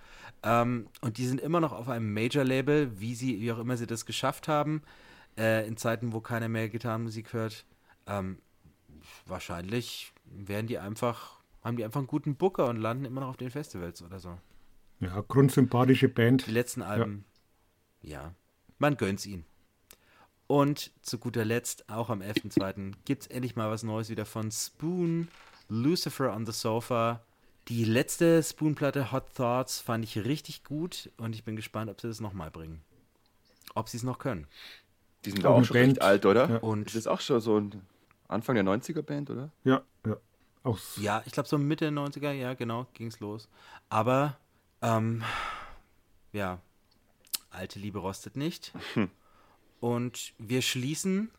Ähm, 0.43 0.89
und 1.03 1.19
die 1.19 1.27
sind 1.27 1.39
immer 1.39 1.61
noch 1.61 1.73
auf 1.73 1.91
einem 1.91 2.15
Major-Label, 2.15 2.99
wie 2.99 3.15
sie, 3.15 3.43
wie 3.43 3.53
auch 3.53 3.59
immer 3.59 3.77
sie 3.77 3.87
das 3.87 4.07
geschafft 4.07 4.49
haben, 4.49 4.81
äh, 5.37 5.69
in 5.69 5.77
Zeiten, 5.77 6.15
wo 6.15 6.21
keiner 6.21 6.49
mehr 6.49 6.71
Gitarrenmusik 6.71 7.35
hört. 7.35 7.67
Ähm, 8.07 8.39
wahrscheinlich 9.27 10.15
werden 10.25 10.67
die 10.67 10.79
einfach, 10.79 11.41
haben 11.63 11.77
die 11.77 11.85
einfach 11.85 12.01
einen 12.01 12.07
guten 12.07 12.37
Booker 12.37 12.71
und 12.71 12.79
landen 12.79 13.05
immer 13.05 13.21
noch 13.21 13.29
auf 13.29 13.37
den 13.37 13.51
Festivals 13.51 14.01
oder 14.01 14.19
so. 14.19 14.39
Ja, 15.01 15.23
grundsympathische 15.29 16.09
Band. 16.09 16.47
Die 16.47 16.53
letzten 16.53 16.81
Alben, 16.81 17.27
ja, 18.01 18.33
man 18.79 18.97
gönnt's 18.97 19.27
ihnen. 19.27 19.45
Und 20.47 20.91
zu 21.03 21.19
guter 21.19 21.45
Letzt, 21.45 21.89
auch 21.89 22.11
am 22.11 22.21
11.02. 22.21 22.93
gibt 23.05 23.23
es 23.23 23.29
endlich 23.29 23.57
mal 23.57 23.71
was 23.71 23.83
Neues 23.83 24.11
wieder 24.11 24.27
von 24.27 24.51
Spoon, 24.51 25.29
Lucifer 25.69 26.35
on 26.35 26.45
the 26.47 26.53
Sofa. 26.53 27.23
Die 27.69 27.85
letzte 27.85 28.43
Spoon-Platte 28.43 29.11
Hot 29.11 29.35
Thoughts 29.35 29.81
fand 29.81 30.05
ich 30.05 30.19
richtig 30.25 30.65
gut 30.65 31.11
und 31.17 31.35
ich 31.35 31.45
bin 31.45 31.57
gespannt, 31.57 31.91
ob 31.91 31.99
sie 32.01 32.09
das 32.09 32.21
nochmal 32.21 32.51
bringen. 32.51 32.83
ob 33.75 33.89
sie 33.89 33.97
es 33.97 34.03
noch 34.03 34.19
können. 34.19 34.47
Die 35.25 35.31
sind 35.31 35.47
Auch 35.47 35.65
schon 35.65 35.75
Band. 35.75 35.89
recht 35.93 36.03
alt, 36.03 36.27
oder? 36.27 36.51
Ja. 36.51 36.57
Und 36.59 36.87
Das 36.89 36.95
ist 36.95 37.07
auch 37.07 37.21
schon 37.23 37.41
so 37.41 37.59
ein 37.59 37.81
Anfang 38.29 38.55
der 38.55 38.65
90er 38.65 39.01
Band, 39.03 39.31
oder? 39.31 39.51
Ja, 39.65 39.83
ja. 40.07 40.17
Auch 40.63 40.79
Ja, 40.99 41.23
ich 41.25 41.33
glaube 41.33 41.49
so 41.49 41.57
Mitte 41.57 41.87
der 41.91 41.93
90er, 41.93 42.33
ja, 42.33 42.53
genau, 42.53 42.87
ging's 42.93 43.19
los. 43.21 43.49
Aber, 43.89 44.37
ähm, 44.83 45.25
ja, 46.33 46.61
alte 47.51 47.79
Liebe 47.79 47.99
rostet 47.99 48.37
nicht. 48.37 48.73
Und 49.85 50.33
wir 50.39 50.63
schließen 50.63 51.31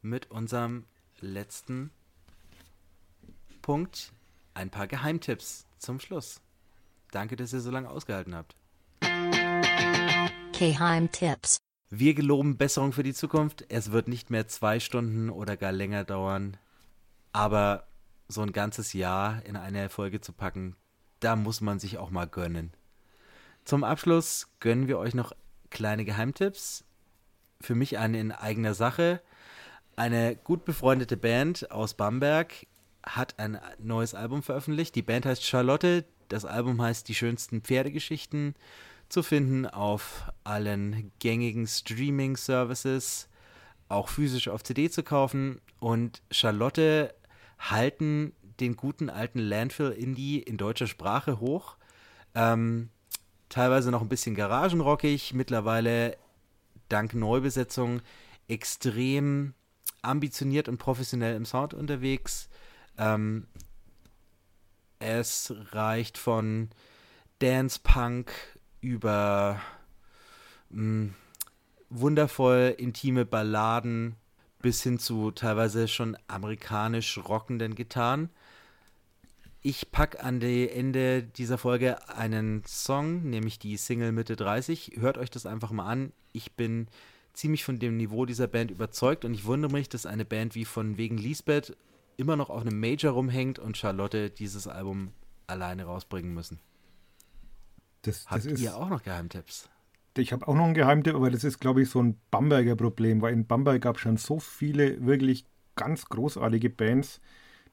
mit 0.00 0.30
unserem 0.30 0.84
letzten 1.18 1.90
Punkt 3.60 4.12
ein 4.54 4.70
paar 4.70 4.86
Geheimtipps 4.86 5.66
zum 5.76 5.98
Schluss. 5.98 6.40
Danke, 7.10 7.34
dass 7.34 7.52
ihr 7.52 7.58
so 7.58 7.72
lange 7.72 7.90
ausgehalten 7.90 8.36
habt. 8.36 8.54
Geheimtipps. 10.56 11.58
Wir 11.90 12.14
geloben 12.14 12.56
Besserung 12.56 12.92
für 12.92 13.02
die 13.02 13.14
Zukunft. 13.14 13.64
Es 13.68 13.90
wird 13.90 14.06
nicht 14.06 14.30
mehr 14.30 14.46
zwei 14.46 14.78
Stunden 14.78 15.28
oder 15.28 15.56
gar 15.56 15.72
länger 15.72 16.04
dauern. 16.04 16.58
Aber 17.32 17.88
so 18.28 18.42
ein 18.42 18.52
ganzes 18.52 18.92
Jahr 18.92 19.44
in 19.44 19.56
eine 19.56 19.88
Folge 19.88 20.20
zu 20.20 20.32
packen, 20.32 20.76
da 21.18 21.34
muss 21.34 21.60
man 21.60 21.80
sich 21.80 21.98
auch 21.98 22.10
mal 22.10 22.28
gönnen. 22.28 22.72
Zum 23.64 23.82
Abschluss 23.82 24.46
gönnen 24.60 24.86
wir 24.86 24.98
euch 24.98 25.14
noch 25.14 25.32
kleine 25.70 26.04
Geheimtipps. 26.04 26.85
Für 27.60 27.74
mich 27.74 27.98
eine 27.98 28.20
in 28.20 28.32
eigener 28.32 28.74
Sache. 28.74 29.20
Eine 29.96 30.36
gut 30.36 30.64
befreundete 30.64 31.16
Band 31.16 31.70
aus 31.70 31.94
Bamberg 31.94 32.66
hat 33.02 33.38
ein 33.38 33.58
neues 33.78 34.14
Album 34.14 34.42
veröffentlicht. 34.42 34.94
Die 34.94 35.02
Band 35.02 35.26
heißt 35.26 35.44
Charlotte. 35.44 36.04
Das 36.28 36.44
Album 36.44 36.82
heißt 36.82 37.08
Die 37.08 37.14
schönsten 37.14 37.62
Pferdegeschichten. 37.62 38.54
Zu 39.08 39.22
finden 39.22 39.66
auf 39.66 40.24
allen 40.42 41.12
gängigen 41.20 41.68
Streaming-Services, 41.68 43.28
auch 43.88 44.08
physisch 44.08 44.48
auf 44.48 44.64
CD 44.64 44.90
zu 44.90 45.04
kaufen. 45.04 45.60
Und 45.78 46.22
Charlotte 46.32 47.14
halten 47.58 48.32
den 48.58 48.74
guten 48.74 49.08
alten 49.08 49.38
Landfill-Indie 49.38 50.40
in 50.40 50.56
deutscher 50.56 50.88
Sprache 50.88 51.38
hoch. 51.38 51.76
Ähm, 52.34 52.90
teilweise 53.48 53.90
noch 53.90 54.02
ein 54.02 54.08
bisschen 54.08 54.34
garagenrockig, 54.34 55.34
mittlerweile 55.34 56.16
dank 56.88 57.14
Neubesetzung 57.14 58.00
extrem 58.48 59.54
ambitioniert 60.02 60.68
und 60.68 60.78
professionell 60.78 61.36
im 61.36 61.44
Sound 61.44 61.74
unterwegs. 61.74 62.48
Ähm, 62.98 63.46
es 64.98 65.52
reicht 65.72 66.16
von 66.18 66.70
Dance 67.38 67.80
Punk 67.82 68.32
über 68.80 69.60
mh, 70.70 71.12
wundervoll 71.90 72.74
intime 72.78 73.24
Balladen 73.24 74.16
bis 74.60 74.82
hin 74.82 74.98
zu 74.98 75.30
teilweise 75.30 75.86
schon 75.86 76.16
amerikanisch 76.28 77.18
rockenden 77.18 77.74
Gitarren. 77.74 78.30
Ich 79.68 79.90
packe 79.90 80.22
an 80.22 80.38
die 80.38 80.70
Ende 80.70 81.24
dieser 81.24 81.58
Folge 81.58 82.08
einen 82.08 82.62
Song, 82.68 83.28
nämlich 83.28 83.58
die 83.58 83.76
Single 83.76 84.12
Mitte 84.12 84.36
30. 84.36 84.92
Hört 85.00 85.18
euch 85.18 85.28
das 85.28 85.44
einfach 85.44 85.72
mal 85.72 85.86
an. 85.86 86.12
Ich 86.32 86.52
bin 86.52 86.86
ziemlich 87.32 87.64
von 87.64 87.80
dem 87.80 87.96
Niveau 87.96 88.26
dieser 88.26 88.46
Band 88.46 88.70
überzeugt 88.70 89.24
und 89.24 89.34
ich 89.34 89.44
wundere 89.44 89.72
mich, 89.72 89.88
dass 89.88 90.06
eine 90.06 90.24
Band 90.24 90.54
wie 90.54 90.64
von 90.64 90.98
wegen 90.98 91.18
Lisbeth 91.18 91.76
immer 92.16 92.36
noch 92.36 92.48
auf 92.48 92.60
einem 92.60 92.78
Major 92.78 93.12
rumhängt 93.14 93.58
und 93.58 93.76
Charlotte 93.76 94.30
dieses 94.30 94.68
Album 94.68 95.10
alleine 95.48 95.82
rausbringen 95.82 96.32
müssen. 96.32 96.60
das, 98.02 98.22
das 98.22 98.30
Habt 98.30 98.44
ist. 98.44 98.60
ihr 98.60 98.76
auch 98.76 98.88
noch 98.88 99.02
Geheimtipps? 99.02 99.68
Ich 100.16 100.32
habe 100.32 100.46
auch 100.46 100.54
noch 100.54 100.66
einen 100.66 100.74
Geheimtipp, 100.74 101.16
aber 101.16 101.32
das 101.32 101.42
ist, 101.42 101.58
glaube 101.58 101.82
ich, 101.82 101.90
so 101.90 102.00
ein 102.00 102.16
Bamberger 102.30 102.76
Problem, 102.76 103.20
weil 103.20 103.32
in 103.32 103.48
Bamberg 103.48 103.82
gab 103.82 103.96
es 103.96 104.02
schon 104.02 104.16
so 104.16 104.38
viele 104.38 105.04
wirklich 105.04 105.44
ganz 105.74 106.04
großartige 106.04 106.70
Bands, 106.70 107.20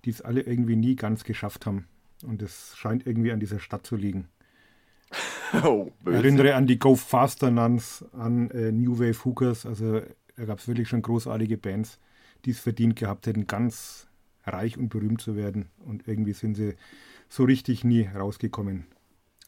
die 0.06 0.10
es 0.10 0.22
alle 0.22 0.42
irgendwie 0.42 0.76
nie 0.76 0.96
ganz 0.96 1.24
geschafft 1.24 1.66
haben. 1.66 1.88
Und 2.24 2.42
es 2.42 2.76
scheint 2.78 3.06
irgendwie 3.06 3.32
an 3.32 3.40
dieser 3.40 3.60
Stadt 3.60 3.86
zu 3.86 3.96
liegen. 3.96 4.28
Oh. 5.64 5.92
Erinnere 6.04 6.56
an 6.56 6.66
die 6.66 6.80
Go 6.80 6.96
Faster 6.96 7.52
Nuns, 7.52 8.04
an 8.12 8.50
äh, 8.50 8.72
New 8.72 8.98
Wave 8.98 9.24
Hookers. 9.24 9.68
Also 9.68 10.02
da 10.36 10.46
gab 10.46 10.58
es 10.58 10.68
wirklich 10.68 10.90
schon 10.90 11.04
großartige 11.04 11.58
Bands, 11.60 12.00
die 12.44 12.50
es 12.50 12.60
verdient 12.60 12.96
gehabt 12.96 13.28
hätten, 13.28 13.46
ganz 13.46 14.08
reich 14.46 14.80
und 14.80 14.90
berühmt 14.90 15.22
zu 15.22 15.36
werden. 15.36 15.70
Und 15.78 16.08
irgendwie 16.08 16.34
sind 16.34 16.56
sie 16.56 16.74
so 17.30 17.44
richtig 17.44 17.84
nie 17.84 18.08
rausgekommen. 18.08 18.88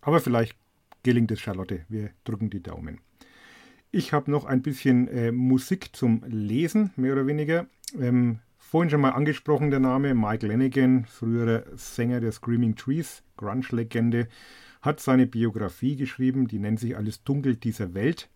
Aber 0.02 0.20
vielleicht 0.20 0.56
gelingt 1.02 1.32
es 1.32 1.40
Charlotte. 1.40 1.86
Wir 1.90 2.12
drücken 2.24 2.52
die 2.52 2.62
Daumen. 2.62 3.00
Ich 3.92 4.14
habe 4.14 4.30
noch 4.30 4.46
ein 4.46 4.62
bisschen 4.62 5.08
äh, 5.08 5.32
Musik 5.32 5.96
zum 5.96 6.24
Lesen, 6.28 6.92
mehr 6.96 7.14
oder 7.14 7.28
weniger. 7.28 7.66
Ähm, 8.00 8.40
vorhin 8.76 8.90
schon 8.90 9.00
mal 9.00 9.12
angesprochen 9.12 9.72
der 9.72 9.80
Name 9.80 10.14
Mike 10.14 10.46
Lanigan, 10.46 11.06
früherer 11.06 11.64
Sänger 11.78 12.20
der 12.20 12.34
Screaming 12.34 12.76
Trees, 12.76 13.24
Grunge-Legende, 13.38 14.28
hat 14.82 15.00
seine 15.00 15.28
Biografie 15.28 15.96
geschrieben, 15.96 16.50
die 16.50 16.60
nennt 16.60 16.82
sich 16.82 16.98
Alles 16.98 17.24
Dunkel 17.24 17.56
dieser 17.56 17.94
Welt. 17.94 18.28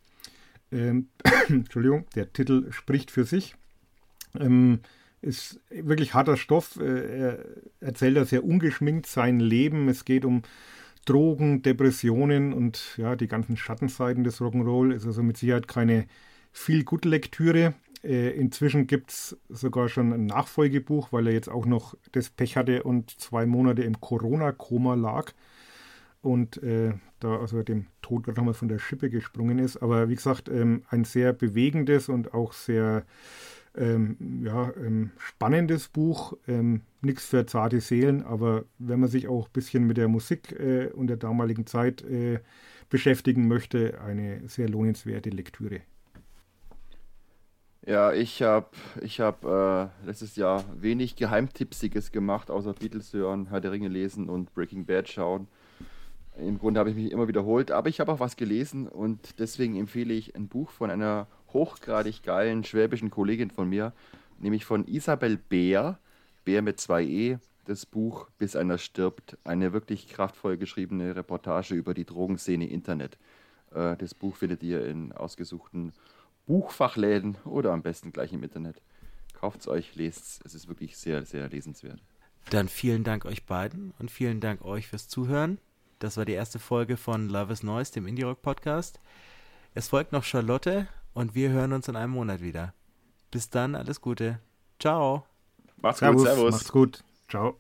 Ähm, 0.72 1.10
Entschuldigung, 1.50 2.06
der 2.16 2.32
Titel 2.32 2.72
spricht 2.72 3.12
für 3.12 3.26
sich. 3.26 3.56
Ähm, 4.40 4.80
ist 5.22 5.60
wirklich 5.72 6.14
harter 6.14 6.38
Stoff. 6.38 6.80
Äh, 6.80 7.20
Er 7.20 7.46
erzählt 7.82 8.16
da 8.16 8.24
sehr 8.24 8.46
ungeschminkt 8.46 9.08
sein 9.08 9.42
Leben. 9.42 9.90
Es 9.90 10.06
geht 10.06 10.24
um 10.24 10.44
Drogen, 11.04 11.64
Depressionen 11.64 12.54
und 12.54 12.96
ja, 12.96 13.18
die 13.18 13.28
ganzen 13.28 13.58
Schattenseiten 13.58 14.24
des 14.24 14.40
Rock'n'Roll. 14.40 14.94
Ist 14.94 15.06
also 15.06 15.22
mit 15.22 15.36
Sicherheit 15.36 15.68
keine 15.68 16.08
viel 16.54 16.86
gut 16.86 17.04
Lektüre. 17.04 17.74
Äh, 18.04 18.30
inzwischen 18.32 18.88
gibt 18.88 19.12
es 19.12 19.38
sogar 19.50 19.90
schon 19.90 20.14
ein 20.14 20.26
Nachfolgebuch, 20.26 21.12
weil 21.12 21.28
er 21.28 21.34
jetzt 21.34 21.50
auch 21.50 21.66
noch 21.66 21.96
das 22.12 22.30
Pech 22.30 22.56
hatte 22.56 22.84
und 22.84 23.20
zwei 23.20 23.46
Monate 23.46 23.84
im 23.84 24.00
Corona-Koma 24.00 24.96
lag 24.96 25.34
und 26.22 26.62
äh, 26.64 26.94
da 27.20 27.38
also 27.40 27.64
dem 27.64 27.88
Tod 28.02 28.24
gerade 28.24 28.40
nochmal 28.40 28.54
von 28.54 28.68
der 28.68 28.80
Schippe 28.80 29.10
gesprungen 29.10 29.60
ist. 29.60 29.78
Aber 29.78 30.10
wie 30.10 30.16
gesagt, 30.16 30.50
ähm, 30.50 30.84
ein 30.90 31.04
sehr 31.04 31.34
bewegendes 31.34 32.10
und 32.10 32.34
auch 32.34 32.54
sehr 32.54 33.06
ähm, 33.78 34.42
ja, 34.44 34.72
ähm, 34.78 35.12
spannendes 35.18 35.88
Buch. 35.88 36.34
Ähm, 36.48 36.82
Nichts 37.02 37.26
für 37.28 37.46
zarte 37.46 37.80
Seelen, 37.80 38.24
aber 38.24 38.66
wenn 38.78 39.00
man 39.00 39.10
sich 39.10 39.30
auch 39.30 39.48
ein 39.48 39.54
bisschen 39.54 39.88
mit 39.88 39.96
der 39.96 40.10
Musik 40.10 40.52
äh, 40.60 40.88
und 40.88 41.08
der 41.08 41.16
damaligen 41.16 41.66
Zeit 41.66 42.02
äh, 42.04 42.40
beschäftigen 42.90 43.48
möchte, 43.48 44.02
eine 44.02 44.46
sehr 44.50 44.68
lohnenswerte 44.68 45.30
Lektüre. 45.30 45.82
Ja, 47.86 48.12
ich 48.12 48.42
habe 48.42 48.68
ich 49.02 49.22
hab, 49.22 49.46
äh, 49.46 49.88
letztes 50.06 50.36
Jahr 50.36 50.66
wenig 50.80 51.16
Geheimtippsiges 51.16 52.12
gemacht, 52.12 52.52
außer 52.52 52.74
Beatles 52.74 53.14
hören, 53.14 53.48
Herr 53.50 53.62
der 53.62 53.72
Ringe 53.72 53.88
lesen 53.88 54.30
und 54.30 54.54
Breaking 54.54 54.86
Bad 54.86 55.08
schauen. 55.08 55.48
Im 56.38 56.60
Grunde 56.60 56.80
habe 56.80 56.90
ich 56.90 56.96
mich 56.96 57.12
immer 57.12 57.28
wiederholt, 57.28 57.72
aber 57.72 57.90
ich 57.90 58.00
habe 58.00 58.12
auch 58.12 58.20
was 58.20 58.36
gelesen 58.36 58.88
und 58.88 59.40
deswegen 59.40 59.76
empfehle 59.78 60.14
ich 60.14 60.36
ein 60.36 60.48
Buch 60.48 60.72
von 60.72 60.90
einer 60.90 61.28
hochgradig 61.54 62.22
geilen 62.24 62.64
schwäbischen 62.64 63.10
Kollegin 63.10 63.50
von 63.50 63.70
mir, 63.70 63.94
nämlich 64.40 64.66
von 64.66 64.86
Isabel 64.86 65.38
Beer, 65.38 66.00
Beer 66.46 66.62
mit 66.62 66.80
zwei 66.80 67.04
E, 67.04 67.38
das 67.66 67.86
Buch 67.86 68.28
Bis 68.38 68.56
einer 68.56 68.78
stirbt, 68.78 69.38
eine 69.44 69.74
wirklich 69.74 70.10
kraftvoll 70.10 70.58
geschriebene 70.58 71.16
Reportage 71.16 71.76
über 71.76 71.94
die 71.94 72.06
Drogenszene 72.06 72.68
Internet. 72.68 73.18
Äh, 73.74 73.96
das 73.98 74.14
Buch 74.14 74.36
findet 74.36 74.64
ihr 74.64 74.86
in 74.86 75.12
ausgesuchten 75.12 75.94
Buchfachläden 76.50 77.38
oder 77.46 77.72
am 77.72 77.84
besten 77.84 78.12
gleich 78.12 78.34
im 78.34 78.42
Internet. 78.42 78.82
Kauft 79.34 79.60
es 79.60 79.68
euch, 79.68 79.96
lest 79.96 80.18
es. 80.18 80.40
Es 80.46 80.56
ist 80.56 80.68
wirklich 80.68 80.98
sehr, 80.98 81.24
sehr 81.24 81.48
lesenswert. 81.48 82.02
Dann 82.50 82.68
vielen 82.68 83.04
Dank 83.04 83.26
euch 83.26 83.46
beiden 83.46 83.94
und 84.00 84.10
vielen 84.10 84.40
Dank 84.40 84.66
euch 84.66 84.88
fürs 84.88 85.08
Zuhören. 85.08 85.60
Das 86.00 86.18
war 86.18 86.26
die 86.26 86.34
erste 86.34 86.58
Folge 86.58 86.98
von 86.98 87.30
Love 87.30 87.54
is 87.54 87.62
Noise, 87.62 87.94
dem 87.94 88.08
Indie 88.08 88.24
Rock 88.24 88.42
Podcast. 88.42 89.00
Es 89.76 89.90
folgt 89.90 90.12
noch 90.12 90.24
Charlotte 90.24 90.88
und 91.14 91.36
wir 91.36 91.52
hören 91.52 91.72
uns 91.72 91.88
in 91.88 91.96
einem 91.96 92.14
Monat 92.14 92.42
wieder. 92.42 92.74
Bis 93.30 93.52
dann, 93.52 93.76
alles 93.76 94.02
Gute. 94.02 94.40
Ciao. 94.80 95.28
Macht's 95.78 96.00
Servus, 96.00 96.24
gut, 96.24 96.34
Servus. 96.34 96.52
macht's 96.52 96.72
gut. 96.72 97.04
Ciao. 97.30 97.58